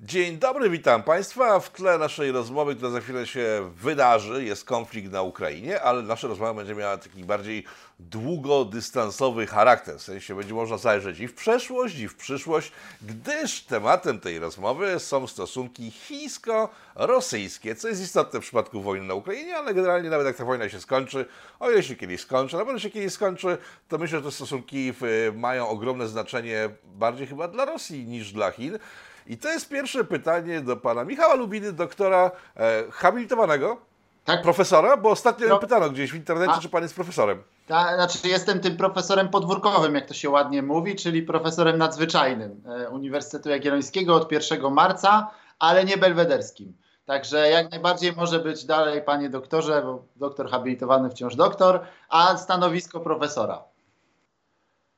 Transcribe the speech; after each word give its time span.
Dzień 0.00 0.38
dobry, 0.38 0.70
witam 0.70 1.02
Państwa. 1.02 1.60
W 1.60 1.70
tle 1.70 1.98
naszej 1.98 2.32
rozmowy, 2.32 2.74
która 2.74 2.90
za 2.90 3.00
chwilę 3.00 3.26
się 3.26 3.70
wydarzy, 3.76 4.44
jest 4.44 4.64
konflikt 4.64 5.12
na 5.12 5.22
Ukrainie, 5.22 5.82
ale 5.82 6.02
nasza 6.02 6.28
rozmowa 6.28 6.54
będzie 6.54 6.74
miała 6.74 6.98
taki 6.98 7.24
bardziej 7.24 7.64
długodystansowy 8.00 9.46
charakter. 9.46 9.98
W 9.98 10.02
sensie 10.02 10.34
będzie 10.34 10.54
można 10.54 10.78
zajrzeć 10.78 11.20
i 11.20 11.28
w 11.28 11.34
przeszłość, 11.34 11.98
i 11.98 12.08
w 12.08 12.14
przyszłość, 12.14 12.72
gdyż 13.02 13.62
tematem 13.62 14.20
tej 14.20 14.38
rozmowy 14.38 14.98
są 14.98 15.26
stosunki 15.26 15.90
chińsko-rosyjskie, 15.90 17.74
co 17.74 17.88
jest 17.88 18.02
istotne 18.02 18.40
w 18.40 18.42
przypadku 18.42 18.82
wojny 18.82 19.06
na 19.06 19.14
Ukrainie, 19.14 19.56
ale 19.56 19.74
generalnie 19.74 20.10
nawet 20.10 20.26
jak 20.26 20.36
ta 20.36 20.44
wojna 20.44 20.68
się 20.68 20.80
skończy, 20.80 21.26
o 21.60 21.70
ile 21.70 21.82
się 21.82 21.96
kiedyś 21.96 22.20
skończy, 22.20 22.56
na 22.56 22.64
pewno 22.64 22.80
się 22.80 22.90
kiedyś 22.90 23.12
skończy, 23.12 23.58
to 23.88 23.98
myślę, 23.98 24.18
że 24.18 24.24
te 24.24 24.30
stosunki 24.30 24.92
mają 25.34 25.68
ogromne 25.68 26.08
znaczenie 26.08 26.68
bardziej 26.84 27.26
chyba 27.26 27.48
dla 27.48 27.64
Rosji 27.64 28.06
niż 28.06 28.32
dla 28.32 28.50
Chin. 28.50 28.78
I 29.26 29.38
to 29.38 29.48
jest 29.48 29.68
pierwsze 29.68 30.04
pytanie 30.04 30.60
do 30.60 30.76
pana 30.76 31.04
Michała 31.04 31.34
Lubiny, 31.34 31.72
doktora 31.72 32.30
e, 32.56 32.84
habilitowanego, 32.90 33.76
tak? 34.24 34.42
profesora, 34.42 34.96
bo 34.96 35.10
ostatnio 35.10 35.48
no. 35.48 35.58
pytano 35.58 35.90
gdzieś 35.90 36.12
w 36.12 36.14
internecie, 36.14 36.52
A. 36.52 36.60
czy 36.60 36.68
pan 36.68 36.82
jest 36.82 36.94
profesorem. 36.94 37.42
Ta, 37.66 37.94
znaczy 37.94 38.28
jestem 38.28 38.60
tym 38.60 38.76
profesorem 38.76 39.28
podwórkowym, 39.28 39.94
jak 39.94 40.06
to 40.06 40.14
się 40.14 40.30
ładnie 40.30 40.62
mówi, 40.62 40.96
czyli 40.96 41.22
profesorem 41.22 41.78
nadzwyczajnym 41.78 42.62
e, 42.66 42.90
Uniwersytetu 42.90 43.48
Jagiellońskiego 43.48 44.14
od 44.14 44.32
1 44.32 44.72
marca, 44.72 45.30
ale 45.58 45.84
nie 45.84 45.96
belwederskim. 45.96 46.76
Także 47.06 47.50
jak 47.50 47.70
najbardziej 47.70 48.12
może 48.12 48.38
być 48.38 48.64
dalej, 48.64 49.02
panie 49.02 49.30
doktorze, 49.30 49.82
bo 49.82 50.04
doktor 50.16 50.50
habilitowany 50.50 51.10
wciąż 51.10 51.36
doktor, 51.36 51.80
a 52.08 52.36
stanowisko 52.36 53.00
profesora. 53.00 53.62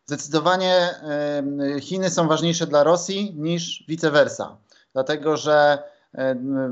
Zdecydowanie 0.09 0.95
Chiny 1.81 2.11
są 2.11 2.29
ważniejsze 2.29 2.67
dla 2.67 2.85
Rosji 2.85 3.35
niż 3.37 3.85
vice 3.89 4.11
versa, 4.11 4.57
dlatego 4.93 5.37
że 5.37 5.79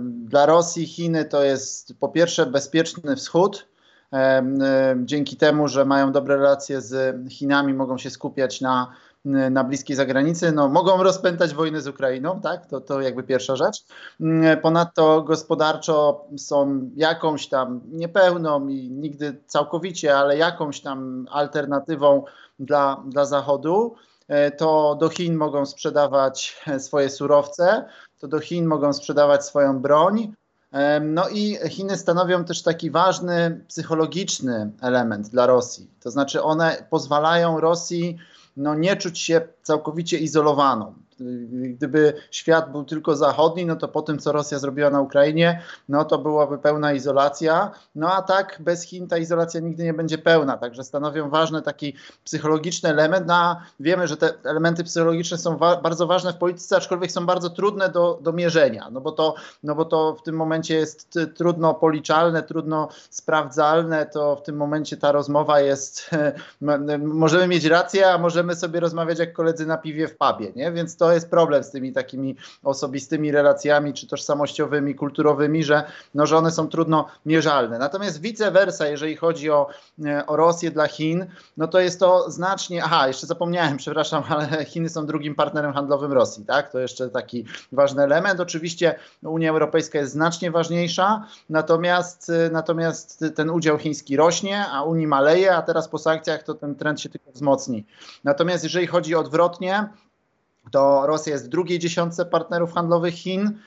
dla 0.08 0.46
Rosji 0.46 0.86
Chiny 0.86 1.24
to 1.24 1.44
jest 1.44 1.98
po 2.00 2.08
pierwsze 2.08 2.46
bezpieczny 2.46 3.16
wschód, 3.16 3.66
dzięki 4.96 5.36
temu, 5.36 5.68
że 5.68 5.84
mają 5.84 6.12
dobre 6.12 6.36
relacje 6.36 6.80
z 6.80 7.16
Chinami, 7.30 7.74
mogą 7.74 7.98
się 7.98 8.10
skupiać 8.10 8.60
na, 8.60 8.92
na 9.50 9.64
bliskiej 9.64 9.96
zagranicy, 9.96 10.52
no, 10.52 10.68
mogą 10.68 11.02
rozpętać 11.02 11.54
wojnę 11.54 11.80
z 11.80 11.88
Ukrainą, 11.88 12.40
tak? 12.40 12.66
To, 12.66 12.80
to 12.80 13.00
jakby 13.00 13.22
pierwsza 13.22 13.56
rzecz. 13.56 13.84
Ponadto 14.62 15.22
gospodarczo 15.22 16.24
są 16.36 16.90
jakąś 16.94 17.48
tam 17.48 17.80
niepełną 17.92 18.68
i 18.68 18.90
nigdy 18.90 19.40
całkowicie, 19.46 20.16
ale 20.16 20.36
jakąś 20.36 20.80
tam 20.80 21.26
alternatywą 21.30 22.24
dla, 22.58 23.02
dla 23.06 23.24
Zachodu. 23.24 23.94
E, 24.28 24.50
to 24.50 24.96
do 25.00 25.08
Chin 25.08 25.36
mogą 25.36 25.66
sprzedawać 25.66 26.62
swoje 26.78 27.10
surowce, 27.10 27.88
to 28.18 28.28
do 28.28 28.40
Chin 28.40 28.66
mogą 28.66 28.92
sprzedawać 28.92 29.44
swoją 29.44 29.80
broń, 29.80 30.32
no 31.00 31.28
i 31.28 31.58
Chiny 31.68 31.96
stanowią 31.96 32.44
też 32.44 32.62
taki 32.62 32.90
ważny 32.90 33.64
psychologiczny 33.68 34.70
element 34.80 35.28
dla 35.28 35.46
Rosji. 35.46 35.90
To 36.00 36.10
znaczy 36.10 36.42
one 36.42 36.86
pozwalają 36.90 37.60
Rosji 37.60 38.18
no, 38.56 38.74
nie 38.74 38.96
czuć 38.96 39.18
się 39.18 39.40
całkowicie 39.62 40.18
izolowaną. 40.18 40.94
Gdyby 41.50 42.14
świat 42.30 42.72
był 42.72 42.84
tylko 42.84 43.16
zachodni, 43.16 43.66
no 43.66 43.76
to 43.76 43.88
po 43.88 44.02
tym, 44.02 44.18
co 44.18 44.32
Rosja 44.32 44.58
zrobiła 44.58 44.90
na 44.90 45.00
Ukrainie, 45.00 45.62
no 45.88 46.04
to 46.04 46.18
byłaby 46.18 46.58
pełna 46.58 46.92
izolacja. 46.92 47.70
No 47.94 48.12
a 48.12 48.22
tak 48.22 48.56
bez 48.60 48.82
Chin 48.82 49.08
ta 49.08 49.18
izolacja 49.18 49.60
nigdy 49.60 49.84
nie 49.84 49.94
będzie 49.94 50.18
pełna. 50.18 50.56
Także 50.56 50.84
stanowią 50.84 51.30
ważny 51.30 51.62
taki 51.62 51.94
psychologiczny 52.24 52.88
element. 52.88 53.26
No 53.26 53.34
a 53.34 53.60
wiemy, 53.80 54.08
że 54.08 54.16
te 54.16 54.32
elementy 54.44 54.84
psychologiczne 54.84 55.38
są 55.38 55.56
wa 55.56 55.80
bardzo 55.80 56.06
ważne 56.06 56.32
w 56.32 56.36
polityce, 56.36 56.76
aczkolwiek 56.76 57.12
są 57.12 57.26
bardzo 57.26 57.50
trudne 57.50 57.88
do, 57.88 58.18
do 58.22 58.32
mierzenia. 58.32 58.88
No 58.90 59.00
bo, 59.00 59.12
to, 59.12 59.34
no 59.62 59.74
bo 59.74 59.84
to 59.84 60.14
w 60.14 60.22
tym 60.22 60.36
momencie 60.36 60.74
jest 60.74 61.18
trudno 61.36 61.74
policzalne, 61.74 62.42
trudno 62.42 62.88
sprawdzalne. 63.10 64.06
To 64.06 64.36
w 64.36 64.42
tym 64.42 64.56
momencie 64.56 64.96
ta 64.96 65.12
rozmowa 65.12 65.60
jest. 65.60 66.10
możemy 67.00 67.48
mieć 67.48 67.64
rację, 67.64 68.10
a 68.10 68.18
możemy 68.18 68.54
sobie 68.54 68.80
rozmawiać 68.80 69.18
jak 69.18 69.32
koledzy 69.32 69.66
na 69.66 69.76
piwie 69.76 70.08
w 70.08 70.16
pubie, 70.16 70.52
nie? 70.56 70.72
Więc 70.72 70.96
to 70.96 71.05
to 71.06 71.12
jest 71.12 71.30
problem 71.30 71.64
z 71.64 71.70
tymi 71.70 71.92
takimi 71.92 72.36
osobistymi 72.64 73.32
relacjami, 73.32 73.94
czy 73.94 74.06
tożsamościowymi, 74.06 74.94
kulturowymi, 74.94 75.64
że, 75.64 75.84
no, 76.14 76.26
że 76.26 76.36
one 76.36 76.50
są 76.50 76.68
trudno 76.68 77.06
mierzalne. 77.26 77.78
Natomiast 77.78 78.20
vice 78.20 78.50
versa, 78.50 78.86
jeżeli 78.86 79.16
chodzi 79.16 79.50
o, 79.50 79.68
e, 80.04 80.26
o 80.26 80.36
Rosję 80.36 80.70
dla 80.70 80.88
Chin, 80.88 81.26
no 81.56 81.68
to 81.68 81.80
jest 81.80 82.00
to 82.00 82.30
znacznie, 82.30 82.84
aha, 82.84 83.08
jeszcze 83.08 83.26
zapomniałem, 83.26 83.76
przepraszam, 83.84 84.22
ale 84.28 84.64
Chiny 84.64 84.88
są 84.88 85.06
drugim 85.06 85.34
partnerem 85.34 85.72
handlowym 85.72 86.12
Rosji, 86.12 86.44
tak? 86.44 86.72
To 86.72 86.78
jeszcze 86.78 87.08
taki 87.08 87.44
ważny 87.72 88.02
element. 88.02 88.40
Oczywiście 88.40 88.94
Unia 89.22 89.50
Europejska 89.50 89.98
jest 89.98 90.12
znacznie 90.12 90.50
ważniejsza, 90.50 91.26
natomiast, 91.50 92.30
e, 92.30 92.50
natomiast 92.50 93.24
ten 93.34 93.50
udział 93.50 93.78
chiński 93.78 94.16
rośnie, 94.16 94.66
a 94.66 94.82
Unii 94.82 95.06
maleje, 95.06 95.56
a 95.56 95.62
teraz 95.62 95.88
po 95.88 95.98
sankcjach 95.98 96.42
to 96.42 96.54
ten 96.54 96.74
trend 96.74 97.00
się 97.00 97.08
tylko 97.08 97.32
wzmocni. 97.32 97.84
Natomiast 98.24 98.64
jeżeli 98.64 98.86
chodzi 98.86 99.14
odwrotnie, 99.14 99.88
to 100.70 101.06
Rosja 101.06 101.32
jest 101.32 101.46
w 101.46 101.48
drugiej 101.48 101.78
dziesiątce 101.78 102.26
partnerów 102.26 102.72
handlowych 102.72 103.14
Chin. 103.14 103.58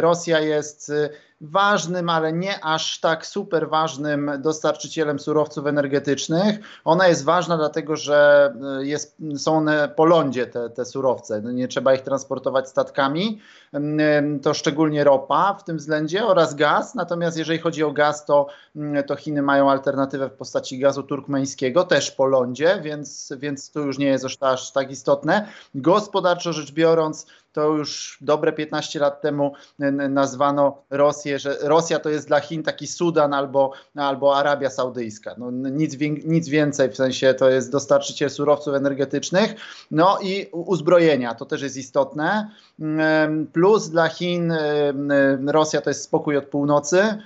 Rosja 0.00 0.40
jest 0.40 0.92
ważnym, 1.40 2.08
ale 2.08 2.32
nie 2.32 2.64
aż 2.64 3.00
tak 3.00 3.26
super 3.26 3.68
ważnym 3.68 4.30
dostarczycielem 4.38 5.18
surowców 5.18 5.66
energetycznych. 5.66 6.58
Ona 6.84 7.08
jest 7.08 7.24
ważna 7.24 7.56
dlatego, 7.56 7.96
że 7.96 8.52
e, 8.80 8.86
jest, 8.86 9.16
są 9.36 9.56
one 9.56 9.88
po 9.88 10.04
lądzie, 10.04 10.46
te, 10.46 10.70
te 10.70 10.84
surowce. 10.84 11.40
No 11.42 11.52
nie 11.52 11.68
trzeba 11.68 11.94
ich 11.94 12.02
transportować 12.02 12.68
statkami. 12.68 13.40
To 14.42 14.54
szczególnie 14.54 15.04
ropa 15.04 15.54
w 15.54 15.64
tym 15.64 15.76
względzie 15.76 16.26
oraz 16.26 16.54
gaz. 16.54 16.94
Natomiast 16.94 17.36
jeżeli 17.36 17.58
chodzi 17.58 17.84
o 17.84 17.92
gaz, 17.92 18.24
to, 18.24 18.46
to 19.06 19.16
Chiny 19.16 19.42
mają 19.42 19.70
alternatywę 19.70 20.28
w 20.28 20.32
postaci 20.32 20.78
gazu 20.78 21.02
turkmeńskiego, 21.02 21.84
też 21.84 22.10
po 22.10 22.26
lądzie, 22.26 22.80
więc, 22.82 23.32
więc 23.38 23.70
to 23.70 23.80
już 23.80 23.98
nie 23.98 24.06
jest 24.06 24.26
aż 24.40 24.72
tak 24.72 24.90
istotne. 24.90 25.48
Gospodarczo 25.74 26.52
rzecz 26.52 26.72
biorąc, 26.72 27.26
to 27.54 27.68
już 27.68 28.18
dobre 28.20 28.52
15 28.52 28.98
lat 28.98 29.20
temu 29.20 29.52
nazwano 30.08 30.82
Rosję, 30.90 31.38
że 31.38 31.56
Rosja 31.60 31.98
to 31.98 32.10
jest 32.10 32.26
dla 32.26 32.40
Chin 32.40 32.62
taki 32.62 32.86
Sudan 32.86 33.34
albo, 33.34 33.72
albo 33.94 34.36
Arabia 34.36 34.70
Saudyjska. 34.70 35.34
No, 35.38 35.50
nic, 35.50 35.96
nic 36.24 36.48
więcej, 36.48 36.90
w 36.90 36.96
sensie 36.96 37.34
to 37.34 37.50
jest 37.50 37.72
dostarczyciel 37.72 38.30
surowców 38.30 38.74
energetycznych, 38.74 39.54
no 39.90 40.18
i 40.22 40.48
uzbrojenia, 40.52 41.34
to 41.34 41.44
też 41.44 41.62
jest 41.62 41.76
istotne. 41.76 42.50
Plus 43.52 43.88
dla 43.88 44.08
Chin 44.08 44.52
Rosja 45.46 45.80
to 45.80 45.90
jest 45.90 46.02
spokój 46.02 46.36
od 46.36 46.44
północy, 46.44 47.18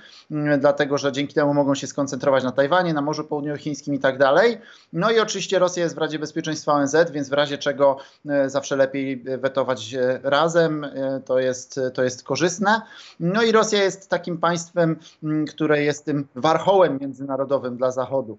dlatego 0.59 0.97
że 0.97 1.11
dzięki 1.11 1.33
temu 1.33 1.53
mogą 1.53 1.75
się 1.75 1.87
skoncentrować 1.87 2.43
na 2.43 2.51
Tajwanie, 2.51 2.93
na 2.93 3.01
Morzu 3.01 3.23
Południowochińskim 3.23 3.93
i 3.93 3.99
tak 3.99 4.17
dalej. 4.17 4.57
No 4.93 5.11
i 5.11 5.19
oczywiście 5.19 5.59
Rosja 5.59 5.83
jest 5.83 5.95
w 5.95 5.97
Radzie 5.97 6.19
Bezpieczeństwa 6.19 6.73
ONZ, 6.73 6.95
więc 7.11 7.29
w 7.29 7.33
razie 7.33 7.57
czego 7.57 7.97
e, 8.29 8.49
zawsze 8.49 8.75
lepiej 8.75 9.23
wetować 9.23 9.95
razem, 10.23 10.83
e, 10.83 11.21
to 11.25 11.39
jest, 11.39 11.79
to 11.93 12.03
jest 12.03 12.23
korzystne. 12.23 12.81
No 13.19 13.43
i 13.43 13.51
Rosja 13.51 13.83
jest 13.83 14.09
takim 14.09 14.37
państwem, 14.37 14.99
które 15.49 15.83
jest 15.83 16.05
tym 16.05 16.27
warchołem 16.35 16.97
międzynarodowym 17.01 17.77
dla 17.77 17.91
Zachodu. 17.91 18.37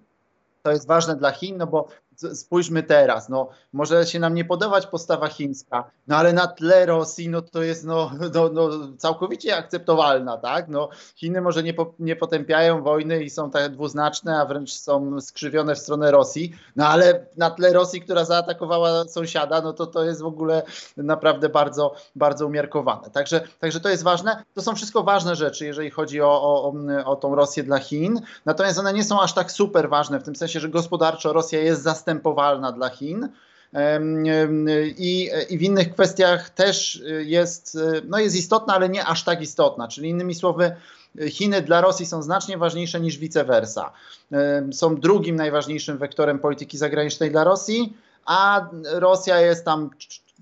To 0.63 0.71
jest 0.71 0.87
ważne 0.87 1.15
dla 1.15 1.31
Chin, 1.31 1.57
no 1.57 1.67
bo 1.67 1.87
spójrzmy 2.33 2.83
teraz, 2.83 3.29
no 3.29 3.49
może 3.73 4.05
się 4.05 4.19
nam 4.19 4.33
nie 4.33 4.45
podobać 4.45 4.87
postawa 4.87 5.27
chińska, 5.27 5.91
no 6.07 6.15
ale 6.15 6.33
na 6.33 6.47
tle 6.47 6.85
Rosji, 6.85 7.29
no 7.29 7.41
to 7.41 7.63
jest 7.63 7.85
no, 7.85 8.11
no, 8.35 8.49
no 8.49 8.69
całkowicie 8.97 9.57
akceptowalna, 9.57 10.37
tak? 10.37 10.67
No 10.67 10.89
Chiny 11.15 11.41
może 11.41 11.63
nie, 11.63 11.73
po, 11.73 11.93
nie 11.99 12.15
potępiają 12.15 12.83
wojny 12.83 13.23
i 13.23 13.29
są 13.29 13.51
tak 13.51 13.71
dwuznaczne, 13.71 14.39
a 14.39 14.45
wręcz 14.45 14.73
są 14.73 15.21
skrzywione 15.21 15.75
w 15.75 15.79
stronę 15.79 16.11
Rosji, 16.11 16.55
no 16.75 16.87
ale 16.87 17.25
na 17.37 17.51
tle 17.51 17.73
Rosji, 17.73 18.01
która 18.01 18.25
zaatakowała 18.25 19.07
sąsiada, 19.07 19.61
no 19.61 19.73
to 19.73 19.87
to 19.87 20.03
jest 20.03 20.21
w 20.21 20.25
ogóle 20.25 20.63
naprawdę 20.97 21.49
bardzo, 21.49 21.95
bardzo 22.15 22.47
umiarkowane. 22.47 23.09
Także, 23.09 23.41
także 23.59 23.79
to 23.79 23.89
jest 23.89 24.03
ważne. 24.03 24.43
To 24.53 24.61
są 24.61 24.75
wszystko 24.75 25.03
ważne 25.03 25.35
rzeczy, 25.35 25.65
jeżeli 25.65 25.89
chodzi 25.89 26.21
o, 26.21 26.41
o, 26.41 26.73
o 27.05 27.15
tą 27.15 27.35
Rosję 27.35 27.63
dla 27.63 27.79
Chin, 27.79 28.21
natomiast 28.45 28.79
one 28.79 28.93
nie 28.93 29.03
są 29.03 29.21
aż 29.21 29.33
tak 29.33 29.51
super 29.51 29.89
ważne, 29.89 30.19
w 30.19 30.23
tym 30.23 30.35
sensie, 30.35 30.59
że 30.59 30.69
gospodarczo 30.69 31.33
Rosja 31.33 31.59
jest 31.59 31.81
zastępna 31.81 32.10
zastępowalna 32.11 32.71
dla 32.71 32.89
Chin. 32.89 33.29
I, 34.97 35.29
I, 35.49 35.57
w 35.57 35.61
innych 35.61 35.93
kwestiach 35.93 36.49
też 36.49 37.01
jest, 37.25 37.77
no 38.07 38.19
jest 38.19 38.35
istotna, 38.35 38.73
ale 38.73 38.89
nie 38.89 39.05
aż 39.05 39.23
tak 39.23 39.41
istotna. 39.41 39.87
Czyli 39.87 40.09
innymi 40.09 40.35
słowy, 40.35 40.75
Chiny 41.29 41.61
dla 41.61 41.81
Rosji 41.81 42.05
są 42.05 42.21
znacznie 42.21 42.57
ważniejsze 42.57 42.99
niż 42.99 43.17
vice 43.17 43.43
versa. 43.43 43.91
Są 44.71 44.95
drugim 44.95 45.35
najważniejszym 45.35 45.97
wektorem 45.97 46.39
polityki 46.39 46.77
zagranicznej 46.77 47.31
dla 47.31 47.43
Rosji, 47.43 47.97
a 48.25 48.69
Rosja 48.91 49.41
jest 49.41 49.65
tam 49.65 49.89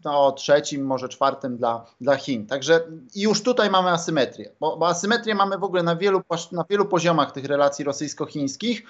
no, 0.04 0.32
trzecim, 0.32 0.86
może 0.86 1.10
czwartym 1.10 1.58
dla, 1.58 1.86
dla 2.02 2.16
Chin. 2.16 2.48
Także 2.48 2.82
już 3.16 3.44
tutaj 3.44 3.70
mamy 3.70 3.90
asymetrię, 3.90 4.52
bo, 4.60 4.78
bo 4.78 4.88
asymetrię 4.88 5.36
mamy 5.36 5.58
w 5.58 5.64
ogóle 5.64 5.84
na 5.84 5.96
wielu, 5.96 6.22
na 6.52 6.66
wielu 6.70 6.86
poziomach 6.86 7.32
tych 7.32 7.46
relacji 7.46 7.86
rosyjsko-chińskich. 7.86 8.84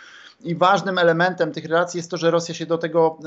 I 0.44 0.56
ważnym 0.56 0.97
elementem 0.97 1.51
tych 1.51 1.65
relacji 1.65 1.97
jest 1.97 2.11
to, 2.11 2.17
że 2.17 2.31
Rosja 2.31 2.56
się 2.56 2.65
do 2.65 2.77
tego 2.77 3.17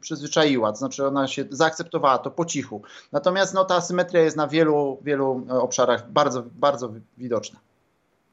przyzwyczaiła, 0.00 0.72
to 0.72 0.78
znaczy 0.78 1.06
ona 1.06 1.28
się 1.28 1.44
zaakceptowała 1.50 2.18
to 2.18 2.30
po 2.30 2.44
cichu. 2.44 2.82
Natomiast 3.12 3.54
no, 3.54 3.64
ta 3.64 3.74
asymetria 3.74 4.22
jest 4.22 4.36
na 4.36 4.48
wielu, 4.48 4.98
wielu 5.02 5.46
obszarach 5.48 6.10
bardzo, 6.10 6.42
bardzo 6.42 6.92
widoczna. 7.18 7.60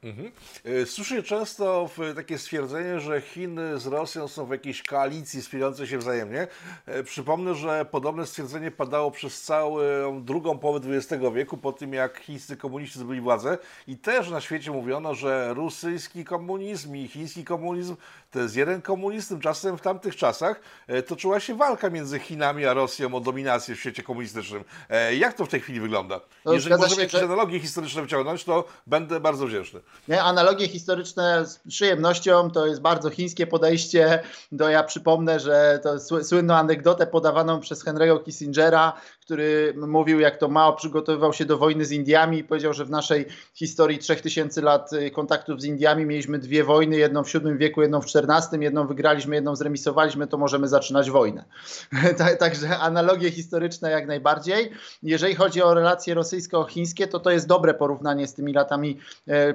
Mhm. 0.02 0.32
E, 0.64 0.86
słyszę 0.86 1.22
często 1.22 1.90
takie 2.16 2.38
stwierdzenie, 2.38 3.00
że 3.00 3.20
Chiny 3.20 3.78
z 3.78 3.86
Rosją 3.86 4.28
są 4.28 4.46
w 4.46 4.50
jakiejś 4.50 4.82
koalicji 4.82 5.42
wspierającej 5.42 5.86
się 5.86 5.98
wzajemnie. 5.98 6.46
E, 6.86 7.02
przypomnę, 7.02 7.54
że 7.54 7.84
podobne 7.90 8.26
stwierdzenie 8.26 8.70
padało 8.70 9.10
przez 9.10 9.42
całą 9.42 9.78
drugą 10.24 10.58
połowę 10.58 10.88
XX 10.96 11.24
wieku, 11.34 11.56
po 11.56 11.72
tym 11.72 11.92
jak 11.92 12.18
chińscy 12.18 12.56
komuniści 12.56 12.98
zdobyli 12.98 13.20
władzę 13.20 13.58
i 13.86 13.96
też 13.96 14.30
na 14.30 14.40
świecie 14.40 14.70
mówiono, 14.70 15.14
że 15.14 15.54
rosyjski 15.54 16.24
komunizm 16.24 16.96
i 16.96 17.08
chiński 17.08 17.44
komunizm 17.44 17.96
to 18.30 18.38
jest 18.38 18.56
jeden 18.56 18.82
komunizm. 18.82 19.28
Tymczasem 19.28 19.78
w 19.78 19.80
tamtych 19.80 20.16
czasach 20.16 20.60
e, 20.86 21.02
toczyła 21.02 21.40
się 21.40 21.54
walka 21.54 21.90
między 21.90 22.18
Chinami 22.18 22.66
a 22.66 22.74
Rosją 22.74 23.14
o 23.14 23.20
dominację 23.20 23.74
w 23.74 23.80
świecie 23.80 24.02
komunistycznym. 24.02 24.64
Jak 25.18 25.34
to 25.34 25.46
w 25.46 25.48
tej 25.48 25.60
chwili 25.60 25.80
wygląda? 25.80 26.20
To 26.44 26.52
Jeżeli 26.52 26.76
możemy 26.76 27.02
jakieś 27.02 27.20
że... 27.20 27.26
analogie 27.26 27.60
historyczne 27.60 28.02
wyciągnąć, 28.02 28.44
to 28.44 28.64
będę 28.86 29.20
bardzo 29.20 29.46
wdzięczny. 29.46 29.80
Nie? 30.08 30.22
Analogie 30.22 30.68
historyczne 30.68 31.46
z 31.46 31.60
przyjemnością 31.68 32.50
to 32.50 32.66
jest 32.66 32.80
bardzo 32.80 33.10
chińskie 33.10 33.46
podejście. 33.46 34.22
Do, 34.52 34.68
ja 34.68 34.82
przypomnę, 34.82 35.40
że 35.40 35.80
to 35.82 36.24
słynną 36.24 36.54
anegdotę 36.54 37.06
podawaną 37.06 37.60
przez 37.60 37.84
Henry'ego 37.84 38.24
Kissingera, 38.24 38.92
który 39.28 39.74
mówił, 39.76 40.20
jak 40.20 40.36
to 40.36 40.48
Mao 40.48 40.72
przygotowywał 40.72 41.32
się 41.32 41.44
do 41.44 41.58
wojny 41.58 41.84
z 41.84 41.92
Indiami 41.92 42.38
i 42.38 42.44
powiedział, 42.44 42.72
że 42.72 42.84
w 42.84 42.90
naszej 42.90 43.26
historii 43.54 43.98
3000 43.98 44.62
lat 44.62 44.92
y, 44.92 45.10
kontaktów 45.10 45.60
z 45.60 45.64
Indiami 45.64 46.06
mieliśmy 46.06 46.38
dwie 46.38 46.64
wojny, 46.64 46.96
jedną 46.96 47.24
w 47.24 47.32
VII 47.32 47.56
wieku, 47.56 47.82
jedną 47.82 48.00
w 48.00 48.04
XIV, 48.04 48.62
jedną 48.62 48.86
wygraliśmy, 48.86 49.34
jedną 49.34 49.56
zremisowaliśmy, 49.56 50.26
to 50.26 50.38
możemy 50.38 50.68
zaczynać 50.68 51.10
wojnę. 51.10 51.44
Także 52.38 52.78
analogie 52.78 53.30
historyczne 53.30 53.90
jak 53.90 54.06
najbardziej. 54.06 54.70
Jeżeli 55.02 55.34
chodzi 55.34 55.62
o 55.62 55.74
relacje 55.74 56.14
rosyjsko-chińskie, 56.14 57.06
to 57.06 57.20
to 57.20 57.30
jest 57.30 57.46
dobre 57.46 57.74
porównanie 57.74 58.26
z 58.26 58.34
tymi 58.34 58.52
latami 58.52 58.98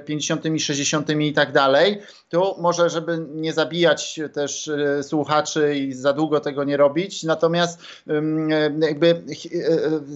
50., 0.04 0.46
e, 0.46 0.58
60. 0.58 1.10
i 1.10 1.32
tak 1.32 1.52
dalej. 1.52 2.00
Tu 2.28 2.54
może, 2.58 2.90
żeby 2.90 3.26
nie 3.34 3.52
zabijać 3.52 4.20
też 4.32 4.68
e, 4.68 5.02
słuchaczy 5.02 5.74
i 5.74 5.92
za 5.92 6.12
długo 6.12 6.40
tego 6.40 6.64
nie 6.64 6.76
robić, 6.76 7.22
natomiast 7.22 7.82
jakby 8.80 9.22
E, 9.63 9.63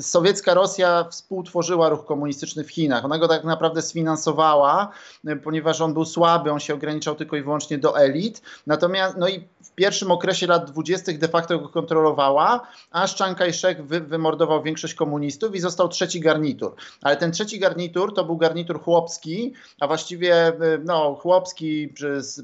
sowiecka 0.01 0.55
Rosja 0.55 1.05
współtworzyła 1.11 1.89
ruch 1.89 2.05
komunistyczny 2.05 2.65
w 2.65 2.71
Chinach. 2.71 3.05
Ona 3.05 3.19
go 3.19 3.29
tak 3.29 3.45
naprawdę 3.45 3.83
sfinansowała, 3.83 4.89
e, 5.27 5.37
ponieważ 5.37 5.81
on 5.81 5.95
był 5.95 6.05
słaby, 6.05 6.53
on 6.53 6.61
się 6.61 6.75
ograniczał 6.75 7.15
tylko 7.15 7.37
i 7.37 7.43
wyłącznie 7.43 7.79
do 7.79 7.99
elit. 7.99 8.43
Natomiast, 8.67 9.17
no 9.17 9.29
i 9.29 9.49
w 9.71 9.75
pierwszym 9.75 10.11
okresie 10.11 10.47
lat 10.47 10.71
dwudziestych 10.71 11.19
de 11.19 11.29
facto 11.29 11.59
go 11.59 11.69
kontrolowała, 11.69 12.61
aż 12.91 13.17
Chiang 13.17 13.39
Kai-shek 13.39 13.83
wy, 13.83 14.01
wymordował 14.01 14.63
większość 14.63 14.95
komunistów 14.95 15.55
i 15.55 15.61
został 15.61 15.89
trzeci 15.89 16.21
garnitur. 16.21 16.75
Ale 17.03 17.17
ten 17.17 17.33
trzeci 17.33 17.59
garnitur 17.59 18.15
to 18.15 18.25
był 18.25 18.37
garnitur 18.37 18.81
chłopski, 18.81 19.55
a 19.81 19.87
właściwie 19.87 20.35
e, 20.35 20.55
no, 20.85 21.15
chłopski, 21.15 21.95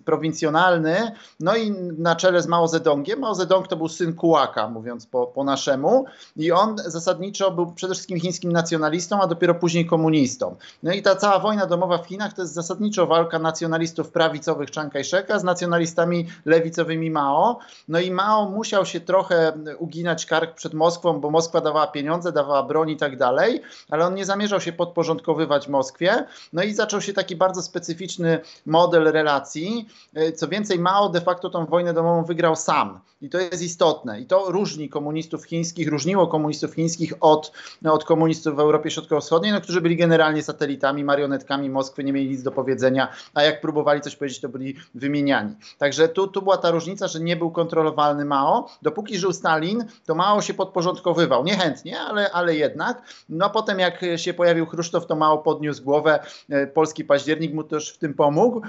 prowincjonalny, 0.05 1.12
no 1.41 1.56
i 1.56 1.71
na 1.99 2.17
czele 2.17 2.43
z 2.43 2.47
Mao 2.47 2.69
Zedongiem. 2.69 3.21
Mao 3.21 3.35
Zedong 3.35 3.69
to 3.69 3.77
był 3.77 3.88
syn 3.88 4.15
Kułaka, 4.15 4.69
mówiąc 4.69 5.06
po, 5.06 5.27
po 5.27 5.44
naszemu 5.44 6.05
i 6.37 6.53
on 6.53 6.79
zasadniczo 6.79 7.50
był 7.50 7.73
przede 7.73 7.94
wszystkim 7.94 8.20
chińskim 8.20 8.53
nacjonalistą, 8.53 9.20
a 9.20 9.27
dopiero 9.27 9.55
później 9.55 9.87
komunistą. 9.87 10.56
No 10.82 10.93
i 10.93 11.03
ta 11.03 11.17
cała 11.17 11.38
wojna 11.38 11.67
domowa 11.67 11.99
w 11.99 12.06
Chinach 12.06 12.32
to 12.32 12.43
jest 12.43 12.55
zasadniczo 12.55 13.06
walka 13.06 13.38
nacjonalistów 13.38 14.11
prawicowych 14.11 14.70
Chiang 14.70 14.93
Kai-sheka 14.93 15.38
z 15.38 15.44
nacjonalistami 15.44 16.27
lewicowymi 16.44 17.11
Mao. 17.14 17.58
No 17.88 18.00
i 18.00 18.11
Mao 18.11 18.50
musiał 18.50 18.87
się 18.87 19.00
trochę 19.00 19.52
uginać 19.78 20.26
kark 20.26 20.55
przed 20.55 20.75
Moskwą, 20.75 21.20
bo 21.20 21.31
Moskwa 21.31 21.61
dawała 21.61 21.87
pieniądze, 21.87 22.32
dawała 22.32 22.62
broń 22.62 22.90
i 22.90 22.96
tak 22.96 23.16
dalej, 23.16 23.62
ale 23.90 24.06
on 24.06 24.14
nie 24.14 24.25
zamierzał 24.25 24.61
się 24.61 24.72
podporządkowywać 24.72 25.69
Moskwie. 25.69 26.25
No 26.52 26.62
i 26.62 26.75
zaczął 26.75 27.00
się 27.00 27.12
taki 27.12 27.37
bardzo 27.37 27.62
specyficzny 27.62 28.40
model 28.66 29.05
relacji. 29.12 29.88
Co 30.37 30.49
więcej, 30.49 30.78
Mao 30.78 31.08
de 31.08 31.20
facto 31.20 31.50
tą 31.50 31.66
wojnę 31.66 31.94
domową 31.94 32.25
wygrał 32.25 32.56
sam. 32.56 33.00
I 33.25 33.31
to 33.31 33.38
jest 33.38 33.62
istotne. 33.62 34.20
I 34.20 34.26
to 34.26 34.44
różni 34.52 34.88
komunistów 34.88 35.44
chińskich, 35.44 35.88
różniło 35.88 36.26
komunistów 36.26 36.75
chińskich 36.75 37.12
od, 37.20 37.52
od 37.84 38.05
komunistów 38.05 38.56
w 38.56 38.60
Europie 38.60 38.90
Środkowo-Wschodniej, 38.90 39.52
no, 39.52 39.60
którzy 39.60 39.81
byli 39.81 39.96
generalnie 39.96 40.43
satelitami, 40.43 41.05
marionetkami 41.05 41.70
Moskwy, 41.70 42.05
nie 42.05 42.12
mieli 42.12 42.28
nic 42.31 42.43
do 42.43 42.52
powiedzenia, 42.52 43.08
a 43.34 43.43
jak 43.43 43.60
próbowali 43.60 44.00
coś 44.00 44.17
powiedzieć, 44.17 44.40
to 44.40 44.49
byli 44.49 44.75
wymieniani. 44.94 45.55
Także 45.78 46.08
tu, 46.08 46.28
tu 46.28 46.43
była 46.43 46.56
ta 46.56 46.70
różnica, 46.70 46.94
że 47.02 47.20
nie 47.20 47.37
był 47.37 47.50
kontrolowalny 47.50 48.25
Mao. 48.25 48.69
Dopóki 48.82 49.19
żył 49.19 49.32
Stalin, 49.32 49.85
to 50.06 50.14
Mao 50.14 50.43
się 50.43 50.55
podporządkowywał. 50.55 51.44
Niechętnie, 51.44 52.00
ale, 52.00 52.32
ale 52.32 52.56
jednak. 52.56 53.02
No 53.29 53.50
potem 53.50 53.79
jak 53.79 54.05
się 54.17 54.35
pojawił 54.35 54.67
Chruszczow, 54.67 55.06
to 55.06 55.17
Mao 55.17 55.38
podniósł 55.38 55.85
głowę. 55.85 56.20
E, 56.50 56.67
polski 56.67 57.05
październik 57.05 57.55
mu 57.55 57.64
też 57.64 57.93
w 57.93 57.99
tym 57.99 58.14
pomógł. 58.14 58.62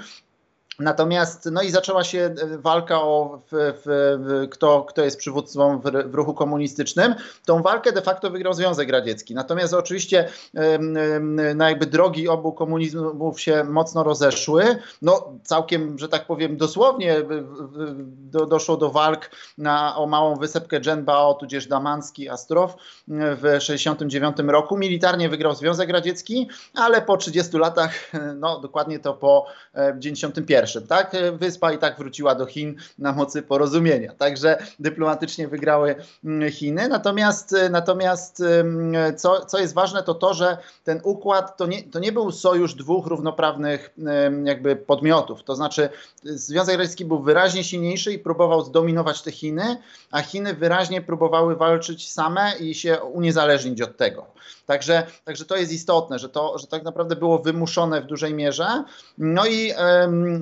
Natomiast, 0.80 1.48
no 1.52 1.62
i 1.62 1.70
zaczęła 1.70 2.04
się 2.04 2.18
e, 2.18 2.58
walka 2.58 3.02
o 3.02 3.42
w, 3.46 3.50
w, 3.52 3.82
w, 3.84 4.48
kto, 4.50 4.82
kto 4.82 5.04
jest 5.04 5.16
przywódcą 5.18 5.80
w, 5.80 6.14
ruchu 6.14 6.34
komunistycznym. 6.34 7.14
Tą 7.46 7.62
walkę 7.62 7.92
de 7.92 8.02
facto 8.02 8.30
wygrał 8.30 8.54
Związek 8.54 8.90
Radziecki. 8.90 9.34
Natomiast 9.34 9.74
oczywiście 9.74 10.28
no 11.54 11.68
jakby 11.68 11.86
drogi 11.86 12.28
obu 12.28 12.52
komunizmów 12.52 13.40
się 13.40 13.64
mocno 13.64 14.02
rozeszły. 14.02 14.64
No 15.02 15.32
całkiem, 15.42 15.98
że 15.98 16.08
tak 16.08 16.26
powiem, 16.26 16.56
dosłownie 16.56 17.16
do, 18.06 18.46
doszło 18.46 18.76
do 18.76 18.90
walk 18.90 19.30
na, 19.58 19.96
o 19.96 20.06
małą 20.06 20.36
wysepkę 20.36 20.80
Dżenbao, 20.80 21.34
tudzież 21.34 21.66
Damanski, 21.66 22.28
Astrow 22.28 22.76
w 23.08 23.42
1969 23.58 24.36
roku. 24.46 24.76
Militarnie 24.76 25.28
wygrał 25.28 25.54
Związek 25.54 25.90
Radziecki, 25.90 26.48
ale 26.74 27.02
po 27.02 27.16
30 27.16 27.58
latach, 27.58 27.92
no 28.34 28.60
dokładnie 28.60 28.98
to 28.98 29.14
po 29.14 29.46
1991 30.72 30.86
tak? 30.88 31.38
Wyspa 31.38 31.72
i 31.72 31.78
tak 31.78 31.98
wróciła 31.98 32.34
do 32.34 32.46
Chin 32.46 32.74
na 32.98 33.12
mocy 33.12 33.42
porozumienia. 33.42 34.12
Także 34.12 34.58
dyplomatycznie 34.78 35.48
wygrały 35.48 35.94
mm, 36.24 36.50
Chiny. 36.50 36.88
Natomiast, 36.88 37.56
natomiast 37.70 38.40
mm, 38.40 39.16
co, 39.16 39.46
co 39.46 39.58
jest 39.58 39.74
ważne, 39.74 40.02
to 40.02 40.14
to, 40.14 40.34
że 40.34 40.58
ten 40.84 41.00
układ 41.04 41.56
to 41.56 41.66
nie, 41.66 41.82
to 41.82 41.98
nie 41.98 42.12
był 42.12 42.32
sojusz 42.32 42.74
dwóch 42.74 43.06
równoprawnych 43.06 43.94
jakby 44.44 44.76
podmiotów. 44.76 45.44
To 45.44 45.54
znaczy 45.54 45.88
Związek 46.22 46.78
Radziecki 46.78 47.04
był 47.04 47.22
wyraźnie 47.22 47.64
silniejszy 47.64 48.12
i 48.12 48.18
próbował 48.18 48.64
zdominować 48.64 49.22
te 49.22 49.32
Chiny, 49.32 49.76
a 50.10 50.22
Chiny 50.22 50.54
wyraźnie 50.54 51.02
próbowały 51.02 51.56
walczyć 51.56 52.12
same 52.12 52.52
i 52.60 52.74
się 52.74 53.00
uniezależnić 53.02 53.82
od 53.82 53.96
tego. 53.96 54.26
Także, 54.66 55.06
także 55.24 55.44
to 55.44 55.56
jest 55.56 55.72
istotne, 55.72 56.18
że 56.18 56.28
to, 56.28 56.58
że 56.58 56.66
tak 56.66 56.82
naprawdę 56.82 57.16
było 57.16 57.38
wymuszone 57.38 58.00
w 58.00 58.06
dużej 58.06 58.34
mierze. 58.34 58.84
No 59.18 59.46
i, 59.46 59.72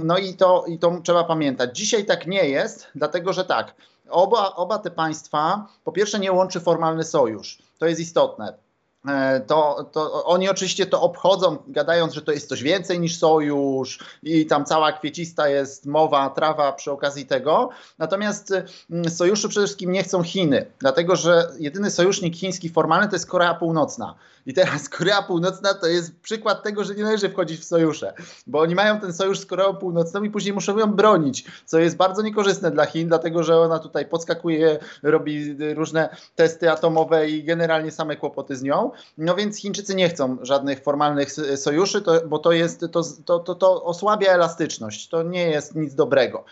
no 0.04 0.19
i, 0.19 0.35
to, 0.35 0.64
i 0.66 0.78
to 0.78 1.00
trzeba 1.04 1.25
pamiętać. 1.25 1.78
Dzisiaj 1.78 2.04
tak 2.04 2.26
nie 2.26 2.49
jest, 2.49 2.87
dlatego 2.95 3.33
że 3.33 3.45
tak, 3.45 3.75
oba, 4.11 4.54
oba 4.54 4.78
te 4.78 4.90
państwa, 4.90 5.66
po 5.85 5.93
pierwsze 5.93 6.19
nie 6.19 6.33
łączy 6.33 6.61
formalny 6.61 7.04
sojusz. 7.04 7.59
To 7.78 7.87
jest 7.87 8.00
istotne. 8.00 8.63
E, 9.09 9.41
to, 9.41 9.91
to 9.93 10.25
oni 10.25 10.49
oczywiście 10.49 10.87
to 10.87 11.03
obchodzą, 11.03 11.57
gadając, 11.67 12.15
że 12.15 12.23
to 12.23 12.33
jest 12.33 12.49
coś 12.49 12.63
więcej 12.63 13.01
niż 13.01 13.19
sojusz 13.19 13.99
i 14.23 14.47
tam 14.47 14.65
cała 14.65 14.93
kwiecista 14.93 15.49
jest 15.49 15.87
mowa, 15.87 16.31
trawa 16.31 16.73
przy 16.73 16.93
okazji 16.93 17.27
tego. 17.27 17.69
Natomiast 17.99 18.53
mm, 18.91 19.11
sojuszu 19.11 19.49
przede 19.49 19.67
wszystkim 19.67 19.93
nie 19.93 20.03
chcą 20.03 20.23
Chiny, 20.23 20.67
dlatego 20.79 21.17
że 21.17 21.49
jedyny 21.59 21.91
sojusznik 21.91 22.37
chiński 22.37 22.69
formalny 22.69 23.09
to 23.09 23.15
jest 23.15 23.27
Korea 23.27 23.55
Północna. 23.55 24.15
I 24.47 24.55
teraz 24.55 24.89
Korea 24.89 25.23
Północna 25.23 25.75
to 25.75 25.87
jest 25.87 26.21
przykład 26.21 26.63
tego, 26.63 26.85
że 26.85 26.95
nie 26.95 27.03
należy 27.03 27.29
wchodzić 27.29 27.61
w 27.61 27.65
sojusze, 27.65 28.15
bo 28.47 28.61
oni 28.61 28.75
mają 28.75 29.01
ten 29.01 29.13
sojusz 29.13 29.39
z 29.39 29.47
Koreą 29.47 29.75
Północną 29.75 30.23
i 30.23 30.31
później 30.31 30.55
muszą 30.55 30.79
ją 30.79 30.87
bronić, 30.93 31.45
co 31.65 31.79
jest 31.79 31.97
bardzo 31.97 32.23
niekorzystne 32.23 32.71
dla 32.71 32.87
Chin, 32.87 33.09
dlatego 33.09 33.43
że 33.43 33.59
ona 33.59 33.79
tutaj 33.79 34.07
podskakuje, 34.07 34.79
robi 35.03 35.57
różne 35.75 36.17
testy 36.35 36.71
atomowe 36.71 37.31
i 37.31 37.45
generalnie 37.45 37.91
same 37.91 38.17
kłopoty 38.17 38.57
z 38.57 38.63
nią. 38.63 38.91
No 39.19 39.35
więc 39.35 39.59
Chińczycy 39.59 39.95
nie 39.95 40.09
chcą 40.09 40.37
żadnych 40.43 40.83
formalnych 40.83 41.33
sojuszy, 41.57 42.03
to, 42.03 42.21
bo 42.27 42.39
to 42.39 42.53
jest, 42.53 42.81
to, 42.93 43.03
to, 43.25 43.39
to, 43.39 43.55
to 43.55 43.85
osłabia 43.85 44.33
elastyczność, 44.33 45.09
to 45.09 45.23
nie 45.23 45.51
jest 45.51 45.75
nic 45.75 45.95
dobrego. 45.95 46.45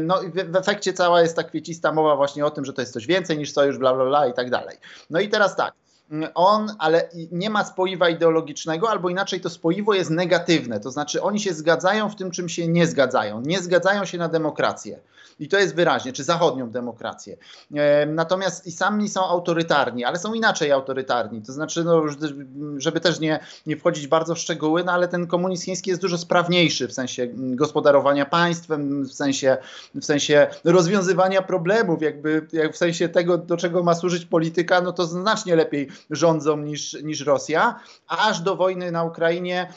No 0.00 0.22
i 0.22 0.30
w, 0.30 0.52
w 0.52 0.56
efekcie 0.56 0.92
cała 0.92 1.22
jest 1.22 1.36
ta 1.36 1.42
kwiecista 1.42 1.92
mowa 1.92 2.16
właśnie 2.16 2.46
o 2.46 2.50
tym, 2.50 2.64
że 2.64 2.72
to 2.72 2.82
jest 2.82 2.92
coś 2.92 3.06
więcej 3.06 3.38
niż 3.38 3.52
sojusz, 3.52 3.78
bla 3.78 3.94
bla 3.94 4.04
bla 4.04 4.26
i 4.26 4.34
tak 4.34 4.50
dalej. 4.50 4.76
No 5.10 5.20
i 5.20 5.28
teraz 5.28 5.56
tak, 5.56 5.74
on, 6.34 6.74
ale 6.78 7.08
nie 7.32 7.50
ma 7.50 7.64
spoiwa 7.64 8.08
ideologicznego, 8.08 8.90
albo 8.90 9.08
inaczej 9.08 9.40
to 9.40 9.50
spoiwo 9.50 9.94
jest 9.94 10.10
negatywne, 10.10 10.80
to 10.80 10.90
znaczy 10.90 11.22
oni 11.22 11.40
się 11.40 11.54
zgadzają 11.54 12.08
w 12.08 12.16
tym, 12.16 12.30
czym 12.30 12.48
się 12.48 12.68
nie 12.68 12.86
zgadzają. 12.86 13.40
Nie 13.40 13.60
zgadzają 13.60 14.04
się 14.04 14.18
na 14.18 14.28
demokrację. 14.28 14.98
I 15.40 15.48
to 15.48 15.58
jest 15.58 15.74
wyraźnie, 15.74 16.12
czy 16.12 16.24
zachodnią 16.24 16.70
demokrację. 16.70 17.36
Natomiast 18.06 18.66
i 18.66 18.72
sami 18.72 19.08
są 19.08 19.24
autorytarni, 19.24 20.04
ale 20.04 20.18
są 20.18 20.34
inaczej 20.34 20.72
autorytarni. 20.72 21.42
To 21.42 21.52
znaczy, 21.52 21.84
no, 21.84 22.02
żeby 22.76 23.00
też 23.00 23.20
nie, 23.20 23.40
nie 23.66 23.76
wchodzić 23.76 24.06
bardzo 24.06 24.34
w 24.34 24.38
szczegóły, 24.38 24.84
no 24.84 24.92
ale 24.92 25.08
ten 25.08 25.26
komunizm 25.26 25.64
chiński 25.64 25.90
jest 25.90 26.02
dużo 26.02 26.18
sprawniejszy 26.18 26.88
w 26.88 26.92
sensie 26.92 27.28
gospodarowania 27.34 28.24
państwem, 28.26 29.04
w 29.04 29.12
sensie, 29.12 29.56
w 29.94 30.04
sensie 30.04 30.46
rozwiązywania 30.64 31.42
problemów, 31.42 32.02
jakby 32.02 32.46
jak 32.52 32.72
w 32.72 32.76
sensie 32.76 33.08
tego, 33.08 33.38
do 33.38 33.56
czego 33.56 33.82
ma 33.82 33.94
służyć 33.94 34.26
polityka, 34.26 34.80
no 34.80 34.92
to 34.92 35.06
znacznie 35.06 35.56
lepiej 35.56 35.88
rządzą 36.10 36.56
niż, 36.56 37.02
niż 37.02 37.20
Rosja. 37.20 37.80
Aż 38.08 38.40
do 38.40 38.56
wojny 38.56 38.92
na 38.92 39.04
Ukrainie 39.04 39.72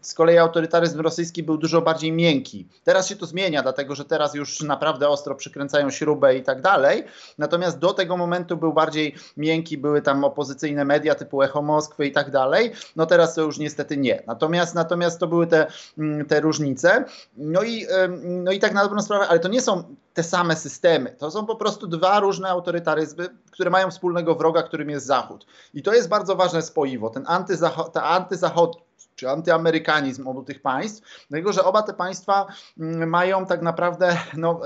z 0.00 0.14
kolei 0.14 0.38
autorytaryzm 0.38 1.00
rosyjski 1.00 1.42
był 1.42 1.56
dużo 1.56 1.82
bardziej 1.82 2.12
miękki. 2.12 2.68
Teraz 2.84 3.08
się 3.08 3.16
to 3.16 3.26
zmienia, 3.26 3.62
dlatego 3.62 3.94
że 3.94 4.04
teraz 4.04 4.34
już 4.34 4.60
naprawdę 4.60 5.08
ostro 5.08 5.34
przykręcają 5.34 5.90
śrubę 5.90 6.36
i 6.36 6.42
tak 6.42 6.60
dalej. 6.60 7.04
Natomiast 7.38 7.78
do 7.78 7.92
tego 7.92 8.16
momentu 8.16 8.56
był 8.56 8.72
bardziej 8.72 9.14
miękki, 9.36 9.78
były 9.78 10.02
tam 10.02 10.24
opozycyjne 10.24 10.84
media 10.84 11.14
typu 11.14 11.42
Echo 11.42 11.62
Moskwy 11.62 12.06
i 12.06 12.12
tak 12.12 12.30
dalej. 12.30 12.72
No 12.96 13.06
teraz 13.06 13.34
to 13.34 13.42
już 13.42 13.58
niestety 13.58 13.96
nie. 13.96 14.22
Natomiast, 14.26 14.74
natomiast 14.74 15.20
to 15.20 15.26
były 15.26 15.46
te, 15.46 15.66
mm, 15.98 16.26
te 16.26 16.40
różnice. 16.40 17.04
No 17.36 17.62
i, 17.62 17.86
no 18.26 18.52
i 18.52 18.58
tak 18.58 18.74
na 18.74 18.82
dobrą 18.82 19.02
sprawę, 19.02 19.28
ale 19.28 19.40
to 19.40 19.48
nie 19.48 19.60
są 19.60 19.94
te 20.14 20.22
same 20.22 20.56
systemy. 20.56 21.10
To 21.10 21.30
są 21.30 21.46
po 21.46 21.56
prostu 21.56 21.86
dwa 21.86 22.20
różne 22.20 22.48
autorytaryzmy, 22.48 23.28
które 23.50 23.70
mają 23.70 23.90
wspólnego 23.90 24.34
wroga, 24.34 24.62
którym 24.62 24.90
jest 24.90 25.06
Zachód. 25.06 25.46
I 25.74 25.82
to 25.82 25.94
jest 25.94 26.08
bardzo 26.08 26.36
ważne 26.36 26.62
spoiwo. 26.62 27.10
Ten 27.10 27.24
antyzachod, 27.26 27.92
ta 27.92 28.02
antyzachod 28.02 28.76
czy 29.16 29.30
antyamerykanizm 29.30 30.28
obu 30.28 30.42
tych 30.42 30.62
państw, 30.62 31.26
dlatego 31.30 31.52
że 31.52 31.64
oba 31.64 31.82
te 31.82 31.94
państwa 31.94 32.46
mm, 32.78 33.10
mają 33.10 33.46
tak 33.46 33.62
naprawdę, 33.62 34.16
no, 34.36 34.60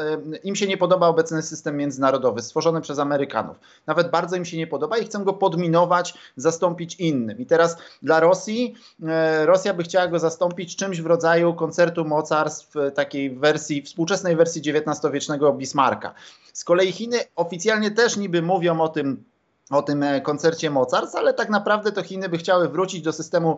im 0.44 0.56
się 0.56 0.66
nie 0.66 0.76
podoba 0.76 1.08
obecny 1.08 1.42
system 1.42 1.76
międzynarodowy 1.76 2.42
stworzony 2.42 2.80
przez 2.80 2.98
Amerykanów. 2.98 3.56
Nawet 3.86 4.10
bardzo 4.10 4.36
im 4.36 4.44
się 4.44 4.56
nie 4.56 4.66
podoba 4.66 4.98
i 4.98 5.04
chcą 5.04 5.24
go 5.24 5.32
podminować, 5.32 6.14
zastąpić 6.36 6.94
innym. 6.94 7.38
I 7.38 7.46
teraz 7.46 7.76
dla 8.02 8.20
Rosji, 8.20 8.74
e, 9.06 9.46
Rosja 9.46 9.74
by 9.74 9.82
chciała 9.82 10.08
go 10.08 10.18
zastąpić 10.18 10.76
czymś 10.76 11.00
w 11.00 11.06
rodzaju 11.06 11.54
koncertu 11.54 12.04
mocarstw, 12.04 12.74
takiej 12.94 13.30
wersji, 13.30 13.82
współczesnej 13.82 14.36
wersji 14.36 14.62
XIX-wiecznego 14.70 15.52
Bismarcka. 15.52 16.14
Z 16.52 16.64
kolei 16.64 16.92
Chiny 16.92 17.18
oficjalnie 17.36 17.90
też 17.90 18.16
niby 18.16 18.42
mówią 18.42 18.80
o 18.80 18.88
tym, 18.88 19.24
o 19.70 19.82
tym 19.82 20.02
e, 20.02 20.20
koncercie 20.20 20.70
mocarstw, 20.70 21.16
ale 21.16 21.34
tak 21.34 21.48
naprawdę 21.50 21.92
to 21.92 22.02
Chiny 22.02 22.28
by 22.28 22.38
chciały 22.38 22.68
wrócić 22.68 23.02
do 23.02 23.12
systemu, 23.12 23.56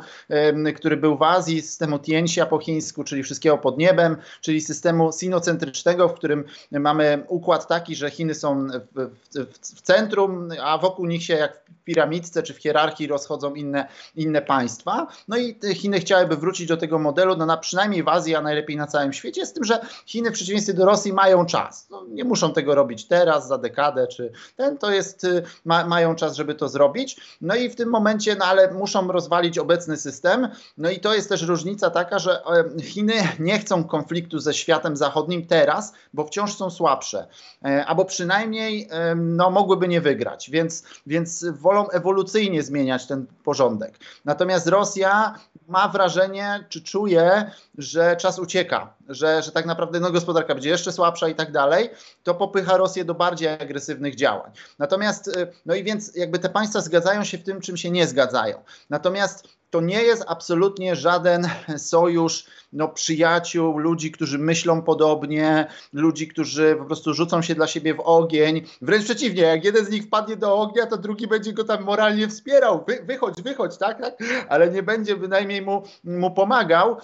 który 0.76 0.97
był 0.97 1.17
w 1.17 1.23
Azji, 1.23 1.62
systemu 1.62 1.99
Tianxia 1.99 2.47
po 2.47 2.59
chińsku, 2.59 3.05
czyli 3.05 3.23
wszystkiego 3.23 3.59
pod 3.59 3.79
niebem, 3.79 4.17
czyli 4.40 4.61
systemu 4.61 5.12
sinocentrycznego, 5.12 6.09
w 6.09 6.14
którym 6.14 6.45
mamy 6.71 7.25
układ 7.29 7.69
taki, 7.69 7.97
że 7.97 8.11
Chiny 8.11 8.35
są 8.35 8.67
w, 8.67 9.11
w, 9.35 9.59
w 9.76 9.83
centrum, 9.83 10.49
a 10.62 10.79
wokół 10.79 11.07
nich 11.07 11.23
się 11.23 11.35
jak 11.35 11.62
piramidce 11.85 12.43
czy 12.43 12.55
w 12.55 12.59
hierarchii 12.59 13.07
rozchodzą 13.07 13.55
inne, 13.55 13.89
inne 14.17 14.43
państwa. 14.43 15.07
No 15.29 15.37
i 15.37 15.59
Chiny 15.75 16.01
chciałyby 16.01 16.37
wrócić 16.37 16.69
do 16.69 16.77
tego 16.77 16.99
modelu, 16.99 17.37
no 17.37 17.47
na 17.47 17.57
przynajmniej 17.57 18.03
w 18.03 18.09
Azji, 18.09 18.35
a 18.35 18.43
najlepiej 18.43 18.77
na 18.77 18.87
całym 18.87 19.13
świecie, 19.13 19.47
z 19.47 19.53
tym, 19.53 19.65
że 19.65 19.81
Chiny 20.07 20.31
w 20.31 20.33
przeciwieństwie 20.33 20.75
do 20.75 20.85
Rosji 20.85 21.13
mają 21.13 21.47
czas. 21.47 21.87
No, 21.91 22.05
nie 22.09 22.25
muszą 22.25 22.53
tego 22.53 22.75
robić 22.75 23.09
teraz, 23.09 23.49
za 23.49 23.59
dekadę, 23.59 24.07
czy 24.07 24.33
ten, 24.57 24.79
to 24.79 24.91
jest, 24.91 25.25
y, 25.25 25.43
ma, 25.65 25.87
mają 25.87 26.15
czas, 26.15 26.37
żeby 26.37 26.55
to 26.55 26.69
zrobić. 26.69 27.37
No 27.41 27.55
i 27.55 27.71
w 27.71 27.77
tym 27.77 27.89
momencie, 27.89 28.37
no 28.37 28.45
ale 28.45 28.73
muszą 28.73 29.13
rozwalić 29.13 29.59
obecny 29.59 29.97
system. 29.97 30.49
No 30.79 30.91
i 30.91 31.01
to 31.01 31.15
jest 31.15 31.29
też 31.29 31.43
różnica 31.43 31.91
taka, 31.91 32.19
że 32.19 32.43
e, 32.45 32.83
Chiny 32.83 33.15
nie 33.39 33.59
chcą 33.59 33.85
konfliktu 33.85 34.39
ze 34.39 34.55
światem 34.55 34.97
zachodnim 34.97 35.47
teraz, 35.47 35.93
bo 36.15 36.25
wciąż 36.25 36.55
są 36.55 36.71
słabsze, 36.71 37.27
e, 37.65 37.87
albo 37.87 38.05
przynajmniej 38.05 38.89
no, 39.17 39.51
mogłyby 39.51 39.89
nie 39.89 40.01
wygrać, 40.01 40.51
więc, 40.51 40.85
więc 41.07 41.45
wolą 41.45 41.70
ewolucyjnie 41.93 42.62
zmieniać 42.62 43.07
ten 43.07 43.27
porządek. 43.45 43.99
Natomiast 44.25 44.67
Rosja 44.67 45.35
ma 45.69 45.89
wrażenie, 45.89 46.65
czy 46.69 46.83
czuje, 46.83 47.50
że 47.79 48.17
czas 48.17 48.39
ucieka, 48.39 48.95
że, 49.09 49.43
że 49.43 49.53
tak 49.53 49.67
naprawdę 49.67 50.00
no, 50.00 50.11
gospodarka 50.11 50.55
będzie 50.55 50.71
jeszcze 50.71 50.93
słabsza 50.93 51.29
i 51.29 51.35
tak 51.35 51.53
dalej, 51.53 51.91
to 52.23 52.35
popycha 52.35 52.77
Rosję 52.77 53.05
do 53.05 53.15
bardziej 53.15 53.49
agresywnych 53.49 54.15
działań. 54.15 54.50
Natomiast, 54.79 55.29
y, 55.29 55.53
no 55.67 55.75
i 55.75 55.85
więc 55.85 56.17
jakby 56.17 56.39
te 56.39 56.49
państwa 56.49 56.81
zgadzają 56.81 57.25
się 57.25 57.39
w 57.39 57.45
tym, 57.45 57.61
czym 57.61 57.77
się 57.77 57.91
nie 57.91 58.07
zgadzają. 58.07 58.62
Natomiast 58.91 59.49
to 59.71 59.81
nie 59.81 60.03
jest 60.03 60.25
absolutnie 60.27 60.97
żaden 60.97 61.49
sojusz 61.77 62.45
no, 62.73 62.89
przyjaciół, 62.89 63.79
ludzi, 63.79 64.11
którzy 64.12 64.39
myślą 64.39 64.83
podobnie, 64.83 65.67
ludzi, 65.93 66.29
którzy 66.29 66.77
po 66.79 66.85
prostu 66.85 67.15
rzucą 67.15 67.43
się 67.43 67.55
dla 67.55 67.67
siebie 67.67 67.95
w 67.95 68.00
ogień. 68.00 68.62
Wręcz 68.83 69.05
przeciwnie, 69.05 69.43
jak 69.43 69.65
jeden 69.65 69.85
z 69.85 69.91
nich 69.91 70.05
wpadnie 70.05 70.37
do 70.37 70.57
ognia, 70.57 70.87
to 70.87 70.97
drugi 70.97 71.27
będzie 71.27 71.53
go 71.53 71.65
tam 71.65 71.85
moralnie 71.85 72.29
wspierał. 72.29 72.85
Wy, 72.89 73.03
wychodź, 73.05 73.43
wychodź, 73.43 73.79
tak, 73.79 74.00
tak? 74.00 74.15
Ale 74.49 74.71
nie 74.71 74.83
będzie 74.83 75.17
bynajmniej 75.17 75.62
mu, 75.62 75.83
mu 76.05 76.31
pomagał. 76.31 76.97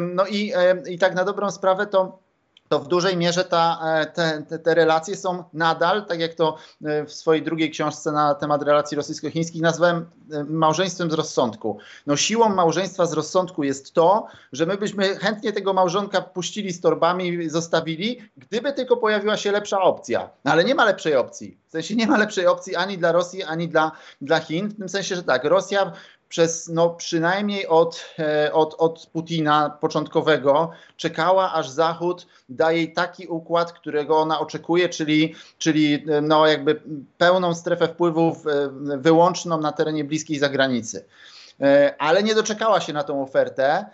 No 0.00 0.26
i, 0.26 0.52
i 0.90 0.98
tak 0.98 1.14
na 1.14 1.24
dobrą 1.24 1.50
sprawę 1.50 1.86
to 1.86 2.25
to 2.68 2.78
w 2.78 2.88
dużej 2.88 3.16
mierze 3.16 3.44
ta, 3.44 3.80
e, 3.84 4.06
te, 4.06 4.42
te, 4.48 4.58
te, 4.58 4.74
relacje 4.74 5.16
są 5.16 5.44
nadal, 5.52 6.06
tak 6.06 6.20
jak 6.20 6.34
to 6.34 6.56
e, 6.84 7.04
w 7.04 7.12
swojej 7.12 7.42
drugiej 7.42 7.70
książce 7.70 8.12
na 8.12 8.34
temat 8.34 8.62
relacji 8.62 8.96
rosyjsko-chińskich 8.96 9.62
nazwałem 9.62 10.06
e, 10.32 10.44
małżeństwem 10.44 11.10
z 11.10 11.14
rozsądku. 11.14 11.78
No 12.06 12.16
siłą 12.16 12.48
małżeństwa 12.48 13.06
z 13.06 13.12
rozsądku 13.12 13.64
jest 13.64 13.92
to, 13.92 14.26
że 14.52 14.66
my 14.66 14.76
byśmy 14.76 15.16
chętnie 15.16 15.52
tego 15.52 15.72
małżonka 15.72 16.20
puścili 16.20 16.72
z 16.72 16.80
torbami, 16.80 17.50
zostawili, 17.50 18.18
gdyby 18.36 18.72
tylko 18.72 18.96
pojawiła 18.96 19.36
się 19.36 19.52
lepsza 19.52 19.80
opcja. 19.80 20.30
No, 20.44 20.52
ale 20.52 20.64
nie 20.64 20.74
ma 20.74 20.84
lepszej 20.84 21.16
opcji. 21.16 21.58
W 21.68 21.70
sensie 21.70 21.94
nie 21.94 22.06
ma 22.06 22.18
lepszej 22.18 22.46
opcji 22.46 22.76
ani 22.76 22.98
dla 22.98 23.12
Rosji, 23.12 23.42
ani 23.42 23.68
dla, 23.68 23.92
dla 24.20 24.40
Chin. 24.40 24.68
W 24.68 24.76
tym 24.76 24.88
sensie, 24.88 25.16
że 25.16 25.22
tak, 25.22 25.44
Rosja 25.44 25.92
przez 26.28 26.68
no, 26.68 26.90
przynajmniej 26.90 27.66
od, 27.66 28.04
e, 28.18 28.52
od, 28.52 28.74
od 28.78 29.06
Putina 29.12 29.78
początkowego 29.80 30.70
czekała, 30.96 31.52
aż 31.52 31.68
Zachód 31.68 32.26
da 32.48 32.72
jej 32.72 32.92
taki 32.92 33.26
układ, 33.26 33.72
którego 33.72 34.18
ona 34.18 34.40
oczekuje, 34.40 34.88
czyli, 34.88 35.34
czyli 35.58 36.04
e, 36.08 36.20
no, 36.20 36.46
jakby 36.46 36.82
pełną 37.18 37.54
strefę 37.54 37.88
wpływów 37.88 38.46
e, 38.46 38.70
wyłączną 38.98 39.60
na 39.60 39.72
terenie 39.72 40.04
bliskiej 40.04 40.38
zagranicy 40.38 41.04
ale 41.98 42.22
nie 42.22 42.34
doczekała 42.34 42.80
się 42.80 42.92
na 42.92 43.02
tą 43.02 43.22
ofertę 43.22 43.86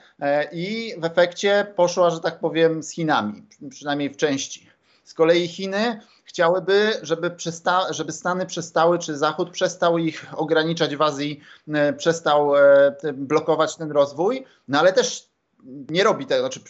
i 0.53 0.95
w 0.99 1.05
efekcie 1.05 1.67
poszła, 1.77 2.11
że 2.11 2.21
tak 2.21 2.39
powiem, 2.39 2.83
z 2.83 2.91
Chinami, 2.91 3.43
przynajmniej 3.71 4.11
w 4.11 4.17
części. 4.17 4.71
Z 5.05 5.15
kolei 5.15 5.49
Chiny 5.49 6.01
chciałyby, 6.33 6.93
żeby, 7.03 7.31
przesta- 7.31 7.93
żeby 7.93 8.13
Stany 8.13 8.47
przestały, 8.47 8.99
czy 8.99 9.19
Zachód 9.19 9.51
przestał 9.51 9.99
ich 9.99 10.27
ograniczać 10.37 10.97
w 10.97 11.03
Azji, 11.03 11.41
e, 11.69 11.93
przestał 11.93 12.57
e, 12.57 12.95
blokować 13.15 13.77
ten 13.77 13.91
rozwój, 13.91 14.45
no 14.69 14.79
ale 14.79 14.93
też 14.93 15.32
nie 15.65 16.05
robi 16.05 16.27
tego, 16.27 16.49
czy 16.49 16.61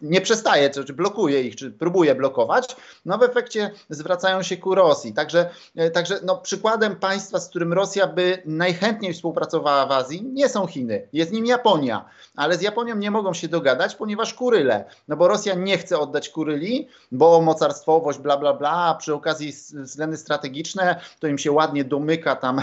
nie 0.00 0.20
przestaje, 0.20 0.70
czy 0.70 0.92
blokuje 0.92 1.42
ich, 1.42 1.56
czy 1.56 1.70
próbuje 1.70 2.14
blokować, 2.14 2.76
no 3.04 3.18
w 3.18 3.22
efekcie 3.22 3.70
zwracają 3.90 4.42
się 4.42 4.56
ku 4.56 4.74
Rosji. 4.74 5.12
Także, 5.12 5.50
e, 5.76 5.90
także 5.90 6.20
no, 6.24 6.36
przykładem 6.36 6.96
państwa, 6.96 7.40
z 7.40 7.48
którym 7.48 7.72
Rosja 7.72 8.06
by 8.06 8.42
najchętniej 8.46 9.14
współpracowała 9.14 9.86
w 9.86 9.92
Azji, 9.92 10.24
nie 10.24 10.48
są 10.48 10.66
Chiny, 10.66 11.08
jest 11.12 11.32
nim 11.32 11.46
Japonia, 11.46 12.04
ale 12.36 12.56
z 12.56 12.62
Japonią 12.62 12.96
nie 12.96 13.10
mogą 13.10 13.34
się 13.34 13.48
dogadać, 13.48 13.94
ponieważ 13.94 14.34
Kuryle, 14.34 14.84
no 15.08 15.16
bo 15.16 15.28
Rosja 15.28 15.54
nie 15.54 15.78
chce 15.78 15.98
oddać 15.98 16.28
Kuryli, 16.28 16.88
bo 17.12 17.40
mocarstwowość, 17.40 18.18
bla, 18.18 18.36
bla, 18.36 18.54
bla, 18.54 18.70
a 18.70 18.94
przy 18.94 19.14
okazji 19.14 19.52
względy 19.72 20.16
strategiczne, 20.16 21.00
to 21.20 21.26
im 21.26 21.38
się 21.38 21.52
ładnie 21.52 21.84
domyka 21.84 22.36
tam 22.36 22.60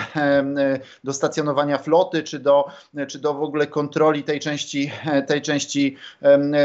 do 1.03 1.13
stacjonowania 1.13 1.77
floty, 1.77 2.23
czy 2.23 2.39
do, 2.39 2.65
czy 3.07 3.19
do 3.19 3.33
w 3.33 3.43
ogóle 3.43 3.67
kontroli 3.67 4.23
tej 4.23 4.39
części 4.39 4.91
tej 5.21 5.41
części 5.41 5.97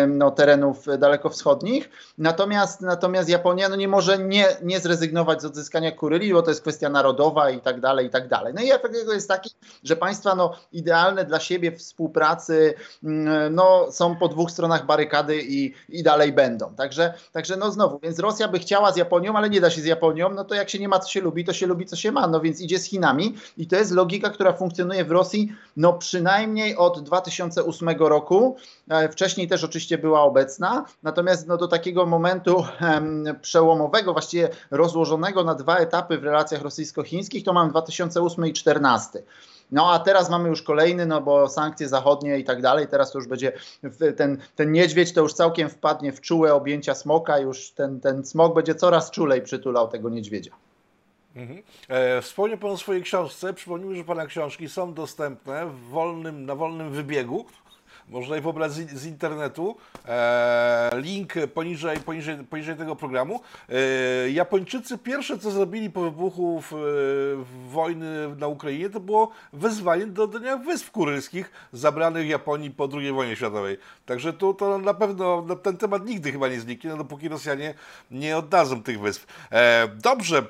no, 0.09 0.31
terenów 0.31 0.87
dalekowschodnich. 0.99 1.91
Natomiast, 2.19 2.81
natomiast 2.81 3.29
Japonia 3.29 3.69
no, 3.69 3.77
nie 3.77 3.89
może 3.89 4.19
nie, 4.19 4.47
nie 4.63 4.81
zrezygnować 4.81 5.43
z 5.43 5.45
odzyskania 5.45 5.93
Kuryli, 5.93 6.33
bo 6.33 6.43
to 6.43 6.51
jest 6.51 6.61
kwestia 6.61 6.89
narodowa 6.89 7.51
i 7.51 7.61
tak 7.61 7.81
dalej, 7.81 8.07
i 8.07 8.11
tak 8.11 8.29
dalej. 8.29 8.55
No 8.55 8.63
i 8.63 8.71
efekt 8.71 8.95
tego 8.95 9.13
jest 9.13 9.29
taki, 9.29 9.51
że 9.85 9.97
państwa 9.97 10.35
no, 10.35 10.53
idealne 10.73 11.25
dla 11.25 11.41
siebie 11.41 11.73
współpracy 11.73 12.75
mm, 13.05 13.55
no, 13.55 13.87
są 13.91 14.17
po 14.17 14.29
dwóch 14.29 14.51
stronach 14.51 14.87
barykady 14.87 15.43
i, 15.43 15.75
i 15.89 16.03
dalej 16.03 16.33
będą. 16.33 16.75
Także, 16.75 17.15
także 17.33 17.57
no 17.57 17.71
znowu, 17.71 17.99
więc 17.99 18.19
Rosja 18.19 18.49
by 18.49 18.59
chciała 18.59 18.93
z 18.93 18.97
Japonią, 18.97 19.37
ale 19.37 19.51
nie 19.51 19.61
da 19.61 19.71
się 19.71 19.81
z 19.81 19.85
Japonią, 19.85 20.31
no 20.31 20.45
to 20.45 20.55
jak 20.55 20.71
się 20.71 20.79
nie 20.79 20.89
ma 20.89 20.99
co 20.99 21.11
się 21.11 21.21
lubi, 21.21 21.45
to 21.45 21.53
się 21.53 21.67
lubi 21.67 21.87
co 21.87 21.97
się 21.97 22.13
ma, 22.13 22.27
no 22.27 22.41
więc 22.41 22.61
idzie 22.61 22.79
z 22.79 22.85
Chinami 22.85 23.35
i 23.59 23.67
to 23.67 23.77
jest 23.77 23.91
logika, 23.91 24.31
która 24.31 24.53
funkcjonuje 24.53 25.05
w 25.05 25.11
Rosji 25.11 25.53
no 25.77 25.93
przynajmniej 25.93 26.77
od 26.77 27.03
2008 27.03 27.89
roku, 27.99 28.40
początku. 28.41 29.13
Wcześniej 29.13 29.49
też 29.49 29.65
oczywiście 29.65 29.99
była 29.99 30.23
obecna, 30.23 30.85
natomiast 31.03 31.49
no, 31.49 31.57
do 31.57 31.69
takiego 31.69 32.07
momentu 32.07 32.65
przełomowego, 33.43 34.13
właściwie 34.13 34.49
rozłożonego 34.71 35.45
na 35.45 35.55
dwa 35.55 35.77
etapy 35.77 36.19
w 36.19 36.25
relacjach 36.25 36.63
rosyjsko-chińskich, 36.63 37.45
to 37.45 37.53
mam 37.53 37.71
2008 37.71 38.47
i 38.47 38.53
2014. 38.53 39.23
No 39.73 39.93
a 39.93 39.99
teraz 39.99 40.31
mamy 40.31 40.49
już 40.49 40.63
kolejny, 40.63 41.07
no 41.07 41.21
bo 41.21 41.49
sankcje 41.49 41.89
zachodnie 41.89 42.39
i 42.39 42.45
tak 42.45 42.63
dalej, 42.63 42.87
teraz 42.89 43.13
to 43.13 43.19
już 43.19 43.29
będzie 43.29 43.53
ten, 44.17 44.39
ten 44.57 44.73
niedźwiedź 44.73 45.13
to 45.13 45.21
już 45.21 45.33
całkiem 45.33 45.69
wpadnie 45.69 46.13
w 46.13 46.21
czułe 46.21 46.55
objęcia 46.55 46.95
smoka, 46.95 47.39
już 47.39 47.71
ten, 47.71 48.01
ten 48.01 48.25
smok 48.25 48.55
będzie 48.55 48.75
coraz 48.75 49.11
czulej 49.11 49.43
przytulał 49.43 49.89
tego 49.89 50.09
niedźwiedzia. 50.09 50.53
Mhm. 51.37 51.63
E, 51.89 52.23
wspomniał 52.23 52.59
Pan 52.59 52.71
o 52.71 52.77
swojej 52.77 53.03
książce. 53.03 53.55
Przypomnijmy, 53.55 53.97
że 53.97 54.05
Pana 54.05 54.27
książki 54.27 54.69
są 54.69 54.95
dostępne 54.95 55.67
wolnym, 55.91 56.47
na 56.47 56.55
wolnym 56.55 56.91
wybiegu 56.91 57.45
można 58.11 58.37
je 58.37 58.43
pobrać 58.43 58.73
z, 58.73 59.07
internetu. 59.07 59.77
E, 60.09 60.91
link 60.95 61.33
poniżej, 61.55 62.01
poniżej, 62.01 62.37
poniżej 62.37 62.77
tego 62.77 62.97
programu. 62.97 63.41
E, 63.69 64.31
Japończycy 64.31 64.99
pierwsze, 64.99 65.39
co 65.39 65.51
zrobili 65.51 65.91
po 65.91 66.01
wybuchu 66.01 66.61
w, 66.61 66.73
w 67.45 67.71
wojny 67.71 68.37
na 68.37 68.47
Ukrainie, 68.47 68.91
to 68.91 69.01
było 69.01 69.31
wezwanie 69.53 70.07
do 70.07 70.27
dnia 70.27 70.57
Wysp 70.57 70.91
Kurylskich 70.91 71.51
zabranych 71.73 72.29
Japonii 72.29 72.71
po 72.71 72.89
II 72.93 73.13
wojnie 73.13 73.37
światowej. 73.37 73.79
Także 74.07 74.33
tu 74.33 74.55
to 74.55 74.79
na 74.79 74.95
pewno 74.95 75.43
na 75.43 75.57
ten 75.57 75.77
temat 75.77 76.07
nigdy 76.07 76.33
chyba 76.33 76.49
nie 76.49 76.61
zniknie, 76.61 76.91
no 76.91 76.97
dopóki 76.97 77.29
Rosjanie 77.29 77.75
nie 78.11 78.37
oddadzą 78.37 78.83
tych 78.83 79.01
wysp. 79.01 79.27
E, 79.53 79.89
dobrze. 79.89 80.43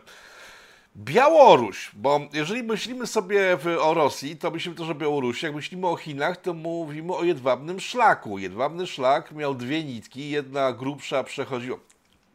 Białoruś, 1.04 1.90
bo 1.94 2.20
jeżeli 2.32 2.62
myślimy 2.62 3.06
sobie 3.06 3.58
o 3.80 3.94
Rosji, 3.94 4.36
to 4.36 4.50
myślimy 4.50 4.76
też 4.76 4.88
o 4.88 4.94
Białorusi. 4.94 5.46
Jak 5.46 5.54
myślimy 5.54 5.86
o 5.86 5.96
Chinach, 5.96 6.36
to 6.36 6.54
mówimy 6.54 7.14
o 7.14 7.24
jedwabnym 7.24 7.80
szlaku. 7.80 8.38
Jedwabny 8.38 8.86
szlak 8.86 9.32
miał 9.32 9.54
dwie 9.54 9.84
nitki, 9.84 10.30
jedna 10.30 10.72
grubsza 10.72 11.24
przechodziła, 11.24 11.78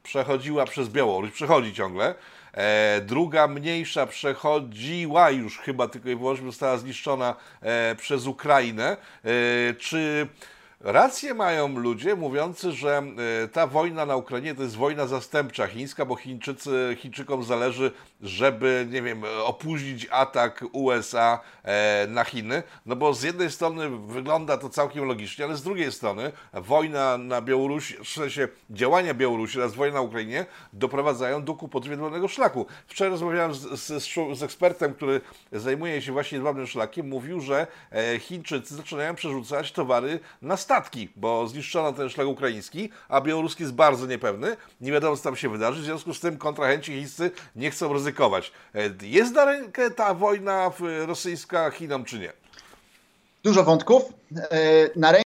przechodziła 0.03 0.65
przez 0.65 0.89
Białoruś, 0.89 1.31
przechodzi 1.31 1.73
ciągle. 1.73 2.15
E, 2.53 3.01
druga 3.01 3.47
mniejsza 3.47 4.05
przechodziła 4.05 5.29
już 5.29 5.57
chyba 5.57 5.87
tylko 5.87 6.09
i 6.09 6.15
wyłącznie 6.15 6.45
została 6.45 6.77
zniszczona 6.77 7.35
e, 7.61 7.95
przez 7.95 8.27
Ukrainę. 8.27 8.97
E, 9.23 9.73
czy 9.73 10.27
Rację 10.85 11.33
mają 11.33 11.79
ludzie 11.79 12.15
mówiący, 12.15 12.71
że 12.71 13.03
e, 13.43 13.47
ta 13.47 13.67
wojna 13.67 14.05
na 14.05 14.15
Ukrainie 14.15 14.55
to 14.55 14.63
jest 14.63 14.75
wojna 14.75 15.07
zastępcza 15.07 15.67
chińska, 15.67 16.05
bo 16.05 16.15
Chińczycy, 16.15 16.97
Chińczykom 16.99 17.43
zależy, 17.43 17.91
żeby, 18.25 18.87
nie 18.91 19.01
wiem, 19.01 19.23
opóźnić 19.43 20.07
atak 20.11 20.63
USA 20.71 21.39
e, 21.63 22.07
na 22.09 22.23
Chiny. 22.23 22.63
No 22.85 22.95
bo 22.95 23.13
z 23.13 23.23
jednej 23.23 23.51
strony 23.51 23.89
wygląda 23.89 24.57
to 24.57 24.69
całkiem 24.69 25.05
logicznie, 25.05 25.45
ale 25.45 25.55
z 25.55 25.63
drugiej 25.63 25.91
strony 25.91 26.31
wojna 26.53 27.17
na 27.17 27.41
Białorusi, 27.41 27.97
w 28.03 28.07
sensie 28.07 28.47
działania 28.69 29.13
Białorusi 29.13 29.59
oraz 29.59 29.73
wojna 29.73 29.95
na 29.95 30.01
Ukrainie 30.01 30.45
doprowadzają 30.73 31.43
do 31.43 31.53
kłopotu 31.53 31.91
jedwabiego 31.91 32.27
szlaku. 32.27 32.65
Wczoraj 32.87 33.11
rozmawiałem 33.11 33.53
z, 33.53 33.61
z, 33.79 34.37
z 34.37 34.43
ekspertem, 34.43 34.93
który 34.93 35.21
zajmuje 35.51 36.01
się 36.01 36.11
właśnie 36.11 36.35
jedwabnym 36.35 36.67
szlakiem, 36.67 37.09
mówił, 37.09 37.41
że 37.41 37.67
e, 37.91 38.19
Chińczycy 38.19 38.75
zaczynają 38.75 39.15
przerzucać 39.15 39.71
towary 39.71 40.19
na 40.41 40.57
statki, 40.57 41.09
bo 41.15 41.47
zniszczono 41.47 41.93
ten 41.93 42.09
szlak 42.09 42.27
ukraiński, 42.27 42.89
a 43.09 43.21
białoruski 43.21 43.63
jest 43.63 43.73
bardzo 43.73 44.05
niepewny. 44.05 44.57
Nie 44.81 44.91
wiadomo, 44.91 45.17
co 45.17 45.23
tam 45.23 45.35
się 45.35 45.49
wydarzy. 45.49 45.81
W 45.81 45.85
związku 45.85 46.13
z 46.13 46.19
tym 46.19 46.37
kontrahenci 46.37 46.93
chińscy 46.93 47.31
nie 47.55 47.71
chcą 47.71 47.93
ryzykować. 47.93 48.14
E, 48.75 48.89
jest 49.01 49.33
na 49.33 49.45
rękę 49.45 49.91
ta 49.91 50.13
wojna 50.13 50.71
rosyjska 51.05 51.71
Chinom, 51.71 52.05
czy 52.05 52.19
nie? 52.19 52.33
Dużo 53.43 53.63
wątków. 53.63 54.03
E, 54.37 54.89
na 54.95 55.11
rękę 55.11 55.24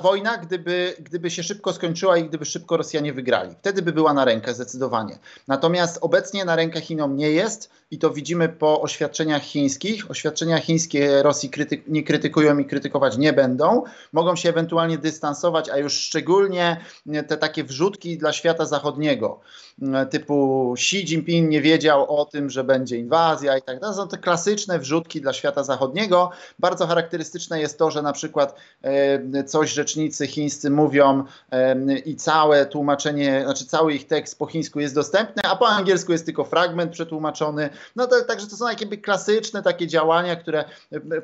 wojna, 0.00 0.36
gdyby, 0.38 0.94
gdyby 0.98 1.30
się 1.30 1.42
szybko 1.42 1.72
skończyła 1.72 2.16
i 2.16 2.24
gdyby 2.24 2.44
szybko 2.44 2.76
Rosjanie 2.76 3.12
wygrali. 3.12 3.54
Wtedy 3.60 3.82
by 3.82 3.92
była 3.92 4.14
na 4.14 4.24
rękę 4.24 4.54
zdecydowanie. 4.54 5.18
Natomiast 5.48 5.98
obecnie 6.00 6.44
na 6.44 6.56
rękę 6.56 6.80
Chinom 6.80 7.16
nie 7.16 7.30
jest 7.30 7.70
i 7.90 7.98
to 7.98 8.10
widzimy 8.10 8.48
po 8.48 8.82
oświadczeniach 8.82 9.42
chińskich. 9.42 10.10
Oświadczenia 10.10 10.58
chińskie 10.58 11.22
Rosji 11.22 11.50
kryty 11.50 11.82
nie 11.88 12.02
krytykują 12.02 12.58
i 12.58 12.64
krytykować 12.64 13.18
nie 13.18 13.32
będą. 13.32 13.82
Mogą 14.12 14.36
się 14.36 14.48
ewentualnie 14.48 14.98
dystansować, 14.98 15.68
a 15.68 15.78
już 15.78 15.92
szczególnie 15.92 16.80
te 17.28 17.36
takie 17.36 17.64
wrzutki 17.64 18.18
dla 18.18 18.32
świata 18.32 18.64
zachodniego, 18.64 19.40
typu 20.10 20.72
Xi 20.76 20.96
Jinping 20.96 21.50
nie 21.50 21.60
wiedział 21.62 22.18
o 22.20 22.24
tym, 22.24 22.50
że 22.50 22.64
będzie 22.64 22.96
inwazja 22.96 23.58
i 23.58 23.62
tak 23.62 23.80
dalej. 23.80 23.96
Są 23.96 24.08
te 24.08 24.18
klasyczne 24.18 24.78
wrzutki 24.78 25.20
dla 25.20 25.32
świata 25.32 25.64
zachodniego. 25.64 26.30
Bardzo 26.58 26.86
charakterystyczne 26.86 27.60
jest 27.60 27.78
to, 27.78 27.90
że 27.90 28.02
na 28.02 28.12
przykład 28.12 28.54
e, 28.82 29.44
coś 29.44 29.74
rzecznicy 29.90 30.26
chińscy 30.26 30.70
mówią 30.70 31.24
i 32.04 32.16
całe 32.16 32.66
tłumaczenie, 32.66 33.42
znaczy 33.44 33.66
cały 33.66 33.94
ich 33.94 34.06
tekst 34.06 34.38
po 34.38 34.46
chińsku 34.46 34.80
jest 34.80 34.94
dostępny, 34.94 35.42
a 35.44 35.56
po 35.56 35.68
angielsku 35.68 36.12
jest 36.12 36.26
tylko 36.26 36.44
fragment 36.44 36.92
przetłumaczony. 36.92 37.70
No 37.96 38.06
to, 38.06 38.24
także 38.24 38.46
to 38.46 38.56
są 38.56 38.68
jakby 38.68 38.98
klasyczne 38.98 39.62
takie 39.62 39.86
działania, 39.86 40.36
które 40.36 40.64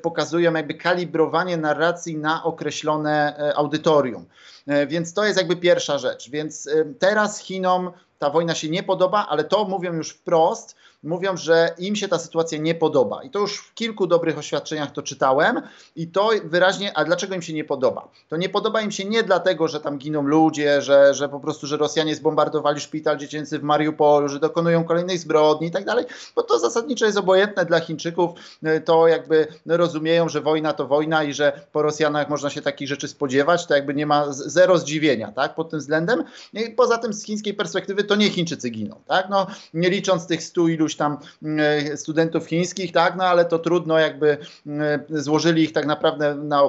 pokazują 0.02 0.54
jakby 0.54 0.74
kalibrowanie 0.74 1.56
narracji 1.56 2.16
na 2.16 2.44
określone 2.44 3.38
e, 3.38 3.56
audytorium. 3.56 4.26
E, 4.66 4.86
więc 4.86 5.14
to 5.14 5.24
jest 5.24 5.38
jakby 5.38 5.56
pierwsza 5.56 5.98
rzecz. 5.98 6.30
Więc 6.30 6.68
teraz 6.98 7.40
Chinom 7.40 7.90
ta 8.18 8.30
wojna 8.30 8.54
się 8.54 8.68
nie 8.68 8.82
podoba, 8.82 9.26
ale 9.28 9.44
to 9.44 9.64
mówią 9.64 9.92
już 9.92 10.10
wprost, 10.10 10.76
mówią, 11.06 11.36
że 11.36 11.74
im 11.78 11.96
się 11.96 12.08
ta 12.08 12.18
sytuacja 12.18 12.58
nie 12.58 12.74
podoba. 12.74 13.22
I 13.22 13.30
to 13.30 13.38
już 13.38 13.58
w 13.58 13.74
kilku 13.74 14.06
dobrych 14.06 14.38
oświadczeniach 14.38 14.90
to 14.90 15.02
czytałem 15.02 15.62
i 15.96 16.08
to 16.08 16.30
wyraźnie, 16.44 16.98
a 16.98 17.04
dlaczego 17.04 17.34
im 17.34 17.42
się 17.42 17.52
nie 17.52 17.64
podoba? 17.64 18.08
To 18.28 18.36
nie 18.36 18.48
podoba 18.48 18.80
im 18.80 18.90
się 18.90 19.04
nie 19.04 19.22
dlatego, 19.22 19.68
że 19.68 19.80
tam 19.80 19.98
giną 19.98 20.22
ludzie, 20.22 20.82
że, 20.82 21.14
że 21.14 21.28
po 21.28 21.40
prostu, 21.40 21.66
że 21.66 21.76
Rosjanie 21.76 22.14
zbombardowali 22.14 22.80
szpital 22.80 23.18
dziecięcy 23.18 23.58
w 23.58 23.62
Mariupolu, 23.62 24.28
że 24.28 24.40
dokonują 24.40 24.84
kolejnej 24.84 25.18
zbrodni 25.18 25.66
i 25.66 25.70
tak 25.70 25.84
dalej, 25.84 26.04
bo 26.36 26.42
to 26.42 26.58
zasadniczo 26.58 27.06
jest 27.06 27.18
obojętne 27.18 27.64
dla 27.64 27.80
Chińczyków. 27.80 28.30
To 28.84 29.08
jakby 29.08 29.46
rozumieją, 29.66 30.28
że 30.28 30.40
wojna 30.40 30.72
to 30.72 30.86
wojna 30.86 31.24
i 31.24 31.32
że 31.32 31.60
po 31.72 31.82
Rosjanach 31.82 32.28
można 32.28 32.50
się 32.50 32.62
takich 32.62 32.88
rzeczy 32.88 33.08
spodziewać, 33.08 33.66
to 33.66 33.74
jakby 33.74 33.94
nie 33.94 34.06
ma 34.06 34.32
zero 34.32 34.78
zdziwienia, 34.78 35.32
tak, 35.32 35.54
pod 35.54 35.70
tym 35.70 35.78
względem. 35.78 36.24
I 36.52 36.70
poza 36.70 36.98
tym 36.98 37.12
z 37.12 37.24
chińskiej 37.24 37.54
perspektywy 37.54 38.04
to 38.04 38.16
nie 38.16 38.30
Chińczycy 38.30 38.70
giną, 38.70 39.00
tak, 39.06 39.26
no 39.30 39.46
nie 39.74 39.90
licząc 39.90 40.26
tych 40.26 40.42
stu 40.42 40.68
iluś 40.68 40.95
tam 40.96 41.18
mm, 41.42 41.96
studentów 41.96 42.46
chińskich, 42.46 42.92
tak, 42.92 43.16
no 43.16 43.24
ale 43.24 43.44
to 43.44 43.58
trudno 43.58 43.98
jakby 43.98 44.38
mm, 44.66 45.00
złożyli 45.10 45.62
ich 45.62 45.72
tak 45.72 45.86
naprawdę 45.86 46.34
na 46.34 46.62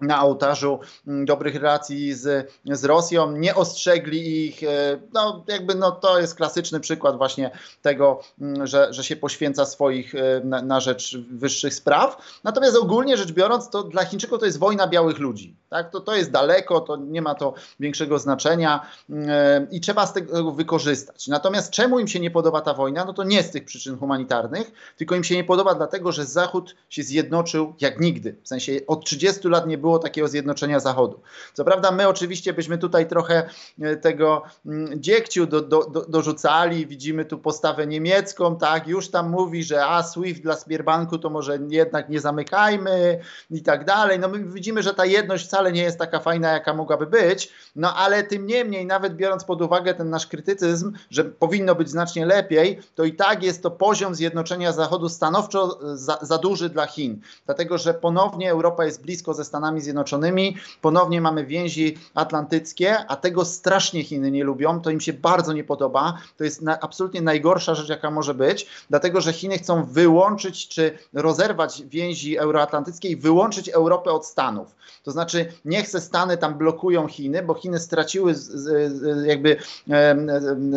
na 0.00 0.22
ołtarzu 0.22 0.80
mm, 1.06 1.24
dobrych 1.24 1.54
relacji 1.54 2.14
z, 2.14 2.52
z 2.64 2.84
Rosją, 2.84 3.36
nie 3.36 3.54
ostrzegli 3.54 4.46
ich, 4.46 4.62
e, 4.62 4.98
no 5.12 5.44
jakby 5.48 5.74
no 5.74 5.90
to 5.90 6.20
jest 6.20 6.34
klasyczny 6.34 6.80
przykład 6.80 7.16
właśnie 7.16 7.50
tego, 7.82 8.20
mm, 8.40 8.66
że, 8.66 8.92
że 8.92 9.04
się 9.04 9.16
poświęca 9.16 9.66
swoich 9.66 10.14
e, 10.14 10.40
na, 10.44 10.62
na, 10.62 10.80
rzecz 10.80 11.16
wyższych 11.16 11.74
spraw. 11.74 12.40
Natomiast 12.44 12.76
ogólnie 12.76 13.16
rzecz 13.16 13.32
biorąc, 13.32 13.70
to 13.70 13.82
dla 13.82 14.04
Chińczyków 14.04 14.38
to 14.40 14.46
jest 14.46 14.58
wojna 14.58 14.86
białych 14.86 15.18
ludzi. 15.18 15.56
Tak? 15.70 15.90
To, 15.90 16.00
to 16.00 16.16
jest 16.16 16.30
daleko, 16.30 16.80
to 16.80 16.96
nie 16.96 17.22
ma 17.22 17.34
to 17.34 17.54
większego 17.80 18.18
znaczenia 18.18 18.86
e, 19.10 19.66
i 19.70 19.80
trzeba 19.80 20.06
z 20.06 20.12
tego 20.12 20.52
wykorzystać. 20.52 21.28
Natomiast 21.28 21.70
czemu 21.70 21.98
im 21.98 22.08
się 22.08 22.20
nie 22.20 22.30
podoba 22.30 22.60
ta 22.60 22.74
wojna? 22.74 23.04
No 23.04 23.12
to 23.12 23.22
nie 23.22 23.42
z 23.42 23.50
tych 23.50 23.64
przyczyn 23.64 23.98
humanitarnych, 23.98 24.72
tylko 24.96 25.14
im 25.14 25.24
się 25.24 25.34
nie 25.34 25.44
podoba 25.44 25.74
dlatego, 25.74 26.12
że 26.12 26.24
Zachód 26.24 26.76
się 26.88 27.02
zjednoczył 27.02 27.74
jak 27.80 28.00
nigdy. 28.00 28.36
W 28.42 28.48
sensie 28.48 28.72
od 28.86 29.04
30 29.04 29.48
lat 29.48 29.66
nie 29.66 29.78
było 29.78 29.98
takiego 29.98 30.28
zjednoczenia 30.28 30.80
Zachodu. 30.80 31.20
Co 31.54 31.64
prawda 31.64 31.90
my 31.90 32.08
oczywiście 32.08 32.52
byśmy 32.52 32.78
tutaj 32.78 33.08
trochę 33.08 33.48
e, 33.80 33.96
tego 33.96 34.42
mm, 34.66 35.02
dziegciu 35.02 35.46
do, 35.46 35.60
do, 35.60 35.84
do, 35.84 36.06
dorzucali, 36.06 36.86
widzimy 36.86 37.24
tu 37.24 37.38
postawę 37.38 37.86
niemiecką, 37.86 38.56
tak, 38.56 38.86
już 38.86 39.10
tam 39.10 39.30
mówi, 39.30 39.64
że 39.64 39.86
a 39.86 40.02
SWIFT 40.02 40.42
dla 40.42 40.56
Sberbanku 40.56 41.18
to 41.18 41.30
może 41.30 41.58
jednak 41.68 42.08
nie 42.08 42.20
zamykajmy 42.20 43.20
i 43.50 43.62
tak 43.62 43.84
dalej. 43.84 44.18
No 44.18 44.28
my 44.28 44.44
widzimy, 44.44 44.82
że 44.82 44.94
ta 44.94 45.06
jedność 45.06 45.46
wcale 45.46 45.59
nie 45.68 45.82
jest 45.82 45.98
taka 45.98 46.20
fajna, 46.20 46.52
jaka 46.52 46.74
mogłaby 46.74 47.06
być, 47.06 47.52
no 47.76 47.94
ale 47.94 48.24
tym 48.24 48.46
niemniej, 48.46 48.86
nawet 48.86 49.16
biorąc 49.16 49.44
pod 49.44 49.62
uwagę 49.62 49.94
ten 49.94 50.10
nasz 50.10 50.26
krytycyzm, 50.26 50.92
że 51.10 51.24
powinno 51.24 51.74
być 51.74 51.90
znacznie 51.90 52.26
lepiej, 52.26 52.80
to 52.94 53.04
i 53.04 53.12
tak 53.12 53.42
jest 53.42 53.62
to 53.62 53.70
poziom 53.70 54.14
zjednoczenia 54.14 54.72
Zachodu 54.72 55.08
stanowczo 55.08 55.78
za, 55.96 56.18
za 56.22 56.38
duży 56.38 56.68
dla 56.68 56.86
Chin, 56.86 57.20
dlatego 57.46 57.78
że 57.78 57.94
ponownie 57.94 58.50
Europa 58.50 58.84
jest 58.84 59.02
blisko 59.02 59.34
ze 59.34 59.44
Stanami 59.44 59.80
Zjednoczonymi. 59.80 60.56
Ponownie 60.80 61.20
mamy 61.20 61.46
więzi 61.46 61.98
atlantyckie, 62.14 62.98
a 63.08 63.16
tego 63.16 63.44
strasznie 63.44 64.04
Chiny 64.04 64.30
nie 64.30 64.44
lubią. 64.44 64.80
To 64.80 64.90
im 64.90 65.00
się 65.00 65.12
bardzo 65.12 65.52
nie 65.52 65.64
podoba. 65.64 66.18
To 66.36 66.44
jest 66.44 66.62
na, 66.62 66.80
absolutnie 66.80 67.22
najgorsza 67.22 67.74
rzecz, 67.74 67.88
jaka 67.88 68.10
może 68.10 68.34
być, 68.34 68.66
dlatego 68.90 69.20
że 69.20 69.32
Chiny 69.32 69.58
chcą 69.58 69.84
wyłączyć 69.84 70.68
czy 70.68 70.98
rozerwać 71.12 71.82
więzi 71.82 72.38
euroatlantyckie 72.38 73.08
i 73.08 73.16
wyłączyć 73.16 73.68
Europę 73.68 74.10
od 74.10 74.26
Stanów. 74.26 74.74
To 75.02 75.10
znaczy 75.10 75.49
nie 75.64 75.82
chce 75.82 76.00
Stany 76.00 76.36
tam 76.36 76.58
blokują 76.58 77.08
Chiny, 77.08 77.42
bo 77.42 77.54
Chiny 77.54 77.78
straciły 77.78 78.34
z, 78.34 78.50
z, 78.50 79.26
jakby 79.26 79.56
e, 79.90 80.16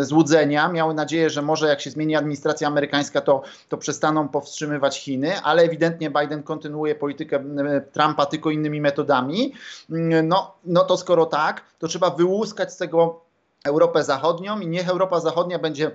złudzenia, 0.05 0.67
miały 0.69 0.93
nadzieję, 0.93 1.29
że 1.29 1.41
może 1.41 1.67
jak 1.67 1.81
się 1.81 1.91
zmieni 1.91 2.15
administracja 2.15 2.67
amerykańska, 2.67 3.21
to, 3.21 3.41
to 3.69 3.77
przestaną 3.77 4.27
powstrzymywać 4.29 4.99
Chiny, 4.99 5.41
ale 5.41 5.63
ewidentnie 5.63 6.09
Biden 6.09 6.43
kontynuuje 6.43 6.95
politykę 6.95 7.43
Trumpa 7.91 8.25
tylko 8.25 8.49
innymi 8.51 8.81
metodami. 8.81 9.53
No, 10.23 10.55
no 10.65 10.83
to 10.83 10.97
skoro 10.97 11.25
tak, 11.25 11.63
to 11.79 11.88
trzeba 11.88 12.09
wyłuskać 12.09 12.73
z 12.73 12.77
tego 12.77 13.21
Europę 13.65 14.03
Zachodnią 14.03 14.59
i 14.59 14.67
niech 14.67 14.89
Europa 14.89 15.19
Zachodnia 15.19 15.59
będzie 15.59 15.91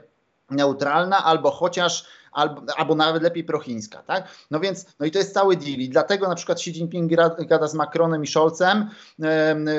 neutralna 0.50 1.24
albo 1.24 1.50
chociaż 1.50 2.04
albo, 2.32 2.62
albo 2.76 2.94
nawet 2.94 3.22
lepiej 3.22 3.44
prochińska, 3.44 4.02
tak? 4.02 4.28
No 4.50 4.60
więc, 4.60 4.86
no 5.00 5.06
i 5.06 5.10
to 5.10 5.18
jest 5.18 5.34
cały 5.34 5.56
deal 5.56 5.78
i 5.78 5.88
dlatego 5.88 6.28
na 6.28 6.34
przykład 6.34 6.58
Xi 6.58 6.70
Jinping 6.70 7.12
gada 7.48 7.68
z 7.68 7.74
Macronem 7.74 8.24
i 8.24 8.26
Scholzem, 8.26 8.90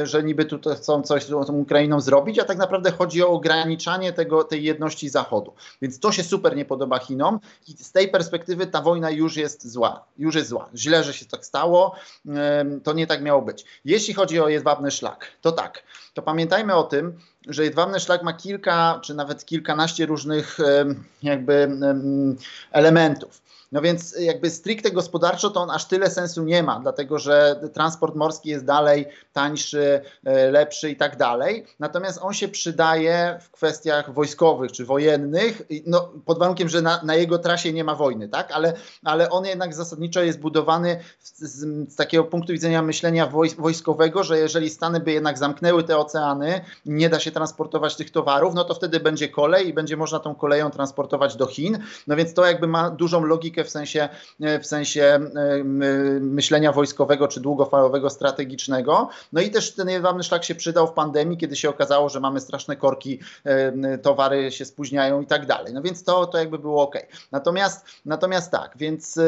że 0.04 0.24
niby 0.24 0.46
tu 0.46 0.60
chcą 0.76 1.02
coś 1.02 1.24
z 1.24 1.28
tą 1.28 1.54
Ukrainą 1.54 2.02
zrobić, 2.02 2.40
a 2.40 2.46
tak 2.46 2.58
naprawdę 2.58 2.92
chodzi 2.92 3.24
o 3.24 3.28
ograniczanie 3.28 4.14
tego, 4.14 4.44
tej 4.44 4.64
jedności 4.64 5.10
Zachodu. 5.10 5.54
Więc 5.82 6.00
to 6.00 6.12
się 6.12 6.24
super 6.24 6.56
nie 6.56 6.66
podoba 6.66 7.00
Chinom 7.00 7.40
i 7.68 7.72
z 7.72 7.92
tej 7.92 8.08
perspektywy 8.08 8.68
ta 8.68 8.82
wojna 8.82 9.10
już 9.10 9.38
jest 9.38 9.68
zła, 9.72 10.06
już 10.18 10.36
jest 10.36 10.50
zła. 10.50 10.70
Źle, 10.76 11.04
że 11.04 11.14
się 11.14 11.26
tak 11.26 11.46
stało, 11.46 11.96
to 12.84 12.94
nie 12.94 13.08
tak 13.08 13.22
miało 13.22 13.42
być. 13.42 13.66
Jeśli 13.86 14.14
chodzi 14.14 14.40
o 14.40 14.50
jedwabny 14.50 14.92
szlak, 14.92 15.26
to 15.42 15.52
tak, 15.52 15.84
to 16.14 16.22
pamiętajmy 16.22 16.76
o 16.76 16.84
tym, 16.84 17.20
że 17.48 17.64
jedwabny 17.64 18.00
szlak 18.00 18.24
ma 18.24 18.34
kilka, 18.34 19.00
czy 19.04 19.14
nawet 19.14 19.46
kilkanaście 19.46 20.06
różnych 20.06 20.58
jakby 21.24 21.80
elementów. 22.72 23.42
No 23.72 23.82
więc 23.82 24.16
jakby 24.20 24.50
stricte 24.50 24.92
gospodarczo 24.92 25.50
to 25.50 25.62
on 25.62 25.70
aż 25.70 25.86
tyle 25.86 26.10
sensu 26.10 26.44
nie 26.44 26.64
ma, 26.64 26.80
dlatego 26.80 27.20
że 27.20 27.60
transport 27.74 28.16
morski 28.16 28.50
jest 28.50 28.66
dalej 28.66 29.06
tańszy, 29.34 30.02
e, 30.26 30.52
lepszy 30.52 30.90
i 30.90 30.96
tak 30.96 31.18
dalej. 31.18 31.66
Natomiast 31.80 32.20
on 32.22 32.34
się 32.34 32.48
przydaje 32.48 33.40
w 33.42 33.52
kwestiach 33.52 34.14
wojskowych 34.14 34.72
czy 34.72 34.86
wojennych, 34.86 35.62
no, 35.86 36.10
pod 36.26 36.40
warunkiem, 36.40 36.70
że 36.70 36.82
na, 36.82 37.04
na 37.04 37.16
jego 37.16 37.40
trasie 37.40 37.74
nie 37.74 37.84
ma 37.84 37.96
wojny, 37.96 38.30
tak? 38.30 38.52
Ale, 38.52 38.74
ale 39.04 39.30
on 39.30 39.46
jednak 39.46 39.74
zasadniczo 39.74 40.24
jest 40.24 40.40
budowany 40.40 41.00
z, 41.20 41.42
z, 41.42 41.94
z 41.94 41.96
takiego 41.96 42.24
punktu 42.24 42.54
widzenia 42.54 42.82
myślenia 42.82 43.28
woj, 43.28 43.50
wojskowego, 43.58 44.24
że 44.24 44.38
jeżeli 44.38 44.70
Stany 44.70 45.00
by 45.00 45.12
jednak 45.12 45.38
zamknęły 45.38 45.84
te 45.84 45.98
oceany, 45.98 46.62
nie 46.86 47.10
da 47.10 47.20
się 47.20 47.32
transportować 47.32 47.96
tych 47.96 48.12
towarów, 48.12 48.54
no 48.54 48.64
to 48.64 48.74
wtedy 48.74 49.00
będzie 49.00 49.30
kolej 49.30 49.68
i 49.68 49.74
będzie 49.74 49.98
można 49.98 50.20
tą 50.20 50.36
koleją 50.36 50.72
transportować 50.72 51.36
do 51.36 51.48
Chin. 51.48 51.80
No 52.08 52.16
więc 52.16 52.34
to 52.34 52.46
jakby 52.46 52.68
ma 52.68 52.90
dużą 52.90 53.26
logikę 53.26 53.59
w 53.64 53.70
sensie, 53.70 54.10
w 54.40 54.66
sensie 54.66 55.20
myślenia 56.22 56.72
wojskowego 56.72 57.28
czy 57.28 57.40
długofalowego, 57.40 58.10
strategicznego. 58.10 59.10
No 59.34 59.42
i 59.42 59.52
też 59.52 59.76
ten 59.76 59.90
jedwabny 59.90 60.24
szlak 60.24 60.44
się 60.44 60.56
przydał 60.56 60.88
w 60.88 60.92
pandemii, 60.92 61.38
kiedy 61.38 61.56
się 61.56 61.70
okazało, 61.70 62.10
że 62.10 62.20
mamy 62.20 62.40
straszne 62.40 62.76
korki, 62.76 63.20
towary 64.02 64.52
się 64.52 64.66
spóźniają 64.66 65.22
i 65.22 65.26
tak 65.26 65.46
dalej. 65.46 65.74
No 65.74 65.82
więc 65.82 66.04
to, 66.04 66.28
to 66.28 66.38
jakby 66.38 66.60
było 66.60 66.84
ok. 66.84 66.96
Natomiast, 67.32 67.86
natomiast 68.06 68.52
tak, 68.52 68.72
więc 68.76 69.20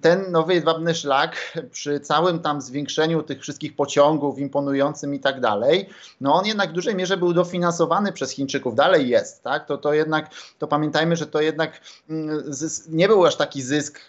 ten 0.00 0.32
nowy 0.32 0.54
jedwabny 0.54 0.94
szlak 0.94 1.58
przy 1.70 2.00
całym 2.00 2.38
tam 2.38 2.60
zwiększeniu 2.60 3.22
tych 3.22 3.40
wszystkich 3.40 3.76
pociągów 3.76 4.38
imponującym 4.38 5.14
i 5.14 5.20
tak 5.20 5.40
dalej, 5.40 5.88
no 6.20 6.34
on 6.34 6.46
jednak 6.46 6.70
w 6.70 6.72
dużej 6.72 6.94
mierze 6.94 7.16
był 7.16 7.32
dofinansowany 7.32 8.12
przez 8.12 8.30
Chińczyków, 8.30 8.74
dalej 8.74 9.08
jest, 9.08 9.42
tak? 9.42 9.66
To, 9.66 9.78
to 9.78 9.94
jednak, 9.94 10.30
to 10.58 10.66
pamiętajmy, 10.66 11.16
że 11.16 11.26
to 11.26 11.40
jednak 11.40 11.80
mm, 12.10 12.50
nie 12.88 13.08
był 13.08 13.26
aż 13.26 13.35
taki 13.36 13.62
zysk 13.62 14.00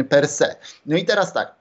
y, 0.00 0.04
per 0.04 0.28
se. 0.28 0.56
No 0.86 0.96
i 0.96 1.04
teraz 1.04 1.32
tak, 1.32 1.54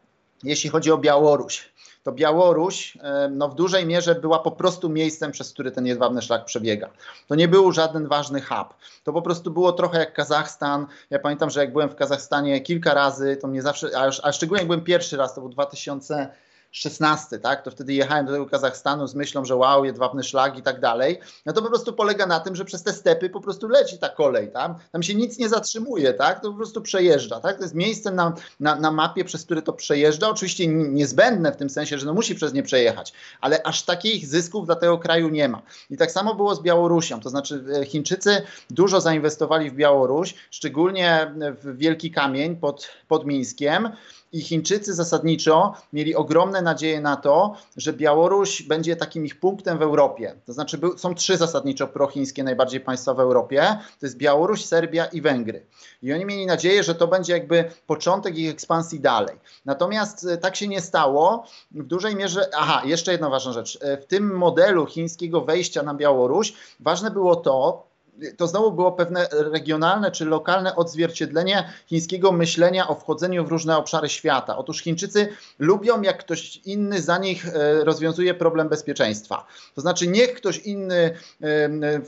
jeśli 0.43 0.69
chodzi 0.69 0.91
o 0.91 0.97
Białoruś, 0.97 1.71
to 2.03 2.11
Białoruś 2.11 2.97
no, 3.31 3.49
w 3.49 3.55
dużej 3.55 3.85
mierze 3.85 4.15
była 4.15 4.39
po 4.39 4.51
prostu 4.51 4.89
miejscem, 4.89 5.31
przez 5.31 5.53
który 5.53 5.71
ten 5.71 5.85
jedwabny 5.85 6.21
szlak 6.21 6.45
przebiega. 6.45 6.89
To 7.27 7.35
nie 7.35 7.47
był 7.47 7.71
żaden 7.71 8.07
ważny 8.07 8.41
hub. 8.41 8.73
To 9.03 9.13
po 9.13 9.21
prostu 9.21 9.51
było 9.51 9.71
trochę 9.71 9.99
jak 9.99 10.13
Kazachstan. 10.13 10.87
Ja 11.09 11.19
pamiętam, 11.19 11.49
że 11.49 11.59
jak 11.59 11.71
byłem 11.71 11.89
w 11.89 11.95
Kazachstanie 11.95 12.61
kilka 12.61 12.93
razy, 12.93 13.37
to 13.41 13.47
mnie 13.47 13.61
zawsze, 13.61 13.89
a, 13.97 14.09
a 14.23 14.31
szczególnie 14.31 14.61
jak 14.61 14.67
byłem 14.67 14.83
pierwszy 14.83 15.17
raz, 15.17 15.35
to 15.35 15.41
był 15.41 15.49
2000 15.49 16.29
16, 16.71 17.39
tak, 17.39 17.63
to 17.63 17.71
wtedy 17.71 17.93
jechałem 17.93 18.25
do 18.25 18.31
tego 18.31 18.45
Kazachstanu 18.45 19.07
z 19.07 19.15
myślą, 19.15 19.45
że 19.45 19.55
wow, 19.55 19.85
jedwabny 19.85 20.23
szlak 20.23 20.57
i 20.57 20.61
tak 20.61 20.79
dalej, 20.79 21.19
no 21.45 21.53
to 21.53 21.61
po 21.61 21.67
prostu 21.67 21.93
polega 21.93 22.25
na 22.25 22.39
tym, 22.39 22.55
że 22.55 22.65
przez 22.65 22.83
te 22.83 22.93
stepy 22.93 23.29
po 23.29 23.41
prostu 23.41 23.67
leci 23.67 23.97
ta 23.97 24.09
kolej, 24.09 24.51
tam, 24.51 24.75
tam 24.91 25.03
się 25.03 25.15
nic 25.15 25.37
nie 25.37 25.49
zatrzymuje, 25.49 26.13
tak, 26.13 26.39
to 26.39 26.51
po 26.51 26.57
prostu 26.57 26.81
przejeżdża, 26.81 27.39
tak, 27.39 27.57
to 27.57 27.63
jest 27.63 27.75
miejsce 27.75 28.11
na, 28.11 28.33
na, 28.59 28.75
na 28.75 28.91
mapie, 28.91 29.25
przez 29.25 29.45
które 29.45 29.61
to 29.61 29.73
przejeżdża, 29.73 30.29
oczywiście 30.29 30.67
niezbędne 30.67 31.51
w 31.51 31.57
tym 31.57 31.69
sensie, 31.69 31.97
że 31.97 32.05
no 32.05 32.13
musi 32.13 32.35
przez 32.35 32.53
nie 32.53 32.63
przejechać, 32.63 33.13
ale 33.41 33.63
aż 33.63 33.83
takich 33.83 34.27
zysków 34.27 34.65
dla 34.65 34.75
tego 34.75 34.97
kraju 34.97 35.29
nie 35.29 35.49
ma. 35.49 35.61
I 35.89 35.97
tak 35.97 36.11
samo 36.11 36.35
było 36.35 36.55
z 36.55 36.61
Białorusią, 36.61 37.19
to 37.19 37.29
znaczy 37.29 37.63
e, 37.81 37.85
Chińczycy 37.85 38.41
dużo 38.69 39.01
zainwestowali 39.01 39.71
w 39.71 39.75
Białoruś, 39.75 40.35
szczególnie 40.51 41.31
w 41.61 41.77
Wielki 41.77 42.11
Kamień 42.11 42.55
pod, 42.55 42.89
pod 43.07 43.25
Mińskiem, 43.25 43.89
i 44.31 44.41
Chińczycy 44.41 44.93
zasadniczo 44.93 45.73
mieli 45.93 46.15
ogromne 46.15 46.61
nadzieje 46.61 47.01
na 47.01 47.15
to, 47.15 47.55
że 47.77 47.93
Białoruś 47.93 48.61
będzie 48.61 48.95
takim 48.95 49.25
ich 49.25 49.39
punktem 49.39 49.77
w 49.77 49.81
Europie. 49.81 50.35
To 50.45 50.53
znaczy 50.53 50.77
był, 50.77 50.97
są 50.97 51.15
trzy 51.15 51.37
zasadniczo 51.37 51.87
prochińskie 51.87 52.43
najbardziej 52.43 52.79
państwa 52.79 53.13
w 53.13 53.19
Europie. 53.19 53.77
To 53.99 54.05
jest 54.05 54.17
Białoruś, 54.17 54.65
Serbia 54.65 55.05
i 55.05 55.21
Węgry. 55.21 55.65
I 56.01 56.13
oni 56.13 56.25
mieli 56.25 56.45
nadzieję, 56.45 56.83
że 56.83 56.95
to 56.95 57.07
będzie 57.07 57.33
jakby 57.33 57.71
początek 57.87 58.37
ich 58.37 58.51
ekspansji 58.51 58.99
dalej. 58.99 59.35
Natomiast 59.65 60.25
e, 60.25 60.37
tak 60.37 60.55
się 60.55 60.67
nie 60.67 60.81
stało. 60.81 61.45
W 61.71 61.83
dużej 61.83 62.15
mierze, 62.15 62.49
aha, 62.57 62.81
jeszcze 62.85 63.11
jedna 63.11 63.29
ważna 63.29 63.53
rzecz. 63.53 63.77
E, 63.81 63.97
w 63.97 64.05
tym 64.05 64.37
modelu 64.37 64.85
chińskiego 64.85 65.41
wejścia 65.41 65.83
na 65.83 65.93
Białoruś 65.93 66.53
ważne 66.79 67.11
było 67.11 67.35
to, 67.35 67.90
to 68.37 68.47
znowu 68.47 68.71
było 68.71 68.91
pewne 68.91 69.27
regionalne 69.31 70.11
czy 70.11 70.25
lokalne 70.25 70.75
odzwierciedlenie 70.75 71.69
chińskiego 71.85 72.31
myślenia 72.31 72.87
o 72.87 72.95
wchodzeniu 72.95 73.45
w 73.45 73.51
różne 73.51 73.77
obszary 73.77 74.09
świata. 74.09 74.57
Otóż 74.57 74.81
Chińczycy 74.81 75.27
lubią, 75.59 76.01
jak 76.01 76.17
ktoś 76.17 76.57
inny 76.57 77.01
za 77.01 77.17
nich 77.17 77.47
e, 77.47 77.83
rozwiązuje 77.83 78.33
problem 78.33 78.69
bezpieczeństwa. 78.69 79.45
To 79.75 79.81
znaczy, 79.81 80.07
niech 80.07 80.33
ktoś 80.33 80.57
inny 80.57 81.11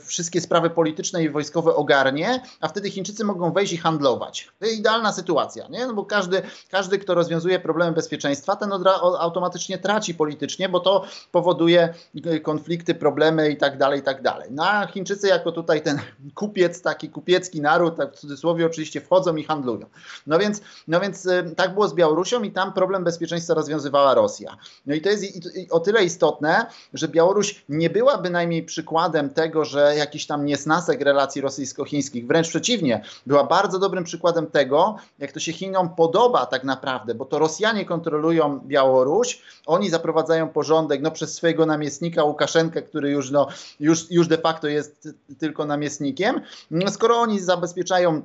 wszystkie 0.06 0.40
sprawy 0.40 0.70
polityczne 0.70 1.24
i 1.24 1.30
wojskowe 1.30 1.74
ogarnie, 1.74 2.42
a 2.60 2.68
wtedy 2.68 2.90
Chińczycy 2.90 3.24
mogą 3.24 3.52
wejść 3.52 3.72
i 3.72 3.76
handlować. 3.76 4.48
To 4.58 4.66
idealna 4.66 5.12
sytuacja, 5.12 5.68
nie? 5.68 5.86
No 5.86 5.94
bo 5.94 6.04
każdy, 6.04 6.42
każdy, 6.70 6.98
kto 6.98 7.14
rozwiązuje 7.14 7.58
problemy 7.58 7.92
bezpieczeństwa, 7.92 8.56
ten 8.56 8.72
automatycznie 9.18 9.78
traci 9.78 10.14
politycznie, 10.14 10.68
bo 10.68 10.80
to 10.80 11.04
powoduje 11.32 11.94
e, 12.24 12.40
konflikty, 12.40 12.94
problemy 12.94 13.50
i 13.50 13.56
tak 13.56 13.78
dalej, 13.78 14.00
i 14.00 14.02
tak 14.02 14.22
dalej. 14.22 14.48
No 14.50 14.66
a 14.66 14.86
Chińczycy 14.86 15.28
jako 15.28 15.52
tutaj 15.52 15.82
ten 15.82 15.93
kupiec, 16.34 16.82
taki 16.82 17.08
kupiecki 17.08 17.60
naród, 17.60 17.96
tak 17.96 18.12
w 18.12 18.18
cudzysłowie 18.18 18.66
oczywiście 18.66 19.00
wchodzą 19.00 19.36
i 19.36 19.44
handlują. 19.44 19.86
No 20.26 20.38
więc, 20.38 20.60
no 20.88 21.00
więc 21.00 21.26
y, 21.26 21.54
tak 21.56 21.74
było 21.74 21.88
z 21.88 21.94
Białorusią 21.94 22.42
i 22.42 22.50
tam 22.50 22.72
problem 22.72 23.04
bezpieczeństwa 23.04 23.54
rozwiązywała 23.54 24.14
Rosja. 24.14 24.56
No 24.86 24.94
i 24.94 25.00
to 25.00 25.08
jest 25.08 25.24
o 25.70 25.80
tyle 25.80 26.04
istotne, 26.04 26.66
że 26.94 27.08
Białoruś 27.08 27.64
nie 27.68 27.90
była 27.90 28.18
bynajmniej 28.18 28.62
przykładem 28.62 29.30
tego, 29.30 29.64
że 29.64 29.94
jakiś 29.96 30.26
tam 30.26 30.44
niesnasek 30.44 31.00
relacji 31.00 31.42
rosyjsko-chińskich, 31.42 32.26
wręcz 32.26 32.48
przeciwnie, 32.48 33.04
była 33.26 33.44
bardzo 33.44 33.78
dobrym 33.78 34.04
przykładem 34.04 34.46
tego, 34.46 34.96
jak 35.18 35.32
to 35.32 35.40
się 35.40 35.52
Chinom 35.52 35.94
podoba 35.94 36.46
tak 36.46 36.64
naprawdę, 36.64 37.14
bo 37.14 37.24
to 37.24 37.38
Rosjanie 37.38 37.84
kontrolują 37.84 38.60
Białoruś, 38.60 39.42
oni 39.66 39.90
zaprowadzają 39.90 40.48
porządek 40.48 41.00
no, 41.02 41.10
przez 41.10 41.34
swojego 41.34 41.66
namiestnika 41.66 42.24
Łukaszenkę, 42.24 42.82
który 42.82 43.10
już, 43.10 43.30
no, 43.30 43.48
już, 43.80 44.10
już 44.10 44.28
de 44.28 44.38
facto 44.38 44.68
jest 44.68 45.08
tylko 45.38 45.64
namiestnikiem 45.64 45.83
namiestnikiem. 45.84 46.40
Skoro 46.88 47.16
oni 47.16 47.40
zabezpieczają 47.40 48.22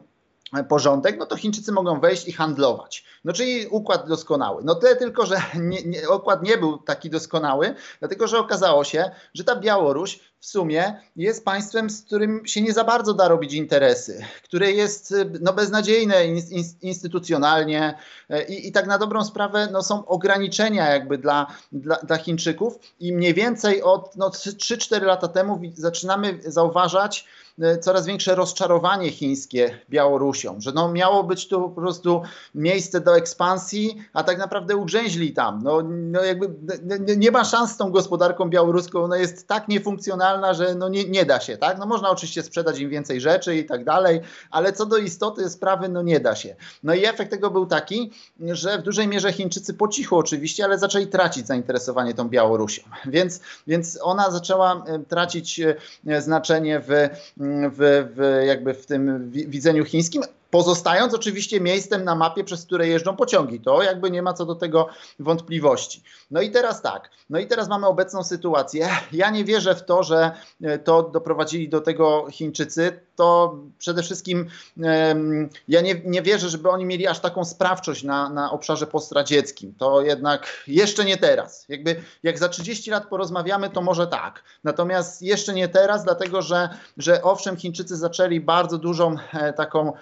porządek, 0.70 1.20
no 1.20 1.26
to 1.26 1.36
Chińczycy 1.36 1.72
mogą 1.72 2.00
wejść 2.00 2.28
i 2.28 2.32
handlować. 2.32 3.06
No 3.26 3.34
czyli 3.34 3.68
układ 3.68 4.08
doskonały. 4.08 4.64
No 4.66 4.76
tyle 4.76 4.96
tylko, 4.96 5.26
że 5.26 5.42
nie, 5.56 5.84
nie, 5.84 6.10
układ 6.10 6.44
nie 6.44 6.58
był 6.58 6.78
taki 6.78 7.10
doskonały, 7.10 7.76
dlatego 8.00 8.28
że 8.28 8.40
okazało 8.40 8.84
się, 8.84 9.12
że 9.34 9.44
ta 9.44 9.56
Białoruś 9.56 10.20
w 10.40 10.46
sumie 10.46 11.02
jest 11.16 11.46
państwem, 11.46 11.90
z 11.90 12.02
którym 12.02 12.46
się 12.46 12.62
nie 12.62 12.74
za 12.74 12.84
bardzo 12.84 13.14
da 13.14 13.28
robić 13.28 13.54
interesy, 13.54 14.26
które 14.44 14.72
jest 14.72 15.16
no, 15.42 15.54
beznadziejne 15.54 16.26
instytucjonalnie 16.82 17.98
i, 18.48 18.68
i 18.68 18.72
tak 18.72 18.88
na 18.88 18.98
dobrą 18.98 19.26
sprawę 19.26 19.68
no, 19.72 19.84
są 19.84 20.06
ograniczenia 20.06 20.90
jakby 20.90 21.18
dla, 21.18 21.48
dla, 21.72 21.96
dla 21.96 22.18
Chińczyków 22.18 22.80
i 23.00 23.14
mniej 23.14 23.34
więcej 23.34 23.82
od 23.82 24.16
no, 24.16 24.30
3-4 24.30 25.02
lata 25.02 25.28
temu 25.28 25.62
zaczynamy 25.74 26.40
zauważać, 26.46 27.26
E, 27.49 27.49
coraz 27.82 28.06
większe 28.06 28.36
rozczarowanie 28.36 29.12
chińskie 29.12 29.80
Białorusią, 29.90 30.56
że 30.62 30.72
no 30.72 30.92
miało 30.92 31.24
być 31.24 31.48
tu 31.48 31.62
po 31.62 31.82
prostu 31.82 32.22
miejsce 32.56 33.02
do 33.02 33.18
ekspansji, 33.18 34.04
a 34.14 34.24
tak 34.24 34.38
naprawdę 34.38 34.76
ugrzęźli 34.76 35.34
tam. 35.34 35.64
No, 35.64 35.82
no 35.86 36.24
jakby 36.24 36.50
nie 37.18 37.32
ma 37.32 37.44
szans 37.44 37.72
z 37.72 37.78
tą 37.78 37.92
gospodarką 37.92 38.50
białoruską, 38.50 39.04
ona 39.04 39.18
jest 39.18 39.48
tak 39.48 39.68
niefunkcjonalna, 39.68 40.54
że 40.54 40.76
no 40.76 40.90
nie, 40.90 41.06
nie 41.06 41.26
da 41.26 41.40
się, 41.40 41.58
tak? 41.58 41.78
No 41.78 41.86
można 41.86 42.10
oczywiście 42.10 42.44
sprzedać 42.44 42.80
im 42.80 42.90
więcej 42.90 43.22
rzeczy 43.22 43.58
i 43.58 43.66
tak 43.66 43.84
dalej, 43.84 44.22
ale 44.52 44.74
co 44.74 44.86
do 44.86 44.98
istoty 44.98 45.50
sprawy, 45.50 45.90
no 45.90 46.02
nie 46.02 46.20
da 46.20 46.36
się. 46.36 46.56
No 46.84 46.94
i 46.94 47.06
efekt 47.06 47.32
tego 47.32 47.52
był 47.52 47.66
taki, 47.66 48.12
że 48.40 48.78
w 48.78 48.82
dużej 48.82 49.08
mierze 49.08 49.34
Chińczycy 49.34 49.74
po 49.74 49.88
cichu 49.88 50.18
oczywiście, 50.18 50.66
ale 50.66 50.80
zaczęli 50.80 51.08
tracić 51.08 51.48
zainteresowanie 51.48 52.14
tą 52.14 52.30
Białorusią. 52.30 52.82
Więc, 53.06 53.40
więc 53.68 54.00
ona 54.02 54.32
zaczęła 54.32 54.84
tracić 55.08 55.62
znaczenie 56.20 56.80
w, 56.88 57.10
w, 57.72 58.10
w 58.16 58.46
jakby 58.48 58.74
w 58.74 58.86
tym 58.86 59.32
widzeniu 59.32 59.86
chińskim, 59.86 60.22
pozostając 60.52 61.14
oczywiście 61.14 61.62
miejscem 61.62 62.04
na 62.04 62.16
mapie, 62.16 62.44
przez 62.44 62.66
które 62.66 62.88
jeżdżą 62.88 63.16
pociągi. 63.16 63.60
To 63.60 63.84
jakby 63.84 64.12
nie 64.12 64.22
ma 64.22 64.34
co 64.34 64.46
do 64.46 64.56
tego 64.56 64.88
wątpliwości. 65.20 66.04
No 66.32 66.42
i 66.42 66.52
teraz 66.52 66.82
tak, 66.82 67.10
no 67.30 67.40
i 67.40 67.48
teraz 67.48 67.70
mamy 67.70 67.88
obecną 67.88 68.24
sytuację. 68.24 68.90
Ja 69.12 69.30
nie 69.30 69.46
wierzę 69.46 69.76
w 69.76 69.86
to, 69.86 70.04
że 70.04 70.32
e, 70.62 70.80
to 70.80 71.04
doprowadzili 71.04 71.70
do 71.70 71.82
tego 71.82 72.28
Chińczycy. 72.32 73.00
To 73.20 73.56
przede 73.78 74.04
wszystkim 74.04 74.46
ja 75.68 75.82
nie, 75.82 76.02
nie 76.06 76.22
wierzę, 76.22 76.50
żeby 76.50 76.70
oni 76.70 76.86
mieli 76.86 77.08
aż 77.08 77.20
taką 77.20 77.46
sprawczość 77.46 78.04
na, 78.04 78.30
na 78.30 78.52
obszarze 78.52 78.88
postradzieckim. 78.88 79.74
To 79.78 80.02
jednak 80.02 80.64
jeszcze 80.68 81.06
nie 81.06 81.18
teraz. 81.18 81.66
Jakby 81.70 81.96
jak 82.24 82.38
za 82.38 82.50
30 82.50 82.92
lat 82.92 83.08
porozmawiamy, 83.08 83.70
to 83.70 83.82
może 83.82 84.08
tak. 84.08 84.44
Natomiast 84.64 85.22
jeszcze 85.22 85.54
nie 85.54 85.68
teraz, 85.68 86.04
dlatego 86.04 86.42
że, 86.42 86.70
że 86.98 87.24
owszem, 87.24 87.58
Chińczycy 87.58 87.98
zaczęli 87.98 88.40
bardzo 88.40 88.78
dużą 88.78 89.16
e, 89.34 89.54
taką 89.54 89.94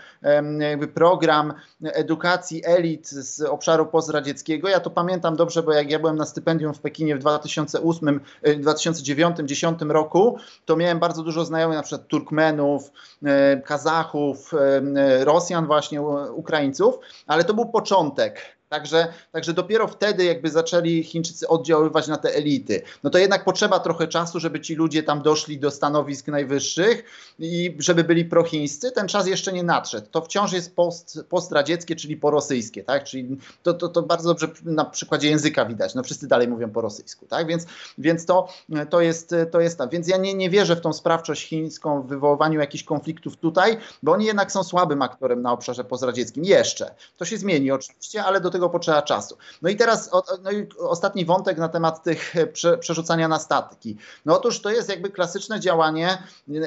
jakby 0.60 0.88
program 0.88 1.54
edukacji 1.84 2.62
elit 2.66 3.10
z 3.10 3.42
obszaru 3.42 3.86
postradzieckiego. 3.86 4.70
Ja 4.70 4.80
to 4.80 4.90
pamiętam 4.90 5.36
dobrze, 5.36 5.64
bo 5.64 5.74
jak 5.74 5.92
ja 5.92 6.00
byłem 6.00 6.16
na 6.16 6.26
stypendium 6.26 6.74
w 6.74 6.80
Pekinie 6.80 7.16
w 7.16 7.20
2008, 7.20 8.20
2009-2010 8.44 9.90
e, 9.90 9.94
roku, 9.94 10.38
to 10.66 10.76
miałem 10.76 11.00
bardzo 11.00 11.24
dużo 11.24 11.46
znajomych, 11.46 11.78
na 11.78 11.84
przykład 11.84 12.08
Turkmenów, 12.08 12.92
Kazachów, 13.66 14.54
e, 14.54 15.26
Rosjan 15.26 15.68
właśnie, 15.68 16.02
Ukraińców, 16.32 17.00
ale 17.28 17.44
to 17.44 17.54
był 17.54 17.70
początek 17.70 18.57
Także, 18.70 19.14
także 19.32 19.54
dopiero 19.54 19.88
wtedy 19.88 20.24
jakby 20.24 20.50
zaczęli 20.50 21.04
Chińczycy 21.04 21.48
oddziaływać 21.48 22.08
na 22.08 22.18
te 22.18 22.36
elity. 22.36 22.82
No 23.04 23.10
to 23.10 23.18
jednak 23.18 23.44
potrzeba 23.44 23.80
trochę 23.80 24.08
czasu, 24.08 24.40
żeby 24.40 24.62
ci 24.62 24.76
ludzie 24.76 25.04
tam 25.04 25.22
doszli 25.22 25.60
do 25.60 25.72
stanowisk 25.72 26.28
najwyższych 26.28 27.04
i 27.40 27.76
żeby 27.80 28.04
byli 28.04 28.26
prochińscy. 28.26 28.92
Ten 28.92 29.08
czas 29.08 29.28
jeszcze 29.28 29.54
nie 29.54 29.64
nadszedł. 29.64 30.08
To 30.12 30.22
wciąż 30.22 30.54
jest 30.54 30.76
post, 30.76 31.20
postradzieckie, 31.30 31.96
czyli 31.96 32.18
porosyjskie, 32.18 32.84
tak? 32.84 33.04
Czyli 33.04 33.38
to, 33.64 33.74
to, 33.74 33.88
to 33.88 34.02
bardzo 34.02 34.30
dobrze 34.30 34.48
na 34.66 34.86
przykładzie 34.86 35.30
języka 35.30 35.66
widać. 35.66 35.96
No 35.96 36.04
wszyscy 36.04 36.28
dalej 36.28 36.48
mówią 36.48 36.70
po 36.70 36.82
rosyjsku, 36.82 37.26
tak? 37.26 37.48
Więc, 37.48 37.66
więc 37.98 38.26
to, 38.26 38.48
to 38.90 39.02
jest 39.02 39.36
to 39.52 39.62
jest 39.62 39.78
tam. 39.78 39.90
Więc 39.90 40.08
ja 40.08 40.18
nie, 40.18 40.34
nie 40.34 40.50
wierzę 40.50 40.76
w 40.76 40.82
tą 40.82 40.94
sprawczość 40.94 41.48
chińską 41.48 42.02
w 42.02 42.08
wywoływaniu 42.08 42.60
jakichś 42.60 42.84
konfliktów 42.84 43.38
tutaj, 43.38 43.78
bo 44.04 44.12
oni 44.12 44.26
jednak 44.26 44.52
są 44.52 44.64
słabym 44.64 45.02
aktorem 45.02 45.42
na 45.42 45.52
obszarze 45.52 45.84
pozradzieckim. 45.84 46.44
Jeszcze. 46.44 46.96
To 47.18 47.26
się 47.26 47.38
zmieni 47.38 47.72
oczywiście, 47.72 48.24
ale 48.24 48.42
do 48.42 48.50
tego 48.50 48.57
potrzeba 48.60 49.02
czasu. 49.02 49.38
No 49.62 49.70
i 49.70 49.76
teraz 49.76 50.12
no 50.44 50.52
i 50.52 50.68
ostatni 50.80 51.26
wątek 51.26 51.58
na 51.58 51.70
temat 51.70 52.04
tych 52.04 52.34
prze, 52.54 52.78
przerzucania 52.78 53.28
na 53.28 53.40
statki. 53.40 53.98
No 54.26 54.38
otóż 54.38 54.62
to 54.62 54.70
jest 54.70 54.90
jakby 54.90 55.10
klasyczne 55.10 55.60
działanie, 55.60 56.18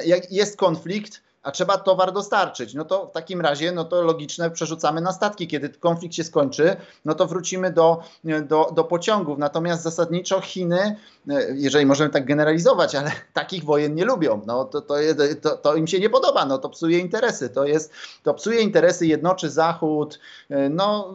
jak 0.05 0.31
jest 0.31 0.57
konflikt, 0.57 1.21
a 1.43 1.51
trzeba 1.51 1.77
towar 1.77 2.13
dostarczyć. 2.13 2.73
No 2.73 2.85
to 2.85 3.05
w 3.05 3.11
takim 3.11 3.41
razie, 3.41 3.71
no 3.71 3.85
to 3.85 4.01
logiczne 4.01 4.51
przerzucamy 4.51 5.01
na 5.01 5.11
statki. 5.11 5.47
Kiedy 5.47 5.69
konflikt 5.69 6.15
się 6.15 6.23
skończy, 6.23 6.75
no 7.05 7.13
to 7.13 7.27
wrócimy 7.27 7.71
do, 7.71 8.03
do, 8.43 8.71
do 8.75 8.83
pociągów. 8.83 9.37
Natomiast 9.37 9.83
zasadniczo 9.83 10.41
Chiny, 10.41 10.95
jeżeli 11.53 11.85
możemy 11.85 12.09
tak 12.09 12.25
generalizować, 12.25 12.95
ale 12.95 13.11
takich 13.33 13.63
wojen 13.63 13.95
nie 13.95 14.05
lubią. 14.05 14.41
No 14.45 14.65
to, 14.65 14.81
to, 14.81 14.95
to, 15.41 15.57
to 15.57 15.75
im 15.75 15.87
się 15.87 15.99
nie 15.99 16.09
podoba, 16.09 16.45
no 16.45 16.57
to 16.57 16.69
psuje 16.69 16.99
interesy. 16.99 17.49
To, 17.49 17.65
jest, 17.65 17.91
to 18.23 18.33
psuje 18.33 18.61
interesy, 18.61 19.07
jednoczy 19.07 19.49
Zachód. 19.49 20.19
No 20.69 21.13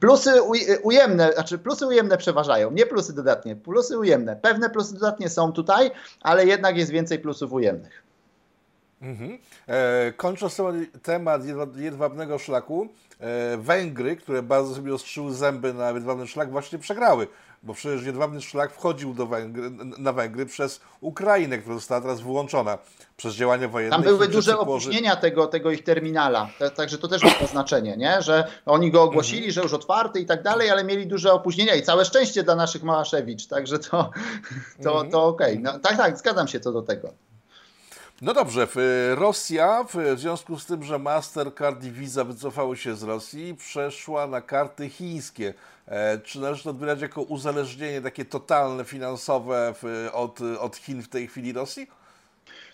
plusy 0.00 0.42
ujemne, 0.82 1.32
znaczy 1.32 1.58
plusy 1.58 1.86
ujemne 1.86 2.16
przeważają, 2.16 2.70
nie 2.70 2.86
plusy 2.86 3.12
dodatnie, 3.12 3.56
plusy 3.56 3.98
ujemne. 3.98 4.36
Pewne 4.36 4.70
plusy 4.70 4.94
dodatnie 4.94 5.28
są 5.28 5.52
tutaj, 5.52 5.90
ale 6.20 6.46
jednak 6.46 6.76
jest 6.76 6.90
więcej 6.90 7.18
plusów 7.18 7.52
ujemnych. 7.52 8.09
Mhm. 9.02 9.38
E, 9.66 10.12
kończąc 10.12 10.56
temat 11.02 11.42
jedwabnego 11.76 12.38
szlaku, 12.38 12.88
e, 13.20 13.56
Węgry, 13.56 14.16
które 14.16 14.42
bardzo 14.42 14.74
sobie 14.74 14.94
ostrzyły 14.94 15.34
zęby 15.34 15.74
na 15.74 15.90
jedwabny 15.90 16.26
szlak, 16.26 16.50
właśnie 16.50 16.78
przegrały, 16.78 17.26
bo 17.62 17.74
przecież 17.74 18.06
jedwabny 18.06 18.40
szlak 18.40 18.72
wchodził 18.72 19.14
do 19.14 19.26
Węgry, 19.26 19.70
na 19.98 20.12
Węgry 20.12 20.46
przez 20.46 20.80
Ukrainę, 21.00 21.58
która 21.58 21.74
została 21.74 22.00
teraz 22.00 22.20
wyłączona 22.20 22.78
przez 23.16 23.34
działania 23.34 23.68
wojenne. 23.68 23.96
Tam 23.96 24.04
były 24.04 24.28
duże 24.28 24.58
opóźnienia 24.58 25.16
tego, 25.16 25.46
tego 25.46 25.70
ich 25.70 25.84
terminala, 25.84 26.50
także 26.74 26.98
to 26.98 27.08
też 27.08 27.22
ma 27.22 27.46
znaczenie, 27.46 27.96
nie? 27.96 28.22
że 28.22 28.44
oni 28.66 28.90
go 28.90 29.02
ogłosili, 29.02 29.38
mhm. 29.38 29.52
że 29.52 29.62
już 29.62 29.72
otwarty 29.72 30.20
i 30.20 30.26
tak 30.26 30.42
dalej, 30.42 30.70
ale 30.70 30.84
mieli 30.84 31.06
duże 31.06 31.32
opóźnienia 31.32 31.74
i 31.74 31.82
całe 31.82 32.04
szczęście 32.04 32.42
dla 32.42 32.56
naszych 32.56 32.82
Małaszewicz, 32.82 33.46
także 33.46 33.78
to, 33.78 34.10
to, 34.82 34.90
mhm. 34.92 35.10
to 35.10 35.24
okej. 35.24 35.52
Okay. 35.52 35.62
No, 35.62 35.78
tak, 35.78 35.96
tak, 35.96 36.18
zgadzam 36.18 36.48
się 36.48 36.60
co 36.60 36.72
do 36.72 36.82
tego. 36.82 37.29
No 38.22 38.34
dobrze, 38.34 38.66
Rosja 39.14 39.84
w 39.84 40.18
związku 40.18 40.58
z 40.58 40.66
tym, 40.66 40.84
że 40.84 40.98
Mastercard 40.98 41.84
i 41.84 41.90
Visa 41.90 42.24
wycofały 42.24 42.76
się 42.76 42.96
z 42.96 43.02
Rosji, 43.02 43.54
przeszła 43.54 44.26
na 44.26 44.40
karty 44.40 44.88
chińskie. 44.88 45.54
E, 45.86 46.18
czy 46.18 46.40
należy 46.40 46.64
to 46.64 46.70
odbierać 46.70 47.00
jako 47.00 47.22
uzależnienie 47.22 48.00
takie 48.00 48.24
totalne, 48.24 48.84
finansowe 48.84 49.74
od, 50.12 50.38
od 50.60 50.76
Chin 50.76 51.02
w 51.02 51.08
tej 51.08 51.28
chwili 51.28 51.52
Rosji? 51.52 51.86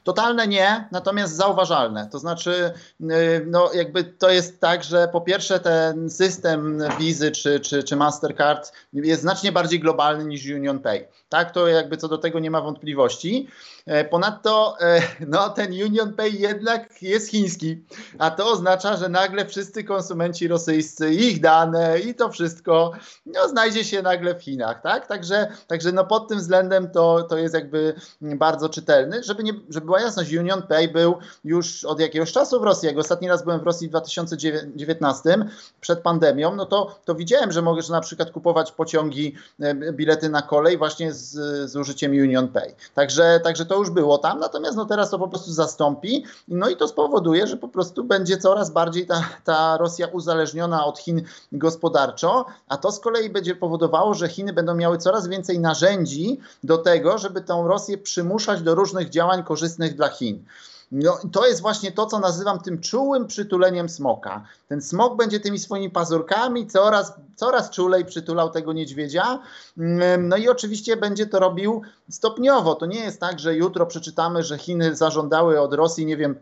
Totalne 0.05 0.49
nie, 0.49 0.89
natomiast 0.93 1.37
zauważalne. 1.37 2.09
To 2.13 2.19
znaczy, 2.19 2.73
y, 3.01 3.47
no 3.47 3.73
jakby 3.73 4.05
to 4.05 4.31
jest 4.31 4.61
tak, 4.61 4.85
że 4.85 5.09
po 5.09 5.21
pierwsze 5.21 5.61
ten 5.61 6.11
system 6.11 6.83
wizy 6.99 7.31
czy, 7.31 7.61
czy, 7.61 7.83
czy 7.83 7.97
Mastercard 7.97 8.73
jest 8.93 9.23
znacznie 9.23 9.53
bardziej 9.53 9.81
globalny 9.81 10.25
niż 10.25 10.47
Union 10.47 10.79
Pay. 10.79 11.09
Tak, 11.29 11.51
to 11.51 11.69
jakby 11.69 11.97
co 11.97 12.09
do 12.09 12.19
tego 12.19 12.39
nie 12.39 12.51
ma 12.51 12.61
wątpliwości. 12.61 13.49
E, 13.87 14.05
ponadto 14.05 14.77
e, 14.81 15.03
no, 15.27 15.49
ten 15.49 15.73
Union 15.73 16.13
Pay 16.15 16.31
jednak 16.31 17.03
jest 17.03 17.31
chiński, 17.31 17.85
a 18.19 18.31
to 18.31 18.51
oznacza, 18.51 18.97
że 18.97 19.09
nagle 19.09 19.47
wszyscy 19.47 19.85
konsumenci 19.85 20.49
rosyjscy, 20.49 21.15
ich 21.15 21.41
dane 21.41 22.01
i 22.01 22.15
to 22.15 22.31
wszystko 22.31 22.93
no, 23.27 23.49
znajdzie 23.49 23.85
się 23.85 24.03
nagle 24.03 24.35
w 24.35 24.43
Chinach. 24.43 24.83
Tak? 24.83 25.07
Także, 25.07 25.49
także 25.67 25.93
no, 25.93 26.05
pod 26.05 26.29
tym 26.29 26.39
względem 26.39 26.91
to, 26.91 27.23
to 27.23 27.39
jest 27.39 27.55
jakby 27.55 27.95
bardzo 28.21 28.69
czytelny. 28.69 29.23
Żeby, 29.23 29.43
nie, 29.43 29.53
żeby 29.69 29.87
była 29.87 30.01
jasność, 30.01 30.33
Union 30.33 30.63
Pay 30.63 30.89
był 30.89 31.15
już 31.45 31.85
od 31.85 32.01
jakiegoś 32.01 32.33
czasu 32.33 32.61
w 32.61 32.63
Rosji. 32.63 32.87
Jak 32.87 32.99
ostatni 32.99 33.29
raz 33.29 33.45
byłem 33.45 33.61
w 33.61 33.63
Rosji 33.63 33.87
w 33.89 33.91
2019 33.91 35.39
przed 35.81 36.01
pandemią, 36.01 36.55
no 36.55 36.67
to, 36.67 36.99
to 37.05 37.15
widziałem, 37.15 37.53
że 37.53 37.63
możesz 37.63 37.89
na 37.89 38.01
przykład 38.01 38.31
kupować 38.31 38.73
pociągi, 38.73 39.35
e, 39.61 39.93
bilety 39.93 40.29
na 40.29 40.43
kolej 40.43 40.79
właśnie 40.79 41.13
z, 41.13 41.26
z 41.65 41.77
użyciem 41.77 42.13
Union 42.13 42.49
Pay. 42.49 42.75
Także, 42.95 43.41
także 43.45 43.67
to 43.67 43.77
już 43.77 43.91
było 43.91 44.19
tam, 44.19 44.41
natomiast 44.41 44.77
no 44.77 44.85
teraz 44.85 45.11
to 45.11 45.19
po 45.19 45.29
prostu 45.29 45.53
zastąpi, 45.53 46.25
no 46.49 46.69
i 46.69 46.77
to 46.77 46.89
spowoduje, 46.89 47.47
że 47.47 47.57
po 47.57 47.69
prostu 47.69 48.05
będzie 48.05 48.39
coraz 48.39 48.71
bardziej 48.71 49.07
ta, 49.07 49.29
ta 49.45 49.77
Rosja 49.77 50.07
uzależniona 50.07 50.87
od 50.87 50.99
Chin 50.99 51.23
gospodarczo, 51.53 52.47
a 52.69 52.77
to 52.77 52.93
z 52.93 53.01
kolei 53.01 53.31
będzie 53.31 53.55
powodowało, 53.55 54.15
że 54.15 54.29
Chiny 54.29 54.53
będą 54.53 54.75
miały 54.75 54.99
coraz 54.99 55.29
więcej 55.29 55.59
narzędzi 55.59 56.41
do 56.65 56.79
tego, 56.79 57.19
żeby 57.19 57.41
tą 57.41 57.69
Rosję 57.69 57.99
przymuszać 57.99 58.63
do 58.63 58.75
różnych 58.75 59.11
działań 59.11 59.45
korzystnych 59.45 59.97
dla 59.97 60.09
Chin. 60.09 60.45
No, 60.93 61.19
to 61.33 61.47
jest 61.47 61.61
właśnie 61.61 61.93
to, 61.93 62.07
co 62.07 62.19
nazywam 62.19 62.61
tym 62.61 62.81
czułym 62.81 63.27
przytuleniem 63.27 63.89
smoka. 63.89 64.45
Ten 64.69 64.83
smok 64.83 65.17
będzie 65.17 65.41
tymi 65.41 65.59
swoimi 65.59 65.91
pazurkami 65.91 66.67
coraz, 66.67 67.13
coraz 67.37 67.71
czulej 67.71 68.05
przytulał 68.05 68.51
tego 68.51 68.73
niedźwiedzia. 68.73 69.39
Mm, 69.79 70.29
no 70.29 70.37
i 70.37 70.49
oczywiście 70.49 70.97
będzie 70.97 71.27
to 71.27 71.41
robił 71.41 71.83
stopniowo. 72.11 72.75
To 72.75 72.87
nie 72.87 73.01
jest 73.01 73.21
tak, 73.21 73.39
że 73.39 73.55
jutro 73.55 73.87
przeczytamy, 73.87 74.43
że 74.43 74.59
Chiny 74.59 74.97
zażądały 74.97 75.61
od 75.61 75.75
Rosji, 75.75 76.07
nie 76.07 76.17
wiem, 76.17 76.39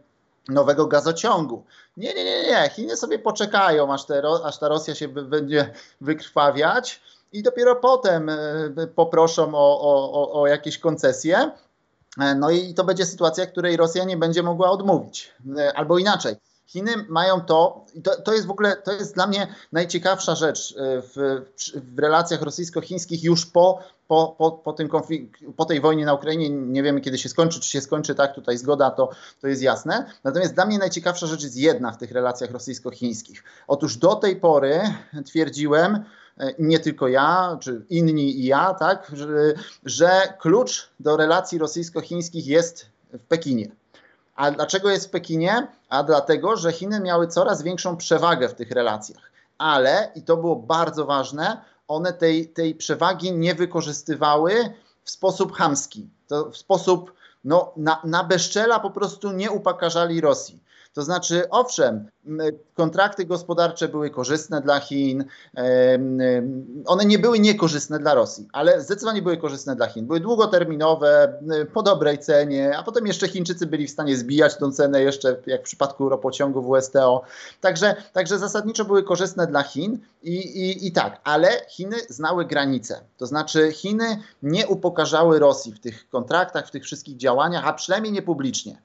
nowego 0.48 0.86
gazociągu. 0.86 1.64
Nie, 1.96 2.14
nie, 2.14 2.24
nie, 2.24 2.42
nie. 2.42 2.70
Chiny 2.70 2.96
sobie 2.96 3.18
poczekają, 3.18 3.92
aż, 3.92 4.06
te, 4.06 4.22
aż 4.44 4.58
ta 4.58 4.68
Rosja 4.68 4.94
się 4.94 5.08
będzie 5.08 5.74
wykrwawiać 6.00 7.00
i 7.32 7.42
dopiero 7.42 7.76
potem 7.76 8.28
e, 8.28 8.86
poproszą 8.94 9.54
o, 9.54 9.80
o, 9.80 10.40
o 10.40 10.46
jakieś 10.46 10.78
koncesje. 10.78 11.50
E, 12.20 12.34
no 12.34 12.50
i 12.50 12.74
to 12.74 12.84
będzie 12.84 13.06
sytuacja, 13.06 13.46
której 13.46 13.76
Rosja 13.76 14.04
nie 14.04 14.16
będzie 14.16 14.42
mogła 14.42 14.70
odmówić. 14.70 15.32
E, 15.58 15.76
albo 15.76 15.98
inaczej. 15.98 16.36
Chiny 16.66 16.90
mają 17.08 17.40
to, 17.40 17.86
to, 18.04 18.22
to 18.22 18.32
jest 18.32 18.46
w 18.46 18.50
ogóle, 18.50 18.76
to 18.76 18.92
jest 18.92 19.14
dla 19.14 19.26
mnie 19.26 19.54
najciekawsza 19.72 20.34
rzecz 20.34 20.74
e, 20.78 21.02
w, 21.02 21.42
w 21.94 21.98
relacjach 21.98 22.42
rosyjsko-chińskich 22.42 23.24
już 23.24 23.46
po, 23.46 23.78
po, 24.08 24.34
po, 24.38 24.52
po, 24.52 24.72
tym 24.72 24.88
konflikt, 24.88 25.40
po 25.56 25.64
tej 25.64 25.80
wojnie 25.80 26.04
na 26.04 26.14
Ukrainie. 26.14 26.50
Nie 26.50 26.82
wiemy, 26.82 27.00
kiedy 27.00 27.18
się 27.18 27.28
skończy, 27.28 27.60
czy 27.60 27.70
się 27.70 27.80
skończy, 27.80 28.14
tak, 28.14 28.34
tutaj 28.34 28.58
zgoda, 28.58 28.90
to, 28.90 29.10
to 29.40 29.48
jest 29.48 29.62
jasne. 29.62 30.06
Natomiast 30.24 30.54
dla 30.54 30.66
mnie 30.66 30.78
najciekawsza 30.78 31.26
rzecz 31.26 31.42
jest 31.42 31.56
jedna 31.56 31.92
w 31.92 31.98
tych 31.98 32.12
relacjach 32.12 32.50
rosyjsko-chińskich. 32.50 33.44
Otóż 33.66 33.96
do 33.96 34.14
tej 34.14 34.36
pory 34.36 34.80
twierdziłem, 35.26 36.04
nie 36.58 36.78
tylko 36.78 37.08
ja, 37.08 37.58
czy 37.60 37.86
inni 37.90 38.40
i 38.40 38.44
ja, 38.44 38.74
tak, 38.74 39.10
że, 39.12 39.26
że 39.84 40.34
klucz 40.38 40.90
do 41.00 41.16
relacji 41.16 41.58
rosyjsko-chińskich 41.58 42.46
jest 42.46 42.86
w 43.12 43.26
Pekinie. 43.26 43.83
A 44.34 44.50
dlaczego 44.50 44.90
jest 44.90 45.06
w 45.06 45.10
Pekinie? 45.10 45.68
A 45.88 46.02
dlatego, 46.02 46.56
że 46.56 46.72
Chiny 46.72 47.00
miały 47.00 47.28
coraz 47.28 47.62
większą 47.62 47.96
przewagę 47.96 48.48
w 48.48 48.54
tych 48.54 48.70
relacjach. 48.70 49.30
Ale, 49.58 50.12
i 50.14 50.22
to 50.22 50.36
było 50.36 50.56
bardzo 50.56 51.04
ważne, 51.04 51.60
one 51.88 52.12
tej, 52.12 52.48
tej 52.48 52.74
przewagi 52.74 53.32
nie 53.32 53.54
wykorzystywały 53.54 54.74
w 55.04 55.10
sposób 55.10 55.52
chamski, 55.52 56.08
to 56.28 56.50
w 56.50 56.56
sposób 56.56 57.12
no, 57.44 57.72
na, 57.76 58.00
na 58.04 58.24
bezczela 58.24 58.80
po 58.80 58.90
prostu 58.90 59.32
nie 59.32 59.50
upokarzali 59.50 60.20
Rosji. 60.20 60.63
To 60.94 61.02
znaczy, 61.02 61.50
owszem, 61.50 62.08
kontrakty 62.74 63.24
gospodarcze 63.24 63.88
były 63.88 64.10
korzystne 64.10 64.60
dla 64.60 64.80
Chin, 64.80 65.24
one 66.86 67.04
nie 67.04 67.18
były 67.18 67.38
niekorzystne 67.38 67.98
dla 67.98 68.14
Rosji, 68.14 68.48
ale 68.52 68.80
zdecydowanie 68.80 69.22
były 69.22 69.36
korzystne 69.36 69.76
dla 69.76 69.86
Chin. 69.86 70.06
Były 70.06 70.20
długoterminowe, 70.20 71.40
po 71.72 71.82
dobrej 71.82 72.18
cenie, 72.18 72.78
a 72.78 72.82
potem 72.82 73.06
jeszcze 73.06 73.28
Chińczycy 73.28 73.66
byli 73.66 73.86
w 73.86 73.90
stanie 73.90 74.16
zbijać 74.16 74.56
tą 74.56 74.72
cenę 74.72 75.02
jeszcze, 75.02 75.36
jak 75.46 75.60
w 75.60 75.64
przypadku 75.64 76.08
ropociągu 76.08 76.62
WSTO. 76.62 77.22
Także, 77.60 77.96
także 78.12 78.38
zasadniczo 78.38 78.84
były 78.84 79.02
korzystne 79.02 79.46
dla 79.46 79.62
Chin 79.62 79.98
i, 80.22 80.34
i, 80.34 80.86
i 80.86 80.92
tak, 80.92 81.20
ale 81.24 81.48
Chiny 81.68 81.96
znały 82.08 82.44
granice. 82.44 83.00
To 83.16 83.26
znaczy, 83.26 83.72
Chiny 83.72 84.22
nie 84.42 84.66
upokarzały 84.66 85.38
Rosji 85.38 85.72
w 85.72 85.80
tych 85.80 86.08
kontraktach, 86.08 86.66
w 86.66 86.70
tych 86.70 86.84
wszystkich 86.84 87.16
działaniach, 87.16 87.66
a 87.66 87.72
przynajmniej 87.72 88.12
nie 88.12 88.22
publicznie 88.22 88.78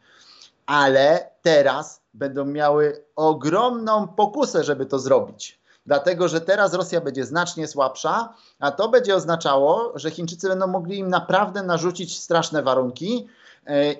ale 0.69 1.31
teraz 1.41 1.98
będą 2.13 2.45
miały 2.45 3.05
ogromną 3.15 4.07
pokusę, 4.07 4.63
żeby 4.63 4.85
to 4.85 4.99
zrobić. 4.99 5.59
Dlatego, 5.85 6.27
że 6.27 6.41
teraz 6.41 6.73
Rosja 6.73 7.01
będzie 7.01 7.25
znacznie 7.25 7.67
słabsza, 7.67 8.33
a 8.59 8.71
to 8.71 8.89
będzie 8.89 9.15
oznaczało, 9.15 9.91
że 9.95 10.11
Chińczycy 10.11 10.47
będą 10.47 10.67
mogli 10.67 10.97
im 10.97 11.09
naprawdę 11.09 11.63
narzucić 11.63 12.19
straszne 12.19 12.63
warunki, 12.63 13.27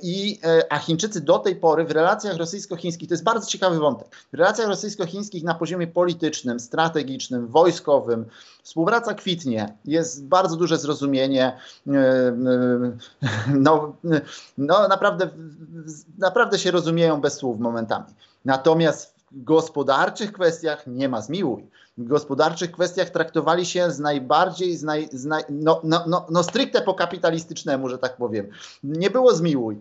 I, 0.02 0.40
e, 0.44 0.74
a 0.74 0.80
Chińczycy 0.80 1.22
do 1.22 1.40
tej 1.40 1.56
pory 1.56 1.86
w 1.86 1.92
relacjach 1.92 2.38
rosyjsko-chińskich, 2.38 3.10
to 3.10 3.14
jest 3.14 3.24
bardzo 3.24 3.48
ciekawy 3.48 3.80
wątek, 3.80 4.08
w 4.34 4.38
relacjach 4.38 4.68
rosyjsko-chińskich 4.68 5.44
na 5.44 5.56
poziomie 5.56 5.88
politycznym, 5.88 6.60
strategicznym, 6.60 7.48
wojskowym, 7.48 8.26
współpraca 8.64 9.14
kwitnie, 9.14 9.74
jest 9.86 10.26
bardzo 10.26 10.56
duże 10.56 10.78
zrozumienie. 10.78 11.58
E, 11.88 11.92
no, 13.48 13.96
no 14.58 14.88
naprawdę, 14.88 15.30
naprawdę 16.18 16.60
się 16.60 16.72
rozumieją 16.72 17.22
bez 17.22 17.34
słów 17.34 17.60
momentami. 17.60 18.06
Natomiast 18.46 19.19
gospodarczych 19.32 20.32
kwestiach 20.34 20.88
nie 20.88 21.10
ma 21.10 21.22
zmiłuj 21.22 21.68
w 22.00 22.08
gospodarczych 22.08 22.72
kwestiach 22.72 23.10
traktowali 23.10 23.66
się 23.66 23.92
z 23.92 24.00
najbardziej, 24.00 24.78
z 24.78 24.84
naj, 24.84 25.10
z 25.12 25.26
naj, 25.26 25.44
no, 25.50 25.82
no, 25.84 26.04
no, 26.08 26.26
no 26.30 26.44
stricte 26.44 26.82
po 26.82 26.94
kapitalistycznemu, 26.94 27.90
że 27.90 27.98
tak 27.98 28.18
powiem. 28.18 28.48
Nie 28.84 29.10
było 29.10 29.36
zmiłuj. 29.36 29.80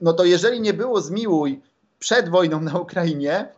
No 0.00 0.12
to 0.12 0.24
jeżeli 0.24 0.60
nie 0.60 0.74
było 0.74 1.00
zmiłuj 1.00 1.60
przed 1.98 2.28
wojną 2.28 2.60
na 2.60 2.78
Ukrainie, 2.78 3.48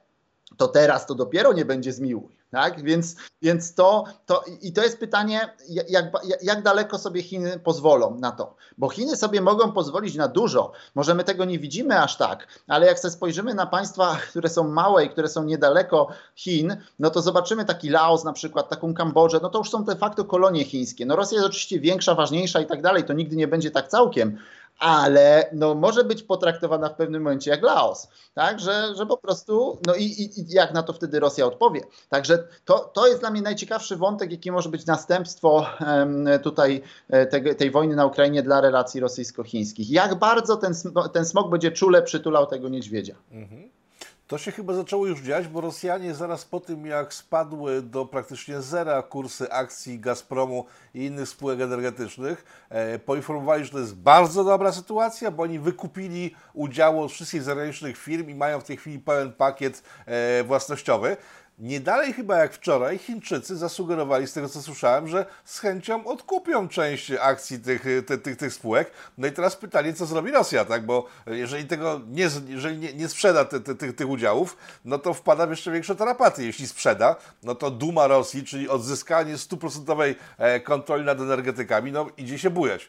to 0.57 0.69
teraz 0.69 1.07
to 1.07 1.14
dopiero 1.14 1.53
nie 1.53 1.64
będzie 1.64 1.93
zmiłuj. 1.93 2.38
Tak? 2.51 2.83
Więc, 2.83 3.17
więc 3.43 3.75
to, 3.75 4.05
to 4.27 4.45
i 4.63 4.73
to 4.73 4.83
jest 4.83 4.99
pytanie, 4.99 5.55
jak, 5.89 6.05
jak 6.43 6.63
daleko 6.63 6.99
sobie 6.99 7.23
Chiny 7.23 7.59
pozwolą 7.59 8.19
na 8.19 8.33
to. 8.33 8.57
Bo 8.79 8.89
Chiny 8.89 9.17
sobie 9.17 9.41
mogą 9.41 9.73
pozwolić 9.73 10.15
na 10.15 10.29
dużo. 10.29 10.73
Może 10.95 11.15
my 11.15 11.25
tego 11.25 11.45
nie 11.45 11.59
widzimy 11.59 12.03
aż 12.03 12.17
tak, 12.17 12.47
ale 12.69 12.87
jak 12.87 12.99
sobie 12.99 13.13
spojrzymy 13.13 13.55
na 13.55 13.67
państwa, 13.67 14.17
które 14.31 14.49
są 14.49 14.69
małe 14.69 15.05
i 15.05 15.11
które 15.11 15.29
są 15.29 15.45
niedaleko 15.45 16.09
Chin, 16.35 16.77
no 16.99 17.11
to 17.11 17.23
zobaczymy 17.23 17.65
taki 17.65 17.91
Laos 17.91 18.25
na 18.25 18.33
przykład, 18.33 18.69
taką 18.69 18.95
Kambodżę, 18.95 19.39
no 19.43 19.49
to 19.49 19.59
już 19.59 19.71
są 19.71 19.85
de 19.85 19.97
facto 19.97 20.25
kolonie 20.25 20.65
chińskie. 20.65 21.07
No 21.07 21.17
Rosja 21.17 21.37
jest 21.37 21.47
oczywiście 21.47 21.81
większa, 21.81 22.15
ważniejsza 22.15 22.61
i 22.61 22.67
tak 22.67 22.83
dalej, 22.83 23.05
to 23.05 23.13
nigdy 23.13 23.37
nie 23.37 23.49
będzie 23.49 23.71
tak 23.71 23.89
całkiem, 23.89 24.39
ale 24.79 25.51
no, 25.53 25.75
może 25.75 26.05
być 26.05 26.23
potraktowana 26.23 26.88
w 26.88 26.97
pewnym 26.97 27.23
momencie 27.23 27.51
jak 27.51 27.62
Laos, 27.62 28.09
tak? 28.35 28.61
że, 28.61 28.95
że 28.97 29.07
po 29.07 29.17
prostu, 29.17 29.79
no 29.87 29.95
i, 29.95 30.05
i, 30.05 30.41
i 30.41 30.45
jak 30.49 30.75
na 30.75 30.83
to 30.83 30.93
wtedy 30.93 31.21
Rosja 31.21 31.47
odpowie. 31.47 31.81
Także 32.09 32.49
to, 32.64 32.79
to 32.79 33.07
jest 33.07 33.21
dla 33.21 33.31
mnie 33.31 33.43
najciekawszy 33.43 33.97
wątek, 33.97 34.31
jaki 34.31 34.53
może 34.53 34.69
być 34.69 34.87
następstwo 34.87 35.67
um, 35.81 36.29
tutaj 36.43 36.83
e, 37.09 37.27
te, 37.27 37.55
tej 37.55 37.71
wojny 37.71 37.97
na 37.97 38.07
Ukrainie 38.07 38.43
dla 38.43 38.61
relacji 38.61 39.01
rosyjsko-chińskich. 39.01 39.91
Jak 39.91 40.14
bardzo 40.14 40.57
ten, 40.57 40.75
ten 41.12 41.25
smog 41.25 41.51
będzie 41.51 41.73
czule 41.73 42.03
przytulał 42.03 42.47
tego 42.47 42.69
niedźwiedzia. 42.69 43.14
Mhm. 43.31 43.78
To 44.29 44.38
się 44.38 44.53
chyba 44.53 44.75
zaczęło 44.75 45.07
już 45.07 45.21
dziać, 45.21 45.49
bo 45.49 45.61
Rosjanie 45.61 46.14
zaraz 46.14 46.45
po 46.45 46.61
tym, 46.61 46.87
jak 46.87 47.14
spadły 47.14 47.83
do 47.83 48.07
praktycznie 48.07 48.61
zera 48.61 49.03
kursy 49.03 49.53
akcji 49.53 50.01
Gazpromu 50.01 50.67
i 50.95 51.05
innych 51.05 51.29
spółek 51.29 51.61
energetycznych, 51.61 52.67
e, 52.71 52.99
poinformowali, 52.99 53.64
że 53.64 53.71
to 53.71 53.79
jest 53.79 53.97
bardzo 53.97 54.45
dobra 54.45 54.73
sytuacja, 54.73 55.31
bo 55.31 55.43
oni 55.43 55.59
wykupili 55.59 56.35
udział 56.55 57.03
od 57.03 57.12
wszystkich 57.12 57.43
zagranicznych 57.43 57.97
firm 57.97 58.29
i 58.29 58.35
mają 58.35 58.61
w 58.61 58.64
tej 58.64 58.77
chwili 58.77 58.99
pełen 58.99 59.33
pakiet 59.33 59.83
e, 60.07 60.45
własnościowy. 60.45 61.17
Nie 61.59 61.81
dalej 61.81 62.12
chyba 62.12 62.37
jak 62.37 62.53
wczoraj 62.53 62.99
Chińczycy 62.99 63.57
zasugerowali, 63.57 64.27
z 64.27 64.33
tego 64.33 64.49
co 64.49 64.62
słyszałem, 64.62 65.09
że 65.09 65.27
z 65.44 65.59
chęcią 65.59 66.05
odkupią 66.05 66.68
część 66.68 67.11
akcji 67.21 67.59
tych, 67.59 67.85
tych, 68.07 68.23
tych, 68.23 68.37
tych 68.37 68.53
spółek. 68.53 68.90
No 69.18 69.27
i 69.27 69.33
teraz 69.33 69.57
pytanie, 69.57 69.92
co 69.92 70.07
zrobi 70.07 70.31
Rosja, 70.31 70.64
tak? 70.64 70.87
Bo 70.87 71.07
jeżeli 71.27 71.64
tego 71.64 72.01
nie, 72.09 72.29
jeżeli 72.49 72.79
nie, 72.79 72.94
nie 72.94 73.09
sprzeda 73.09 73.44
te, 73.44 73.61
te, 73.61 73.75
tych, 73.75 73.97
tych 73.97 74.09
udziałów, 74.09 74.57
no 74.85 74.99
to 74.99 75.14
wpada 75.14 75.47
w 75.47 75.51
jeszcze 75.51 75.71
większe 75.71 75.97
tarapaty. 75.97 76.44
Jeśli 76.44 76.66
sprzeda, 76.66 77.16
no 77.42 77.55
to 77.55 77.71
duma 77.71 78.07
Rosji, 78.07 78.44
czyli 78.44 78.68
odzyskanie 78.68 79.38
stuprocentowej 79.38 80.16
e, 80.38 80.61
kontroli 80.61 81.05
nad 81.05 81.21
energetykami, 81.21 81.92
no 81.92 82.07
idzie 82.16 82.38
się 82.38 82.51
bujać. 82.51 82.88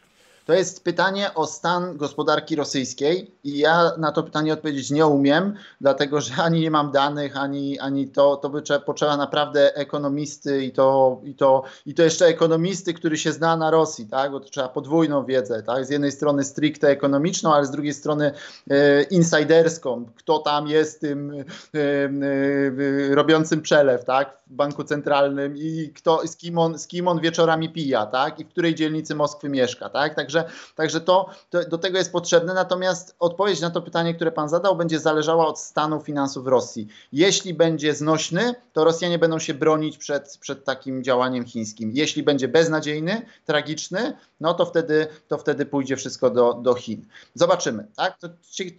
To 0.49 0.53
jest 0.53 0.83
pytanie 0.83 1.33
o 1.33 1.47
stan 1.47 1.97
gospodarki 1.97 2.55
rosyjskiej 2.55 3.31
i 3.43 3.57
ja 3.57 3.91
na 3.97 4.11
to 4.11 4.23
pytanie 4.23 4.53
odpowiedzieć 4.53 4.91
nie 4.91 5.05
umiem, 5.05 5.55
dlatego 5.81 6.21
że 6.21 6.33
ani 6.43 6.61
nie 6.61 6.71
mam 6.71 6.91
danych, 6.91 7.37
ani, 7.37 7.79
ani 7.79 8.07
to, 8.07 8.37
to 8.37 8.49
by 8.49 8.61
trzeba, 8.61 8.79
potrzeba 8.79 9.17
naprawdę 9.17 9.75
ekonomisty 9.75 10.63
i 10.63 10.71
to, 10.71 11.19
i, 11.23 11.35
to, 11.35 11.63
i 11.85 11.93
to 11.93 12.03
jeszcze 12.03 12.25
ekonomisty, 12.25 12.93
który 12.93 13.17
się 13.17 13.31
zna 13.31 13.57
na 13.57 13.71
Rosji, 13.71 14.05
tak? 14.05 14.31
bo 14.31 14.39
to 14.39 14.49
trzeba 14.49 14.69
podwójną 14.69 15.25
wiedzę, 15.25 15.63
tak? 15.63 15.85
z 15.85 15.89
jednej 15.89 16.11
strony 16.11 16.43
stricte 16.43 16.87
ekonomiczną, 16.87 17.53
ale 17.53 17.65
z 17.65 17.71
drugiej 17.71 17.93
strony 17.93 18.31
e, 18.69 19.03
insiderską, 19.03 20.05
kto 20.15 20.39
tam 20.39 20.67
jest 20.67 21.01
tym 21.01 21.31
e, 21.31 21.45
e, 21.75 23.15
robiącym 23.15 23.61
przelew 23.61 24.05
tak? 24.05 24.37
w 24.47 24.53
banku 24.53 24.83
centralnym 24.83 25.57
i 25.57 25.91
kto, 25.95 26.27
z, 26.27 26.37
kim 26.37 26.57
on, 26.57 26.79
z 26.79 26.87
kim 26.87 27.07
on 27.07 27.19
wieczorami 27.19 27.69
pija 27.69 28.05
tak? 28.05 28.39
i 28.39 28.45
w 28.45 28.49
której 28.49 28.75
dzielnicy 28.75 29.15
Moskwy 29.15 29.49
mieszka. 29.49 29.89
Tak? 29.89 30.15
Także 30.15 30.38
Także, 30.43 30.89
także 30.89 31.01
to, 31.01 31.29
to, 31.49 31.69
do 31.69 31.77
tego 31.77 31.97
jest 31.97 32.11
potrzebne. 32.11 32.53
Natomiast 32.53 33.15
odpowiedź 33.19 33.61
na 33.61 33.69
to 33.69 33.81
pytanie, 33.81 34.13
które 34.13 34.31
Pan 34.31 34.49
zadał, 34.49 34.75
będzie 34.75 34.99
zależała 34.99 35.47
od 35.47 35.59
stanu 35.59 36.01
finansów 36.01 36.47
Rosji. 36.47 36.87
Jeśli 37.11 37.53
będzie 37.53 37.95
znośny, 37.95 38.55
to 38.73 38.83
Rosjanie 38.83 39.19
będą 39.19 39.39
się 39.39 39.53
bronić 39.53 39.97
przed, 39.97 40.37
przed 40.41 40.65
takim 40.65 41.03
działaniem 41.03 41.45
chińskim. 41.45 41.91
Jeśli 41.93 42.23
będzie 42.23 42.47
beznadziejny, 42.47 43.25
tragiczny, 43.45 44.17
no 44.39 44.53
to 44.53 44.65
wtedy, 44.65 45.07
to 45.27 45.37
wtedy 45.37 45.65
pójdzie 45.65 45.97
wszystko 45.97 46.29
do, 46.29 46.53
do 46.53 46.73
Chin. 46.73 47.05
Zobaczymy. 47.33 47.87
Tak? 47.95 48.17
To, 48.17 48.29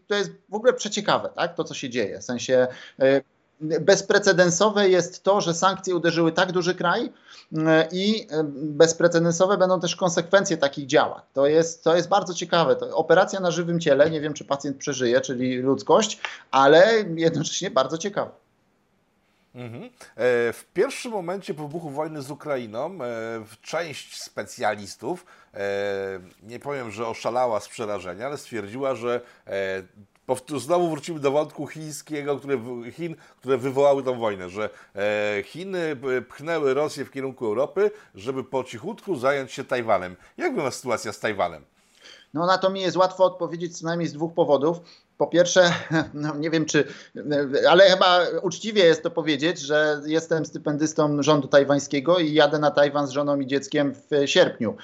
to 0.07 0.15
jest 0.15 0.31
w 0.49 0.55
ogóle 0.55 0.73
przeciekawe, 0.73 1.29
tak? 1.37 1.55
to 1.55 1.65
co 1.65 1.75
się 1.75 1.91
dzieje. 1.91 2.21
W 2.21 2.25
sensie. 2.25 2.67
Yy, 2.99 3.23
bezprecedensowe 3.61 4.89
jest 4.89 5.23
to, 5.23 5.41
że 5.41 5.55
sankcje 5.55 5.97
uderzyły 5.97 6.33
tak 6.33 6.53
duży 6.53 6.75
kraj 6.75 7.13
e, 7.57 7.89
i 7.93 8.27
e, 8.31 8.45
bezprecedensowe 8.55 9.59
będą 9.59 9.81
też 9.81 9.97
konsekwencje 9.97 10.57
takich 10.57 10.87
działań. 10.87 11.23
To 11.33 11.47
jest, 11.47 11.85
to 11.85 11.97
jest 11.97 12.09
bardzo 12.09 12.35
ciekawe. 12.35 12.77
To 12.77 12.97
operacja 12.97 13.41
na 13.41 13.51
żywym 13.51 13.81
ciele, 13.81 14.11
nie 14.11 14.21
wiem 14.21 14.35
czy 14.35 14.45
pacjent 14.45 14.77
przeżyje, 14.77 15.21
czyli 15.21 15.57
ludzkość, 15.57 16.21
ale 16.51 17.05
jednocześnie 17.17 17.71
bardzo 17.71 17.99
ciekawe. 17.99 18.31
Mhm. 19.55 19.85
E, 19.85 19.89
w 20.53 20.65
pierwszym 20.75 21.13
momencie 21.13 21.55
po 21.55 21.63
wybuchu 21.63 21.91
wojny 21.91 22.23
z 22.23 22.31
Ukrainą 22.31 22.99
część 23.63 24.23
specjalistów, 24.23 25.27
nie 26.43 26.59
powiem, 26.59 26.91
że 26.91 27.07
oszalała 27.07 27.61
z 27.61 27.69
przerażenia, 27.69 28.27
ale 28.27 28.39
stwierdziła, 28.39 28.95
że 28.95 29.21
znowu 30.57 30.91
wrócimy 30.91 31.21
do 31.21 31.31
wątku 31.31 31.67
chińskiego, 31.67 32.39
które, 32.39 32.59
Chin, 32.93 33.17
które 33.39 33.59
wywołały 33.59 34.03
tą 34.03 34.19
wojnę, 34.19 34.51
że 34.51 34.71
e, 34.95 35.43
Chiny 35.43 35.97
pchnęły 36.29 36.75
Rosję 36.75 37.05
w 37.05 37.11
kierunku 37.11 37.47
Europy, 37.47 37.91
żeby 38.15 38.45
po 38.45 38.65
cichutku 38.65 39.17
zająć 39.17 39.53
się 39.53 39.65
Tajwanem. 39.65 40.17
Jak 40.37 40.49
wygląda 40.49 40.71
sytuacja 40.71 41.13
z 41.13 41.21
Tajwanem? 41.21 41.65
No 42.35 42.47
na 42.47 42.59
to 42.59 42.71
mi 42.71 42.81
jest 42.81 42.97
łatwo 42.97 43.25
odpowiedzieć 43.25 43.79
co 43.79 43.87
najmniej 43.87 44.09
z 44.09 44.13
dwóch 44.13 44.35
powodów. 44.35 44.81
Po 45.21 45.27
pierwsze, 45.27 45.73
no 46.15 46.37
nie 46.37 46.51
wiem 46.51 46.65
czy, 46.65 46.85
ale 47.69 47.85
chyba 47.85 48.21
uczciwie 48.43 48.85
jest 48.85 49.03
to 49.03 49.11
powiedzieć, 49.11 49.61
że 49.61 50.01
jestem 50.07 50.47
stypendystą 50.47 51.23
rządu 51.23 51.49
tajwańskiego 51.49 52.19
i 52.19 52.33
jadę 52.33 52.59
na 52.59 52.71
Tajwan 52.71 53.07
z 53.07 53.11
żoną 53.11 53.41
i 53.41 53.47
dzieckiem 53.47 53.95
w 53.95 54.29
sierpniu. 54.29 54.77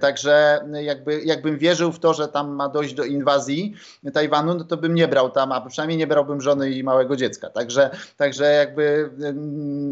Także 0.00 0.60
jakby, 0.82 1.22
jakbym 1.22 1.58
wierzył 1.58 1.92
w 1.92 1.98
to, 1.98 2.14
że 2.14 2.28
tam 2.28 2.50
ma 2.50 2.68
dojść 2.68 2.94
do 2.94 3.04
inwazji 3.04 3.74
Tajwanu, 4.12 4.54
no 4.54 4.64
to 4.64 4.76
bym 4.76 4.94
nie 4.94 5.08
brał 5.08 5.30
tam, 5.30 5.52
a 5.52 5.60
przynajmniej 5.60 5.98
nie 5.98 6.06
brałbym 6.06 6.40
żony 6.40 6.70
i 6.70 6.84
małego 6.84 7.16
dziecka. 7.16 7.50
Także, 7.50 7.90
także 8.16 8.52
jakby, 8.52 9.10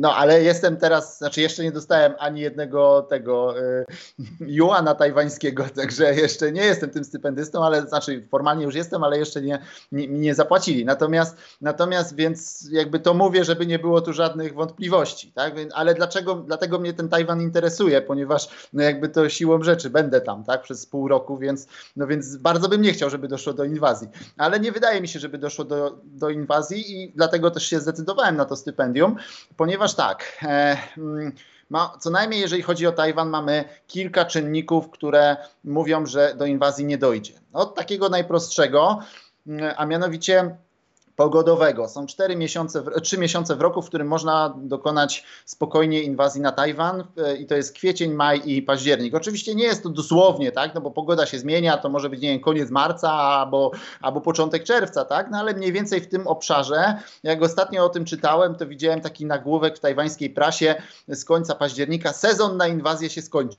no 0.00 0.16
ale 0.16 0.42
jestem 0.42 0.76
teraz, 0.76 1.18
znaczy 1.18 1.40
jeszcze 1.40 1.62
nie 1.62 1.72
dostałem 1.72 2.12
ani 2.18 2.40
jednego 2.40 3.02
tego 3.02 3.58
y, 3.58 3.84
juana 4.40 4.94
tajwańskiego, 4.94 5.64
także 5.76 6.14
jeszcze 6.14 6.52
nie 6.52 6.64
jestem 6.64 6.90
tym 6.90 7.04
stypendystą, 7.04 7.64
ale 7.64 7.82
znaczy 7.82 8.26
formalnie 8.30 8.64
już 8.64 8.74
jestem, 8.74 9.04
ale 9.04 9.18
jeszcze 9.18 9.42
nie, 9.42 9.58
nie, 9.92 10.08
nie 10.08 10.34
zapłacili. 10.34 10.84
Natomiast, 10.84 11.36
natomiast 11.60 12.16
więc 12.16 12.68
jakby 12.72 13.00
to 13.00 13.14
mówię, 13.14 13.44
żeby 13.44 13.66
nie 13.66 13.78
było 13.78 14.00
tu 14.00 14.12
żadnych 14.12 14.54
wątpliwości, 14.54 15.32
tak? 15.32 15.54
Ale 15.74 15.94
dlaczego, 15.94 16.34
dlatego 16.34 16.78
mnie 16.78 16.92
ten 16.92 17.08
Tajwan 17.08 17.42
interesuje, 17.42 18.02
ponieważ 18.02 18.48
no 18.72 18.82
jakby 18.82 19.08
to 19.08 19.28
siłą 19.28 19.62
rzeczy 19.62 19.90
będę 19.90 20.20
tam, 20.20 20.44
tak? 20.44 20.62
Przez 20.62 20.86
pół 20.86 21.08
roku, 21.08 21.38
więc, 21.38 21.66
no 21.96 22.06
więc 22.06 22.36
bardzo 22.36 22.68
bym 22.68 22.82
nie 22.82 22.92
chciał, 22.92 23.10
żeby 23.10 23.28
doszło 23.28 23.52
do 23.52 23.64
inwazji. 23.64 24.08
Ale 24.36 24.60
nie 24.60 24.72
wydaje 24.72 25.00
mi 25.00 25.08
się, 25.08 25.18
żeby 25.18 25.38
doszło 25.38 25.64
do, 25.64 25.98
do 26.04 26.30
inwazji 26.30 27.02
i 27.02 27.12
dlatego 27.16 27.50
też 27.50 27.66
się 27.66 27.80
zdecydowałem 27.80 28.36
na 28.36 28.44
to 28.44 28.56
stypendium, 28.56 29.16
ponieważ 29.56 29.94
tak, 29.94 30.38
e, 30.42 30.76
mm, 30.98 31.32
ma, 31.70 31.96
co 32.00 32.10
najmniej 32.10 32.40
jeżeli 32.40 32.62
chodzi 32.62 32.86
o 32.86 32.92
Tajwan, 32.92 33.28
mamy 33.28 33.64
kilka 33.86 34.24
czynników, 34.24 34.90
które 34.90 35.36
mówią, 35.64 36.06
że 36.06 36.34
do 36.34 36.46
inwazji 36.46 36.84
nie 36.84 36.98
dojdzie. 36.98 37.32
Od 37.52 37.74
takiego 37.74 38.08
najprostszego, 38.08 38.98
a 39.76 39.86
mianowicie 39.86 40.56
pogodowego. 41.20 41.88
Są 41.88 42.06
4 42.06 42.36
miesiące, 42.36 42.82
3 43.02 43.18
miesiące 43.18 43.56
w 43.56 43.60
roku, 43.60 43.82
w 43.82 43.86
którym 43.86 44.08
można 44.08 44.54
dokonać 44.56 45.24
spokojnie 45.44 46.02
inwazji 46.02 46.40
na 46.40 46.52
Tajwan 46.52 47.04
e, 47.16 47.36
i 47.36 47.46
to 47.46 47.54
jest 47.54 47.74
kwiecień, 47.74 48.12
maj 48.12 48.40
i 48.44 48.62
październik. 48.62 49.14
Oczywiście 49.14 49.54
nie 49.54 49.64
jest 49.64 49.82
to 49.82 49.88
dosłownie, 49.88 50.52
tak, 50.52 50.74
no 50.74 50.80
bo 50.80 50.90
pogoda 50.90 51.26
się 51.26 51.38
zmienia, 51.38 51.76
to 51.76 51.88
może 51.88 52.10
być, 52.10 52.20
nie 52.20 52.28
wiem, 52.28 52.40
koniec 52.40 52.70
marca 52.70 53.12
albo, 53.12 53.70
albo 54.00 54.20
początek 54.20 54.64
czerwca, 54.64 55.04
tak, 55.04 55.30
no 55.30 55.38
ale 55.38 55.54
mniej 55.54 55.72
więcej 55.72 56.00
w 56.00 56.08
tym 56.08 56.26
obszarze, 56.26 57.02
jak 57.22 57.42
ostatnio 57.42 57.84
o 57.84 57.88
tym 57.88 58.04
czytałem, 58.04 58.54
to 58.54 58.66
widziałem 58.66 59.00
taki 59.00 59.26
nagłówek 59.26 59.76
w 59.76 59.80
tajwańskiej 59.80 60.30
prasie 60.30 60.74
z 61.08 61.24
końca 61.24 61.54
października, 61.54 62.12
sezon 62.12 62.56
na 62.56 62.68
inwazję 62.68 63.10
się 63.10 63.22
skończył. 63.22 63.58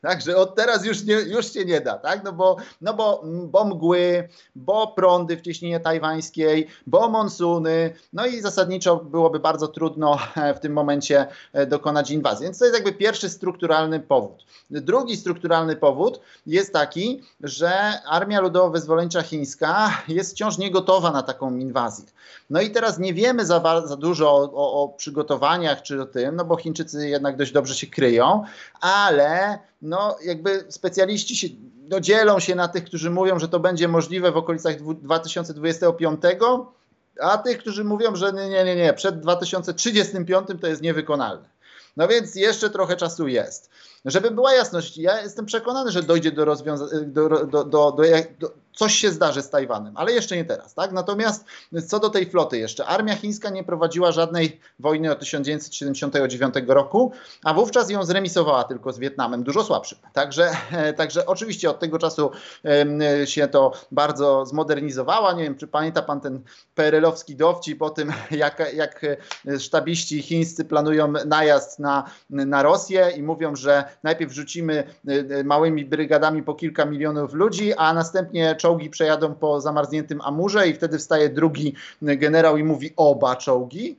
Także 0.00 0.36
od 0.36 0.54
teraz 0.54 0.84
już, 0.84 1.04
nie, 1.04 1.14
już 1.14 1.52
się 1.52 1.64
nie 1.64 1.80
da, 1.80 1.98
tak? 1.98 2.24
No 2.24 2.32
bo, 2.32 2.56
no 2.80 2.94
bo, 2.94 3.22
bo 3.24 3.64
mgły, 3.64 4.28
bo 4.54 4.86
prądy 4.86 5.36
w 5.36 5.40
cieśninie 5.40 5.80
tajwańskiej, 5.80 6.66
bo 6.86 7.08
monsuny, 7.08 7.94
no 8.12 8.26
i 8.26 8.40
zasadniczo 8.40 8.96
byłoby 8.96 9.40
bardzo 9.40 9.68
trudno 9.68 10.18
e, 10.36 10.54
w 10.54 10.60
tym 10.60 10.72
momencie 10.72 11.26
e, 11.52 11.66
dokonać 11.66 12.10
inwazji. 12.10 12.44
Więc 12.44 12.58
to 12.58 12.64
jest 12.64 12.76
jakby 12.76 12.92
pierwszy 12.92 13.30
strukturalny 13.30 14.00
powód. 14.00 14.44
Drugi 14.70 15.16
strukturalny 15.16 15.76
powód 15.76 16.20
jest 16.46 16.72
taki, 16.72 17.22
że 17.40 17.70
Armia 18.06 18.42
Ludowo-Wyzwoleńcza 18.42 19.22
Chińska 19.22 20.02
jest 20.08 20.32
wciąż 20.32 20.58
niegotowa 20.58 21.10
na 21.10 21.22
taką 21.22 21.56
inwazję. 21.56 22.04
No 22.50 22.60
i 22.60 22.70
teraz 22.70 22.98
nie 22.98 23.14
wiemy 23.14 23.46
za, 23.46 23.86
za 23.86 23.96
dużo 23.96 24.36
o, 24.36 24.52
o, 24.52 24.82
o 24.82 24.88
przygotowaniach 24.88 25.82
czy 25.82 26.02
o 26.02 26.06
tym, 26.06 26.36
no 26.36 26.44
bo 26.44 26.56
Chińczycy 26.56 27.08
jednak 27.08 27.36
dość 27.36 27.52
dobrze 27.52 27.74
się 27.74 27.86
kryją, 27.86 28.44
ale 28.80 29.58
no 29.82 30.16
jakby 30.24 30.64
specjaliści 30.68 31.36
się 31.36 31.48
no, 31.88 32.00
dzielą 32.00 32.40
się 32.40 32.54
na 32.54 32.68
tych, 32.68 32.84
którzy 32.84 33.10
mówią, 33.10 33.38
że 33.38 33.48
to 33.48 33.60
będzie 33.60 33.88
możliwe 33.88 34.32
w 34.32 34.36
okolicach 34.36 34.76
2025, 34.94 36.20
a 37.20 37.38
tych, 37.38 37.58
którzy 37.58 37.84
mówią, 37.84 38.16
że 38.16 38.32
nie, 38.32 38.64
nie, 38.64 38.76
nie, 38.76 38.92
przed 38.92 39.20
2035 39.20 40.48
to 40.60 40.66
jest 40.66 40.82
niewykonalne. 40.82 41.48
No 41.96 42.08
więc 42.08 42.34
jeszcze 42.34 42.70
trochę 42.70 42.96
czasu 42.96 43.28
jest. 43.28 43.70
Żeby 44.04 44.30
była 44.30 44.52
jasność, 44.52 44.98
ja 44.98 45.22
jestem 45.22 45.46
przekonany, 45.46 45.90
że 45.90 46.02
dojdzie 46.02 46.32
do 46.32 46.44
rozwiązania, 46.44 47.00
do, 47.06 47.28
do, 47.28 47.46
do, 47.46 47.64
do, 47.64 47.92
do 48.38 48.50
coś 48.78 48.94
się 48.94 49.10
zdarzy 49.10 49.42
z 49.42 49.50
Tajwanem, 49.50 49.96
ale 49.96 50.12
jeszcze 50.12 50.36
nie 50.36 50.44
teraz, 50.44 50.74
tak? 50.74 50.92
Natomiast 50.92 51.44
co 51.86 51.98
do 51.98 52.10
tej 52.10 52.26
floty 52.26 52.58
jeszcze, 52.58 52.86
armia 52.86 53.16
chińska 53.16 53.50
nie 53.50 53.64
prowadziła 53.64 54.12
żadnej 54.12 54.60
wojny 54.78 55.12
od 55.12 55.18
1979 55.18 56.54
roku, 56.66 57.12
a 57.44 57.54
wówczas 57.54 57.90
ją 57.90 58.04
zremisowała 58.04 58.64
tylko 58.64 58.92
z 58.92 58.98
Wietnamem, 58.98 59.42
dużo 59.42 59.64
słabszym. 59.64 59.98
Także, 60.12 60.50
także 60.96 61.26
oczywiście 61.26 61.70
od 61.70 61.78
tego 61.78 61.98
czasu 61.98 62.30
się 63.24 63.48
to 63.48 63.72
bardzo 63.92 64.46
zmodernizowała. 64.46 65.32
Nie 65.32 65.42
wiem, 65.42 65.56
czy 65.56 65.66
pamięta 65.66 66.02
pan 66.02 66.20
ten 66.20 66.42
perelowski 66.74 67.36
dowcip 67.36 67.82
o 67.82 67.90
tym, 67.90 68.12
jak, 68.30 68.74
jak 68.74 69.06
sztabiści 69.58 70.22
chińscy 70.22 70.64
planują 70.64 71.12
najazd 71.26 71.78
na, 71.78 72.10
na 72.30 72.62
Rosję 72.62 73.10
i 73.16 73.22
mówią, 73.22 73.56
że 73.56 73.84
najpierw 74.02 74.32
rzucimy 74.32 74.84
małymi 75.44 75.84
brygadami 75.84 76.42
po 76.42 76.54
kilka 76.54 76.84
milionów 76.84 77.32
ludzi, 77.32 77.74
a 77.74 77.94
następnie 77.94 78.54
czołgi 78.68 78.90
przejadą 78.90 79.34
po 79.34 79.60
zamarzniętym 79.60 80.20
Amurze 80.20 80.68
i 80.68 80.74
wtedy 80.74 80.98
wstaje 80.98 81.28
drugi 81.28 81.74
generał 82.02 82.56
i 82.56 82.64
mówi 82.64 82.92
oba 82.96 83.36
czołgi. 83.36 83.96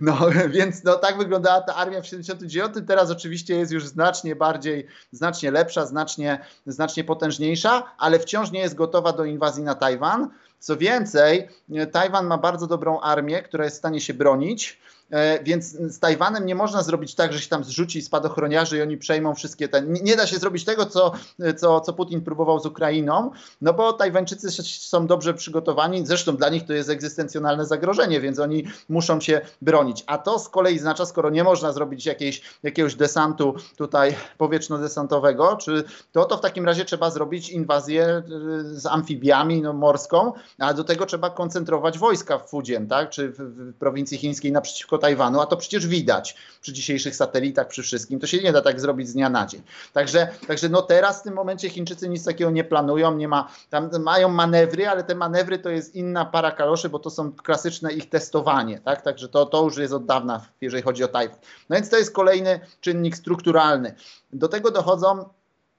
No 0.00 0.18
więc 0.48 0.84
no, 0.84 0.94
tak 0.94 1.18
wyglądała 1.18 1.60
ta 1.60 1.74
armia 1.74 2.00
w 2.00 2.06
79. 2.06 2.74
Teraz 2.86 3.10
oczywiście 3.10 3.56
jest 3.56 3.72
już 3.72 3.86
znacznie 3.86 4.36
bardziej, 4.36 4.86
znacznie 5.12 5.50
lepsza, 5.50 5.86
znacznie, 5.86 6.38
znacznie 6.66 7.04
potężniejsza, 7.04 7.82
ale 7.98 8.18
wciąż 8.18 8.50
nie 8.50 8.60
jest 8.60 8.74
gotowa 8.74 9.12
do 9.12 9.24
inwazji 9.24 9.62
na 9.62 9.74
Tajwan. 9.74 10.30
Co 10.58 10.76
więcej, 10.76 11.48
Tajwan 11.92 12.26
ma 12.26 12.38
bardzo 12.38 12.66
dobrą 12.66 13.00
armię, 13.00 13.42
która 13.42 13.64
jest 13.64 13.76
w 13.76 13.78
stanie 13.78 14.00
się 14.00 14.14
bronić. 14.14 14.80
E, 15.10 15.44
więc 15.44 15.70
z 15.70 15.98
Tajwanem 15.98 16.46
nie 16.46 16.54
można 16.54 16.82
zrobić 16.82 17.14
tak, 17.14 17.32
że 17.32 17.40
się 17.40 17.48
tam 17.48 17.64
zrzuci 17.64 18.02
spadochroniarzy 18.02 18.78
i 18.78 18.82
oni 18.82 18.96
przejmą 18.96 19.34
wszystkie 19.34 19.68
te. 19.68 19.82
Nie 19.82 20.16
da 20.16 20.26
się 20.26 20.38
zrobić 20.38 20.64
tego, 20.64 20.86
co, 20.86 21.12
co, 21.56 21.80
co 21.80 21.92
Putin 21.92 22.20
próbował 22.20 22.60
z 22.60 22.66
Ukrainą, 22.66 23.30
no 23.60 23.72
bo 23.72 23.92
Tajwańczycy 23.92 24.62
są 24.64 25.06
dobrze 25.06 25.34
przygotowani. 25.34 26.06
Zresztą 26.06 26.36
dla 26.36 26.48
nich 26.48 26.66
to 26.66 26.72
jest 26.72 26.90
egzystencjonalne 26.90 27.66
zagrożenie, 27.66 28.20
więc 28.20 28.38
oni 28.38 28.64
muszą 28.88 29.20
się 29.20 29.40
bronić. 29.62 30.04
A 30.06 30.18
to 30.18 30.38
z 30.38 30.48
kolei 30.48 30.78
znaczy, 30.78 31.06
skoro 31.06 31.30
nie 31.30 31.44
można 31.44 31.72
zrobić 31.72 32.06
jakiejś, 32.06 32.42
jakiegoś 32.62 32.94
desantu 32.94 33.54
tutaj 33.76 34.14
powietrzno-desantowego, 34.38 35.56
czy 35.56 35.84
to, 36.12 36.24
to 36.24 36.36
w 36.36 36.40
takim 36.40 36.64
razie 36.66 36.84
trzeba 36.84 37.10
zrobić 37.10 37.50
inwazję 37.50 38.22
y, 38.64 38.80
z 38.80 38.86
amfibiami 38.86 39.62
no, 39.62 39.72
morską, 39.72 40.32
a 40.58 40.74
do 40.74 40.84
tego 40.84 41.06
trzeba 41.06 41.30
koncentrować 41.30 41.98
wojska 41.98 42.38
w 42.38 42.50
Fudzien, 42.50 42.86
tak? 42.86 43.10
czy 43.10 43.28
w, 43.28 43.36
w 43.38 43.74
prowincji 43.74 44.18
chińskiej 44.18 44.52
naprzeciwko 44.52 44.93
Tajwanu, 44.98 45.40
a 45.40 45.46
to 45.46 45.56
przecież 45.56 45.86
widać 45.86 46.36
przy 46.60 46.72
dzisiejszych 46.72 47.16
satelitach, 47.16 47.68
przy 47.68 47.82
wszystkim. 47.82 48.20
To 48.20 48.26
się 48.26 48.42
nie 48.42 48.52
da 48.52 48.60
tak 48.60 48.80
zrobić 48.80 49.08
z 49.08 49.12
dnia 49.12 49.30
na 49.30 49.46
dzień. 49.46 49.62
Także, 49.92 50.28
także 50.46 50.68
no 50.68 50.82
teraz 50.82 51.20
w 51.20 51.22
tym 51.22 51.34
momencie 51.34 51.70
Chińczycy 51.70 52.08
nic 52.08 52.24
takiego 52.24 52.50
nie 52.50 52.64
planują, 52.64 53.16
nie 53.16 53.28
ma, 53.28 53.48
tam 53.70 53.90
mają 54.02 54.28
manewry, 54.28 54.88
ale 54.88 55.04
te 55.04 55.14
manewry 55.14 55.58
to 55.58 55.70
jest 55.70 55.94
inna 55.94 56.24
para 56.24 56.50
kaloszy, 56.50 56.88
bo 56.88 56.98
to 56.98 57.10
są 57.10 57.32
klasyczne 57.32 57.92
ich 57.92 58.08
testowanie, 58.08 58.80
tak? 58.80 59.02
Także 59.02 59.28
to, 59.28 59.46
to 59.46 59.64
już 59.64 59.76
jest 59.76 59.92
od 59.92 60.06
dawna, 60.06 60.46
jeżeli 60.60 60.82
chodzi 60.82 61.04
o 61.04 61.08
Tajwan. 61.08 61.38
No 61.70 61.76
więc 61.76 61.90
to 61.90 61.96
jest 61.96 62.12
kolejny 62.12 62.60
czynnik 62.80 63.16
strukturalny. 63.16 63.94
Do 64.32 64.48
tego 64.48 64.70
dochodzą 64.70 65.28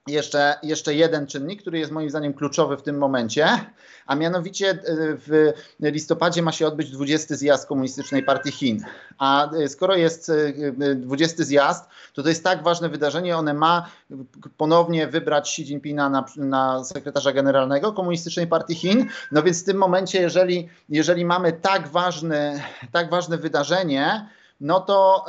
jeszcze, 0.08 0.56
jeszcze 0.64 0.93
jeden 0.93 1.28
czynnik, 1.28 1.62
który 1.62 1.80
jest 1.80 1.91
moim 1.91 2.10
zdaniem 2.10 2.34
kluczowy 2.34 2.78
w 2.78 2.82
tym 2.82 2.97
momencie, 2.97 3.47
a 4.06 4.16
mianowicie 4.16 4.70
e, 4.70 4.78
w 5.18 5.53
listopadzie 5.80 6.41
ma 6.41 6.51
się 6.51 6.68
odbyć 6.68 6.91
20 6.91 7.36
zjazd 7.36 7.68
Komunistycznej 7.68 8.24
Partii 8.24 8.51
Chin. 8.51 8.86
A 9.18 9.51
e, 9.51 9.68
skoro 9.68 9.95
jest 9.95 10.32
20 10.95 11.41
e, 11.41 11.45
zjazd, 11.45 11.89
to 12.14 12.24
to 12.24 12.30
jest 12.30 12.43
tak 12.43 12.64
ważne 12.64 12.89
wydarzenie, 12.89 13.38
one 13.38 13.53
ma 13.53 13.89
ponownie 14.58 15.08
wybrać 15.08 15.49
Xi 15.49 15.62
Jinpinga 15.62 16.10
na, 16.10 16.26
na 16.38 16.84
sekretarza 16.84 17.34
generalnego 17.34 17.93
Komunistycznej 17.93 18.47
Partii 18.47 18.76
Chin. 18.76 19.08
No 19.32 19.43
więc 19.43 19.62
w 19.62 19.66
tym 19.66 19.78
momencie, 19.78 20.22
jeżeli, 20.22 20.70
jeżeli 20.89 21.26
mamy 21.26 21.53
tak 21.53 21.88
ważne, 21.88 22.64
tak 22.91 23.10
ważne 23.10 23.38
wydarzenie, 23.38 24.30
no 24.62 24.80
to, 24.80 25.26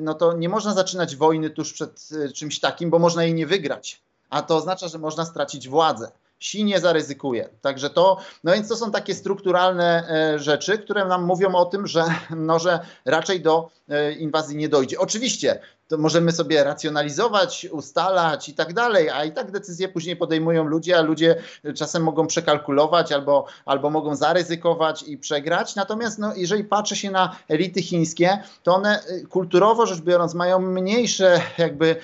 no 0.00 0.14
to 0.14 0.32
nie 0.32 0.48
można 0.48 0.74
zaczynać 0.74 1.16
wojny 1.16 1.50
tuż 1.50 1.72
przed 1.72 2.08
czymś 2.34 2.60
takim, 2.60 2.90
bo 2.90 2.98
można 2.98 3.24
jej 3.24 3.34
nie 3.34 3.46
wygrać 3.46 4.01
a 4.32 4.42
to 4.42 4.56
oznacza, 4.56 4.88
że 4.88 4.98
można 4.98 5.24
stracić 5.24 5.68
władzę. 5.68 6.10
Si 6.40 6.64
nie 6.64 6.80
zaryzykuje. 6.80 7.48
Także 7.60 7.90
to, 7.90 8.16
no 8.44 8.52
więc 8.52 8.68
to 8.68 8.76
są 8.76 8.90
takie 8.90 9.14
strukturalne 9.14 10.08
e, 10.08 10.38
rzeczy, 10.38 10.78
które 10.78 11.04
nam 11.04 11.24
mówią 11.24 11.54
o 11.54 11.64
tym, 11.64 11.86
że, 11.86 12.04
no, 12.30 12.58
że 12.58 12.80
raczej 13.04 13.40
do 13.40 13.70
e, 13.88 14.12
inwazji 14.12 14.56
nie 14.56 14.68
dojdzie. 14.68 14.98
Oczywiście 14.98 15.60
to 15.92 15.98
możemy 15.98 16.32
sobie 16.32 16.64
racjonalizować, 16.64 17.66
ustalać 17.70 18.48
i 18.48 18.54
tak 18.54 18.74
dalej, 18.74 19.10
a 19.10 19.24
i 19.24 19.32
tak 19.32 19.50
decyzje 19.50 19.88
później 19.88 20.16
podejmują 20.16 20.64
ludzie, 20.64 20.98
a 20.98 21.02
ludzie 21.02 21.36
czasem 21.76 22.02
mogą 22.02 22.26
przekalkulować 22.26 23.12
albo, 23.12 23.46
albo 23.64 23.90
mogą 23.90 24.16
zaryzykować 24.16 25.02
i 25.02 25.18
przegrać. 25.18 25.76
Natomiast 25.76 26.18
no, 26.18 26.32
jeżeli 26.36 26.64
patrzy 26.64 26.96
się 26.96 27.10
na 27.10 27.36
elity 27.48 27.82
chińskie, 27.82 28.38
to 28.62 28.74
one 28.74 29.00
y, 29.10 29.26
kulturowo 29.26 29.86
rzecz 29.86 30.00
biorąc 30.00 30.34
mają 30.34 30.58
mniejsze, 30.58 31.40
jakby 31.58 31.96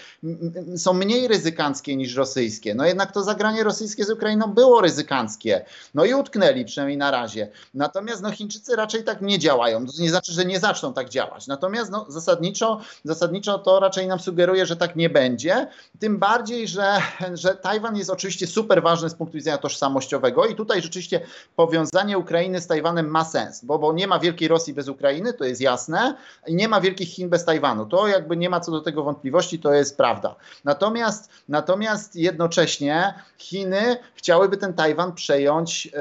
są 0.77 0.93
mniej 0.93 1.29
ryzykanckie 1.29 1.97
niż 1.97 2.15
rosyjskie. 2.15 2.75
No 2.75 2.87
jednak 2.87 3.13
to 3.13 3.23
zagranie 3.23 3.65
rosyjskie 3.65 4.05
z 4.05 4.11
Ukrainą 4.11 4.47
było 4.47 4.81
ryzykanckie. 4.81 5.65
No 5.95 6.05
i 6.05 6.15
utknęli 6.15 6.65
przynajmniej 6.65 6.99
na 6.99 7.11
razie. 7.11 7.49
Natomiast 7.75 8.23
no, 8.23 8.31
Chińczycy 8.31 8.77
raczej 8.77 9.05
tak 9.05 9.21
nie 9.21 9.39
działają. 9.39 9.87
To 9.87 9.93
nie 9.99 10.11
znaczy, 10.11 10.33
że 10.33 10.45
nie 10.45 10.61
zaczną 10.61 10.93
tak 10.93 11.09
działać. 11.09 11.47
Natomiast 11.47 11.91
no, 11.91 12.07
zasadniczo, 12.09 12.81
zasadniczo 13.05 13.59
to 13.59 13.78
raczej 13.81 14.07
nam 14.07 14.21
sugeruje, 14.21 14.67
że 14.67 14.77
tak 14.77 14.97
nie 14.97 15.11
będzie. 15.11 15.67
Tym 15.99 16.19
bardziej, 16.19 16.69
że, 16.69 16.97
że 17.35 17.55
Tajwan 17.55 17.97
jest 17.97 18.11
oczywiście 18.11 18.47
super 18.47 18.83
ważny 18.83 19.11
z 19.11 19.15
punktu 19.15 19.37
widzenia 19.37 19.59
tożsamościowego 19.59 20.47
i 20.47 20.55
tutaj 20.55 20.83
rzeczywiście 20.83 21.21
powiązanie 21.57 22.19
Ukrainy 22.19 22.61
z 22.61 22.67
Tajwanem 22.67 23.09
ma 23.09 23.25
sens, 23.25 23.65
bo, 23.65 23.79
bo 23.79 23.93
nie 23.93 24.07
ma 24.07 24.19
wielkiej 24.19 24.49
Rosji 24.49 24.75
bez 24.75 24.89
Ukrainy, 24.89 25.33
to 25.33 25.45
jest 25.45 25.61
jasne, 25.61 26.17
i 26.47 26.55
nie 26.55 26.69
ma 26.69 26.81
wielkich 26.81 27.09
Chin 27.09 27.29
bez 27.29 27.45
Tajwanu. 27.45 27.87
To 27.87 28.09
jakby 28.09 28.37
nie 28.37 28.51
ma 28.51 28.61
co 28.61 28.73
do 28.73 28.81
tego 28.81 29.05
wątpliwości, 29.05 29.59
to 29.59 29.73
jest 29.73 29.97
prawda. 29.97 30.35
Natomiast, 30.65 31.31
natomiast 31.49 32.17
jednocześnie 32.17 33.15
Chiny 33.39 33.97
chciałyby 34.15 34.57
ten 34.57 34.75
Tajwan 34.75 35.15
przejąć 35.15 35.87
yy, 35.87 35.93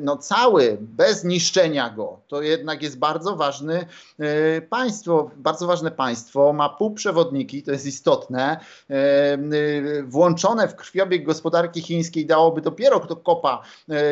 no, 0.00 0.16
cały, 0.16 0.78
bez 0.80 1.24
niszczenia 1.24 1.90
go. 1.90 2.20
To 2.28 2.42
jednak 2.42 2.82
jest 2.82 2.98
bardzo 2.98 3.36
ważny 3.36 3.86
yy, 4.18 4.26
państwo, 4.70 5.30
bardzo 5.36 5.66
ważne 5.66 5.90
państwo, 5.90 6.52
ma 6.52 6.68
półprzewodniki, 7.06 7.62
to 7.62 7.70
jest 7.70 7.86
istotne, 7.86 8.60
yy, 8.88 10.02
włączone 10.02 10.68
w 10.68 10.76
krwiobieg 10.76 11.24
gospodarki 11.24 11.82
chińskiej 11.82 12.26
dałoby 12.26 12.60
dopiero 12.60 13.00
kto 13.00 13.16
kopa 13.16 13.62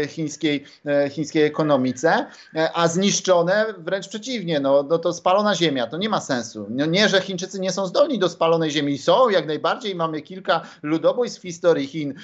chińskiej, 0.09 0.65
chińskiej 1.11 1.43
ekonomice, 1.43 2.27
a 2.75 2.89
zniszczone 2.89 3.67
wręcz 3.79 4.09
przeciwnie, 4.09 4.61
no, 4.61 4.83
no 4.83 4.99
to 4.99 5.13
spalona 5.13 5.55
ziemia, 5.55 5.87
to 5.87 5.97
nie 5.97 6.09
ma 6.09 6.21
sensu. 6.21 6.67
No 6.71 6.87
nie, 6.87 7.09
że 7.09 7.21
Chińczycy 7.21 7.61
nie 7.61 7.73
są 7.73 7.87
zdolni 7.87 8.19
do 8.19 8.29
spalonej 8.29 8.71
ziemi, 8.71 8.99
są 8.99 9.29
jak 9.29 9.47
najbardziej, 9.47 9.95
mamy 9.95 10.23
kilka 10.23 10.61
ludobójstw 10.83 11.41
w 11.41 11.43
historii 11.43 11.87
Chin 11.87 12.15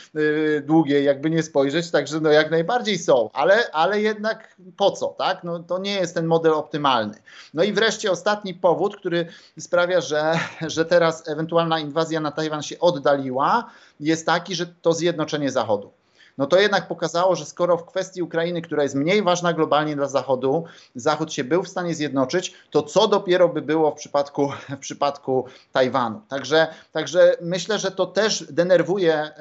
długiej, 0.62 1.04
jakby 1.04 1.30
nie 1.30 1.42
spojrzeć, 1.42 1.90
także 1.90 2.20
no 2.20 2.30
jak 2.30 2.50
najbardziej 2.50 2.98
są, 2.98 3.30
ale, 3.32 3.70
ale 3.72 4.00
jednak 4.00 4.56
po 4.76 4.90
co, 4.90 5.06
tak? 5.06 5.44
No, 5.44 5.58
to 5.58 5.78
nie 5.78 5.94
jest 5.94 6.14
ten 6.14 6.26
model 6.26 6.52
optymalny. 6.52 7.14
No 7.54 7.62
i 7.62 7.72
wreszcie 7.72 8.10
ostatni 8.10 8.54
powód, 8.54 8.96
który 8.96 9.26
sprawia, 9.58 10.00
że, 10.00 10.32
że 10.66 10.84
teraz 10.84 11.28
ewentualna 11.28 11.78
inwazja 11.78 12.20
na 12.20 12.32
Tajwan 12.32 12.62
się 12.62 12.78
oddaliła, 12.78 13.70
jest 14.00 14.26
taki, 14.26 14.54
że 14.54 14.66
to 14.66 14.92
zjednoczenie 14.92 15.50
Zachodu 15.50 15.92
no 16.40 16.46
to 16.46 16.60
jednak 16.60 16.88
pokazało, 16.88 17.36
że 17.36 17.46
skoro 17.46 17.76
w 17.76 17.84
kwestii 17.84 18.22
Ukrainy, 18.22 18.62
która 18.62 18.82
jest 18.82 18.94
mniej 18.94 19.22
ważna 19.22 19.52
globalnie 19.52 19.96
dla 19.96 20.08
Zachodu, 20.08 20.64
Zachód 20.94 21.32
się 21.32 21.44
był 21.44 21.62
w 21.62 21.68
stanie 21.68 21.94
zjednoczyć, 21.94 22.54
to 22.70 22.82
co 22.82 23.08
dopiero 23.08 23.48
by 23.48 23.62
było 23.62 23.90
w 23.90 23.94
przypadku, 23.94 24.52
w 24.76 24.78
przypadku 24.78 25.44
Tajwanu. 25.72 26.20
Także, 26.28 26.66
także 26.92 27.36
myślę, 27.40 27.78
że 27.78 27.90
to 27.90 28.06
też 28.06 28.44
denerwuje 28.50 29.14
e, 29.14 29.32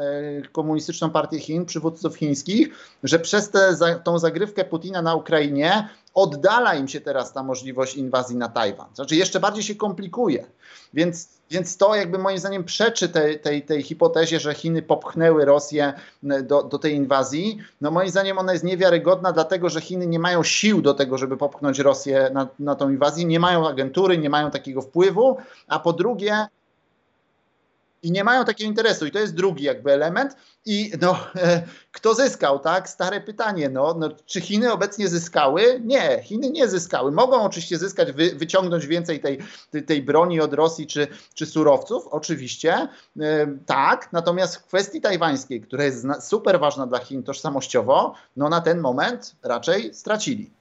komunistyczną 0.51 1.09
partię 1.09 1.39
Chin, 1.39 1.65
przywódców 1.65 2.15
chińskich, 2.15 2.69
że 3.03 3.19
przez 3.19 3.49
tę 3.49 3.75
tą 4.03 4.19
zagrywkę 4.19 4.65
Putina 4.65 5.01
na 5.01 5.15
Ukrainie 5.15 5.89
oddala 6.21 6.75
im 6.75 6.87
się 6.87 7.01
teraz 7.01 7.33
ta 7.33 7.43
możliwość 7.43 7.95
inwazji 7.95 8.35
na 8.35 8.49
Tajwan. 8.49 8.87
Znaczy 8.93 9.15
jeszcze 9.15 9.39
bardziej 9.39 9.63
się 9.63 9.75
komplikuje. 9.75 10.45
Więc, 10.93 11.29
więc 11.51 11.77
to 11.77 11.95
jakby 11.95 12.17
moim 12.17 12.37
zdaniem 12.37 12.63
przeczy 12.63 13.09
tej, 13.09 13.39
tej, 13.39 13.61
tej 13.61 13.83
hipotezie, 13.83 14.39
że 14.39 14.53
Chiny 14.53 14.81
popchnęły 14.81 15.45
Rosję 15.45 15.93
do, 16.23 16.63
do 16.63 16.79
tej 16.79 16.95
inwazji. 16.95 17.57
No 17.81 17.91
moim 17.91 18.09
zdaniem 18.09 18.37
ona 18.37 18.53
jest 18.53 18.63
niewiarygodna, 18.63 19.31
dlatego 19.31 19.69
że 19.69 19.81
Chiny 19.81 20.07
nie 20.07 20.19
mają 20.19 20.43
sił 20.43 20.81
do 20.81 20.93
tego, 20.93 21.17
żeby 21.17 21.37
popchnąć 21.37 21.79
Rosję 21.79 22.29
na, 22.33 22.47
na 22.59 22.75
tą 22.75 22.89
inwazję, 22.89 23.25
nie 23.25 23.39
mają 23.39 23.67
agentury, 23.67 24.17
nie 24.17 24.29
mają 24.29 24.51
takiego 24.51 24.81
wpływu, 24.81 25.37
a 25.67 25.79
po 25.79 25.93
drugie 25.93 26.47
i 28.01 28.11
nie 28.11 28.23
mają 28.23 28.45
takiego 28.45 28.67
interesu. 28.67 29.05
I 29.05 29.11
to 29.11 29.19
jest 29.19 29.35
drugi 29.35 29.63
jakby 29.63 29.91
element. 29.91 30.35
I 30.65 30.91
no, 31.01 31.19
e, 31.35 31.61
kto 31.91 32.13
zyskał, 32.13 32.59
tak? 32.59 32.89
Stare 32.89 33.21
pytanie. 33.21 33.69
No, 33.69 33.95
no, 33.99 34.09
czy 34.25 34.41
Chiny 34.41 34.71
obecnie 34.73 35.07
zyskały? 35.07 35.81
Nie, 35.85 36.21
Chiny 36.23 36.49
nie 36.49 36.67
zyskały. 36.67 37.11
Mogą 37.11 37.43
oczywiście 37.43 37.77
zyskać, 37.77 38.11
wy, 38.11 38.35
wyciągnąć 38.35 38.87
więcej 38.87 39.19
tej, 39.19 39.39
tej, 39.71 39.83
tej, 39.83 40.01
broni 40.01 40.41
od 40.41 40.53
Rosji 40.53 40.87
czy, 40.87 41.07
czy 41.33 41.45
surowców, 41.45 42.07
oczywiście. 42.07 42.87
E, 43.19 43.47
tak, 43.65 44.09
natomiast 44.11 44.55
w 44.55 44.65
kwestii 44.65 45.01
tajwańskiej, 45.01 45.61
która 45.61 45.83
jest 45.83 46.05
super 46.21 46.59
ważna 46.59 46.87
dla 46.87 46.99
Chin 46.99 47.23
tożsamościowo, 47.23 48.13
no 48.37 48.49
na 48.49 48.61
ten 48.61 48.79
moment 48.79 49.35
raczej 49.43 49.93
stracili. 49.93 50.58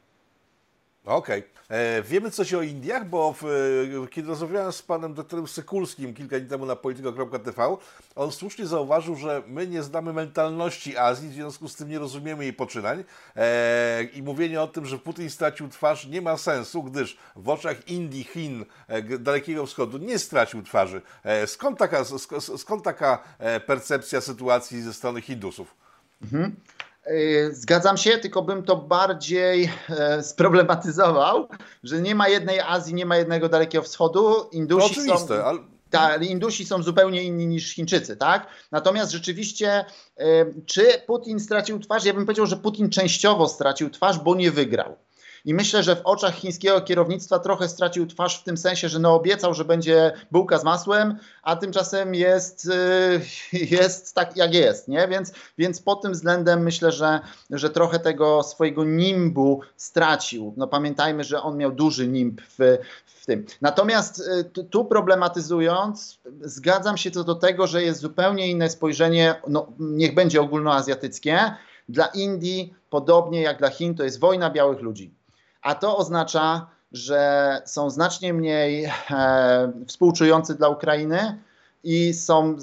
Okej. 1.08 1.38
Okay. 1.38 1.78
E, 1.78 2.02
wiemy 2.02 2.30
coś 2.30 2.54
o 2.54 2.62
Indiach, 2.62 3.08
bo 3.08 3.32
w, 3.32 3.44
e, 3.44 4.08
kiedy 4.10 4.28
rozmawiałem 4.28 4.72
z 4.72 4.82
panem 4.82 5.14
doktorem 5.14 5.48
Sykulskim 5.48 6.14
kilka 6.14 6.40
dni 6.40 6.48
temu 6.48 6.66
na 6.66 6.76
polityko.tv, 6.76 7.76
on 8.16 8.32
słusznie 8.32 8.66
zauważył, 8.66 9.16
że 9.16 9.42
my 9.46 9.66
nie 9.66 9.82
znamy 9.82 10.12
mentalności 10.12 10.96
Azji, 10.96 11.28
w 11.28 11.32
związku 11.32 11.68
z 11.68 11.76
tym 11.76 11.88
nie 11.88 11.98
rozumiemy 11.98 12.44
jej 12.44 12.52
poczynań 12.52 13.04
e, 13.36 14.02
i 14.02 14.22
mówienie 14.22 14.62
o 14.62 14.66
tym, 14.66 14.86
że 14.86 14.98
Putin 14.98 15.30
stracił 15.30 15.68
twarz 15.68 16.06
nie 16.06 16.22
ma 16.22 16.36
sensu, 16.36 16.82
gdyż 16.82 17.18
w 17.36 17.48
oczach 17.48 17.88
Indii, 17.88 18.24
Chin, 18.24 18.64
e, 18.88 19.02
Dalekiego 19.18 19.66
Wschodu 19.66 19.98
nie 19.98 20.18
stracił 20.18 20.62
twarzy. 20.62 21.02
E, 21.24 21.46
skąd, 21.46 21.78
taka, 21.78 22.04
sk 22.04 22.34
skąd 22.58 22.84
taka 22.84 23.22
percepcja 23.66 24.20
sytuacji 24.20 24.82
ze 24.82 24.94
strony 24.94 25.20
Hindusów? 25.20 25.74
Mhm. 26.22 26.56
E, 27.08 27.52
zgadzam 27.52 27.96
się, 27.96 28.18
tylko 28.18 28.42
bym 28.42 28.62
to 28.62 28.76
bardziej 28.76 29.70
e, 29.90 30.22
sproblematyzował, 30.32 31.48
że 31.82 32.00
nie 32.02 32.14
ma 32.14 32.28
jednej 32.28 32.60
Azji, 32.60 32.94
nie 32.94 33.06
ma 33.06 33.16
jednego 33.16 33.48
Dalekiego 33.48 33.84
Wschodu. 33.84 34.34
Indusi 34.52 34.94
to 34.94 35.00
oczywiste, 35.00 35.36
są... 35.36 35.44
ale 35.44 35.58
ta, 35.90 36.16
Indusi 36.16 36.66
są 36.66 36.82
zupełnie 36.82 37.22
inni 37.22 37.46
niż 37.46 37.74
Chińczycy, 37.74 38.16
tak? 38.16 38.46
Natomiast 38.72 39.12
rzeczywiście, 39.12 39.84
e, 40.16 40.24
czy 40.66 40.86
Putin 41.06 41.40
stracił 41.40 41.78
twarz? 41.80 42.04
Ja 42.04 42.14
bym 42.14 42.26
powiedział, 42.26 42.46
że 42.46 42.56
Putin 42.56 42.90
częściowo 42.90 43.48
stracił 43.48 43.90
twarz, 43.90 44.18
bo 44.18 44.34
nie 44.34 44.50
wygrał. 44.50 44.96
I 45.44 45.54
myślę, 45.54 45.82
że 45.82 45.96
w 45.96 46.00
oczach 46.04 46.34
chińskiego 46.34 46.80
kierownictwa 46.80 47.38
trochę 47.38 47.68
stracił 47.68 48.06
twarz 48.06 48.40
w 48.40 48.42
tym 48.42 48.56
sensie, 48.56 48.88
że 48.88 48.98
no 48.98 49.14
obiecał, 49.14 49.54
że 49.54 49.64
będzie 49.64 50.12
bułka 50.30 50.58
z 50.58 50.64
masłem, 50.64 51.18
a 51.42 51.56
tymczasem 51.56 52.14
jest, 52.14 52.64
y, 53.52 53.58
jest 53.76 54.14
tak 54.14 54.36
jak 54.36 54.54
jest, 54.54 54.88
nie? 54.88 55.08
Więc, 55.08 55.32
więc 55.58 55.80
pod 55.80 56.02
tym 56.02 56.12
względem 56.12 56.62
myślę, 56.62 56.92
że, 56.92 57.20
że 57.50 57.70
trochę 57.70 57.98
tego 57.98 58.42
swojego 58.42 58.84
nimbu 58.84 59.60
stracił. 59.76 60.54
No 60.56 60.66
pamiętajmy, 60.66 61.24
że 61.24 61.42
on 61.42 61.56
miał 61.56 61.72
duży 61.72 62.08
nimb 62.08 62.40
w, 62.40 62.78
w 63.06 63.26
tym. 63.26 63.46
Natomiast 63.60 64.22
y, 64.56 64.64
tu 64.64 64.84
problematyzując, 64.84 66.18
zgadzam 66.40 66.96
się 66.96 67.10
co 67.10 67.24
do 67.24 67.34
tego, 67.34 67.66
że 67.66 67.82
jest 67.82 68.00
zupełnie 68.00 68.50
inne 68.50 68.70
spojrzenie, 68.70 69.34
no, 69.48 69.72
niech 69.78 70.14
będzie 70.14 70.40
ogólnoazjatyckie. 70.40 71.54
Dla 71.88 72.06
Indii, 72.06 72.74
podobnie 72.90 73.42
jak 73.42 73.58
dla 73.58 73.70
Chin, 73.70 73.94
to 73.94 74.04
jest 74.04 74.20
wojna 74.20 74.50
białych 74.50 74.80
ludzi 74.80 75.17
a 75.62 75.74
to 75.74 75.96
oznacza, 75.96 76.66
że 76.92 77.62
są 77.66 77.90
znacznie 77.90 78.34
mniej 78.34 78.84
e, 78.84 79.72
współczujący 79.86 80.54
dla 80.54 80.68
Ukrainy 80.68 81.38
i 81.84 82.14
są, 82.14 82.56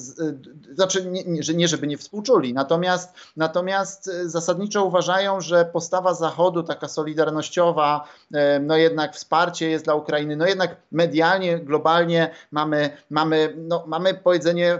e, 0.69 0.73
znaczy 0.75 1.05
nie, 1.05 1.43
że 1.43 1.53
nie 1.53 1.67
żeby 1.67 1.87
nie 1.87 1.97
współczuli, 1.97 2.53
natomiast, 2.53 3.13
natomiast 3.37 4.11
zasadniczo 4.25 4.85
uważają, 4.85 5.41
że 5.41 5.65
postawa 5.65 6.13
Zachodu, 6.13 6.63
taka 6.63 6.87
solidarnościowa, 6.87 8.07
e, 8.33 8.59
no 8.59 8.77
jednak 8.77 9.15
wsparcie 9.15 9.69
jest 9.69 9.85
dla 9.85 9.95
Ukrainy, 9.95 10.35
no 10.35 10.47
jednak 10.47 10.75
medialnie, 10.91 11.59
globalnie 11.59 12.31
mamy, 12.51 12.97
mamy, 13.09 13.53
no, 13.57 13.83
mamy 13.87 14.13
powiedzenie 14.13 14.79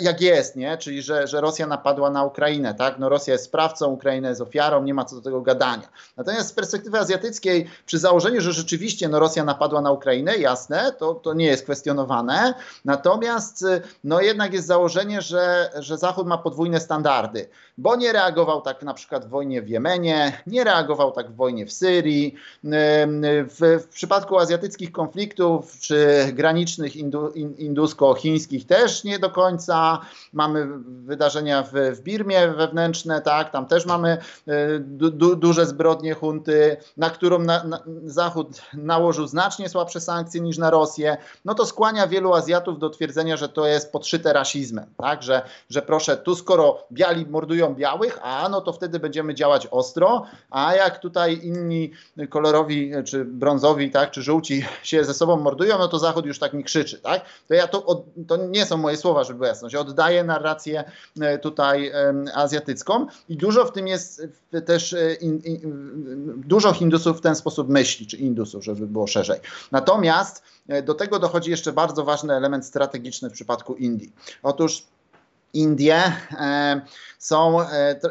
jak 0.00 0.20
jest, 0.20 0.56
nie? 0.56 0.78
Czyli, 0.78 1.02
że, 1.02 1.26
że 1.26 1.40
Rosja 1.40 1.66
napadła 1.66 2.10
na 2.10 2.24
Ukrainę, 2.24 2.74
tak? 2.74 2.98
No 2.98 3.08
Rosja 3.08 3.32
jest 3.32 3.44
sprawcą, 3.44 3.86
Ukraina 3.86 4.28
jest 4.28 4.40
ofiarą, 4.40 4.82
nie 4.82 4.94
ma 4.94 5.04
co 5.04 5.16
do 5.16 5.22
tego 5.22 5.40
gadania. 5.40 5.88
Natomiast 6.16 6.48
z 6.48 6.52
perspektywy 6.52 6.98
azjatyckiej, 6.98 7.66
przy 7.86 7.98
założeniu, 7.98 8.40
że 8.40 8.52
rzeczywiście 8.52 9.08
no, 9.08 9.18
Rosja 9.18 9.44
napadła 9.44 9.80
na 9.80 9.92
Ukrainę, 9.92 10.36
jasne, 10.36 10.92
to, 10.98 11.14
to 11.14 11.34
nie 11.34 11.46
jest 11.46 11.64
kwestionowane. 11.64 12.54
Natomiast 12.84 13.64
no 14.04 14.20
jednak 14.20 14.52
jest 14.52 14.66
założenie, 14.66 15.22
że, 15.22 15.70
że 15.78 15.98
Zachód 15.98 16.26
ma 16.26 16.38
podwójne 16.38 16.80
standardy, 16.80 17.48
bo 17.78 17.96
nie 17.96 18.12
reagował 18.12 18.62
tak 18.62 18.82
na 18.82 18.94
przykład 18.94 19.26
w 19.26 19.28
wojnie 19.28 19.62
w 19.62 19.68
Jemenie, 19.68 20.42
nie 20.46 20.64
reagował 20.64 21.12
tak 21.12 21.30
w 21.30 21.36
wojnie 21.36 21.66
w 21.66 21.72
Syrii. 21.72 22.34
W, 22.62 23.80
w 23.84 23.88
przypadku 23.88 24.38
azjatyckich 24.38 24.92
konfliktów, 24.92 25.78
czy 25.80 26.26
granicznych 26.32 26.96
indu, 26.96 27.28
indusko-chińskich 27.58 28.66
też 28.66 29.04
nie 29.04 29.18
do 29.18 29.30
końca 29.30 29.59
mamy 30.32 30.68
wydarzenia 30.84 31.62
w, 31.62 31.72
w 31.72 32.00
Birmie 32.00 32.48
wewnętrzne, 32.48 33.20
tak, 33.20 33.50
tam 33.50 33.66
też 33.66 33.86
mamy 33.86 34.18
du, 34.80 35.10
du, 35.10 35.36
duże 35.36 35.66
zbrodnie 35.66 36.14
hunty, 36.14 36.76
na 36.96 37.10
którą 37.10 37.38
na, 37.38 37.64
na, 37.64 37.80
Zachód 38.04 38.62
nałożył 38.74 39.26
znacznie 39.26 39.68
słabsze 39.68 40.00
sankcje 40.00 40.40
niż 40.40 40.58
na 40.58 40.70
Rosję, 40.70 41.16
no 41.44 41.54
to 41.54 41.66
skłania 41.66 42.06
wielu 42.06 42.34
Azjatów 42.34 42.78
do 42.78 42.90
twierdzenia, 42.90 43.36
że 43.36 43.48
to 43.48 43.66
jest 43.66 43.92
podszyte 43.92 44.32
rasizmem, 44.32 44.86
tak, 44.96 45.22
że, 45.22 45.42
że 45.70 45.82
proszę, 45.82 46.16
tu 46.16 46.34
skoro 46.34 46.84
biali 46.92 47.26
mordują 47.26 47.74
białych, 47.74 48.18
a 48.22 48.48
no 48.48 48.60
to 48.60 48.72
wtedy 48.72 48.98
będziemy 49.00 49.34
działać 49.34 49.66
ostro, 49.70 50.22
a 50.50 50.74
jak 50.74 50.98
tutaj 50.98 51.40
inni 51.42 51.90
kolorowi, 52.28 52.92
czy 53.04 53.24
brązowi, 53.24 53.90
tak, 53.90 54.10
czy 54.10 54.22
żółci 54.22 54.64
się 54.82 55.04
ze 55.04 55.14
sobą 55.14 55.36
mordują, 55.36 55.78
no 55.78 55.88
to 55.88 55.98
Zachód 55.98 56.26
już 56.26 56.38
tak 56.38 56.52
mi 56.52 56.64
krzyczy, 56.64 56.98
tak? 56.98 57.24
To 57.48 57.54
ja 57.54 57.68
to, 57.68 58.04
to 58.28 58.36
nie 58.36 58.66
są 58.66 58.76
moje 58.76 58.96
słowa, 58.96 59.24
żeby 59.24 59.49
jasność. 59.50 59.74
Oddaję 59.74 60.24
narrację 60.24 60.84
e, 61.20 61.38
tutaj 61.38 61.92
azjatycką 62.34 63.06
i 63.28 63.36
dużo 63.36 63.64
w 63.64 63.72
tym 63.72 63.88
jest 63.88 64.22
też, 64.66 64.92
e, 64.92 65.14
in, 65.14 65.38
in, 65.44 65.60
dużo 66.46 66.72
Hindusów 66.72 67.18
w 67.18 67.20
ten 67.20 67.36
sposób 67.36 67.68
myśli, 67.68 68.06
czy 68.06 68.16
Indusów, 68.16 68.64
żeby 68.64 68.86
było 68.86 69.06
szerzej. 69.06 69.40
Natomiast 69.72 70.42
e, 70.68 70.82
do 70.82 70.94
tego 70.94 71.18
dochodzi 71.18 71.50
jeszcze 71.50 71.72
bardzo 71.72 72.04
ważny 72.04 72.34
element 72.34 72.66
strategiczny 72.66 73.30
w 73.30 73.32
przypadku 73.32 73.74
Indii. 73.74 74.12
Otóż 74.42 74.86
Indie 75.52 76.02
są, 77.18 77.58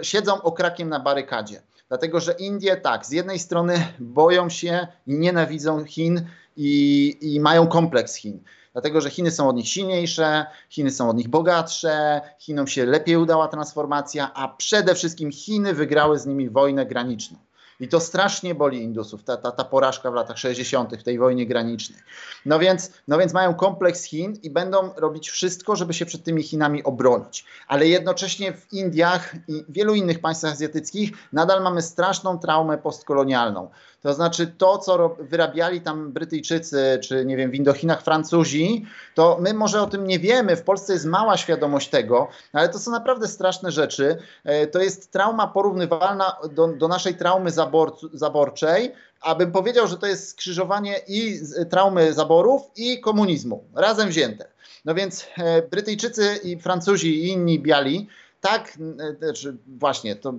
siedzą 0.02 0.42
okrakiem 0.42 0.90
na 0.90 1.00
barykadzie. 1.00 1.62
Dlatego, 1.90 2.20
że 2.20 2.32
Indie 2.32 2.78
tak, 2.78 3.06
z 3.06 3.12
jednej 3.12 3.40
strony 3.40 3.88
boją 4.00 4.50
się 4.50 4.88
i 5.08 5.14
nienawidzą 5.14 5.86
Chin 5.86 6.26
i, 6.58 7.18
i 7.22 7.40
mają 7.40 7.68
kompleks 7.68 8.16
Chin 8.16 8.40
dlatego 8.82 9.02
że 9.02 9.10
Chiny 9.10 9.32
są 9.32 9.50
od 9.50 9.56
nich 9.56 9.68
silniejsze, 9.68 10.46
Chiny 10.70 10.92
są 10.92 11.10
od 11.10 11.18
nich 11.18 11.28
bogatsze, 11.28 12.22
Chinom 12.40 12.68
się 12.68 12.86
lepiej 12.86 13.18
udała 13.18 13.48
transformacja, 13.48 14.34
a 14.34 14.48
przede 14.48 14.96
wszystkim 14.96 15.32
Chiny 15.32 15.74
wygrały 15.74 16.20
z 16.20 16.26
nimi 16.26 16.50
wojnę 16.50 16.86
graniczną. 16.86 17.38
I 17.80 17.88
to 17.88 18.00
strasznie 18.00 18.56
boli 18.56 18.84
Indusów, 18.84 19.24
ta, 19.24 19.38
ta, 19.38 19.52
ta 19.52 19.64
porażka 19.64 20.12
w 20.12 20.14
latach 20.14 20.38
60. 20.38 20.96
w 20.96 21.04
tej 21.04 21.20
wojnie 21.20 21.46
granicznej. 21.48 22.00
No 22.46 22.60
więc, 22.60 22.92
no 23.08 23.18
więc 23.18 23.34
mają 23.34 23.54
kompleks 23.54 24.04
Chin 24.04 24.34
i 24.44 24.50
będą 24.50 24.94
robić 24.98 25.30
wszystko, 25.30 25.76
żeby 25.76 25.94
się 25.94 26.06
przed 26.06 26.24
tymi 26.24 26.44
Chinami 26.44 26.84
obronić. 26.84 27.46
Ale 27.68 27.88
jednocześnie 27.88 28.54
w 28.54 28.74
Indiach 28.74 29.36
i 29.48 29.66
wielu 29.70 29.96
innych 29.96 30.20
państwach 30.20 30.52
azjatyckich 30.52 31.12
nadal 31.34 31.64
mamy 31.64 31.82
straszną 31.82 32.40
traumę 32.40 32.78
postkolonialną. 32.78 33.70
To 34.02 34.14
znaczy 34.14 34.48
to, 34.48 34.78
co 34.78 35.16
wyrabiali 35.20 35.82
tam 35.82 36.12
Brytyjczycy, 36.12 37.00
czy 37.04 37.26
nie 37.26 37.38
wiem, 37.38 37.52
w 37.52 37.56
Indochinach 37.56 38.04
Francuzi, 38.04 38.86
to 39.16 39.38
my 39.42 39.54
może 39.54 39.82
o 39.82 39.88
tym 39.88 40.08
nie 40.08 40.20
wiemy, 40.20 40.56
w 40.56 40.64
Polsce 40.64 40.94
jest 40.94 41.06
mała 41.06 41.38
świadomość 41.38 41.90
tego, 41.90 42.28
ale 42.54 42.70
to 42.70 42.80
są 42.80 42.92
naprawdę 42.92 43.28
straszne 43.28 43.72
rzeczy. 43.72 44.18
E, 44.44 44.68
to 44.68 44.80
jest 44.80 45.12
trauma 45.12 45.48
porównywalna 45.48 46.38
do, 46.52 46.68
do 46.68 46.88
naszej 46.88 47.16
traumy 47.16 47.52
zabor, 47.52 47.96
zaborczej, 48.14 48.94
abym 49.22 49.52
powiedział, 49.52 49.88
że 49.88 49.98
to 49.98 50.08
jest 50.08 50.30
skrzyżowanie 50.30 50.96
i 51.08 51.40
traumy 51.70 52.14
zaborów 52.14 52.62
i 52.76 53.02
komunizmu, 53.02 53.64
razem 53.76 54.10
wzięte. 54.10 54.48
No 54.86 54.96
więc 54.96 55.28
e, 55.38 55.62
Brytyjczycy 55.62 56.40
i 56.44 56.60
Francuzi 56.60 57.24
i 57.24 57.28
inni 57.28 57.60
biali, 57.60 58.08
tak, 58.42 58.78
e, 59.00 59.16
znaczy 59.16 59.58
właśnie, 59.68 60.16
to 60.16 60.34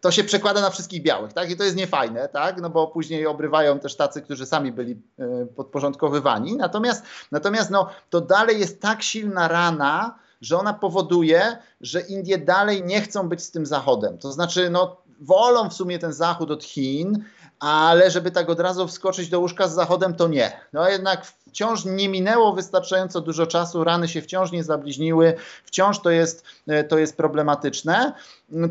to 0.00 0.10
się 0.10 0.24
przekłada 0.24 0.60
na 0.60 0.70
wszystkich 0.70 1.02
białych, 1.02 1.32
tak? 1.32 1.50
I 1.50 1.56
to 1.56 1.64
jest 1.64 1.76
niefajne, 1.76 2.28
tak? 2.28 2.60
No 2.60 2.70
bo 2.70 2.86
później 2.86 3.26
obrywają 3.26 3.78
też 3.78 3.96
tacy, 3.96 4.22
którzy 4.22 4.46
sami 4.46 4.72
byli 4.72 5.02
e, 5.18 5.46
podporządkowywani. 5.46 6.56
Natomiast, 6.56 7.02
natomiast 7.32 7.70
no, 7.70 7.88
to 8.10 8.20
dalej 8.20 8.60
jest 8.60 8.80
tak 8.80 9.02
silna 9.02 9.48
rana, 9.48 10.18
że 10.40 10.58
ona 10.58 10.74
powoduje, 10.74 11.58
że 11.80 12.00
Indie 12.00 12.38
dalej 12.38 12.84
nie 12.84 13.00
chcą 13.00 13.28
być 13.28 13.42
z 13.42 13.50
tym 13.50 13.66
Zachodem. 13.66 14.18
To 14.18 14.32
znaczy, 14.32 14.70
no, 14.70 14.96
wolą 15.20 15.70
w 15.70 15.74
sumie 15.74 15.98
ten 15.98 16.12
Zachód 16.12 16.50
od 16.50 16.64
Chin, 16.64 17.24
ale 17.60 18.10
żeby 18.10 18.30
tak 18.30 18.50
od 18.50 18.60
razu 18.60 18.88
wskoczyć 18.88 19.28
do 19.28 19.40
łóżka 19.40 19.68
z 19.68 19.74
Zachodem, 19.74 20.14
to 20.14 20.28
nie. 20.28 20.60
No 20.72 20.88
jednak 20.88 21.26
wciąż 21.48 21.84
nie 21.84 22.08
minęło 22.08 22.52
wystarczająco 22.52 23.20
dużo 23.20 23.46
czasu, 23.46 23.84
rany 23.84 24.08
się 24.08 24.22
wciąż 24.22 24.52
nie 24.52 24.64
zabliźniły, 24.64 25.34
wciąż 25.64 26.00
to 26.00 26.10
jest, 26.10 26.44
e, 26.66 26.84
to 26.84 26.98
jest 26.98 27.16
problematyczne. 27.16 28.12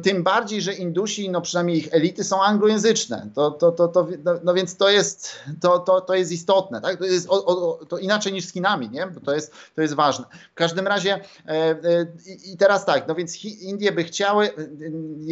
Tym 0.04 0.24
bardziej, 0.24 0.62
że 0.62 0.74
Indusi, 0.74 1.30
no 1.30 1.42
przynajmniej 1.42 1.78
ich 1.78 1.94
elity 1.94 2.24
są 2.24 2.44
anglojęzyczne. 2.44 3.30
To, 3.36 3.52
to, 3.52 3.72
to, 3.72 3.88
to, 3.88 4.08
no, 4.24 4.34
no 4.44 4.54
więc 4.54 4.78
to 4.78 4.90
jest, 4.90 5.36
to, 5.62 5.80
to, 5.80 6.02
to 6.02 6.16
jest 6.16 6.32
istotne. 6.32 6.82
Tak? 6.82 6.98
To 6.98 7.06
jest 7.06 7.30
o, 7.30 7.46
o, 7.46 7.86
to 7.86 7.98
inaczej 7.98 8.34
niż 8.34 8.46
z 8.46 8.54
Chinami, 8.54 8.90
nie? 8.90 9.08
Bo 9.08 9.20
to 9.20 9.34
jest, 9.34 9.54
to 9.76 9.82
jest 9.82 9.94
ważne. 9.94 10.26
W 10.52 10.54
każdym 10.54 10.88
razie 10.88 11.14
e, 11.14 11.52
e, 11.52 11.78
i 12.46 12.58
teraz 12.58 12.86
tak, 12.86 13.08
no 13.08 13.16
więc 13.16 13.46
Indie 13.46 13.92
by 13.92 14.04
chciały, 14.04 14.50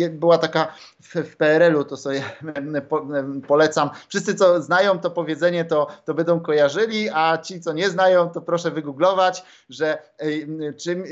e, 0.01 0.09
była 0.09 0.37
taka 0.37 0.73
w, 1.01 1.15
w 1.15 1.35
PRL-u, 1.37 1.83
to 1.83 1.97
sobie 1.97 2.23
po, 2.89 3.07
polecam. 3.47 3.89
Wszyscy, 4.07 4.35
co 4.35 4.61
znają 4.61 4.99
to 4.99 5.11
powiedzenie, 5.11 5.65
to, 5.65 5.87
to 6.05 6.13
będą 6.13 6.39
kojarzyli, 6.39 7.09
a 7.09 7.34
ci, 7.37 7.61
co 7.61 7.73
nie 7.73 7.89
znają, 7.89 8.29
to 8.29 8.41
proszę 8.41 8.71
wygooglować, 8.71 9.43
że, 9.69 9.97
czym, 10.77 11.03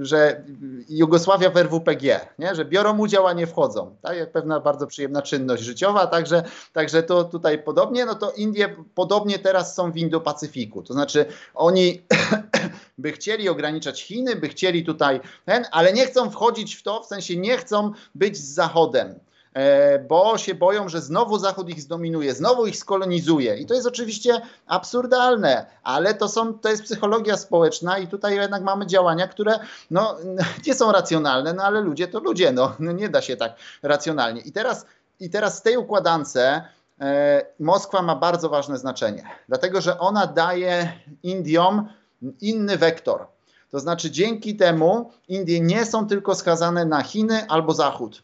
że 0.00 0.44
Jugosławia 0.88 1.50
w 1.50 1.56
RWPG, 1.56 2.20
nie? 2.38 2.54
że 2.54 2.64
biorą 2.64 2.98
udział, 2.98 3.26
a 3.26 3.32
nie 3.32 3.46
wchodzą. 3.46 3.96
Tak? 4.02 4.32
Pewna 4.32 4.60
bardzo 4.60 4.86
przyjemna 4.86 5.22
czynność 5.22 5.62
życiowa, 5.62 6.06
także, 6.06 6.42
także 6.72 7.02
to 7.02 7.24
tutaj 7.24 7.62
podobnie, 7.62 8.04
no 8.04 8.14
to 8.14 8.30
Indie 8.30 8.76
podobnie 8.94 9.38
teraz 9.38 9.74
są 9.74 9.92
w 9.92 9.96
Indo-Pacyfiku. 9.96 10.82
To 10.82 10.92
znaczy 10.92 11.26
oni 11.54 12.02
by 12.98 13.12
chcieli 13.12 13.48
ograniczać 13.48 14.02
Chiny, 14.02 14.36
by 14.36 14.48
chcieli 14.48 14.84
tutaj 14.84 15.20
ten, 15.44 15.64
ale 15.70 15.92
nie 15.92 16.06
chcą 16.06 16.30
wchodzić 16.30 16.74
w 16.74 16.82
to, 16.82 17.02
w 17.02 17.06
sensie 17.06 17.36
nie 17.36 17.56
chcą 17.56 17.92
być 18.14 18.36
z 18.36 18.54
Zachodem. 18.54 19.14
E, 19.54 19.98
bo 19.98 20.38
się 20.38 20.54
boją, 20.54 20.88
że 20.88 21.00
znowu 21.00 21.38
Zachód 21.38 21.68
ich 21.68 21.80
zdominuje, 21.80 22.34
znowu 22.34 22.66
ich 22.66 22.76
skolonizuje. 22.76 23.56
I 23.56 23.66
to 23.66 23.74
jest 23.74 23.86
oczywiście 23.86 24.40
absurdalne, 24.66 25.66
ale 25.82 26.14
to, 26.14 26.28
są, 26.28 26.58
to 26.58 26.68
jest 26.68 26.82
psychologia 26.82 27.36
społeczna 27.36 27.98
i 27.98 28.06
tutaj 28.06 28.34
jednak 28.34 28.62
mamy 28.62 28.86
działania, 28.86 29.28
które 29.28 29.58
no, 29.90 30.16
nie 30.66 30.74
są 30.74 30.92
racjonalne, 30.92 31.52
no 31.52 31.62
ale 31.62 31.80
ludzie 31.80 32.08
to 32.08 32.20
ludzie, 32.20 32.52
no, 32.52 32.74
no 32.78 32.92
nie 32.92 33.08
da 33.08 33.22
się 33.22 33.36
tak 33.36 33.52
racjonalnie. 33.82 34.40
I 34.40 34.52
teraz, 34.52 34.86
i 35.20 35.30
teraz 35.30 35.58
z 35.58 35.62
tej 35.62 35.76
układance 35.76 36.36
e, 36.36 36.62
Moskwa 37.60 38.02
ma 38.02 38.16
bardzo 38.16 38.48
ważne 38.48 38.78
znaczenie, 38.78 39.24
dlatego 39.48 39.80
że 39.80 39.98
ona 39.98 40.26
daje 40.26 40.92
Indiom 41.22 41.88
inny 42.40 42.78
wektor. 42.78 43.26
To 43.70 43.80
znaczy 43.80 44.10
dzięki 44.10 44.56
temu 44.56 45.10
Indie 45.28 45.60
nie 45.60 45.86
są 45.86 46.06
tylko 46.06 46.34
skazane 46.34 46.84
na 46.84 47.02
Chiny 47.02 47.48
albo 47.48 47.74
Zachód 47.74 48.22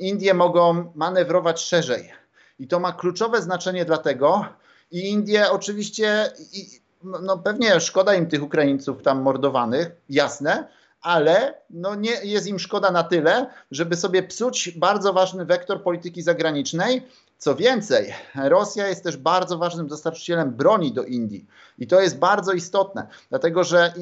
Indie 0.00 0.34
mogą 0.34 0.92
manewrować 0.94 1.60
szerzej. 1.60 2.12
I 2.58 2.68
to 2.68 2.80
ma 2.80 2.92
kluczowe 2.92 3.42
znaczenie 3.42 3.84
dlatego, 3.84 4.44
i 4.90 5.08
Indie 5.08 5.50
oczywiście, 5.50 6.30
i, 6.52 6.80
no 7.02 7.38
pewnie 7.38 7.80
szkoda 7.80 8.14
im 8.14 8.26
tych 8.26 8.42
Ukraińców 8.42 9.02
tam 9.02 9.22
mordowanych, 9.22 9.90
jasne, 10.08 10.68
ale 11.00 11.54
no 11.70 11.94
nie 11.94 12.24
jest 12.24 12.46
im 12.46 12.58
szkoda 12.58 12.90
na 12.90 13.02
tyle, 13.02 13.46
żeby 13.70 13.96
sobie 13.96 14.22
psuć 14.22 14.70
bardzo 14.70 15.12
ważny 15.12 15.44
wektor 15.44 15.82
polityki 15.82 16.22
zagranicznej. 16.22 17.06
Co 17.38 17.56
więcej, 17.56 18.14
Rosja 18.34 18.88
jest 18.88 19.04
też 19.04 19.16
bardzo 19.16 19.58
ważnym 19.58 19.86
dostarczycielem 19.86 20.50
broni 20.50 20.92
do 20.92 21.04
Indii 21.04 21.46
i 21.78 21.86
to 21.86 22.00
jest 22.00 22.18
bardzo 22.18 22.52
istotne, 22.52 23.06
dlatego 23.28 23.64
że 23.64 23.94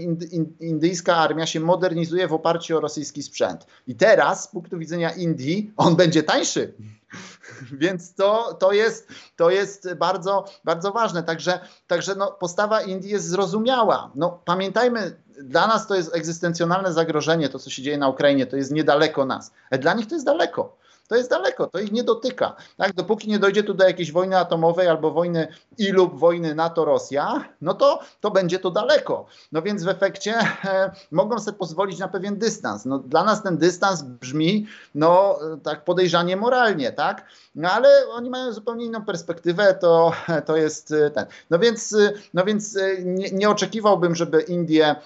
indyjska 0.60 1.16
armia 1.16 1.46
się 1.46 1.60
modernizuje 1.60 2.28
w 2.28 2.32
oparciu 2.32 2.76
o 2.76 2.80
rosyjski 2.80 3.22
sprzęt. 3.22 3.66
I 3.86 3.94
teraz 3.94 4.44
z 4.44 4.48
punktu 4.48 4.78
widzenia 4.78 5.10
Indii 5.10 5.72
on 5.76 5.96
będzie 5.96 6.22
tańszy. 6.22 6.74
Więc 7.72 8.14
to, 8.14 8.54
to, 8.54 8.72
jest, 8.72 9.08
to 9.36 9.50
jest 9.50 9.94
bardzo, 9.94 10.44
bardzo 10.64 10.92
ważne. 10.92 11.22
Także, 11.22 11.60
także 11.86 12.14
no, 12.14 12.32
postawa 12.32 12.82
Indii 12.82 13.10
jest 13.10 13.28
zrozumiała. 13.28 14.10
No, 14.14 14.42
pamiętajmy, 14.44 15.16
dla 15.42 15.66
nas 15.66 15.86
to 15.86 15.94
jest 15.94 16.14
egzystencjonalne 16.14 16.92
zagrożenie, 16.92 17.48
to 17.48 17.58
co 17.58 17.70
się 17.70 17.82
dzieje 17.82 17.98
na 17.98 18.08
Ukrainie, 18.08 18.46
to 18.46 18.56
jest 18.56 18.72
niedaleko 18.72 19.24
nas. 19.24 19.52
Ale 19.70 19.78
dla 19.78 19.94
nich 19.94 20.06
to 20.06 20.14
jest 20.14 20.26
daleko. 20.26 20.78
To 21.08 21.16
jest 21.16 21.30
daleko, 21.30 21.66
to 21.66 21.78
ich 21.78 21.92
nie 21.92 22.04
dotyka. 22.04 22.56
Tak? 22.76 22.92
Dopóki 22.92 23.28
nie 23.28 23.38
dojdzie 23.38 23.62
tu 23.62 23.74
do 23.74 23.84
jakiejś 23.84 24.12
wojny 24.12 24.38
atomowej 24.38 24.88
albo 24.88 25.10
wojny 25.10 25.48
i 25.78 25.88
lub 25.88 26.18
wojny 26.18 26.54
NATO-Rosja, 26.54 27.44
no 27.60 27.74
to, 27.74 28.00
to 28.20 28.30
będzie 28.30 28.58
to 28.58 28.70
daleko. 28.70 29.26
No 29.52 29.62
więc 29.62 29.84
w 29.84 29.88
efekcie 29.88 30.34
e, 30.64 30.90
mogą 31.10 31.38
sobie 31.38 31.58
pozwolić 31.58 31.98
na 31.98 32.08
pewien 32.08 32.38
dystans. 32.38 32.84
No, 32.84 32.98
dla 32.98 33.24
nas 33.24 33.42
ten 33.42 33.58
dystans 33.58 34.02
brzmi 34.02 34.66
no, 34.94 35.38
tak 35.62 35.84
podejrzanie 35.84 36.36
moralnie, 36.36 36.92
tak? 36.92 37.24
No 37.54 37.70
ale 37.70 37.88
oni 38.08 38.30
mają 38.30 38.52
zupełnie 38.52 38.84
inną 38.84 39.04
perspektywę, 39.04 39.74
to, 39.74 40.12
to 40.46 40.56
jest 40.56 40.92
e, 40.92 41.10
ten. 41.10 41.26
No 41.50 41.58
więc, 41.58 41.92
e, 41.92 42.12
no 42.34 42.44
więc 42.44 42.76
e, 42.76 43.02
nie, 43.02 43.30
nie 43.30 43.50
oczekiwałbym, 43.50 44.14
żeby 44.14 44.40
Indie 44.40 44.96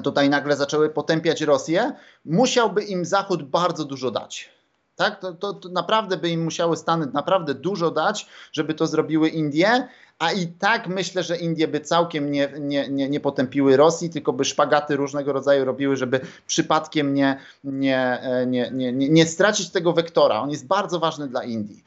tutaj 0.00 0.30
nagle 0.30 0.56
zaczęły 0.56 0.90
potępiać 0.90 1.40
Rosję, 1.40 1.92
musiałby 2.24 2.84
im 2.84 3.04
Zachód 3.04 3.42
bardzo 3.42 3.84
dużo 3.84 4.10
dać. 4.10 4.50
Tak? 4.96 5.20
To, 5.20 5.32
to, 5.32 5.52
to, 5.52 5.68
naprawdę 5.68 6.16
by 6.16 6.28
im 6.28 6.44
musiały 6.44 6.76
Stany 6.76 7.06
naprawdę 7.06 7.54
dużo 7.54 7.90
dać, 7.90 8.26
żeby 8.52 8.74
to 8.74 8.86
zrobiły 8.86 9.28
Indie, 9.28 9.88
a 10.22 10.32
i 10.32 10.46
tak 10.46 10.88
myślę, 10.88 11.22
że 11.22 11.36
Indie 11.36 11.68
by 11.68 11.80
całkiem 11.80 12.30
nie, 12.30 12.52
nie, 12.60 12.88
nie, 12.88 13.08
nie 13.08 13.20
potępiły 13.20 13.76
Rosji, 13.76 14.10
tylko 14.10 14.32
by 14.32 14.44
szpagaty 14.44 14.96
różnego 14.96 15.32
rodzaju 15.32 15.64
robiły, 15.64 15.96
żeby 15.96 16.20
przypadkiem 16.46 17.14
nie, 17.14 17.38
nie, 17.64 18.22
nie, 18.46 18.70
nie, 18.70 18.92
nie, 18.92 19.08
nie 19.08 19.26
stracić 19.26 19.70
tego 19.70 19.92
wektora. 19.92 20.40
On 20.40 20.50
jest 20.50 20.66
bardzo 20.66 20.98
ważny 20.98 21.28
dla 21.28 21.44
Indii. 21.44 21.84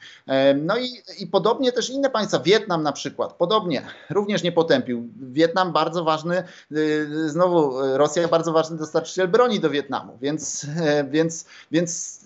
No 0.62 0.78
i, 0.78 0.88
i 1.18 1.26
podobnie 1.26 1.72
też 1.72 1.90
inne 1.90 2.10
państwa, 2.10 2.38
Wietnam 2.38 2.82
na 2.82 2.92
przykład, 2.92 3.32
podobnie, 3.32 3.82
również 4.10 4.42
nie 4.42 4.52
potępił. 4.52 5.08
Wietnam 5.16 5.72
bardzo 5.72 6.04
ważny, 6.04 6.42
y, 6.72 7.28
znowu 7.28 7.72
Rosja 7.96 8.28
bardzo 8.28 8.52
ważny 8.52 8.76
dostarczyciel 8.76 9.28
broni 9.28 9.60
do 9.60 9.70
Wietnamu, 9.70 10.18
więc, 10.20 10.66
więc, 11.10 11.44
więc 11.70 12.20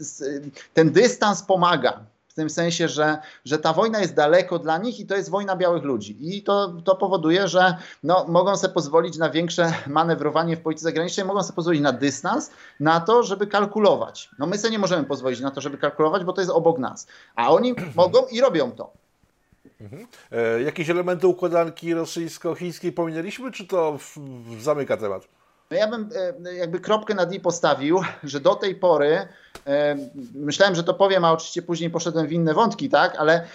ten 0.74 0.90
dystans 0.90 1.42
pomaga 1.42 2.00
w 2.30 2.34
tym 2.34 2.50
sensie, 2.50 2.88
że, 2.88 3.18
że 3.44 3.58
ta 3.58 3.72
wojna 3.72 4.00
jest 4.00 4.14
daleko 4.14 4.58
dla 4.58 4.78
nich 4.78 5.00
i 5.00 5.06
to 5.06 5.16
jest 5.16 5.30
wojna 5.30 5.56
białych 5.56 5.82
ludzi. 5.82 6.16
I 6.20 6.42
to, 6.42 6.74
to 6.84 6.96
powoduje, 6.96 7.48
że 7.48 7.76
no, 8.02 8.24
mogą 8.28 8.56
sobie 8.56 8.74
pozwolić 8.74 9.18
na 9.18 9.30
większe 9.30 9.72
manewrowanie 9.86 10.56
w 10.56 10.60
polityce 10.60 10.84
zagranicznej, 10.84 11.26
mogą 11.26 11.42
sobie 11.42 11.56
pozwolić 11.56 11.80
na 11.82 11.92
dystans, 11.92 12.50
na 12.80 13.00
to, 13.00 13.22
żeby 13.22 13.46
kalkulować. 13.46 14.30
No 14.38 14.46
my 14.46 14.58
sobie 14.58 14.70
nie 14.70 14.78
możemy 14.78 15.04
pozwolić 15.04 15.40
na 15.40 15.50
to, 15.50 15.60
żeby 15.60 15.78
kalkulować, 15.78 16.24
bo 16.24 16.32
to 16.32 16.40
jest 16.40 16.50
obok 16.50 16.78
nas. 16.78 17.06
A 17.34 17.50
oni 17.50 17.74
mogą 17.96 18.26
i 18.26 18.40
robią 18.40 18.72
to. 18.72 18.92
Mhm. 19.80 20.06
E, 20.32 20.62
jakieś 20.62 20.90
elementy 20.90 21.26
układanki 21.26 21.94
rosyjsko-chińskiej 21.94 22.92
pominęliśmy, 22.92 23.52
czy 23.52 23.66
to 23.66 23.98
w, 23.98 24.18
w 24.56 24.62
zamyka 24.62 24.96
temat? 24.96 25.28
No 25.70 25.76
ja 25.76 25.88
bym 25.88 26.08
e, 26.46 26.54
jakby 26.54 26.80
kropkę 26.80 27.14
nad 27.14 27.32
i 27.32 27.40
postawił, 27.40 28.00
że 28.24 28.40
do 28.40 28.54
tej 28.54 28.74
pory 28.74 29.28
Myślałem, 30.34 30.74
że 30.74 30.84
to 30.84 30.94
powiem, 30.94 31.24
a 31.24 31.32
oczywiście 31.32 31.62
później 31.62 31.90
poszedłem 31.90 32.26
w 32.26 32.32
inne 32.32 32.54
wątki, 32.54 32.88
tak? 32.88 33.16
Ale 33.18 33.46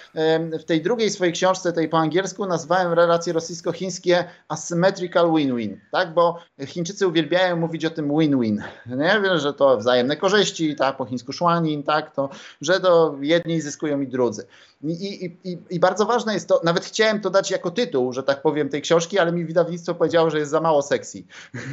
w 0.60 0.64
tej 0.64 0.82
drugiej 0.82 1.10
swojej 1.10 1.34
książce, 1.34 1.74
tej 1.74 1.90
po 1.90 1.98
angielsku, 1.98 2.46
nazwałem 2.46 2.94
relacje 2.94 3.34
rosyjsko-chińskie 3.34 4.26
asymmetrical 4.48 5.32
win-win, 5.36 5.80
tak? 5.92 6.14
Bo 6.14 6.40
Chińczycy 6.66 7.08
uwielbiają 7.08 7.56
mówić 7.56 7.86
o 7.86 7.90
tym 7.90 8.18
win-win. 8.20 8.64
Nie 8.86 9.22
wiem, 9.24 9.38
że 9.38 9.54
to 9.54 9.78
wzajemne 9.78 10.18
korzyści, 10.18 10.76
tak? 10.76 10.98
Po 10.98 11.06
chińsku 11.06 11.34
szłanin, 11.34 11.84
tak? 11.84 12.16
To, 12.16 12.30
że 12.62 12.80
to 12.80 13.16
jedni 13.22 13.62
zyskują 13.62 14.02
i 14.02 14.08
drudzy. 14.08 14.48
I, 14.84 15.38
i, 15.44 15.58
i, 15.70 15.80
bardzo 15.80 16.06
ważne 16.06 16.34
jest 16.34 16.48
to, 16.48 16.62
nawet 16.64 16.86
chciałem 16.86 17.22
to 17.22 17.30
dać 17.30 17.52
jako 17.52 17.72
tytuł, 17.72 18.14
że 18.14 18.24
tak 18.24 18.42
powiem, 18.42 18.70
tej 18.70 18.82
książki, 18.82 19.20
ale 19.20 19.32
mi 19.32 19.46
wydawnictwo 19.46 19.96
powiedziało, 19.96 20.30
że 20.30 20.40
jest 20.40 20.52
za 20.52 20.62
mało 20.62 20.82
sexy 20.82 21.24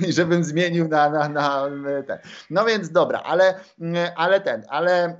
i 0.09 0.13
żebym 0.19 0.45
zmienił 0.45 0.89
na, 0.89 1.11
na, 1.11 1.29
na 1.29 1.65
ten. 2.07 2.19
No 2.51 2.65
więc 2.65 2.91
dobra, 2.91 3.21
ale 3.25 3.55
ale 4.17 4.41
ten, 4.41 4.63
ale 4.69 5.17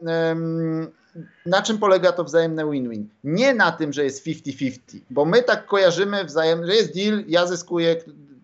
na 1.47 1.63
czym 1.63 1.79
polega 1.79 2.13
to 2.13 2.25
wzajemne 2.25 2.71
win-win? 2.71 3.09
Nie 3.25 3.55
na 3.55 3.73
tym, 3.73 3.93
że 3.93 4.05
jest 4.05 4.27
50-50, 4.27 4.79
bo 5.11 5.25
my 5.25 5.43
tak 5.43 5.67
kojarzymy 5.67 6.25
wzajemnie, 6.25 6.67
że 6.67 6.75
jest 6.75 6.95
deal, 6.95 7.25
ja 7.29 7.47
zyskuję, 7.47 7.97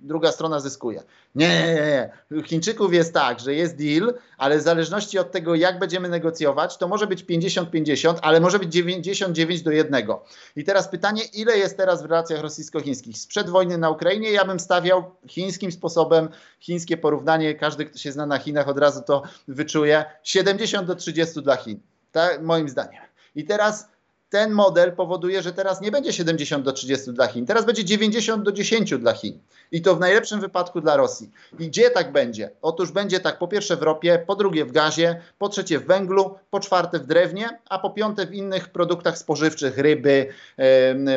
druga 0.03 0.32
strona 0.32 0.61
zyskuje. 0.61 1.03
Nie, 1.34 1.49
nie, 1.49 1.74
nie. 1.74 2.42
Chińczyków 2.42 2.94
jest 2.94 3.14
tak, 3.14 3.40
że 3.40 3.55
jest 3.55 3.76
deal, 3.76 4.14
ale 4.38 4.59
w 4.59 4.62
zależności 4.62 5.18
od 5.18 5.32
tego, 5.32 5.55
jak 5.55 5.78
będziemy 5.78 6.09
negocjować, 6.09 6.76
to 6.76 6.88
może 6.88 7.07
być 7.07 7.24
50-50, 7.24 8.18
ale 8.22 8.40
może 8.40 8.59
być 8.59 8.72
99 8.72 9.62
do 9.62 9.70
1. 9.70 10.07
I 10.57 10.64
teraz 10.64 10.88
pytanie, 10.88 11.22
ile 11.34 11.59
jest 11.59 11.76
teraz 11.76 12.03
w 12.03 12.07
relacjach 12.07 12.40
rosyjsko-chińskich? 12.40 13.18
Sprzed 13.18 13.51
wojny 13.51 13.78
na 13.78 13.90
Ukrainie 13.90 14.32
ja 14.32 14.44
bym 14.44 14.61
stawiał 14.61 15.05
chińskim 15.26 15.72
sposobem, 15.72 16.28
chińskie 16.61 16.96
porównanie, 16.96 17.55
każdy, 17.55 17.84
kto 17.84 17.99
się 17.99 18.12
zna 18.12 18.26
na 18.26 18.38
Chinach, 18.38 18.68
od 18.68 18.78
razu 18.78 19.03
to 19.03 19.22
wyczuje, 19.49 20.05
70 20.22 20.86
do 20.86 20.94
30 20.94 21.42
dla 21.42 21.57
Chin. 21.57 21.80
Tak, 22.12 22.42
moim 22.42 22.68
zdaniem. 22.68 23.03
I 23.34 23.44
teraz 23.44 23.88
ten 24.31 24.51
model 24.53 24.93
powoduje, 24.93 25.43
że 25.43 25.53
teraz 25.53 25.81
nie 25.81 25.91
będzie 25.91 26.12
70 26.12 26.64
do 26.64 26.72
30 26.72 27.12
dla 27.12 27.26
Chin, 27.26 27.47
teraz 27.47 27.64
będzie 27.64 27.85
90 27.85 28.43
do 28.43 28.53
10 28.53 28.95
dla 28.99 29.12
Chin. 29.12 29.39
I 29.72 29.83
to 29.83 29.97
w 29.97 30.01
najlepszym 30.01 30.41
wypadku 30.41 30.81
dla 30.81 30.97
Rosji. 30.97 31.31
I 31.59 31.68
gdzie 31.68 31.91
tak 31.91 32.12
będzie? 32.12 32.51
Otóż 32.62 32.93
będzie 32.93 33.20
tak 33.20 33.39
po 33.39 33.49
pierwsze 33.49 33.76
w 33.76 33.83
ropie, 33.83 34.24
po 34.26 34.37
drugie 34.37 34.64
w 34.64 34.72
gazie, 34.72 35.20
po 35.39 35.49
trzecie 35.49 35.79
w 35.79 35.87
węglu, 35.87 36.35
po 36.51 36.61
czwarte 36.61 36.99
w 36.99 37.07
drewnie, 37.07 37.59
a 37.68 37.79
po 37.79 37.91
piąte 37.91 38.26
w 38.26 38.35
innych 38.35 38.68
produktach 38.68 39.18
spożywczych, 39.18 39.79
ryby, 39.79 40.26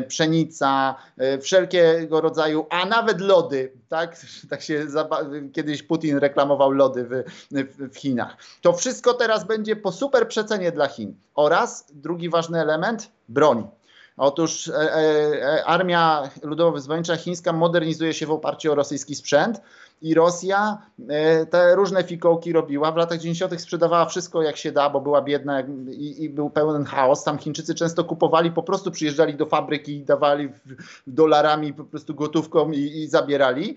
pszenica, 0.07 0.95
yy, 1.17 1.41
wszelkiego 1.41 2.21
rodzaju, 2.21 2.65
a 2.69 2.85
nawet 2.85 3.21
lody. 3.21 3.71
Tak, 3.89 4.17
tak 4.49 4.61
się 4.61 4.85
kiedyś 5.53 5.83
Putin 5.83 6.17
reklamował 6.17 6.71
lody 6.71 7.07
w, 7.09 7.23
w 7.93 7.97
Chinach. 7.97 8.37
To 8.61 8.73
wszystko 8.73 9.13
teraz 9.13 9.43
będzie 9.43 9.75
po 9.75 9.91
super 9.91 10.27
przecenie 10.27 10.71
dla 10.71 10.87
Chin. 10.87 11.15
Oraz 11.35 11.85
drugi 11.93 12.29
ważny 12.29 12.61
element 12.61 13.00
broń. 13.29 13.67
Otóż 14.17 14.67
e, 14.67 14.73
e, 14.73 14.97
e, 15.43 15.65
Armia 15.65 16.29
Ludowo-Wyzwoleńcza 16.43 17.17
Chińska 17.17 17.53
modernizuje 17.53 18.13
się 18.13 18.25
w 18.25 18.31
oparciu 18.31 18.71
o 18.71 18.75
rosyjski 18.75 19.15
sprzęt 19.15 19.61
i 20.01 20.13
Rosja 20.13 20.77
te 21.49 21.75
różne 21.75 22.03
fikołki 22.03 22.53
robiła. 22.53 22.91
W 22.91 22.95
latach 22.95 23.17
90. 23.17 23.61
sprzedawała 23.61 24.05
wszystko 24.05 24.41
jak 24.41 24.57
się 24.57 24.71
da, 24.71 24.89
bo 24.89 25.01
była 25.01 25.21
biedna 25.21 25.61
i, 25.89 26.23
i 26.23 26.29
był 26.29 26.49
pełen 26.49 26.85
chaos. 26.85 27.23
Tam 27.23 27.37
Chińczycy 27.37 27.75
często 27.75 28.03
kupowali, 28.03 28.51
po 28.51 28.63
prostu 28.63 28.91
przyjeżdżali 28.91 29.35
do 29.35 29.45
fabryki 29.45 29.95
i 29.97 30.03
dawali 30.03 30.49
dolarami 31.07 31.73
po 31.73 31.83
prostu 31.83 32.15
gotówką 32.15 32.71
i, 32.71 32.79
i 32.79 33.07
zabierali. 33.07 33.75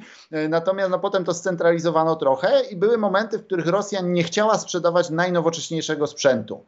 Natomiast 0.48 0.90
no, 0.90 0.98
potem 0.98 1.24
to 1.24 1.34
scentralizowano 1.34 2.16
trochę 2.16 2.62
i 2.70 2.76
były 2.76 2.98
momenty, 2.98 3.38
w 3.38 3.46
których 3.46 3.66
Rosja 3.66 4.00
nie 4.00 4.22
chciała 4.22 4.58
sprzedawać 4.58 5.10
najnowocześniejszego 5.10 6.06
sprzętu. 6.06 6.64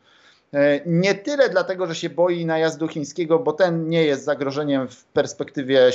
E, 0.55 0.81
nie 0.87 1.15
tyle 1.15 1.49
dlatego, 1.49 1.87
że 1.87 1.95
się 1.95 2.11
boi 2.11 2.47
najazdu 2.47 2.89
chińskiego, 2.89 3.39
bo 3.39 3.53
ten 3.53 3.89
nie 3.89 4.05
jest 4.05 4.25
zagrożeniem 4.25 4.89
w 4.89 5.05
perspektywie 5.05 5.91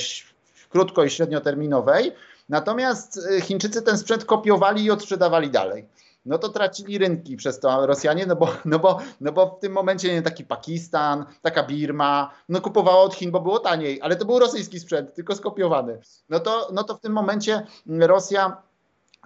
krótko 0.70 1.04
i 1.04 1.10
średnioterminowej. 1.10 2.12
Natomiast 2.50 3.20
e, 3.38 3.42
Chińczycy 3.42 3.82
ten 3.82 3.98
sprzęt 3.98 4.26
kopiowali 4.26 4.84
i 4.84 4.92
odsprzedawali 4.92 5.50
dalej. 5.50 5.86
No 6.26 6.38
to 6.38 6.50
tracili 6.50 6.98
rynki 6.98 7.38
przez 7.38 7.60
to 7.60 7.86
Rosjanie, 7.86 8.26
no 8.26 8.36
bo, 8.36 8.48
no 8.66 8.80
bo, 8.80 9.00
no 9.22 9.32
bo 9.32 9.56
w 9.58 9.60
tym 9.60 9.72
momencie 9.72 10.14
nie 10.14 10.22
taki 10.22 10.44
Pakistan, 10.44 11.26
taka 11.42 11.64
Birma, 11.64 12.32
no 12.50 12.62
kupowała 12.62 12.98
od 12.98 13.16
Chin, 13.16 13.32
bo 13.32 13.40
było 13.40 13.60
taniej, 13.60 14.02
ale 14.02 14.16
to 14.16 14.26
był 14.26 14.40
rosyjski 14.40 14.80
sprzęt, 14.80 15.14
tylko 15.14 15.36
skopiowany. 15.36 16.00
No 16.30 16.40
to, 16.40 16.70
no 16.74 16.84
to 16.84 16.96
w 16.96 17.02
tym 17.02 17.14
momencie 17.14 17.66
Rosja 17.88 18.62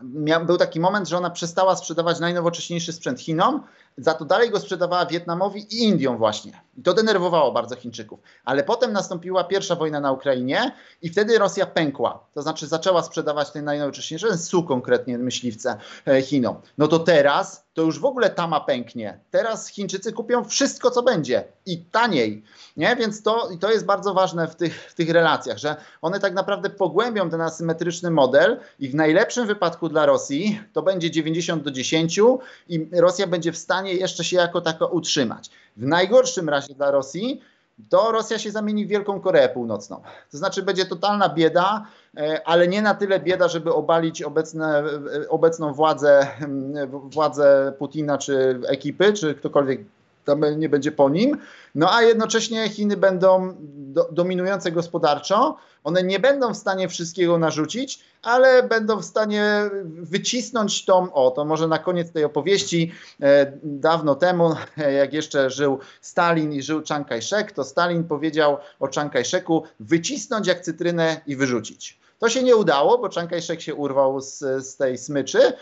Miał, 0.03 0.45
był 0.45 0.57
taki 0.57 0.79
moment, 0.79 1.09
że 1.09 1.17
ona 1.17 1.29
przestała 1.29 1.75
sprzedawać 1.75 2.19
najnowocześniejszy 2.19 2.93
sprzęt 2.93 3.21
Chinom, 3.21 3.63
za 3.97 4.13
to 4.13 4.25
dalej 4.25 4.49
go 4.49 4.59
sprzedawała 4.59 5.05
Wietnamowi 5.05 5.61
i 5.61 5.83
Indiom 5.83 6.17
właśnie. 6.17 6.61
I 6.77 6.83
to 6.83 6.93
denerwowało 6.93 7.51
bardzo 7.51 7.75
Chińczyków. 7.75 8.19
Ale 8.45 8.63
potem 8.63 8.93
nastąpiła 8.93 9.43
pierwsza 9.43 9.75
wojna 9.75 9.99
na 9.99 10.11
Ukrainie 10.11 10.71
i 11.01 11.09
wtedy 11.09 11.39
Rosja 11.39 11.65
pękła. 11.65 12.27
To 12.33 12.41
znaczy 12.41 12.67
zaczęła 12.67 13.03
sprzedawać 13.03 13.51
ten 13.51 13.65
najnowocześniejszy, 13.65 14.27
ten 14.27 14.37
SU 14.37 14.63
konkretnie, 14.63 15.17
myśliwce 15.17 15.77
e, 16.07 16.21
Chinom. 16.21 16.55
No 16.77 16.87
to 16.87 16.99
teraz 16.99 17.64
to 17.75 17.81
już 17.81 17.99
w 17.99 18.05
ogóle 18.05 18.29
tama 18.29 18.59
pęknie. 18.59 19.19
Teraz 19.31 19.67
Chińczycy 19.67 20.13
kupią 20.13 20.43
wszystko, 20.43 20.91
co 20.91 21.03
będzie 21.03 21.43
i 21.65 21.77
taniej. 21.77 22.43
Nie? 22.77 22.95
Więc 22.95 23.23
to, 23.23 23.49
to 23.59 23.71
jest 23.71 23.85
bardzo 23.85 24.13
ważne 24.13 24.47
w 24.47 24.55
tych, 24.55 24.91
w 24.91 24.93
tych 24.93 25.09
relacjach, 25.09 25.57
że 25.57 25.75
one 26.01 26.19
tak 26.19 26.33
naprawdę 26.33 26.69
pogłębią 26.69 27.29
ten 27.29 27.41
asymetryczny 27.41 28.11
model 28.11 28.59
i 28.79 28.89
w 28.89 28.95
najlepszym 28.95 29.47
wypadku 29.47 29.89
dla 29.89 30.05
Rosji 30.05 30.61
to 30.73 30.81
będzie 30.81 31.11
90 31.11 31.63
do 31.63 31.71
10 31.71 32.19
i 32.69 32.89
Rosja 32.91 33.27
będzie 33.27 33.51
w 33.51 33.57
stanie 33.57 33.93
jeszcze 33.93 34.23
się 34.23 34.37
jako 34.37 34.61
tako 34.61 34.87
utrzymać. 34.87 35.49
W 35.77 35.85
najgorszym 35.85 36.49
razie 36.49 36.73
dla 36.73 36.91
Rosji 36.91 37.41
to 37.89 38.11
Rosja 38.11 38.39
się 38.39 38.51
zamieni 38.51 38.85
w 38.85 38.89
Wielką 38.89 39.21
Koreę 39.21 39.49
Północną. 39.49 40.01
To 40.31 40.37
znaczy 40.37 40.63
będzie 40.63 40.85
totalna 40.85 41.29
bieda, 41.29 41.85
e, 42.17 42.41
ale 42.45 42.67
nie 42.67 42.81
na 42.81 42.93
tyle 42.95 43.19
bieda, 43.19 43.47
żeby 43.47 43.73
obalić 43.73 44.21
obecne, 44.21 44.83
e, 45.23 45.29
obecną 45.29 45.73
władzę, 45.73 46.27
władzę 46.91 47.73
Putina 47.79 48.17
czy 48.17 48.59
ekipy, 48.67 49.13
czy 49.13 49.35
ktokolwiek 49.35 49.81
tam 50.25 50.59
nie 50.59 50.69
będzie 50.69 50.91
po 50.91 51.09
nim. 51.09 51.37
No 51.75 51.95
a 51.95 52.01
jednocześnie 52.01 52.69
Chiny 52.69 52.97
będą 52.97 53.55
do, 53.59 54.09
dominujące 54.11 54.71
gospodarczo. 54.71 55.57
One 55.83 56.03
nie 56.03 56.19
będą 56.19 56.53
w 56.53 56.57
stanie 56.57 56.89
wszystkiego 56.89 57.37
narzucić, 57.37 57.99
ale 58.23 58.63
będą 58.63 58.99
w 58.99 59.05
stanie 59.05 59.69
wycisnąć 59.83 60.85
tą, 60.85 61.13
o 61.13 61.31
to 61.31 61.45
może 61.45 61.67
na 61.67 61.79
koniec 61.79 62.11
tej 62.11 62.23
opowieści, 62.23 62.91
e, 63.21 63.51
dawno 63.63 64.15
temu, 64.15 64.55
jak 64.99 65.13
jeszcze 65.13 65.49
żył 65.49 65.79
Stalin 66.01 66.53
i 66.53 66.61
żył 66.61 66.83
Chiang 66.83 67.07
Kai-shek, 67.07 67.51
to 67.51 67.63
Stalin 67.63 68.03
powiedział 68.03 68.57
o 68.79 68.87
Chiang 68.87 69.13
Kai-sheku 69.13 69.63
wycisnąć 69.79 70.47
jak 70.47 70.61
cytrynę 70.61 71.21
i 71.27 71.35
wyrzucić. 71.35 72.04
To 72.19 72.29
się 72.29 72.43
nie 72.43 72.55
udało, 72.55 72.97
bo 72.97 73.09
Chiang 73.09 73.31
się 73.59 73.75
urwał 73.75 74.21
z, 74.21 74.39
z 74.39 74.75
tej 74.75 74.97
smyczy. 74.97 75.53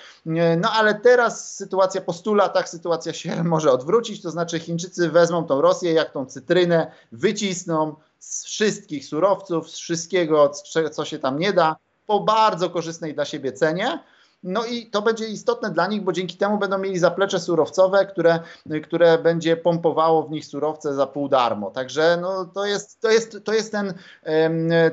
No 0.58 0.72
ale 0.72 0.95
teraz 0.95 1.56
sytuacja 1.56 2.01
po 2.01 2.14
100 2.14 2.34
latach, 2.34 2.70
sytuacja 2.70 3.14
się 3.14 3.43
może 3.54 3.72
odwrócić, 3.72 4.22
to 4.22 4.32
znaczy 4.32 4.60
Chińczycy 4.60 5.10
wezmą 5.10 5.43
tą 5.43 5.62
Rosję 5.62 5.93
jak 5.93 6.12
tą 6.12 6.26
cytrynę, 6.26 6.91
wycisną 7.12 7.95
z 8.20 8.45
wszystkich 8.45 9.06
surowców, 9.06 9.70
z 9.70 9.78
wszystkiego, 9.78 10.51
co 10.91 11.06
się 11.06 11.20
tam 11.20 11.39
nie 11.39 11.54
da, 11.54 11.76
po 12.08 12.20
bardzo 12.20 12.70
korzystnej 12.70 13.14
dla 13.14 13.26
siebie 13.26 13.51
cenie. 13.51 13.99
No 14.44 14.66
i 14.66 14.86
to 14.86 15.02
będzie 15.02 15.28
istotne 15.28 15.70
dla 15.70 15.88
nich, 15.88 16.02
bo 16.02 16.12
dzięki 16.12 16.38
temu 16.38 16.58
będą 16.58 16.78
mieli 16.78 17.00
zaplecze 17.00 17.39
surowcowe, 17.39 18.06
które, 18.06 18.39
które 18.84 19.18
będzie 19.18 19.58
pompowało 19.58 20.24
w 20.24 20.32
nich 20.32 20.46
surowce 20.46 20.94
za 20.94 21.08
pół 21.08 21.30
darmo. 21.30 21.72
Także 21.72 22.18
no, 22.22 22.46
to, 22.46 22.66
jest, 22.66 23.02
to, 23.02 23.12
jest, 23.12 23.38
to 23.44 23.54
jest 23.54 23.72
ten, 23.72 23.94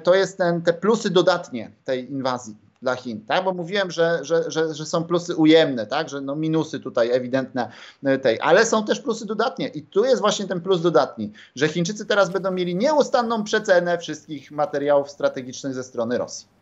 to 0.02 0.14
jest 0.14 0.38
ten, 0.38 0.62
te 0.62 0.72
plusy 0.72 1.10
dodatnie 1.10 1.70
tej 1.84 2.10
inwazji 2.10 2.56
dla 2.82 2.96
Chin, 2.96 3.26
tak? 3.26 3.44
Bo 3.44 3.54
mówiłem, 3.54 3.90
że, 3.90 4.18
że, 4.22 4.50
że, 4.50 4.74
że 4.74 4.86
są 4.86 5.04
plusy 5.04 5.36
ujemne, 5.36 5.86
tak? 5.86 6.08
Że 6.08 6.20
no 6.20 6.36
minusy 6.36 6.80
tutaj 6.80 7.10
ewidentne 7.10 7.70
e, 8.04 8.18
tej, 8.18 8.38
ale 8.40 8.66
są 8.66 8.84
też 8.84 9.00
plusy 9.00 9.26
dodatnie 9.26 9.68
i 9.68 9.82
tu 9.82 10.04
jest 10.04 10.20
właśnie 10.20 10.46
ten 10.46 10.60
plus 10.60 10.82
dodatni, 10.82 11.32
że 11.54 11.68
Chińczycy 11.68 12.06
teraz 12.06 12.30
będą 12.30 12.50
mieli 12.50 12.76
nieustanną 12.76 13.44
przecenę 13.44 13.98
wszystkich 13.98 14.50
materiałów 14.50 15.10
strategicznych 15.10 15.74
ze 15.74 15.84
strony 15.84 16.18
Rosji. 16.18 16.59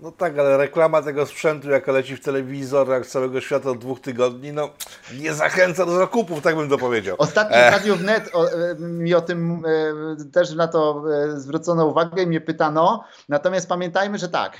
No 0.00 0.12
tak, 0.12 0.38
ale 0.38 0.56
reklama 0.56 1.02
tego 1.02 1.26
sprzętu, 1.26 1.70
jaka 1.70 1.92
leci 1.92 2.16
w 2.16 2.20
telewizorach 2.20 3.06
całego 3.06 3.40
świata 3.40 3.70
od 3.70 3.78
dwóch 3.78 4.00
tygodni, 4.00 4.52
no 4.52 4.70
nie 5.20 5.34
zachęca 5.34 5.86
do 5.86 5.96
zakupów, 5.96 6.42
tak 6.42 6.56
bym 6.56 6.68
to 6.68 6.78
powiedział. 6.78 7.16
Ostatnio 7.18 7.56
w 7.56 7.72
Radiu 7.72 7.96
Wnet 7.96 8.30
o, 8.34 8.52
e, 8.52 8.74
mi 8.78 9.14
o 9.14 9.20
tym 9.20 9.62
e, 10.20 10.24
też 10.32 10.54
na 10.54 10.68
to 10.68 11.02
e, 11.14 11.40
zwrócono 11.40 11.86
uwagę 11.86 12.22
i 12.22 12.26
mnie 12.26 12.40
pytano. 12.40 13.04
Natomiast 13.28 13.68
pamiętajmy, 13.68 14.18
że 14.18 14.28
tak, 14.28 14.58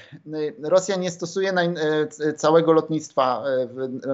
Rosja 0.62 0.97
nie 0.97 1.11
stosuje 1.11 1.53
całego 2.36 2.72
lotnictwa, 2.72 3.45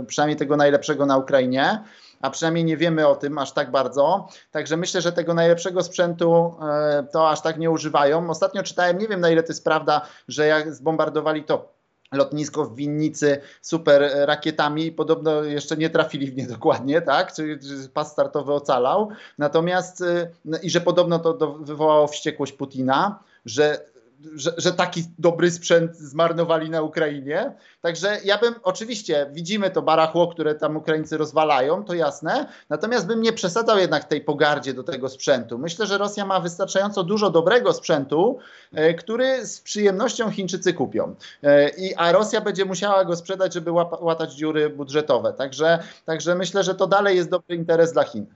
przynajmniej 0.07 0.37
tego 0.37 0.57
najlepszego 0.57 1.07
na 1.07 1.17
Ukrainie 1.17 1.85
a 2.25 2.31
przynajmniej 2.31 2.65
nie 2.65 2.77
wiemy 2.77 3.07
o 3.07 3.17
tym 3.17 3.39
aż 3.39 3.53
tak 3.53 3.71
bardzo. 3.71 4.29
Także 4.51 4.77
myślę, 4.77 5.01
że 5.01 5.13
tego 5.13 5.35
najlepszego 5.35 5.83
sprzętu 5.83 6.55
e, 6.63 7.07
to 7.13 7.31
aż 7.31 7.41
tak 7.41 7.59
nie 7.59 7.71
używają. 7.71 8.31
Ostatnio 8.31 8.63
czytałem, 8.63 8.99
nie 8.99 9.09
wiem 9.09 9.21
na 9.21 9.31
ile 9.31 9.43
to 9.43 9.49
jest 9.49 9.65
prawda, 9.65 10.07
że 10.29 10.47
jak 10.47 10.75
zbombardowali 10.75 11.45
to 11.45 11.69
lotnisko 12.13 12.65
w 12.65 12.77
Winnicy 12.77 13.41
super 13.63 14.11
rakietami 14.15 14.87
i 14.87 14.93
podobno 14.93 15.43
jeszcze 15.43 15.77
nie 15.77 15.91
trafili 15.91 16.27
w 16.31 16.37
nie 16.37 16.47
dokładnie, 16.57 17.03
tak? 17.03 17.33
Czyli 17.33 17.59
pas 17.95 18.13
startowy 18.13 18.53
ocalał. 18.53 19.09
Natomiast 19.39 20.03
e, 20.03 20.31
i 20.63 20.71
że 20.71 20.81
podobno 20.81 21.19
to 21.19 21.53
wywołało 21.61 22.07
wściekłość 22.07 22.53
Putina, 22.53 23.19
że 23.45 23.94
że, 24.35 24.55
że, 24.57 24.73
taki 24.73 25.05
dobry 25.19 25.51
sprzęt 25.51 25.97
zmarnowali 25.97 26.71
na 26.71 26.83
Ukrainie. 26.83 27.53
Także 27.81 28.19
ja 28.25 28.39
bym, 28.39 28.55
oczywiście 28.63 29.31
widzimy 29.33 29.71
to 29.71 29.83
barachło, 29.83 30.29
które 30.29 30.55
tam 30.55 30.77
Ukraińcy 30.77 31.17
rozwalają, 31.17 31.85
to 31.85 31.95
jasne, 31.95 32.47
natomiast 32.69 33.07
bym 33.07 33.23
nie 33.23 33.33
przesadzał 33.33 33.79
jednak 33.79 34.05
tej 34.05 34.21
pogardzie 34.21 34.75
do 34.75 34.83
tego 34.83 35.09
sprzętu. 35.09 35.59
Myślę, 35.59 35.87
że 35.87 35.99
Rosja 35.99 36.27
ma 36.27 36.41
wystarczająco 36.41 37.05
dużo 37.05 37.31
dobrego 37.31 37.73
sprzętu, 37.73 38.39
e, 38.75 38.95
który 38.95 39.47
z 39.47 39.61
przyjemnością 39.61 40.31
Chińczycy 40.31 40.73
kupią. 40.73 41.15
E, 41.43 41.69
I, 41.69 41.95
a 41.95 42.13
Rosja 42.13 42.41
będzie 42.41 42.65
musiała 42.65 43.05
go 43.05 43.17
sprzedać, 43.17 43.55
żeby 43.55 43.71
łatać 44.01 44.35
dziury 44.35 44.71
budżetowe. 44.71 45.33
Także, 45.33 45.79
także 46.05 46.35
myślę, 46.35 46.65
że 46.65 46.75
to 46.75 46.87
dalej 46.87 47.17
jest 47.17 47.31
dobry 47.31 47.57
interes 47.57 47.93
dla 47.93 48.05
Chin. 48.05 48.27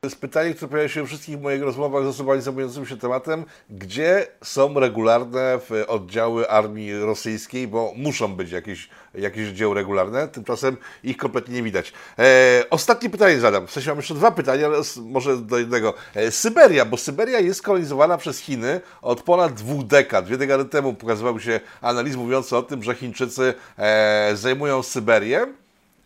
To 0.00 0.06
jest 0.06 0.20
pytanie, 0.20 0.54
które 0.54 0.68
pojawia 0.68 0.88
się 0.88 1.00
we 1.00 1.06
wszystkich 1.06 1.40
moich 1.40 1.62
rozmowach 1.62 2.04
z 2.04 2.06
osobami 2.06 2.42
zajmującymi 2.42 2.86
się 2.86 2.96
tematem. 2.96 3.44
Gdzie 3.70 4.26
są 4.44 4.80
regularne 4.80 5.58
oddziały 5.88 6.50
armii 6.50 6.98
rosyjskiej, 6.98 7.68
bo 7.68 7.92
muszą 7.96 8.36
być 8.36 8.50
jakieś, 8.50 8.88
jakieś 9.14 9.48
oddziały 9.48 9.74
regularne, 9.74 10.28
tymczasem 10.28 10.76
ich 11.04 11.16
kompletnie 11.16 11.54
nie 11.54 11.62
widać. 11.62 11.92
E, 12.18 12.64
ostatnie 12.70 13.10
pytanie 13.10 13.40
zadam. 13.40 13.66
W 13.66 13.70
sensie 13.70 13.88
mam 13.88 13.98
jeszcze 13.98 14.14
dwa 14.14 14.30
pytania, 14.30 14.66
ale 14.66 14.78
może 15.02 15.36
do 15.36 15.58
jednego. 15.58 15.94
E, 16.14 16.30
Syberia, 16.30 16.84
bo 16.84 16.96
Syberia 16.96 17.40
jest 17.40 17.62
kolonizowana 17.62 18.18
przez 18.18 18.38
Chiny 18.38 18.80
od 19.02 19.22
ponad 19.22 19.52
dwóch 19.52 19.86
dekad. 19.86 20.24
Dwie 20.24 20.36
dekady 20.36 20.64
temu 20.64 20.94
pokazywały 20.94 21.40
się 21.40 21.60
analizy 21.80 22.18
mówiące 22.18 22.56
o 22.56 22.62
tym, 22.62 22.82
że 22.82 22.94
Chińczycy 22.94 23.54
e, 23.78 24.30
zajmują 24.34 24.82
Syberię 24.82 25.46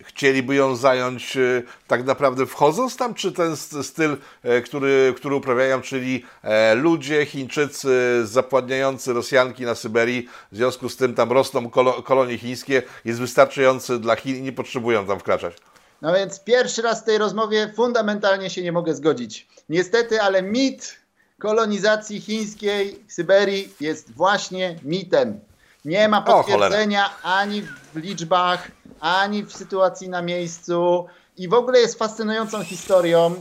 chcieliby 0.03 0.55
ją 0.55 0.75
zająć 0.75 1.37
e, 1.37 1.63
tak 1.87 2.05
naprawdę 2.05 2.45
wchodząc 2.45 2.97
tam, 2.97 3.13
czy 3.13 3.31
ten 3.31 3.55
styl, 3.83 4.17
e, 4.43 4.61
który, 4.61 5.13
który 5.17 5.35
uprawiają, 5.35 5.81
czyli 5.81 6.25
e, 6.43 6.75
ludzie, 6.75 7.25
Chińczycy 7.25 8.21
zapładniający 8.23 9.13
Rosjanki 9.13 9.65
na 9.65 9.75
Syberii, 9.75 10.29
w 10.51 10.55
związku 10.55 10.89
z 10.89 10.97
tym 10.97 11.15
tam 11.15 11.31
rosną 11.31 11.69
kolonie 12.03 12.37
chińskie, 12.37 12.83
jest 13.05 13.19
wystarczający 13.19 13.99
dla 13.99 14.15
Chin 14.15 14.35
i 14.37 14.41
nie 14.41 14.51
potrzebują 14.51 15.05
tam 15.05 15.19
wkraczać. 15.19 15.57
No 16.01 16.13
więc 16.13 16.39
pierwszy 16.43 16.81
raz 16.81 17.01
w 17.01 17.05
tej 17.05 17.17
rozmowie 17.17 17.73
fundamentalnie 17.75 18.49
się 18.49 18.61
nie 18.61 18.71
mogę 18.71 18.95
zgodzić. 18.95 19.47
Niestety, 19.69 20.21
ale 20.21 20.41
mit 20.41 20.95
kolonizacji 21.39 22.21
chińskiej 22.21 23.03
Syberii 23.07 23.73
jest 23.79 24.11
właśnie 24.11 24.75
mitem. 24.83 25.39
Nie 25.85 26.09
ma 26.09 26.21
potwierdzenia 26.21 27.09
ani 27.23 27.61
w 27.61 27.95
liczbach, 27.95 28.71
ani 29.03 29.43
w 29.43 29.53
sytuacji 29.53 30.09
na 30.09 30.21
miejscu. 30.21 31.05
I 31.37 31.47
w 31.47 31.53
ogóle 31.53 31.79
jest 31.79 31.99
fascynującą 31.99 32.63
historią, 32.63 33.35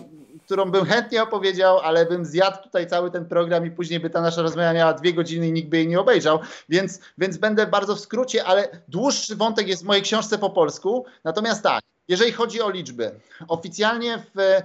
którą 0.44 0.70
bym 0.70 0.84
chętnie 0.84 1.22
opowiedział, 1.22 1.78
ale 1.78 2.06
bym 2.06 2.24
zjadł 2.24 2.62
tutaj 2.62 2.86
cały 2.86 3.10
ten 3.10 3.24
program 3.26 3.66
i 3.66 3.70
później 3.70 4.00
by 4.00 4.10
ta 4.10 4.20
nasza 4.20 4.42
rozmowa 4.42 4.72
miała 4.72 4.92
dwie 4.92 5.14
godziny 5.14 5.48
i 5.48 5.52
nikt 5.52 5.68
by 5.68 5.76
jej 5.76 5.88
nie 5.88 6.00
obejrzał. 6.00 6.38
Więc, 6.68 7.00
więc 7.18 7.36
będę 7.36 7.66
bardzo 7.66 7.96
w 7.96 8.00
skrócie, 8.00 8.44
ale 8.44 8.68
dłuższy 8.88 9.36
wątek 9.36 9.68
jest 9.68 9.82
w 9.82 9.86
mojej 9.86 10.02
książce 10.02 10.38
po 10.38 10.50
polsku. 10.50 11.04
Natomiast 11.24 11.62
tak, 11.62 11.80
jeżeli 12.12 12.32
chodzi 12.32 12.60
o 12.60 12.70
liczby, 12.70 13.10
oficjalnie 13.48 14.22
w, 14.34 14.60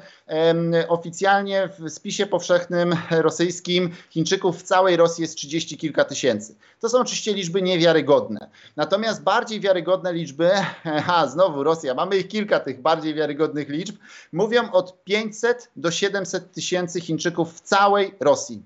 oficjalnie 0.88 1.70
w 1.80 1.90
spisie 1.90 2.26
powszechnym 2.26 2.96
rosyjskim 3.12 3.90
Chińczyków 4.10 4.60
w 4.60 4.64
całej 4.64 4.98
Rosji 4.98 5.22
jest 5.22 5.36
30 5.36 5.78
kilka 5.78 6.06
tysięcy. 6.06 6.56
To 6.80 6.90
są 6.90 7.00
oczywiście 7.00 7.34
liczby 7.34 7.62
niewiarygodne. 7.62 8.50
Natomiast 8.76 9.24
bardziej 9.24 9.60
wiarygodne 9.60 10.14
liczby, 10.14 10.52
a 11.18 11.28
znowu 11.28 11.64
Rosja, 11.64 11.94
mamy 11.94 12.18
ich 12.18 12.28
kilka 12.28 12.60
tych 12.60 12.82
bardziej 12.82 13.14
wiarygodnych 13.14 13.70
liczb, 13.70 13.96
mówią 14.34 14.72
od 14.72 15.04
500 15.04 15.70
do 15.76 15.92
700 15.92 16.52
tysięcy 16.52 17.02
Chińczyków 17.02 17.54
w 17.54 17.62
całej 17.62 18.16
Rosji. 18.20 18.64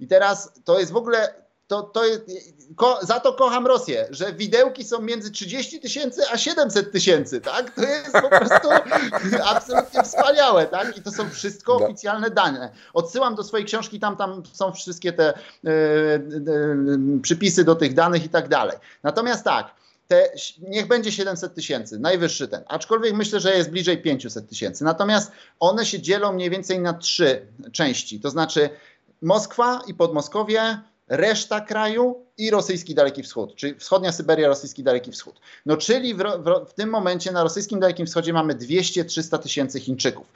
I 0.00 0.06
teraz 0.06 0.52
to 0.64 0.80
jest 0.80 0.92
w 0.92 0.96
ogóle 0.96 1.41
to, 1.66 1.82
to 1.82 2.04
jest, 2.04 2.22
ko, 2.76 2.98
za 3.02 3.20
to 3.20 3.32
kocham 3.32 3.66
Rosję, 3.66 4.08
że 4.10 4.32
widełki 4.32 4.84
są 4.84 5.00
między 5.00 5.30
30 5.30 5.80
tysięcy 5.80 6.22
a 6.32 6.38
700 6.38 6.92
tysięcy, 6.92 7.40
tak? 7.40 7.74
To 7.74 7.82
jest 7.82 8.12
po 8.12 8.28
prostu 8.28 8.68
absolutnie 9.54 10.02
wspaniałe, 10.02 10.66
tak? 10.66 10.96
I 10.96 11.02
to 11.02 11.10
są 11.10 11.30
wszystko 11.30 11.78
no. 11.78 11.86
oficjalne 11.86 12.30
dane. 12.30 12.72
Odsyłam 12.94 13.34
do 13.34 13.44
swojej 13.44 13.66
książki, 13.66 14.00
tam, 14.00 14.16
tam 14.16 14.42
są 14.52 14.72
wszystkie 14.72 15.12
te 15.12 15.28
e, 15.28 15.34
e, 15.34 16.20
przypisy 17.22 17.64
do 17.64 17.74
tych 17.74 17.94
danych 17.94 18.24
i 18.24 18.28
tak 18.28 18.48
dalej. 18.48 18.76
Natomiast 19.02 19.44
tak, 19.44 19.74
te, 20.08 20.32
niech 20.60 20.88
będzie 20.88 21.12
700 21.12 21.54
tysięcy, 21.54 21.98
najwyższy 21.98 22.48
ten, 22.48 22.64
aczkolwiek 22.68 23.14
myślę, 23.14 23.40
że 23.40 23.56
jest 23.56 23.70
bliżej 23.70 24.02
500 24.02 24.48
tysięcy. 24.48 24.84
Natomiast 24.84 25.32
one 25.60 25.86
się 25.86 26.00
dzielą 26.00 26.32
mniej 26.32 26.50
więcej 26.50 26.78
na 26.80 26.94
trzy 26.94 27.46
części, 27.72 28.20
to 28.20 28.30
znaczy 28.30 28.70
Moskwa 29.22 29.80
i 29.86 29.94
Podmoskowie, 29.94 30.80
reszta 31.12 31.60
kraju 31.60 32.26
i 32.38 32.50
rosyjski 32.50 32.94
Daleki 32.94 33.22
Wschód, 33.22 33.54
czyli 33.56 33.74
wschodnia 33.74 34.12
Syberia, 34.12 34.48
rosyjski 34.48 34.82
Daleki 34.82 35.12
Wschód. 35.12 35.40
No 35.66 35.76
czyli 35.76 36.14
w, 36.14 36.18
w, 36.18 36.70
w 36.70 36.74
tym 36.74 36.90
momencie 36.90 37.32
na 37.32 37.42
rosyjskim 37.42 37.80
Dalekim 37.80 38.06
Wschodzie 38.06 38.32
mamy 38.32 38.54
200-300 38.54 39.38
tysięcy 39.38 39.80
Chińczyków. 39.80 40.26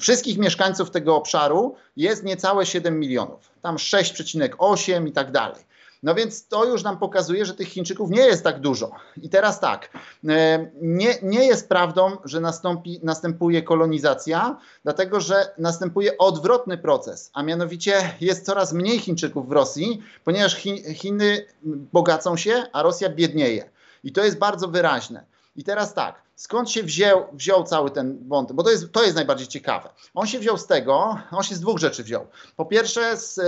Wszystkich 0.00 0.38
mieszkańców 0.38 0.90
tego 0.90 1.16
obszaru 1.16 1.74
jest 1.96 2.24
niecałe 2.24 2.66
7 2.66 3.00
milionów, 3.00 3.50
tam 3.62 3.76
6,8 3.76 5.08
i 5.08 5.12
tak 5.12 5.32
dalej. 5.32 5.68
No 6.02 6.14
więc 6.14 6.48
to 6.48 6.64
już 6.64 6.82
nam 6.82 6.98
pokazuje, 6.98 7.46
że 7.46 7.54
tych 7.54 7.68
Chińczyków 7.68 8.10
nie 8.10 8.20
jest 8.20 8.44
tak 8.44 8.60
dużo. 8.60 8.90
I 9.22 9.28
teraz 9.28 9.60
tak, 9.60 9.90
e, 10.28 10.70
nie, 10.82 11.14
nie 11.22 11.46
jest 11.46 11.68
prawdą, 11.68 12.16
że 12.24 12.40
nastąpi, 12.40 13.00
następuje 13.02 13.62
kolonizacja, 13.62 14.58
dlatego 14.84 15.20
że 15.20 15.54
następuje 15.58 16.18
odwrotny 16.18 16.78
proces, 16.78 17.30
a 17.32 17.42
mianowicie 17.42 18.14
jest 18.20 18.44
coraz 18.44 18.72
mniej 18.72 18.98
Chińczyków 18.98 19.48
w 19.48 19.52
Rosji, 19.52 20.02
ponieważ 20.24 20.56
Chiny 20.94 21.46
bogacą 21.92 22.36
się, 22.36 22.64
a 22.72 22.82
Rosja 22.82 23.08
biednieje. 23.08 23.70
I 24.04 24.12
to 24.12 24.24
jest 24.24 24.38
bardzo 24.38 24.68
wyraźne. 24.68 25.24
I 25.56 25.64
teraz 25.64 25.94
tak, 25.94 26.22
skąd 26.36 26.70
się 26.70 26.82
wziął, 26.82 27.26
wziął 27.32 27.64
cały 27.64 27.90
ten 27.90 28.28
wątek? 28.28 28.56
Bo 28.56 28.62
to 28.62 28.70
jest, 28.70 28.92
to 28.92 29.02
jest 29.02 29.16
najbardziej 29.16 29.46
ciekawe. 29.46 29.88
On 30.14 30.26
się 30.26 30.38
wziął 30.38 30.58
z 30.58 30.66
tego, 30.66 31.18
on 31.30 31.42
się 31.42 31.54
z 31.54 31.60
dwóch 31.60 31.78
rzeczy 31.78 32.04
wziął. 32.04 32.26
Po 32.56 32.66
pierwsze 32.66 33.16
z 33.16 33.40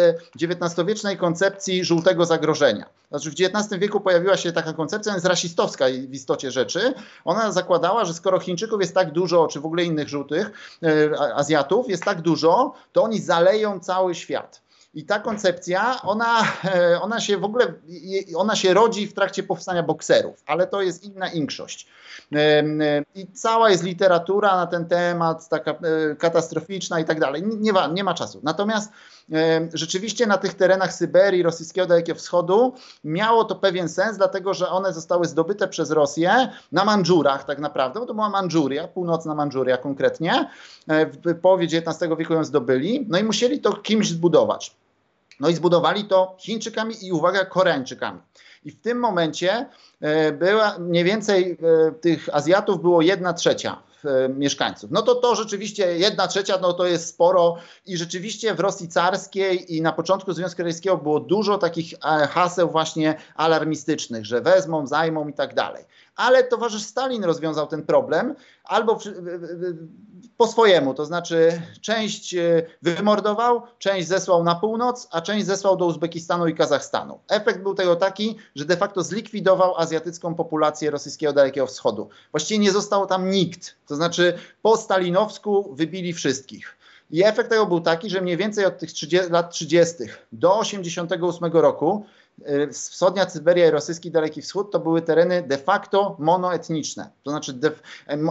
XIX-wiecznej 0.42 1.16
koncepcji 1.16 1.84
żółtego 1.84 2.24
zagrożenia. 2.24 2.86
Znaczy 3.10 3.30
w 3.30 3.34
XIX 3.40 3.80
wieku 3.80 4.00
pojawiła 4.00 4.36
się 4.36 4.52
taka 4.52 4.72
koncepcja, 4.72 5.10
ona 5.10 5.16
jest 5.16 5.26
rasistowska 5.26 5.84
w 5.86 6.14
istocie 6.14 6.50
rzeczy. 6.50 6.94
Ona 7.24 7.52
zakładała, 7.52 8.04
że 8.04 8.14
skoro 8.14 8.40
Chińczyków 8.40 8.80
jest 8.80 8.94
tak 8.94 9.12
dużo, 9.12 9.48
czy 9.48 9.60
w 9.60 9.66
ogóle 9.66 9.84
innych 9.84 10.08
żółtych, 10.08 10.50
e, 10.82 11.34
Azjatów 11.34 11.88
jest 11.88 12.04
tak 12.04 12.22
dużo, 12.22 12.72
to 12.92 13.02
oni 13.02 13.20
zaleją 13.20 13.80
cały 13.80 14.14
świat. 14.14 14.62
I 14.94 15.04
ta 15.04 15.20
koncepcja, 15.20 16.02
ona, 16.02 16.42
e, 16.64 17.00
ona 17.02 17.20
się 17.20 17.38
w 17.38 17.44
ogóle, 17.44 17.74
ona 18.36 18.56
się 18.56 18.74
rodzi 18.74 19.06
w 19.06 19.14
trakcie 19.14 19.42
powstania 19.42 19.82
bokserów, 19.82 20.42
ale 20.46 20.66
to 20.66 20.82
jest 20.82 21.04
inna 21.04 21.30
większość. 21.30 21.86
E, 22.32 22.38
e, 22.38 22.64
I 23.14 23.26
cała 23.32 23.70
jest 23.70 23.82
literatura 23.82 24.56
na 24.56 24.66
ten 24.66 24.86
temat, 24.86 25.48
taka 25.48 25.74
katastroficzna 26.18 27.00
i 27.00 27.04
tak 27.04 27.20
dalej. 27.20 27.42
Nie 27.46 27.72
ma, 27.72 27.86
nie 27.86 28.04
ma 28.04 28.14
czasu. 28.14 28.40
Natomiast 28.42 28.92
rzeczywiście 29.74 30.26
na 30.26 30.38
tych 30.38 30.54
terenach 30.54 30.92
Syberii, 30.94 31.42
rosyjskiego 31.42 31.86
Dalekiego 31.86 32.18
Wschodu 32.18 32.74
miało 33.04 33.44
to 33.44 33.54
pewien 33.54 33.88
sens, 33.88 34.16
dlatego 34.16 34.54
że 34.54 34.68
one 34.68 34.92
zostały 34.92 35.26
zdobyte 35.26 35.68
przez 35.68 35.90
Rosję 35.90 36.48
na 36.72 36.84
Mandżurach 36.84 37.44
tak 37.44 37.58
naprawdę, 37.58 38.00
bo 38.00 38.06
to 38.06 38.14
była 38.14 38.28
Mandżuria, 38.28 38.88
północna 38.88 39.34
Mandżuria 39.34 39.76
konkretnie. 39.76 40.50
E, 40.88 41.06
w 41.06 41.40
połowie 41.40 41.64
XIX 41.64 42.10
wieku 42.18 42.32
ją 42.32 42.44
zdobyli, 42.44 43.06
no 43.08 43.18
i 43.18 43.24
musieli 43.24 43.60
to 43.60 43.72
kimś 43.72 44.08
zbudować. 44.08 44.79
No 45.40 45.48
i 45.48 45.54
zbudowali 45.54 46.04
to 46.04 46.36
Chińczykami 46.38 46.94
i 47.06 47.12
uwaga, 47.12 47.44
Koreańczykami. 47.44 48.20
I 48.64 48.70
w 48.70 48.80
tym 48.80 48.98
momencie 48.98 49.66
e, 50.00 50.32
była 50.32 50.78
mniej 50.78 51.04
więcej 51.04 51.58
e, 51.88 51.92
tych 51.92 52.28
Azjatów 52.32 52.82
było 52.82 53.02
jedna 53.02 53.32
trzecia 53.32 53.82
e, 54.04 54.28
mieszkańców. 54.28 54.90
No 54.90 55.02
to 55.02 55.14
to 55.14 55.34
rzeczywiście 55.34 55.98
jedna 55.98 56.28
trzecia, 56.28 56.58
no 56.62 56.72
to 56.72 56.86
jest 56.86 57.08
sporo 57.08 57.56
i 57.86 57.96
rzeczywiście 57.96 58.54
w 58.54 58.60
Rosji 58.60 58.88
carskiej 58.88 59.76
i 59.76 59.82
na 59.82 59.92
początku 59.92 60.32
Związku 60.32 60.62
Radzieckiego 60.62 60.96
było 60.96 61.20
dużo 61.20 61.58
takich 61.58 61.94
haseł 62.30 62.70
właśnie 62.70 63.14
alarmistycznych, 63.34 64.26
że 64.26 64.40
wezmą, 64.40 64.86
zajmą 64.86 65.28
i 65.28 65.32
tak 65.32 65.54
dalej. 65.54 65.84
Ale 66.20 66.44
towarzysz 66.44 66.82
Stalin 66.82 67.24
rozwiązał 67.24 67.66
ten 67.66 67.82
problem 67.82 68.34
albo 68.64 68.98
po 70.36 70.46
swojemu, 70.46 70.94
to 70.94 71.04
znaczy 71.04 71.62
część 71.80 72.34
e, 72.34 72.62
wymordował, 72.82 73.62
część 73.78 74.08
zesłał 74.08 74.44
na 74.44 74.54
północ, 74.54 75.08
a 75.10 75.20
część 75.20 75.46
zesłał 75.46 75.76
do 75.76 75.86
Uzbekistanu 75.86 76.46
i 76.46 76.54
Kazachstanu. 76.54 77.18
Efekt 77.28 77.62
był 77.62 77.74
tego 77.74 77.96
taki, 77.96 78.36
że 78.54 78.64
de 78.64 78.76
facto 78.76 79.02
zlikwidował 79.02 79.76
azjatycką 79.76 80.34
populację 80.34 80.90
rosyjskiego 80.90 81.32
Dalekiego 81.32 81.66
Wschodu. 81.66 82.08
Właściwie 82.30 82.60
nie 82.60 82.72
został 82.72 83.06
tam 83.06 83.30
nikt, 83.30 83.74
to 83.86 83.96
znaczy 83.96 84.34
po 84.62 84.76
stalinowsku 84.76 85.74
wybili 85.74 86.12
wszystkich. 86.12 86.76
I 87.10 87.24
efekt 87.24 87.50
tego 87.50 87.66
był 87.66 87.80
taki, 87.80 88.10
że 88.10 88.20
mniej 88.20 88.36
więcej 88.36 88.64
od 88.64 88.78
tych 88.78 88.92
30, 88.92 89.30
lat 89.30 89.50
30. 89.50 89.94
do 90.32 90.58
88 90.58 91.52
roku 91.52 92.06
wschodnia 92.72 93.30
Syberia 93.30 93.68
i 93.68 93.70
rosyjski 93.70 94.10
Daleki 94.10 94.42
Wschód 94.42 94.70
to 94.70 94.80
były 94.80 95.02
tereny 95.02 95.42
de 95.42 95.58
facto 95.58 96.16
monoetniczne. 96.18 97.10
To 97.22 97.30
znaczy, 97.30 97.58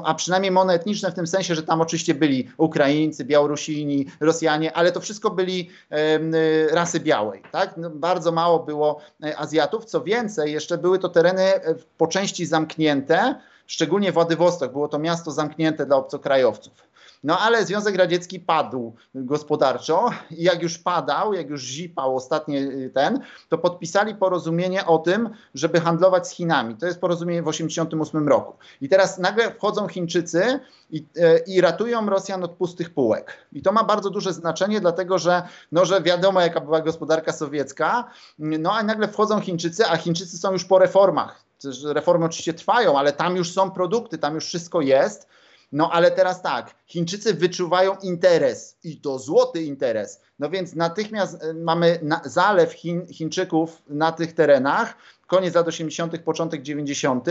a 0.03 0.13
przynajmniej 0.13 0.51
monoetniczne 0.51 1.11
w 1.11 1.13
tym 1.13 1.27
sensie, 1.27 1.55
że 1.55 1.63
tam 1.63 1.81
oczywiście 1.81 2.13
byli 2.13 2.49
Ukraińcy, 2.57 3.25
Białorusini, 3.25 4.05
Rosjanie, 4.19 4.73
ale 4.73 4.91
to 4.91 4.99
wszystko 4.99 5.29
byli 5.29 5.69
y, 5.93 6.75
rasy 6.75 6.99
białej. 6.99 7.41
Tak? 7.51 7.77
No, 7.77 7.89
bardzo 7.89 8.31
mało 8.31 8.59
było 8.59 8.99
e, 9.23 9.37
Azjatów. 9.37 9.85
Co 9.85 10.01
więcej, 10.01 10.53
jeszcze 10.53 10.77
były 10.77 10.99
to 10.99 11.09
tereny 11.09 11.43
e, 11.43 11.75
po 11.97 12.07
części 12.07 12.45
zamknięte, 12.45 13.35
szczególnie 13.67 14.11
Władywostok. 14.11 14.71
Było 14.71 14.87
to 14.87 14.99
miasto 14.99 15.31
zamknięte 15.31 15.85
dla 15.85 15.95
obcokrajowców. 15.95 16.88
No 17.23 17.39
ale 17.39 17.65
Związek 17.65 17.95
Radziecki 17.95 18.39
padł 18.39 18.95
gospodarczo 19.15 20.09
i 20.31 20.43
jak 20.43 20.63
już 20.63 20.77
padał, 20.77 21.33
jak 21.33 21.49
już 21.49 21.63
zipał 21.63 22.15
ostatnie 22.15 22.59
y, 22.59 22.91
ten, 22.93 23.19
to 23.49 23.57
podpisali 23.57 24.15
porozumienie 24.15 24.85
o 24.85 24.97
tym, 24.97 25.29
żeby 25.53 25.81
handlować 25.81 26.27
z 26.27 26.31
Chinami. 26.31 26.75
To 26.75 26.85
jest 26.85 27.01
porozumienie 27.01 27.41
w 27.41 27.45
1988 27.45 28.27
roku. 28.27 28.57
I 28.81 28.89
teraz 28.89 29.17
nagle 29.17 29.51
wchodzą 29.51 29.87
Chińczycy 29.87 30.59
i, 30.89 30.97
y, 30.97 31.43
i 31.47 31.61
ratują 31.61 32.09
Rosjan 32.09 32.43
od 32.43 32.51
pustych 32.51 32.93
półek. 32.93 33.47
I 33.53 33.61
to 33.61 33.71
ma 33.71 33.83
bardzo 33.83 34.09
duże 34.09 34.33
znaczenie, 34.33 34.81
dlatego 34.81 35.19
że, 35.19 35.43
no, 35.71 35.85
że 35.85 36.01
wiadomo, 36.01 36.41
jaka 36.41 36.61
była 36.61 36.81
gospodarka 36.81 37.31
sowiecka, 37.31 38.09
no 38.39 38.73
a 38.73 38.83
nagle 38.83 39.07
wchodzą 39.07 39.41
Chińczycy, 39.41 39.85
a 39.85 39.97
Chińczycy 39.97 40.37
są 40.37 40.51
już 40.51 40.65
po 40.65 40.79
reformach. 40.79 41.43
Reformy 41.85 42.25
oczywiście 42.25 42.53
trwają, 42.53 42.99
ale 42.99 43.13
tam 43.13 43.35
już 43.35 43.53
są 43.53 43.71
produkty, 43.71 44.17
tam 44.17 44.35
już 44.35 44.45
wszystko 44.45 44.81
jest. 44.81 45.27
No 45.71 45.91
ale 45.91 46.11
teraz 46.11 46.41
tak, 46.41 46.78
Chińczycy 46.89 47.33
wyczuwają 47.33 47.95
interes 47.95 48.77
i 48.83 49.01
to 49.01 49.19
złoty 49.19 49.63
interes. 49.63 50.21
No 50.39 50.49
więc 50.49 50.75
natychmiast 50.75 51.43
e, 51.43 51.53
mamy 51.53 51.99
zalew 52.25 52.73
Chin, 52.73 53.07
Chińczyków 53.07 53.81
na 53.87 54.11
tych 54.11 54.33
terenach, 54.33 54.97
koniec 55.29 55.55
lat 55.55 55.67
80., 55.67 56.19
początek 56.19 56.61
90., 56.61 57.25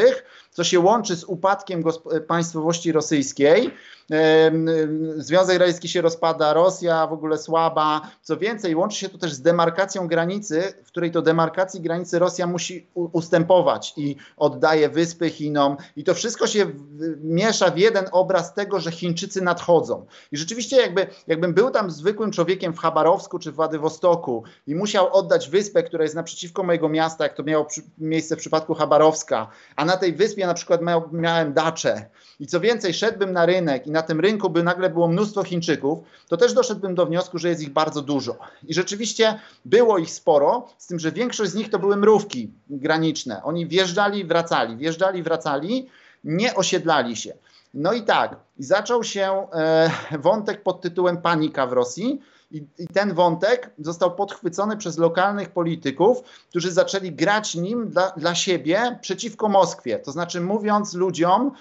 co 0.50 0.64
się 0.64 0.80
łączy 0.80 1.16
z 1.16 1.24
upadkiem 1.24 1.84
państwowości 2.28 2.92
rosyjskiej. 2.92 3.70
Związek 5.16 5.58
Radziecki 5.58 5.88
się 5.88 6.00
rozpada, 6.00 6.52
Rosja 6.52 7.06
w 7.06 7.12
ogóle 7.12 7.38
słaba. 7.38 8.10
Co 8.22 8.36
więcej, 8.36 8.74
łączy 8.74 8.98
się 8.98 9.08
to 9.08 9.18
też 9.18 9.32
z 9.32 9.42
demarkacją 9.42 10.08
granicy, 10.08 10.62
w 10.84 10.86
której 10.86 11.10
to 11.10 11.22
demarkacji 11.22 11.80
granicy 11.80 12.18
Rosja 12.18 12.46
musi 12.46 12.86
ustępować 12.94 13.94
i 13.96 14.16
oddaje 14.36 14.88
wyspy 14.88 15.30
Chinom. 15.30 15.76
I 15.96 16.04
to 16.04 16.14
wszystko 16.14 16.46
się 16.46 16.66
miesza 17.22 17.70
w 17.70 17.78
jeden 17.78 18.04
obraz 18.12 18.54
tego, 18.54 18.80
że 18.80 18.90
Chińczycy 18.90 19.42
nadchodzą. 19.48 20.06
I 20.32 20.36
rzeczywiście, 20.36 20.76
jakby, 20.76 21.06
jakbym 21.26 21.54
był 21.54 21.70
tam 21.70 21.90
zwykłym 21.90 22.30
człowiekiem 22.30 22.72
w 22.72 22.78
Chabarowsku 22.78 23.38
czy 23.38 23.52
w 23.52 23.54
Władywostoku 23.54 24.44
i 24.66 24.74
musiał 24.74 25.12
oddać 25.12 25.48
wyspę, 25.48 25.82
która 25.82 26.02
jest 26.02 26.14
naprzeciwko 26.14 26.62
mojego 26.62 26.88
miasta, 26.88 27.24
jak 27.24 27.34
to 27.34 27.42
miało 27.42 27.64
przy, 27.64 27.82
miejsce 27.98 28.36
w 28.36 28.38
przypadku 28.38 28.74
Chabarowska, 28.74 29.48
a 29.76 29.84
na 29.84 29.96
tej 29.96 30.12
wyspie 30.12 30.46
na 30.46 30.54
przykład 30.54 30.82
miał, 30.82 31.08
miałem 31.12 31.52
daczę 31.52 32.10
i 32.40 32.46
co 32.46 32.60
więcej, 32.60 32.94
szedłbym 32.94 33.32
na 33.32 33.46
rynek 33.46 33.86
i 33.86 33.90
na 33.90 34.02
tym 34.02 34.20
rynku 34.20 34.50
by 34.50 34.62
nagle 34.62 34.90
było 34.90 35.08
mnóstwo 35.08 35.44
Chińczyków, 35.44 35.98
to 36.28 36.36
też 36.36 36.52
doszedłbym 36.52 36.94
do 36.94 37.06
wniosku, 37.06 37.38
że 37.38 37.48
jest 37.48 37.62
ich 37.62 37.70
bardzo 37.70 38.02
dużo. 38.02 38.38
I 38.66 38.74
rzeczywiście 38.74 39.38
było 39.64 39.98
ich 39.98 40.10
sporo, 40.10 40.68
z 40.78 40.86
tym, 40.86 40.98
że 40.98 41.12
większość 41.12 41.50
z 41.50 41.54
nich 41.54 41.70
to 41.70 41.78
były 41.78 41.96
mrówki 41.96 42.50
graniczne. 42.70 43.42
Oni 43.42 43.66
wjeżdżali, 43.66 44.24
wracali, 44.24 44.76
wjeżdżali, 44.76 45.22
wracali, 45.22 45.88
nie 46.24 46.54
osiedlali 46.54 47.16
się. 47.16 47.34
No 47.74 47.92
i 47.92 48.02
tak, 48.02 48.36
i 48.58 48.64
zaczął 48.64 49.04
się 49.04 49.46
e, 49.52 49.90
wątek 50.18 50.62
pod 50.62 50.80
tytułem 50.80 51.22
Panika 51.22 51.66
w 51.66 51.72
Rosji, 51.72 52.20
i, 52.50 52.66
I, 52.78 52.88
ten 52.88 53.14
wątek 53.14 53.70
został 53.78 54.14
podchwycony 54.14 54.76
przez 54.76 54.98
lokalnych 54.98 55.50
polityków, 55.50 56.22
którzy 56.48 56.72
zaczęli 56.72 57.12
grać 57.12 57.54
nim 57.54 57.90
dla, 57.90 58.10
dla 58.10 58.34
siebie 58.34 58.98
przeciwko 59.00 59.48
Moskwie. 59.48 59.98
To 59.98 60.12
znaczy, 60.12 60.40
mówiąc 60.40 60.94
ludziom, 60.94 61.52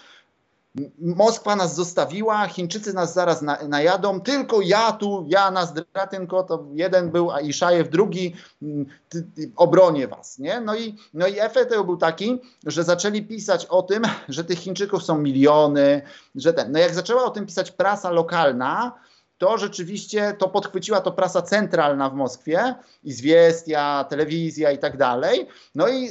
Moskwa 0.99 1.55
nas 1.55 1.75
zostawiła, 1.75 2.47
Chińczycy 2.47 2.93
nas 2.93 3.13
zaraz 3.13 3.41
na, 3.41 3.57
najadą, 3.67 4.21
tylko 4.21 4.61
ja 4.61 4.91
tu, 4.91 5.25
ja 5.27 5.51
na 5.51 5.65
Zdratynko, 5.65 6.43
to 6.43 6.65
jeden 6.73 7.11
był, 7.11 7.31
a 7.31 7.41
Iszajew 7.41 7.89
drugi, 7.89 8.35
mm, 8.61 8.85
ty, 9.09 9.23
ty, 9.35 9.51
obronię 9.55 10.07
was. 10.07 10.39
Nie? 10.39 10.61
No, 10.61 10.75
i, 10.75 10.95
no 11.13 11.27
i 11.27 11.39
efekt 11.39 11.69
był 11.69 11.97
taki, 11.97 12.41
że 12.65 12.83
zaczęli 12.83 13.23
pisać 13.23 13.65
o 13.65 13.83
tym, 13.83 14.03
że 14.29 14.43
tych 14.43 14.59
Chińczyków 14.59 15.03
są 15.03 15.17
miliony, 15.17 16.01
że 16.35 16.53
ten. 16.53 16.71
No 16.71 16.79
jak 16.79 16.93
zaczęła 16.93 17.23
o 17.23 17.29
tym 17.29 17.45
pisać 17.45 17.71
prasa 17.71 18.11
lokalna, 18.11 18.99
to 19.37 19.57
rzeczywiście 19.57 20.35
to 20.37 20.49
podchwyciła 20.49 21.01
to 21.01 21.11
prasa 21.11 21.41
centralna 21.41 22.09
w 22.09 22.13
Moskwie, 22.13 22.75
Izwiestia, 23.03 24.05
telewizja 24.09 24.71
i 24.71 24.77
tak 24.77 24.97
dalej. 24.97 25.47
No 25.75 25.87
i 25.87 26.09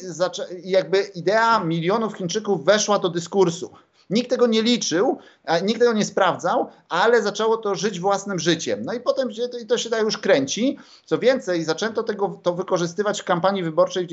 jakby 0.64 1.03
idea 1.03 1.64
milionów 1.64 2.17
Chińczyków 2.17 2.64
weszła 2.64 2.99
do 2.99 3.09
dyskursu. 3.09 3.71
Nikt 4.11 4.30
tego 4.30 4.46
nie 4.46 4.62
liczył, 4.62 5.18
nikt 5.62 5.80
tego 5.80 5.92
nie 5.92 6.04
sprawdzał, 6.04 6.70
ale 6.88 7.22
zaczęło 7.22 7.57
to 7.57 7.74
żyć 7.74 8.00
własnym 8.00 8.38
życiem. 8.38 8.82
No 8.84 8.92
i 8.92 9.00
potem 9.00 9.28
to, 9.68 9.78
się 9.78 9.90
da 9.90 9.98
już 9.98 10.18
kręci. 10.18 10.78
Co 11.04 11.18
więcej, 11.18 11.64
zaczęto 11.64 12.02
tego, 12.02 12.40
to 12.42 12.54
wykorzystywać 12.54 13.20
w 13.20 13.24
kampanii 13.24 13.62
wyborczej 13.62 14.07
w 14.07 14.09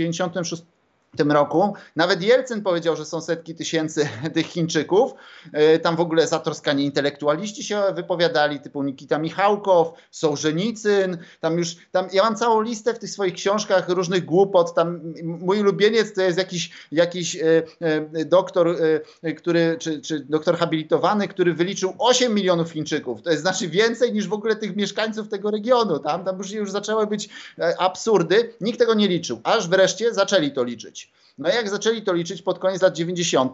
1996 1.13 1.23
tym 1.23 1.31
roku. 1.31 1.73
Nawet 1.95 2.21
Jelcyn 2.21 2.61
powiedział, 2.61 2.95
że 2.95 3.05
są 3.05 3.21
setki 3.21 3.55
tysięcy 3.55 4.09
tych 4.33 4.47
Chińczyków. 4.47 5.13
E, 5.53 5.79
tam 5.79 5.95
w 5.95 5.99
ogóle 5.99 6.27
zatroskani 6.27 6.85
intelektualiści 6.85 7.63
się 7.63 7.81
wypowiadali, 7.95 8.59
typu 8.59 8.83
Nikita 8.83 9.17
Michałkow, 9.17 9.93
Sołżenicyn. 10.11 11.17
Tam 11.39 11.57
już, 11.57 11.75
tam, 11.91 12.07
ja 12.13 12.23
mam 12.23 12.35
całą 12.35 12.61
listę 12.61 12.93
w 12.93 12.99
tych 12.99 13.09
swoich 13.09 13.33
książkach 13.33 13.89
różnych 13.89 14.25
głupot. 14.25 14.75
Tam 14.75 15.13
mój 15.23 15.59
ulubieniec 15.59 16.13
to 16.13 16.21
jest 16.21 16.37
jakiś, 16.37 16.71
jakiś 16.91 17.35
e, 17.35 17.63
e, 17.79 18.25
doktor, 18.25 18.77
który, 19.37 19.77
czy, 19.79 20.01
czy 20.01 20.19
doktor 20.19 20.57
habilitowany, 20.57 21.27
który 21.27 21.53
wyliczył 21.53 21.93
8 21.99 22.33
milionów 22.33 22.71
Chińczyków. 22.71 23.21
To 23.21 23.29
jest 23.29 23.41
znaczy 23.41 23.69
więcej 23.69 24.13
niż 24.13 24.27
w 24.27 24.33
ogóle 24.33 24.55
tych 24.55 24.75
mieszkańców 24.75 25.27
tego 25.27 25.51
regionu. 25.51 25.99
Tam, 25.99 26.23
tam 26.23 26.37
już, 26.37 26.51
już 26.51 26.71
zaczęły 26.71 27.07
być 27.07 27.29
absurdy. 27.77 28.53
Nikt 28.61 28.79
tego 28.79 28.93
nie 28.93 29.07
liczył. 29.07 29.41
Aż 29.43 29.67
wreszcie 29.67 30.13
zaczęli 30.13 30.51
to 30.51 30.63
liczyć. 30.63 31.02
No 31.37 31.49
jak 31.49 31.69
zaczęli 31.69 32.01
to 32.01 32.13
liczyć 32.13 32.41
pod 32.41 32.59
koniec 32.59 32.81
lat 32.81 32.93
90., 32.93 33.53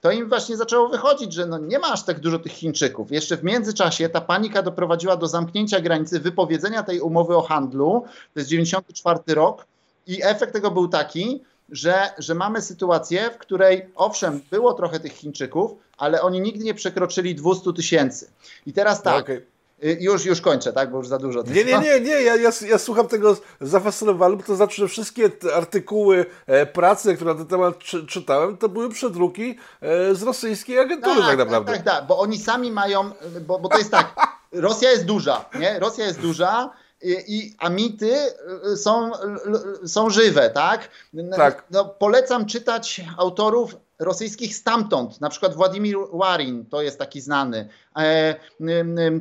to 0.00 0.10
im 0.10 0.28
właśnie 0.28 0.56
zaczęło 0.56 0.88
wychodzić, 0.88 1.32
że 1.32 1.46
no 1.46 1.58
nie 1.58 1.78
ma 1.78 1.92
aż 1.92 2.04
tak 2.04 2.20
dużo 2.20 2.38
tych 2.38 2.52
Chińczyków. 2.52 3.12
Jeszcze 3.12 3.36
w 3.36 3.44
międzyczasie 3.44 4.08
ta 4.08 4.20
panika 4.20 4.62
doprowadziła 4.62 5.16
do 5.16 5.28
zamknięcia 5.28 5.80
granicy, 5.80 6.20
wypowiedzenia 6.20 6.82
tej 6.82 7.00
umowy 7.00 7.36
o 7.36 7.42
handlu, 7.42 8.04
to 8.34 8.40
jest 8.40 8.50
94 8.50 9.18
rok 9.28 9.66
i 10.06 10.22
efekt 10.22 10.52
tego 10.52 10.70
był 10.70 10.88
taki, 10.88 11.40
że, 11.70 12.10
że 12.18 12.34
mamy 12.34 12.62
sytuację, 12.62 13.30
w 13.30 13.38
której 13.38 13.86
owszem, 13.94 14.40
było 14.50 14.74
trochę 14.74 15.00
tych 15.00 15.12
Chińczyków, 15.12 15.70
ale 15.98 16.22
oni 16.22 16.40
nigdy 16.40 16.64
nie 16.64 16.74
przekroczyli 16.74 17.34
200 17.34 17.72
tysięcy. 17.72 18.30
I 18.66 18.72
teraz 18.72 19.02
tak, 19.02 19.24
okay. 19.24 19.46
Y, 19.84 19.98
już, 20.00 20.24
już 20.24 20.40
kończę, 20.40 20.72
tak, 20.72 20.90
bo 20.90 20.98
już 20.98 21.08
za 21.08 21.18
dużo. 21.18 21.42
Nie, 21.42 21.64
nie, 21.64 21.78
nie, 21.78 22.00
nie. 22.00 22.22
Ja, 22.22 22.36
ja, 22.36 22.50
ja 22.66 22.78
słucham 22.78 23.08
tego 23.08 23.36
zafascynowany, 23.60 24.36
bo 24.36 24.42
to 24.42 24.56
znaczy, 24.56 24.76
że 24.76 24.88
wszystkie 24.88 25.30
artykuły, 25.54 26.26
e, 26.46 26.66
prace, 26.66 27.14
które 27.14 27.32
na 27.32 27.38
ten 27.38 27.46
temat 27.46 27.78
czy, 27.78 28.06
czytałem, 28.06 28.56
to 28.56 28.68
były 28.68 28.90
przedruki 28.90 29.58
e, 29.80 30.14
z 30.14 30.22
rosyjskiej 30.22 30.78
agentury 30.78 31.20
tak, 31.20 31.26
tak 31.26 31.38
naprawdę. 31.38 31.72
Tak, 31.72 31.82
tak, 31.82 31.94
tak, 31.94 32.06
bo 32.06 32.18
oni 32.18 32.38
sami 32.38 32.70
mają, 32.70 33.10
bo, 33.46 33.58
bo 33.58 33.68
to 33.68 33.78
jest 33.78 33.90
tak, 33.90 34.14
Rosja 34.52 34.90
jest 34.90 35.04
duża, 35.04 35.44
nie? 35.60 35.78
Rosja 35.78 36.06
jest 36.06 36.20
duża, 36.20 36.70
i, 37.02 37.54
a 37.58 37.68
mity 37.68 38.16
są, 38.76 39.10
są 39.86 40.10
żywe, 40.10 40.50
tak? 40.50 40.88
tak. 41.36 41.64
No, 41.70 41.84
polecam 41.84 42.46
czytać 42.46 43.00
autorów 43.18 43.76
rosyjskich 44.00 44.56
stamtąd, 44.56 45.20
na 45.20 45.28
przykład 45.28 45.54
Władimir 45.54 45.96
Warin, 46.12 46.66
to 46.66 46.82
jest 46.82 46.98
taki 46.98 47.20
znany, 47.20 47.58
e, 47.58 47.89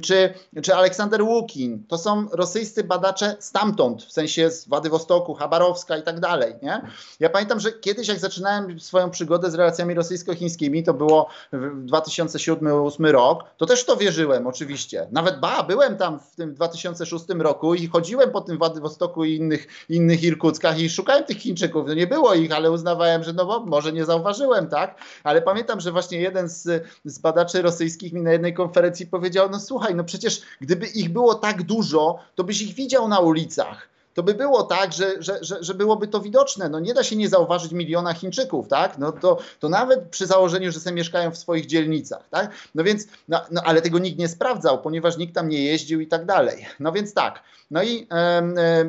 czy, 0.01 0.33
czy 0.61 0.75
Aleksander 0.75 1.21
Łukin, 1.21 1.83
to 1.87 1.97
są 1.97 2.27
rosyjscy 2.31 2.83
badacze 2.83 3.35
stamtąd, 3.39 4.03
w 4.03 4.11
sensie 4.11 4.51
z 4.51 4.67
Władywostoku, 4.67 5.33
Chabarowska 5.33 5.97
i 5.97 6.03
tak 6.03 6.19
dalej. 6.19 6.53
Nie? 6.61 6.81
Ja 7.19 7.29
pamiętam, 7.29 7.59
że 7.59 7.71
kiedyś 7.71 8.07
jak 8.07 8.19
zaczynałem 8.19 8.79
swoją 8.79 9.09
przygodę 9.09 9.51
z 9.51 9.55
relacjami 9.55 9.93
rosyjsko-chińskimi, 9.93 10.83
to 10.83 10.93
było 10.93 11.29
2007-2008 11.53 13.11
rok, 13.11 13.43
to 13.57 13.65
też 13.65 13.85
to 13.85 13.97
wierzyłem 13.97 14.47
oczywiście. 14.47 15.07
Nawet 15.11 15.39
ba, 15.39 15.63
byłem 15.63 15.97
tam 15.97 16.19
w 16.19 16.35
tym 16.35 16.53
2006 16.53 17.25
roku 17.29 17.75
i 17.75 17.87
chodziłem 17.87 18.31
po 18.31 18.41
tym 18.41 18.57
Władywostoku 18.57 19.25
i 19.25 19.35
innych, 19.35 19.67
innych 19.89 20.23
Irkuckach 20.23 20.79
i 20.79 20.89
szukałem 20.89 21.23
tych 21.23 21.37
Chińczyków. 21.37 21.87
No 21.87 21.93
nie 21.93 22.07
było 22.07 22.33
ich, 22.33 22.51
ale 22.51 22.71
uznawałem, 22.71 23.23
że 23.23 23.33
no 23.33 23.45
bo 23.45 23.65
może 23.65 23.93
nie 23.93 24.05
zauważyłem, 24.05 24.67
tak? 24.67 24.95
Ale 25.23 25.41
pamiętam, 25.41 25.79
że 25.79 25.91
właśnie 25.91 26.21
jeden 26.21 26.49
z, 26.49 26.83
z 27.05 27.19
badaczy 27.19 27.61
rosyjskich 27.61 28.13
mi 28.13 28.21
na 28.21 28.31
jednej 28.31 28.53
konferencji 28.59 29.07
powiedział, 29.07 29.49
no 29.49 29.59
słuchaj, 29.59 29.95
no 29.95 30.03
przecież 30.03 30.41
gdyby 30.61 30.85
ich 30.87 31.09
było 31.09 31.35
tak 31.35 31.63
dużo, 31.63 32.19
to 32.35 32.43
byś 32.43 32.61
ich 32.61 32.73
widział 32.73 33.07
na 33.07 33.19
ulicach 33.19 33.89
to 34.19 34.23
by 34.23 34.33
było 34.33 34.63
tak, 34.63 34.93
że, 34.93 35.15
że, 35.19 35.39
że, 35.41 35.63
że 35.63 35.73
byłoby 35.73 36.07
to 36.07 36.19
widoczne. 36.19 36.69
No 36.69 36.79
nie 36.79 36.93
da 36.93 37.03
się 37.03 37.15
nie 37.15 37.29
zauważyć 37.29 37.71
miliona 37.71 38.13
Chińczyków, 38.13 38.67
tak? 38.67 38.97
No 38.97 39.11
to, 39.11 39.37
to 39.59 39.69
nawet 39.69 40.09
przy 40.09 40.25
założeniu, 40.25 40.71
że 40.71 40.79
sobie 40.79 40.95
mieszkają 40.95 41.31
w 41.31 41.37
swoich 41.37 41.65
dzielnicach, 41.65 42.29
tak? 42.29 42.51
No 42.75 42.83
więc, 42.83 43.07
no, 43.27 43.41
no 43.51 43.61
ale 43.65 43.81
tego 43.81 43.99
nikt 43.99 44.19
nie 44.19 44.27
sprawdzał, 44.27 44.81
ponieważ 44.81 45.17
nikt 45.17 45.35
tam 45.35 45.49
nie 45.49 45.63
jeździł 45.63 45.99
i 46.01 46.07
tak 46.07 46.25
dalej. 46.25 46.65
No 46.79 46.91
więc 46.91 47.13
tak. 47.13 47.43
No 47.71 47.83
i, 47.83 48.07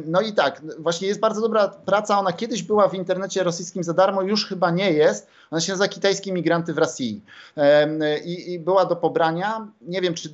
no 0.07 0.20
i 0.20 0.33
tak, 0.33 0.62
właśnie 0.78 1.09
jest 1.09 1.20
bardzo 1.20 1.41
dobra 1.41 1.68
praca, 1.68 2.18
ona 2.18 2.33
kiedyś 2.33 2.62
była 2.62 2.89
w 2.89 2.95
internecie 2.95 3.43
rosyjskim 3.43 3.85
za 3.85 3.95
darmo, 3.95 4.22
już 4.22 4.47
chyba 4.47 4.70
nie 4.70 4.93
jest. 4.93 5.26
Ona 5.51 5.61
się 5.61 5.72
nazywa 5.72 5.89
Kitajskie 5.89 6.33
Migranty 6.33 6.74
w 6.74 6.78
Rosji. 6.78 7.24
I, 8.24 8.53
i 8.53 8.59
była 8.59 8.85
do 8.85 8.97
pobrania. 8.97 9.68
Nie 9.81 10.01
wiem, 10.01 10.14
czy 10.14 10.28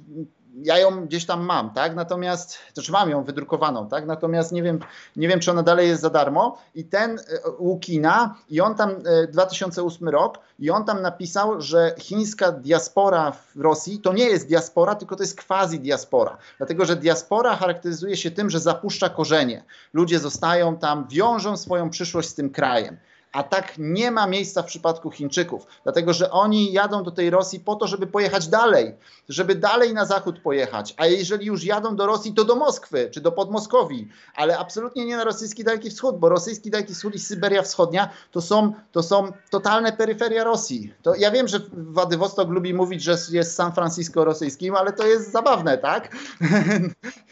ja 0.63 0.79
ją 0.79 1.07
gdzieś 1.07 1.27
tam 1.27 1.45
mam, 1.45 1.71
tak? 1.71 1.95
Natomiast, 1.95 2.59
to 2.69 2.75
znaczy 2.75 2.93
mam 2.93 3.11
ją 3.11 3.25
wydrukowaną, 3.25 3.89
tak? 3.89 4.07
Natomiast 4.07 4.53
nie 4.53 4.63
wiem, 4.63 4.79
nie 5.17 5.29
wiem, 5.29 5.41
czy 5.41 5.51
ona 5.51 5.63
dalej 5.63 5.89
jest 5.89 6.03
za 6.03 6.11
darmo. 6.11 6.59
I 6.75 6.85
ten 6.85 7.19
e, 7.19 7.23
Łukina, 7.59 8.35
i 8.51 8.61
on 8.61 8.75
tam, 8.75 8.91
2008 9.29 10.09
e, 10.09 10.11
rok, 10.11 10.39
i 10.59 10.71
on 10.71 10.85
tam 10.85 11.03
napisał, 11.03 11.61
że 11.61 11.95
chińska 11.99 12.53
diaspora 12.53 13.33
w 13.33 13.61
Rosji 13.61 14.01
to 14.01 14.13
nie 14.13 14.25
jest 14.25 14.49
diaspora, 14.49 14.95
tylko 14.95 15.17
to 15.17 15.23
jest 15.23 15.43
quasi 15.43 15.81
diaspora. 15.81 16.39
Dlatego, 16.59 16.85
że 16.85 16.97
diaspora 16.97 17.57
charakteryzuje 17.57 18.17
się 18.17 18.31
tym, 18.31 18.51
że 18.51 18.61
zapuszcza 18.61 19.09
korzenie. 19.09 19.65
Ludzie 19.93 20.19
zostają 20.19 20.77
tam, 20.77 21.07
wiążą 21.09 21.57
swoją 21.57 21.91
przyszłość 21.91 22.29
z 22.29 22.35
tym 22.35 22.51
krajem. 22.51 22.97
A 23.33 23.43
tak 23.43 23.75
nie 23.79 24.11
ma 24.11 24.27
miejsca 24.27 24.63
w 24.63 24.67
przypadku 24.67 25.11
Chińczyków, 25.11 25.67
dlatego 25.85 26.13
że 26.13 26.31
oni 26.31 26.73
jadą 26.73 27.03
do 27.03 27.11
tej 27.11 27.31
Rosji 27.31 27.61
po 27.61 27.77
to, 27.77 27.87
żeby 27.87 28.07
pojechać 28.07 28.49
dalej, 28.49 28.95
żeby 29.29 29.55
dalej 29.55 29.95
na 29.95 30.05
zachód 30.05 30.41
pojechać. 30.41 30.95
A 30.97 31.07
jeżeli 31.07 31.47
już 31.47 31.65
jadą 31.65 31.97
do 31.97 32.07
Rosji, 32.07 32.35
to 32.35 32.45
do 32.45 32.57
Moskwy 32.57 33.11
czy 33.11 33.21
do 33.21 33.33
Podmoskowi, 33.33 34.09
ale 34.35 34.59
absolutnie 34.59 35.07
nie 35.07 35.17
na 35.17 35.25
rosyjski 35.25 35.65
Daleki 35.65 35.91
Wschód, 35.91 36.19
bo 36.19 36.29
rosyjski 36.29 36.71
Daleki 36.71 36.95
Wschód 36.95 37.15
i 37.15 37.19
Syberia 37.19 37.63
Wschodnia 37.63 38.11
to 38.31 38.43
są, 38.43 38.73
to 38.93 39.03
są 39.03 39.33
totalne 39.51 39.93
peryferia 39.93 40.45
Rosji. 40.45 40.95
To 41.03 41.15
ja 41.15 41.31
wiem, 41.31 41.49
że 41.49 41.61
Władywostok 41.73 42.49
lubi 42.49 42.75
mówić, 42.75 43.03
że 43.03 43.17
jest 43.31 43.55
San 43.55 43.73
Francisco 43.73 44.25
rosyjskim, 44.25 44.75
ale 44.75 44.93
to 44.93 45.07
jest 45.07 45.33
zabawne, 45.33 45.79
tak? 45.79 46.09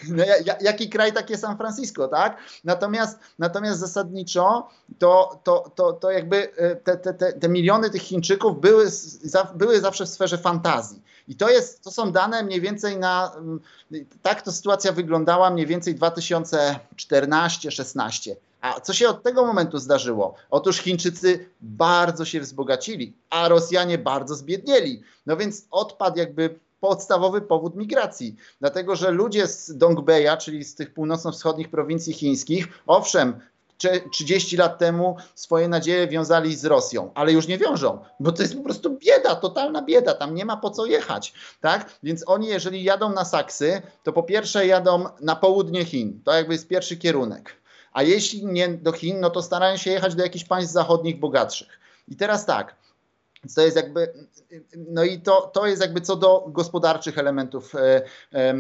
No, 0.09 0.25
jaki 0.61 0.89
kraj, 0.89 1.13
takie 1.13 1.39
San 1.39 1.57
Francisco, 1.57 2.09
tak? 2.09 2.39
Natomiast, 2.65 3.19
natomiast 3.39 3.81
zasadniczo 3.81 4.69
to, 4.99 5.41
to, 5.45 5.71
to 5.75 5.84
to, 5.93 6.11
jakby 6.11 6.57
e, 6.57 6.77
te, 6.77 6.97
te, 6.97 7.15
te, 7.15 7.33
te 7.33 7.49
miliony 7.49 7.91
tych 7.91 8.03
Chińczyków 8.03 8.61
były, 8.61 8.87
były 9.55 9.81
zawsze 9.81 10.07
w 10.07 10.09
sferze 10.09 10.39
fantazji. 10.39 11.03
I 11.29 11.37
to, 11.37 11.51
jest, 11.51 11.85
to 11.85 11.91
są 11.91 12.13
dane 12.13 12.43
mniej 12.43 12.61
więcej 12.61 12.99
na. 12.99 13.33
Tak 14.23 14.43
to 14.43 14.53
sytuacja 14.53 14.93
wyglądała 14.93 15.51
mniej 15.51 15.67
więcej 15.67 15.97
2014-16. 15.97 18.35
A 18.61 18.81
co 18.81 18.93
się 18.93 19.09
od 19.09 19.23
tego 19.23 19.47
momentu 19.47 19.79
zdarzyło? 19.79 20.35
Otóż 20.51 20.79
Chińczycy 20.79 21.49
bardzo 21.61 22.25
się 22.25 22.41
wzbogacili, 22.41 23.13
a 23.31 23.49
Rosjanie 23.49 23.99
bardzo 23.99 24.35
zbiednieli. 24.35 25.03
No 25.27 25.37
więc 25.37 25.67
odpadł 25.71 26.19
jakby 26.19 26.59
podstawowy 26.81 27.41
powód 27.41 27.77
migracji. 27.77 28.37
Dlatego, 28.61 28.97
że 28.97 29.11
ludzie 29.11 29.47
z 29.47 29.77
Dongbeja, 29.77 30.37
czyli 30.37 30.65
z 30.65 30.75
tych 30.75 30.95
północno-wschodnich 30.95 31.69
prowincji 31.69 32.13
chińskich, 32.13 32.69
owszem, 32.87 33.41
30 34.13 34.57
lat 34.57 34.79
temu 34.79 35.17
swoje 35.35 35.69
nadzieje 35.69 36.09
wiązali 36.09 36.57
z 36.57 36.65
Rosją, 36.65 37.11
ale 37.15 37.33
już 37.33 37.47
nie 37.47 37.59
wiążą, 37.59 37.99
bo 38.21 38.33
to 38.33 38.43
jest 38.43 38.57
po 38.57 38.63
prostu 38.63 38.99
bieda, 38.99 39.35
totalna 39.35 39.83
bieda, 39.83 40.15
tam 40.15 40.35
nie 40.35 40.45
ma 40.45 40.57
po 40.57 40.71
co 40.71 40.87
jechać, 40.87 41.35
tak? 41.61 41.91
Więc 42.03 42.25
oni, 42.27 42.47
jeżeli 42.47 42.85
jadą 42.85 43.13
na 43.13 43.25
Saksy, 43.25 43.83
to 44.03 44.13
po 44.13 44.23
pierwsze 44.23 44.67
jadą 44.67 45.05
na 45.21 45.37
południe 45.37 45.85
Chin, 45.85 46.23
to 46.25 46.33
jakby 46.33 46.53
jest 46.53 46.69
pierwszy 46.69 46.97
kierunek, 46.97 47.57
a 47.93 48.03
jeśli 48.03 48.47
nie 48.47 48.69
do 48.69 48.93
Chin, 48.93 49.21
no 49.21 49.31
to 49.31 49.43
starają 49.43 49.77
się 49.77 49.91
jechać 49.91 50.15
do 50.15 50.23
jakichś 50.23 50.45
państw 50.45 50.73
zachodnich, 50.73 51.21
bogatszych. 51.21 51.81
I 52.09 52.17
teraz 52.17 52.47
tak, 52.47 52.77
to 53.55 53.61
jest 53.61 53.77
jakby, 53.77 54.13
no 54.77 55.05
i 55.05 55.21
to, 55.21 55.51
to 55.55 55.67
jest 55.67 55.83
jakby 55.83 56.01
co 56.01 56.17
do 56.17 56.45
gospodarczych 56.49 57.19
elementów 57.19 57.75
e, 57.75 58.03
e, 58.33 58.55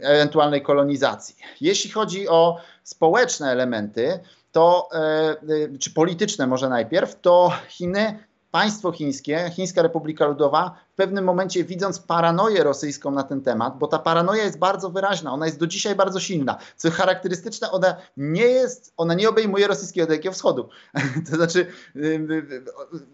ewentualnej 0.00 0.62
kolonizacji. 0.62 1.36
Jeśli 1.60 1.90
chodzi 1.90 2.28
o 2.28 2.60
społeczne 2.82 3.50
elementy, 3.50 4.20
to, 4.56 4.88
e, 4.92 4.98
e, 4.98 5.78
czy 5.78 5.90
polityczne 5.90 6.46
może 6.46 6.68
najpierw, 6.68 7.20
to 7.20 7.52
Chiny, 7.68 8.18
państwo 8.50 8.92
chińskie, 8.92 9.50
Chińska 9.52 9.82
Republika 9.82 10.26
Ludowa, 10.26 10.74
pewnym 10.96 11.24
momencie 11.24 11.64
widząc 11.64 11.98
paranoję 11.98 12.64
rosyjską 12.64 13.10
na 13.10 13.22
ten 13.22 13.40
temat, 13.40 13.78
bo 13.78 13.86
ta 13.86 13.98
paranoja 13.98 14.44
jest 14.44 14.58
bardzo 14.58 14.90
wyraźna, 14.90 15.32
ona 15.32 15.46
jest 15.46 15.58
do 15.58 15.66
dzisiaj 15.66 15.94
bardzo 15.94 16.20
silna. 16.20 16.58
Co 16.76 16.90
charakterystyczne, 16.90 17.70
ona 17.70 17.96
nie 18.16 18.46
jest, 18.46 18.92
ona 18.96 19.14
nie 19.14 19.28
obejmuje 19.28 19.66
rosyjskiego 19.66 20.06
Dalekiego 20.06 20.34
Wschodu. 20.34 20.68
to 21.30 21.36
znaczy, 21.36 21.66
y, 21.96 22.00
y, 22.00 22.14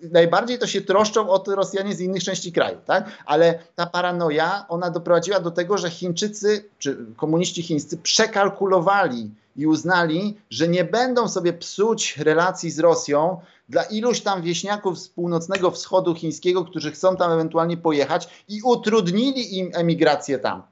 y, 0.05 0.11
najbardziej 0.11 0.59
to 0.59 0.67
się 0.67 0.81
troszczą 0.81 1.31
o 1.31 1.39
to 1.39 1.57
Rosjanie 1.57 1.95
z 1.95 2.01
innych 2.01 2.25
części 2.25 2.53
kraju, 2.53 2.79
tak? 2.87 3.11
Ale 3.27 3.59
ta 3.75 3.87
paranoja, 3.87 4.67
ona 4.69 4.91
doprowadziła 4.91 5.41
do 5.41 5.51
tego, 5.51 5.79
że 5.79 5.91
Chińczycy, 5.91 6.65
czy 6.79 7.07
komuniści 7.17 7.63
chińscy 7.63 7.97
przekalkulowali 7.97 9.31
i 9.57 9.67
uznali, 9.67 10.37
że 10.51 10.69
nie 10.69 10.85
będą 10.85 11.29
sobie 11.29 11.53
psuć 11.53 12.17
relacji 12.17 12.71
z 12.71 12.79
Rosją 12.79 13.41
dla 13.69 13.83
iluś 13.83 14.21
tam 14.21 14.43
wieśniaków 14.43 14.99
z 14.99 15.09
północnego 15.09 15.71
wschodu 15.71 16.15
chińskiego, 16.15 16.65
którzy 16.65 16.91
chcą 16.91 17.17
tam 17.17 17.33
ewentualnie 17.33 17.72
pojechać 17.77 18.45
i 18.49 18.63
utrudnili 18.63 19.59
im 19.59 19.71
emigrację 19.75 20.39
tam. 20.39 20.63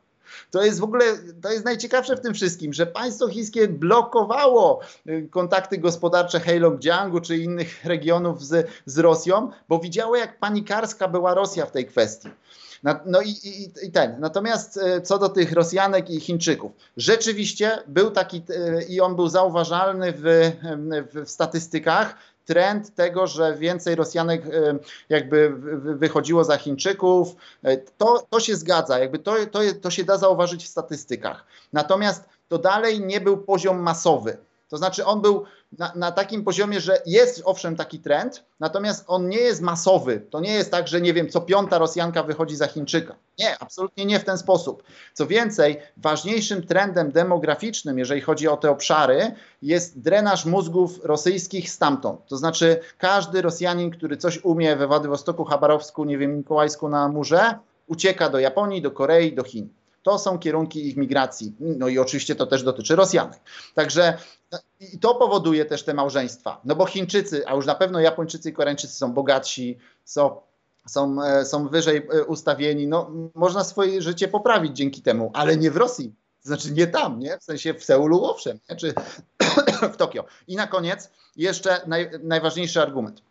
To 0.50 0.64
jest 0.64 0.80
w 0.80 0.84
ogóle, 0.84 1.04
to 1.42 1.52
jest 1.52 1.64
najciekawsze 1.64 2.16
w 2.16 2.20
tym 2.20 2.34
wszystkim, 2.34 2.72
że 2.72 2.86
państwo 2.86 3.28
chińskie 3.28 3.68
blokowało 3.68 4.80
y, 5.08 5.28
kontakty 5.30 5.78
gospodarcze 5.78 6.40
Heilongjiangu 6.40 7.20
czy 7.20 7.36
innych 7.36 7.84
regionów 7.84 8.44
z, 8.44 8.68
z 8.86 8.98
Rosją, 8.98 9.50
bo 9.68 9.78
widziało 9.78 10.16
jak 10.16 10.38
panikarska 10.38 11.08
była 11.08 11.34
Rosja 11.34 11.66
w 11.66 11.72
tej 11.72 11.86
kwestii. 11.86 12.28
No 13.06 13.20
i, 13.20 13.30
i, 13.30 13.86
i, 13.86 13.92
ten. 13.92 14.20
Natomiast 14.20 14.76
e, 14.76 15.02
co 15.02 15.18
do 15.18 15.28
tych 15.28 15.52
Rosjanek 15.52 16.10
i 16.10 16.20
Chińczyków, 16.20 16.72
rzeczywiście 16.96 17.78
był 17.86 18.10
taki 18.10 18.42
e, 18.48 18.82
i 18.82 19.00
on 19.00 19.16
był 19.16 19.28
zauważalny 19.28 20.12
w, 20.16 20.52
w 21.24 21.30
statystykach, 21.30 22.14
trend 22.50 22.94
tego, 22.94 23.26
że 23.26 23.56
więcej 23.56 23.94
Rosjanek 23.94 24.42
e, 24.46 24.78
jakby 25.08 25.52
wychodziło 25.98 26.44
za 26.44 26.56
Chińczyków, 26.56 27.36
to, 27.98 28.26
to 28.30 28.40
się 28.40 28.56
zgadza, 28.56 28.98
jakby 28.98 29.18
to, 29.18 29.34
to, 29.50 29.60
to 29.80 29.90
się 29.90 30.04
da 30.04 30.18
zauważyć 30.18 30.64
w 30.64 30.68
statystykach. 30.68 31.44
Natomiast 31.72 32.28
to 32.48 32.58
dalej 32.58 33.00
nie 33.00 33.20
był 33.20 33.38
poziom 33.38 33.80
masowy. 33.82 34.36
To 34.70 34.76
znaczy 34.76 35.04
on 35.04 35.20
był 35.20 35.44
na, 35.78 35.92
na, 35.94 36.12
takim 36.12 36.44
poziomie, 36.44 36.80
że 36.80 37.02
jest 37.06 37.42
owszem 37.44 37.76
taki 37.76 37.98
trend, 37.98 38.44
natomiast 38.60 39.04
on 39.06 39.28
nie 39.28 39.38
jest 39.38 39.60
masowy. 39.60 40.26
To 40.30 40.40
nie 40.40 40.52
jest 40.52 40.70
tak, 40.70 40.88
że 40.88 41.00
nie 41.00 41.14
wiem, 41.14 41.28
co 41.28 41.40
piąta 41.40 41.78
Rosjanka 41.78 42.22
wychodzi 42.22 42.56
za 42.56 42.66
Chińczyka. 42.66 43.14
Nie, 43.38 43.58
absolutnie 43.58 44.04
nie 44.04 44.20
w 44.20 44.24
ten 44.24 44.38
sposób. 44.38 44.82
Co 45.14 45.26
więcej, 45.26 45.80
ważniejszym 45.96 46.66
trendem 46.66 47.12
demograficznym, 47.12 47.98
jeżeli 47.98 48.20
chodzi 48.20 48.48
o 48.48 48.56
te 48.56 48.70
obszary, 48.70 49.34
jest 49.62 50.00
drenaż 50.00 50.44
mózgów 50.44 51.00
rosyjskich 51.04 51.70
stamtąd. 51.70 52.26
To 52.26 52.36
znaczy 52.36 52.80
każdy 52.98 53.42
Rosjanin, 53.42 53.90
który 53.90 54.16
coś 54.16 54.44
umie 54.44 54.76
we 54.76 54.86
Władywostoku, 54.86 55.44
Chabarowsku, 55.44 56.04
nie 56.04 56.18
wiem, 56.18 56.36
Mikołajsku 56.36 56.88
na 56.88 57.08
Murze, 57.08 57.58
ucieka 57.86 58.28
do 58.28 58.38
Japonii, 58.38 58.82
do 58.82 58.90
Korei, 58.90 59.32
do 59.32 59.42
Chin. 59.42 59.79
To 60.02 60.18
są 60.18 60.38
kierunki 60.38 60.88
ich 60.88 60.96
migracji. 60.96 61.54
No 61.60 61.88
i 61.88 61.98
oczywiście 61.98 62.34
to 62.34 62.46
też 62.46 62.62
dotyczy 62.62 62.96
Rosjanek. 62.96 63.40
Także 63.74 64.18
i 64.80 64.98
to 64.98 65.14
powoduje 65.14 65.64
też 65.64 65.82
te 65.82 65.94
małżeństwa. 65.94 66.60
No 66.64 66.76
bo 66.76 66.86
Chińczycy, 66.86 67.46
a 67.46 67.54
już 67.54 67.66
na 67.66 67.74
pewno 67.74 68.00
Japończycy 68.00 68.50
i 68.50 68.52
Koreańczycy 68.52 68.94
są 68.94 69.12
bogatsi, 69.12 69.78
są, 70.04 70.40
są, 70.86 71.22
e, 71.22 71.44
są 71.44 71.68
wyżej 71.68 71.96
e, 72.12 72.24
ustawieni. 72.24 72.86
No, 72.86 73.10
można 73.34 73.64
swoje 73.64 74.02
życie 74.02 74.28
poprawić 74.28 74.76
dzięki 74.76 75.02
temu, 75.02 75.30
ale 75.34 75.56
nie 75.56 75.70
w 75.70 75.76
Rosji. 75.76 76.14
znaczy 76.42 76.72
nie 76.72 76.86
tam, 76.86 77.18
nie? 77.18 77.38
W 77.38 77.44
sensie 77.44 77.74
w 77.74 77.84
Seulu 77.84 78.24
owszem, 78.24 78.58
nie? 78.70 78.76
czy 78.76 78.94
w 79.92 79.96
Tokio. 79.96 80.24
I 80.48 80.56
na 80.56 80.66
koniec 80.66 81.10
jeszcze 81.36 81.80
naj, 81.86 82.10
najważniejszy 82.22 82.82
argument. 82.82 83.22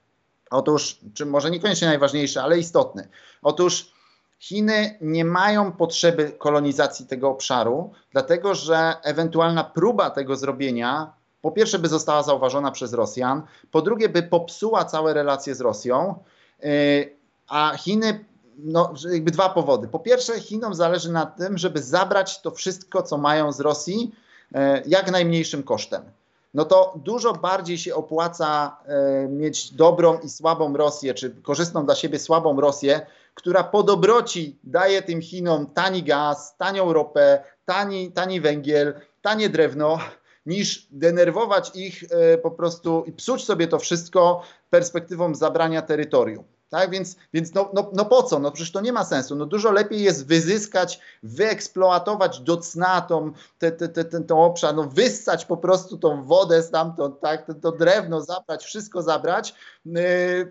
Otóż, 0.51 0.99
czy 1.13 1.25
może 1.25 1.51
niekoniecznie 1.51 1.87
najważniejszy, 1.87 2.41
ale 2.41 2.59
istotny. 2.59 3.07
Otóż 3.41 3.93
Chiny 4.39 4.97
nie 5.01 5.25
mają 5.25 5.71
potrzeby 5.71 6.31
kolonizacji 6.31 7.05
tego 7.05 7.29
obszaru, 7.29 7.91
dlatego 8.11 8.55
że 8.55 8.93
ewentualna 9.03 9.63
próba 9.63 10.09
tego 10.09 10.35
zrobienia, 10.35 11.13
po 11.41 11.51
pierwsze, 11.51 11.79
by 11.79 11.87
została 11.87 12.23
zauważona 12.23 12.71
przez 12.71 12.93
Rosjan, 12.93 13.41
po 13.71 13.81
drugie, 13.81 14.09
by 14.09 14.23
popsuła 14.23 14.85
całe 14.85 15.13
relacje 15.13 15.55
z 15.55 15.61
Rosją, 15.61 16.23
y, 16.63 17.15
a 17.47 17.77
Chiny 17.77 18.25
no, 18.57 18.93
jakby 19.11 19.31
dwa 19.31 19.49
powody. 19.49 19.87
Po 19.87 19.99
pierwsze, 19.99 20.39
Chinom 20.39 20.73
zależy 20.73 21.11
na 21.11 21.25
tym, 21.25 21.57
żeby 21.57 21.81
zabrać 21.81 22.41
to 22.41 22.51
wszystko, 22.51 23.03
co 23.03 23.17
mają 23.17 23.51
z 23.51 23.59
Rosji, 23.59 24.11
y, 24.51 24.57
jak 24.85 25.11
najmniejszym 25.11 25.63
kosztem. 25.63 26.01
No 26.53 26.65
to 26.65 26.93
dużo 26.95 27.33
bardziej 27.33 27.77
się 27.77 27.95
opłaca 27.95 28.77
y, 29.25 29.29
mieć 29.29 29.73
dobrą 29.73 30.19
i 30.19 30.29
słabą 30.29 30.77
Rosję, 30.77 31.13
czy 31.13 31.29
korzystną 31.29 31.85
dla 31.85 31.95
siebie 31.95 32.19
słabą 32.19 32.61
Rosję, 32.61 33.05
która 33.39 33.63
po 33.63 33.83
dobroci 33.83 34.59
daje 34.63 35.01
tym 35.01 35.21
Chinom 35.21 35.73
tani 35.73 36.03
gaz, 36.03 36.57
tanią 36.57 36.93
ropę, 36.93 37.43
tani, 37.65 38.11
tani 38.11 38.41
węgiel, 38.41 38.93
tanie 39.21 39.49
drewno, 39.49 39.99
niż 40.45 40.87
denerwować 40.91 41.71
ich 41.75 42.03
e, 42.03 42.37
po 42.37 42.51
prostu 42.51 43.03
i 43.07 43.11
psuć 43.11 43.45
sobie 43.45 43.67
to 43.67 43.79
wszystko 43.79 44.41
perspektywą 44.69 45.35
zabrania 45.35 45.81
terytorium. 45.81 46.43
Tak, 46.69 46.91
więc, 46.91 47.15
więc 47.33 47.53
no, 47.53 47.69
no, 47.73 47.91
no 47.93 48.05
po 48.05 48.23
co? 48.23 48.39
No 48.39 48.51
przecież 48.51 48.71
to 48.71 48.81
nie 48.81 48.93
ma 48.93 49.05
sensu. 49.05 49.35
No 49.35 49.45
dużo 49.45 49.71
lepiej 49.71 50.01
jest 50.01 50.27
wyzyskać, 50.27 50.99
wyeksploatować 51.23 52.39
do 52.39 52.57
cna 52.57 53.01
tą, 53.01 53.31
te, 53.57 53.71
te, 53.71 53.89
te, 53.89 54.05
ten, 54.05 54.23
ten 54.23 54.37
obszar, 54.37 54.75
no 54.75 54.83
wyssać 54.83 55.45
po 55.45 55.57
prostu 55.57 55.97
tą 55.97 56.23
wodę 56.23 56.63
stamtąd, 56.63 57.19
tak, 57.19 57.45
to, 57.45 57.53
to 57.53 57.71
drewno 57.71 58.21
zabrać, 58.21 58.65
wszystko 58.65 59.01
zabrać 59.01 59.53
yy, 59.85 60.01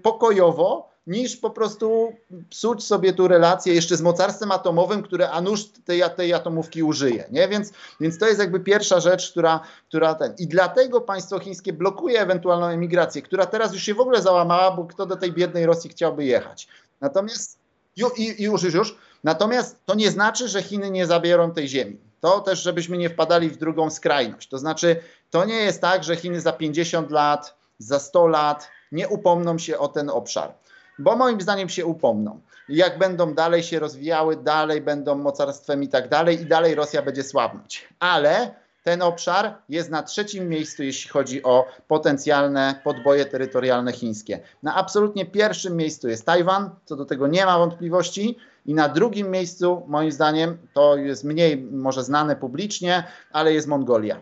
pokojowo, 0.02 0.88
niż 1.08 1.36
po 1.36 1.50
prostu 1.50 2.12
psuć 2.50 2.84
sobie 2.84 3.12
tu 3.12 3.28
relację 3.28 3.74
jeszcze 3.74 3.96
z 3.96 4.02
mocarstwem 4.02 4.52
atomowym, 4.52 5.02
które 5.02 5.30
a 5.30 5.42
tej, 5.84 6.02
tej 6.16 6.34
atomówki 6.34 6.82
użyje. 6.82 7.24
Nie? 7.30 7.48
Więc, 7.48 7.72
więc 8.00 8.18
to 8.18 8.26
jest 8.26 8.40
jakby 8.40 8.60
pierwsza 8.60 9.00
rzecz, 9.00 9.30
która, 9.30 9.60
która 9.88 10.14
ten. 10.14 10.34
I 10.38 10.46
dlatego 10.46 11.00
państwo 11.00 11.38
chińskie 11.38 11.72
blokuje 11.72 12.20
ewentualną 12.20 12.66
emigrację, 12.66 13.22
która 13.22 13.46
teraz 13.46 13.72
już 13.72 13.82
się 13.82 13.94
w 13.94 14.00
ogóle 14.00 14.22
załamała, 14.22 14.70
bo 14.70 14.84
kto 14.84 15.06
do 15.06 15.16
tej 15.16 15.32
biednej 15.32 15.66
Rosji 15.66 15.90
chciałby 15.90 16.24
jechać. 16.24 16.68
Natomiast 17.00 17.58
ju, 17.96 18.08
i, 18.16 18.42
już, 18.42 18.62
już, 18.62 18.74
już. 18.74 18.96
Natomiast 19.24 19.76
to 19.86 19.94
nie 19.94 20.10
znaczy, 20.10 20.48
że 20.48 20.62
Chiny 20.62 20.90
nie 20.90 21.06
zabiorą 21.06 21.50
tej 21.50 21.68
ziemi. 21.68 21.98
To 22.20 22.40
też, 22.40 22.62
żebyśmy 22.62 22.98
nie 22.98 23.10
wpadali 23.10 23.50
w 23.50 23.56
drugą 23.56 23.90
skrajność. 23.90 24.48
To 24.48 24.58
znaczy, 24.58 25.00
to 25.30 25.44
nie 25.44 25.56
jest 25.56 25.80
tak, 25.80 26.04
że 26.04 26.16
Chiny 26.16 26.40
za 26.40 26.52
50 26.52 27.10
lat, 27.10 27.56
za 27.78 27.98
100 27.98 28.26
lat 28.26 28.68
nie 28.92 29.08
upomną 29.08 29.58
się 29.58 29.78
o 29.78 29.88
ten 29.88 30.10
obszar 30.10 30.54
bo 30.98 31.16
moim 31.16 31.40
zdaniem 31.40 31.68
się 31.68 31.86
upomną. 31.86 32.40
Jak 32.68 32.98
będą 32.98 33.34
dalej 33.34 33.62
się 33.62 33.78
rozwijały, 33.78 34.36
dalej 34.36 34.80
będą 34.80 35.14
mocarstwem 35.14 35.82
i 35.82 35.88
tak 35.88 36.08
dalej, 36.08 36.40
i 36.40 36.46
dalej 36.46 36.74
Rosja 36.74 37.02
będzie 37.02 37.22
słabnąć. 37.22 37.88
Ale 38.00 38.54
ten 38.84 39.02
obszar 39.02 39.54
jest 39.68 39.90
na 39.90 40.02
trzecim 40.02 40.48
miejscu, 40.48 40.82
jeśli 40.82 41.10
chodzi 41.10 41.42
o 41.42 41.66
potencjalne 41.88 42.80
podboje 42.84 43.24
terytorialne 43.24 43.92
chińskie. 43.92 44.40
Na 44.62 44.74
absolutnie 44.74 45.26
pierwszym 45.26 45.76
miejscu 45.76 46.08
jest 46.08 46.26
Tajwan, 46.26 46.70
co 46.84 46.96
do 46.96 47.04
tego 47.04 47.26
nie 47.26 47.46
ma 47.46 47.58
wątpliwości. 47.58 48.38
I 48.66 48.74
na 48.74 48.88
drugim 48.88 49.30
miejscu, 49.30 49.82
moim 49.86 50.12
zdaniem, 50.12 50.58
to 50.74 50.96
jest 50.96 51.24
mniej 51.24 51.56
może 51.56 52.04
znane 52.04 52.36
publicznie, 52.36 53.04
ale 53.32 53.52
jest 53.52 53.66
Mongolia 53.66 54.20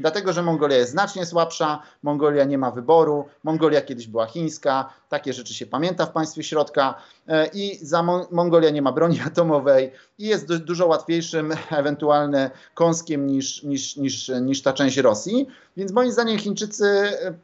dlatego 0.00 0.32
że 0.32 0.42
Mongolia 0.42 0.76
jest 0.76 0.90
znacznie 0.90 1.26
słabsza, 1.26 1.82
Mongolia 2.02 2.44
nie 2.44 2.58
ma 2.58 2.70
wyboru, 2.70 3.24
Mongolia 3.42 3.80
kiedyś 3.80 4.06
była 4.06 4.26
chińska, 4.26 4.88
takie 5.08 5.32
rzeczy 5.32 5.54
się 5.54 5.66
pamięta 5.66 6.06
w 6.06 6.12
państwie 6.12 6.42
środka 6.42 6.94
e, 7.28 7.46
i 7.46 7.78
za 7.86 8.02
Mon 8.02 8.24
Mongolia 8.30 8.70
nie 8.70 8.82
ma 8.82 8.92
broni 8.92 9.20
atomowej 9.26 9.92
i 10.18 10.26
jest 10.26 10.48
du 10.48 10.58
dużo 10.58 10.86
łatwiejszym 10.86 11.52
ewentualnie 11.70 12.50
kąskiem 12.74 13.26
niż, 13.26 13.62
niż, 13.62 13.96
niż, 13.96 14.28
niż 14.42 14.62
ta 14.62 14.72
część 14.72 14.96
Rosji. 14.96 15.46
Więc 15.76 15.92
moim 15.92 16.12
zdaniem 16.12 16.38
Chińczycy 16.38 16.86
e, 16.86 17.34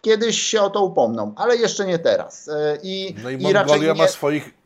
kiedyś 0.00 0.42
się 0.42 0.62
o 0.62 0.70
to 0.70 0.84
upomną, 0.84 1.32
ale 1.36 1.56
jeszcze 1.56 1.86
nie 1.86 1.98
teraz. 1.98 2.48
E, 2.48 2.78
I, 2.82 3.14
no 3.22 3.30
i, 3.30 3.34
i 3.34 3.38
Mongolia 3.42 3.92
nie... 3.92 3.98
ma 3.98 4.08
swoich 4.08 4.59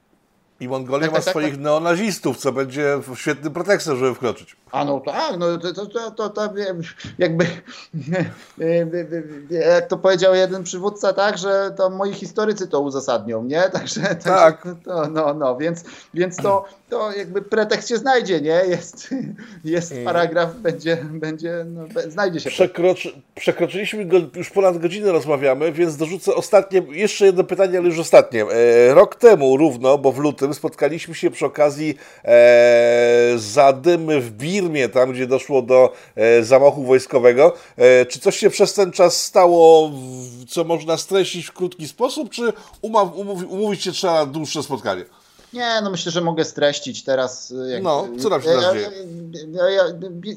i 0.65 0.69
Mongolia 0.69 1.07
tak, 1.07 1.11
ma 1.11 1.17
tak, 1.17 1.25
tak 1.25 1.33
swoich 1.33 1.55
tak, 1.55 1.61
neonazistów, 1.61 2.37
co 2.37 2.53
będzie 2.53 2.99
świetnym 3.15 3.53
pretekstem, 3.53 3.97
żeby 3.97 4.15
wkroczyć. 4.15 4.57
A 4.73 4.85
no 4.85 5.01
tak, 5.01 5.39
no 5.39 5.59
to, 5.59 5.75
to, 5.75 5.87
to, 5.87 6.11
to, 6.11 6.31
to 6.31 6.55
jakby 7.19 7.47
jak 9.51 9.89
to 9.89 9.99
powiedział 9.99 10.35
jeden 10.35 10.65
przywódca, 10.65 11.13
tak, 11.13 11.39
że 11.39 11.75
to 11.77 11.91
moi 11.91 12.13
historycy 12.13 12.69
to 12.69 12.81
uzasadnią, 12.81 13.45
nie? 13.45 13.63
Także, 13.73 14.01
tak. 14.01 14.63
Także 14.63 14.81
to, 14.85 15.09
no, 15.09 15.35
no, 15.35 15.57
więc, 15.57 15.85
więc 16.15 16.37
to, 16.37 16.65
to 16.89 17.13
jakby 17.13 17.43
pretekst 17.43 17.89
się 17.89 17.97
znajdzie, 17.97 18.41
nie? 18.41 18.63
Jest, 18.69 19.15
jest 19.65 19.93
mm. 19.93 20.05
paragraf, 20.05 20.55
będzie, 20.57 20.97
będzie 21.11 21.67
no, 21.69 21.85
znajdzie 22.09 22.41
się. 22.41 22.51
Przekroczy, 22.51 23.13
przekroczyliśmy 23.35 24.05
go, 24.05 24.17
już 24.37 24.51
ponad 24.51 24.79
godzinę 24.79 25.13
rozmawiamy, 25.13 25.73
więc 25.73 25.97
dorzucę 25.97 26.35
ostatnie, 26.35 26.83
jeszcze 26.89 27.27
jedno 27.27 27.45
pytanie, 27.45 27.79
ale 27.79 27.89
już 27.89 27.99
ostatnie. 27.99 28.45
E, 28.45 28.95
rok 28.95 29.15
temu 29.15 29.57
równo, 29.57 29.99
bo 29.99 30.13
w 30.13 30.19
lutym 30.19 30.54
spotkaliśmy 30.55 31.15
się 31.15 31.31
przy 31.31 31.47
okazji 31.47 31.99
e, 32.25 33.33
zadymy 33.37 34.21
w 34.21 34.31
Birmie, 34.31 34.89
tam 34.89 35.13
gdzie 35.13 35.27
doszło 35.27 35.63
do 35.63 35.93
e, 36.17 36.45
zamachu 36.45 36.85
wojskowego. 36.85 37.55
E, 37.77 38.07
czy 38.07 38.21
coś 38.21 38.37
się 38.37 38.51
przez 38.51 38.75
ten 38.75 38.93
czas 38.93 39.23
stało, 39.23 39.91
co 40.49 40.65
można 40.65 40.97
streścić 40.97 41.47
w 41.47 41.53
krótki 41.53 41.89
sposób, 41.89 42.31
czy 42.31 42.53
umaw, 42.83 43.17
umów, 43.17 43.43
umówić 43.49 43.83
się 43.83 43.93
trzeba 43.93 44.15
na 44.15 44.27
dłuższe 44.27 44.63
spotkanie? 44.63 45.05
Nie, 45.55 45.81
no 45.83 45.91
myślę, 45.91 46.13
że 46.13 46.21
mogę 46.21 46.45
streścić 46.45 47.05
teraz. 47.05 47.51
Y, 47.51 47.71
jak, 47.71 47.83
no, 47.83 48.09
co 48.19 48.31
tam 48.31 48.43
się 48.43 48.49
ja, 48.49 48.73
dzieje? 48.73 48.91
Ja, 49.53 49.71
ja, 49.71 49.83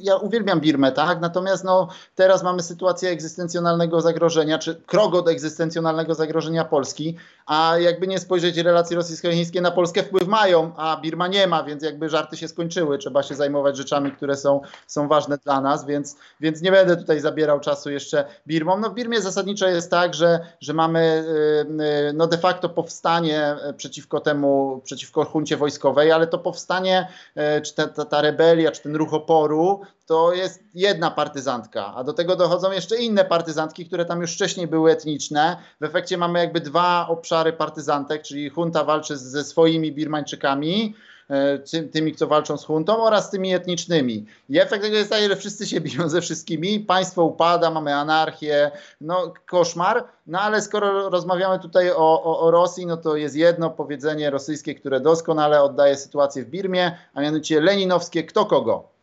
ja, 0.02 0.16
uwielbiam 0.16 0.60
Birmę, 0.60 0.92
tak? 0.92 1.22
Natomiast 1.22 1.64
no, 1.64 1.88
teraz 2.16 2.44
mamy 2.44 2.64
sytuację 2.64 3.10
egzystencjonalnego 3.10 4.02
zagrożenia, 4.02 4.60
czy 4.60 4.76
krok 4.76 5.16
od 5.16 5.28
egzystencjonalnego 5.28 6.14
zagrożenia 6.14 6.66
Polski, 6.66 7.18
a 7.48 7.78
jakby 7.80 8.08
nie 8.08 8.20
spojrzeć, 8.20 8.58
relacje 8.58 8.98
rosyjsko-chińskie 8.98 9.62
na 9.62 9.72
Polskę 9.72 10.04
wpływ 10.04 10.28
mają, 10.28 10.72
a 10.78 10.98
Birma 11.02 11.28
nie 11.28 11.48
ma, 11.48 11.64
więc 11.64 11.84
jakby 11.84 12.10
żarty 12.10 12.38
się 12.38 12.48
skończyły. 12.48 12.98
Trzeba 12.98 13.24
się 13.24 13.36
zajmować 13.36 13.78
rzeczami, 13.78 14.12
które 14.12 14.36
są, 14.36 14.62
są 14.88 15.08
ważne 15.08 15.38
dla 15.38 15.62
nas, 15.62 15.86
więc, 15.86 16.18
więc 16.40 16.62
nie 16.62 16.72
będę 16.72 16.98
tutaj 16.98 17.20
zabierał 17.20 17.60
czasu 17.60 17.90
jeszcze 17.90 18.26
Birmą. 18.48 18.78
No 18.80 18.90
w 18.90 18.94
Birmie 18.94 19.22
zasadniczo 19.22 19.68
jest 19.68 19.92
tak, 19.92 20.14
że, 20.14 20.40
że 20.62 20.74
mamy 20.74 21.24
y, 21.70 21.84
y, 22.10 22.14
no 22.14 22.28
de 22.28 22.38
facto 22.38 22.70
powstanie 22.70 23.56
przeciwko 23.78 24.20
temu, 24.20 24.82
przeciwko 24.84 25.26
huncie 25.26 25.58
wojskowej, 25.58 26.12
ale 26.12 26.28
to 26.28 26.38
powstanie, 26.38 27.08
e, 27.36 27.62
czy 27.62 27.76
ta, 27.76 27.88
ta, 27.88 28.06
ta 28.06 28.22
rebelia, 28.22 28.72
czy 28.72 28.82
ten 28.82 28.96
ruch 28.96 29.14
oporu, 29.14 29.82
to 30.08 30.34
jest 30.34 30.64
jedna 30.74 31.12
partyzantka, 31.12 31.94
a 31.96 32.04
do 32.04 32.14
tego 32.14 32.36
dochodzą 32.36 32.72
jeszcze 32.72 32.98
inne 32.98 33.26
partyzantki, 33.26 33.86
które 33.86 34.06
tam 34.06 34.22
już 34.22 34.34
wcześniej 34.34 34.68
były 34.68 34.92
etniczne. 34.92 35.58
W 35.82 35.84
efekcie 35.84 36.18
mamy 36.18 36.40
jakby 36.40 36.60
dwa 36.60 37.08
obszary 37.08 37.54
partyzantek, 37.54 38.22
czyli 38.22 38.50
hunta 38.50 38.84
walczy 38.84 39.18
ze 39.18 39.44
swoimi 39.44 39.92
Birmańczykami, 39.92 40.96
E, 41.30 41.60
tymi, 41.92 42.16
co 42.16 42.28
walczą 42.28 42.58
z 42.58 42.66
huntą 42.66 43.04
oraz 43.04 43.30
tymi 43.30 43.54
etnicznymi. 43.54 44.26
I 44.50 44.60
efekt 44.60 44.84
tego 44.84 44.98
jest 44.98 45.10
taki, 45.10 45.28
że 45.28 45.36
wszyscy 45.36 45.68
się 45.68 45.82
biją 45.88 46.10
ze 46.10 46.22
wszystkimi, 46.22 46.80
państwo 46.80 47.24
upada, 47.24 47.72
mamy 47.72 47.96
anarchię, 47.96 48.72
no 49.02 49.34
koszmar, 49.46 50.04
no 50.28 50.40
ale 50.42 50.62
skoro 50.62 51.10
rozmawiamy 51.10 51.60
tutaj 51.60 51.92
o, 51.92 52.24
o, 52.24 52.40
o 52.40 52.52
Rosji, 52.52 52.86
no 52.86 52.98
to 52.98 53.16
jest 53.16 53.36
jedno 53.36 53.70
powiedzenie 53.70 54.30
rosyjskie, 54.30 54.76
które 54.76 55.00
doskonale 55.00 55.64
oddaje 55.64 55.98
sytuację 55.98 56.44
w 56.44 56.50
Birmie, 56.50 56.98
a 57.14 57.22
mianowicie 57.22 57.62
leninowskie 57.62 58.24
kto 58.24 58.46
kogo. 58.46 58.97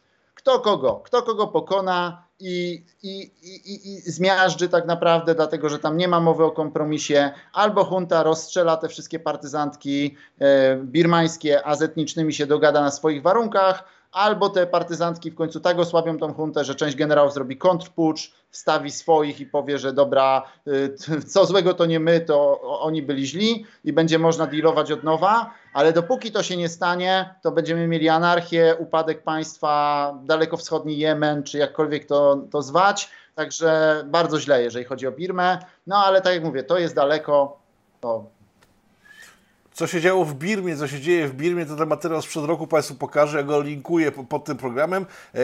Kto 0.44 0.60
kogo, 0.60 1.00
kto 1.04 1.22
kogo 1.22 1.46
pokona, 1.46 2.24
i, 2.40 2.84
i, 3.02 3.30
i, 3.42 3.88
i 3.88 4.00
zmiażdży 4.00 4.68
tak 4.68 4.86
naprawdę, 4.86 5.34
dlatego 5.34 5.68
że 5.68 5.78
tam 5.78 5.96
nie 5.96 6.08
ma 6.08 6.20
mowy 6.20 6.44
o 6.44 6.50
kompromisie. 6.50 7.30
Albo 7.52 7.88
junta 7.90 8.22
rozstrzela 8.22 8.76
te 8.76 8.88
wszystkie 8.88 9.18
partyzantki 9.18 10.16
e, 10.38 10.76
birmańskie, 10.76 11.66
a 11.66 11.74
z 11.74 11.82
etnicznymi 11.82 12.34
się 12.34 12.46
dogada 12.46 12.80
na 12.80 12.90
swoich 12.90 13.22
warunkach, 13.22 13.84
albo 14.14 14.48
te 14.48 14.66
partyzantki 14.66 15.30
w 15.30 15.34
końcu 15.34 15.60
tak 15.60 15.78
osłabią 15.78 16.18
tą 16.18 16.34
huntę, 16.34 16.64
że 16.64 16.74
część 16.74 16.96
generałów 16.96 17.34
zrobi 17.34 17.56
kontrpucz, 17.56 18.32
wstawi 18.50 18.90
swoich 18.90 19.40
i 19.40 19.46
powie, 19.46 19.78
że 19.78 19.92
dobra, 19.92 20.42
y, 20.66 20.94
co 21.32 21.46
złego 21.46 21.74
to 21.74 21.86
nie 21.86 22.00
my, 22.00 22.20
to 22.20 22.60
oni 22.60 23.02
byli 23.02 23.26
źli 23.26 23.66
i 23.84 23.92
będzie 23.92 24.18
można 24.18 24.46
dealować 24.46 24.92
od 24.92 25.04
nowa, 25.04 25.50
ale 25.72 25.92
dopóki 25.92 26.32
to 26.32 26.42
się 26.42 26.56
nie 26.56 26.68
stanie, 26.68 27.34
to 27.42 27.52
będziemy 27.52 27.86
mieli 27.86 28.08
anarchię, 28.08 28.76
upadek 28.78 29.22
państwa, 29.22 30.14
dalekowschodni 30.24 30.98
Jemen, 30.98 31.42
czy 31.42 31.58
jakkolwiek 31.58 32.06
to, 32.06 32.36
to 32.50 32.62
zwać, 32.62 33.10
także 33.34 34.02
bardzo 34.06 34.40
źle, 34.40 34.62
jeżeli 34.62 34.84
chodzi 34.84 35.06
o 35.06 35.12
Birmę, 35.12 35.58
no 35.86 35.96
ale 35.96 36.20
tak 36.20 36.34
jak 36.34 36.44
mówię, 36.44 36.62
to 36.62 36.78
jest 36.78 36.94
daleko, 36.94 37.58
to 38.00 38.24
co 39.74 39.86
się 39.86 40.00
działo 40.00 40.24
w 40.24 40.34
Birmie, 40.34 40.76
co 40.76 40.88
się 40.88 41.00
dzieje 41.00 41.28
w 41.28 41.34
Birmie, 41.34 41.66
to 41.66 41.76
ten 41.76 41.88
materiał 41.88 42.22
sprzed 42.22 42.44
roku 42.44 42.66
Państwu 42.66 42.94
pokażę, 42.94 43.38
ja 43.38 43.44
go 43.44 43.62
linkuję 43.62 44.12
po- 44.12 44.24
pod 44.24 44.44
tym 44.44 44.56
programem. 44.56 45.06
E, 45.34 45.38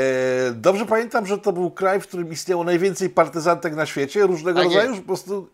dobrze 0.54 0.86
pamiętam, 0.86 1.26
że 1.26 1.38
to 1.38 1.52
był 1.52 1.70
kraj, 1.70 2.00
w 2.00 2.06
którym 2.06 2.32
istniało 2.32 2.64
najwięcej 2.64 3.10
partyzantek 3.10 3.74
na 3.74 3.86
świecie, 3.86 4.26
różnego 4.26 4.58
Tak 4.58 4.68
rodzaju, 4.68 4.96
po 4.96 5.02
prostu... 5.02 5.48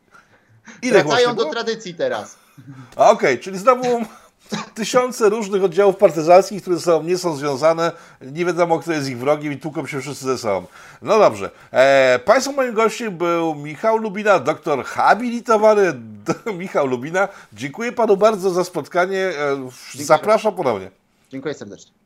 Ile 0.83 1.05
Wracają 1.05 1.35
do 1.35 1.45
tradycji 1.45 1.95
teraz. 1.95 2.37
A, 2.97 3.11
Okej, 3.11 3.39
czyli 3.39 3.59
znowu 3.59 4.03
tysiące 4.75 5.29
różnych 5.29 5.65
oddziałów 5.65 5.97
partyzanckich, 5.97 6.63
które 6.63 6.81
są, 6.81 7.03
nie 7.03 7.19
są 7.19 7.37
związane, 7.37 7.93
nie 8.21 8.45
wiadomo 8.45 8.79
kto 8.79 8.93
jest 8.93 9.09
ich 9.09 9.19
wrogiem 9.19 9.53
i 9.53 9.57
tłuką 9.59 9.87
się 9.87 10.01
wszyscy 10.01 10.25
ze 10.25 10.39
sobą. 10.39 10.67
No 11.03 11.19
dobrze. 11.19 11.51
E, 11.73 12.19
państwa 12.25 12.53
moim 12.53 12.75
gościem 12.75 13.17
był 13.19 13.55
Michał 13.55 13.97
Lubina, 13.97 14.39
doktor 14.39 14.85
habilitowany 14.85 15.93
d- 15.93 16.53
Michał 16.59 16.87
Lubina. 16.87 17.29
Dziękuję 17.53 17.93
panu 17.93 18.17
bardzo 18.17 18.51
za 18.51 18.65
spotkanie. 18.65 19.19
E, 19.19 19.69
zapraszam 19.95 20.55
ponownie. 20.55 20.91
Dziękuję 21.31 21.55
serdecznie. 21.55 22.06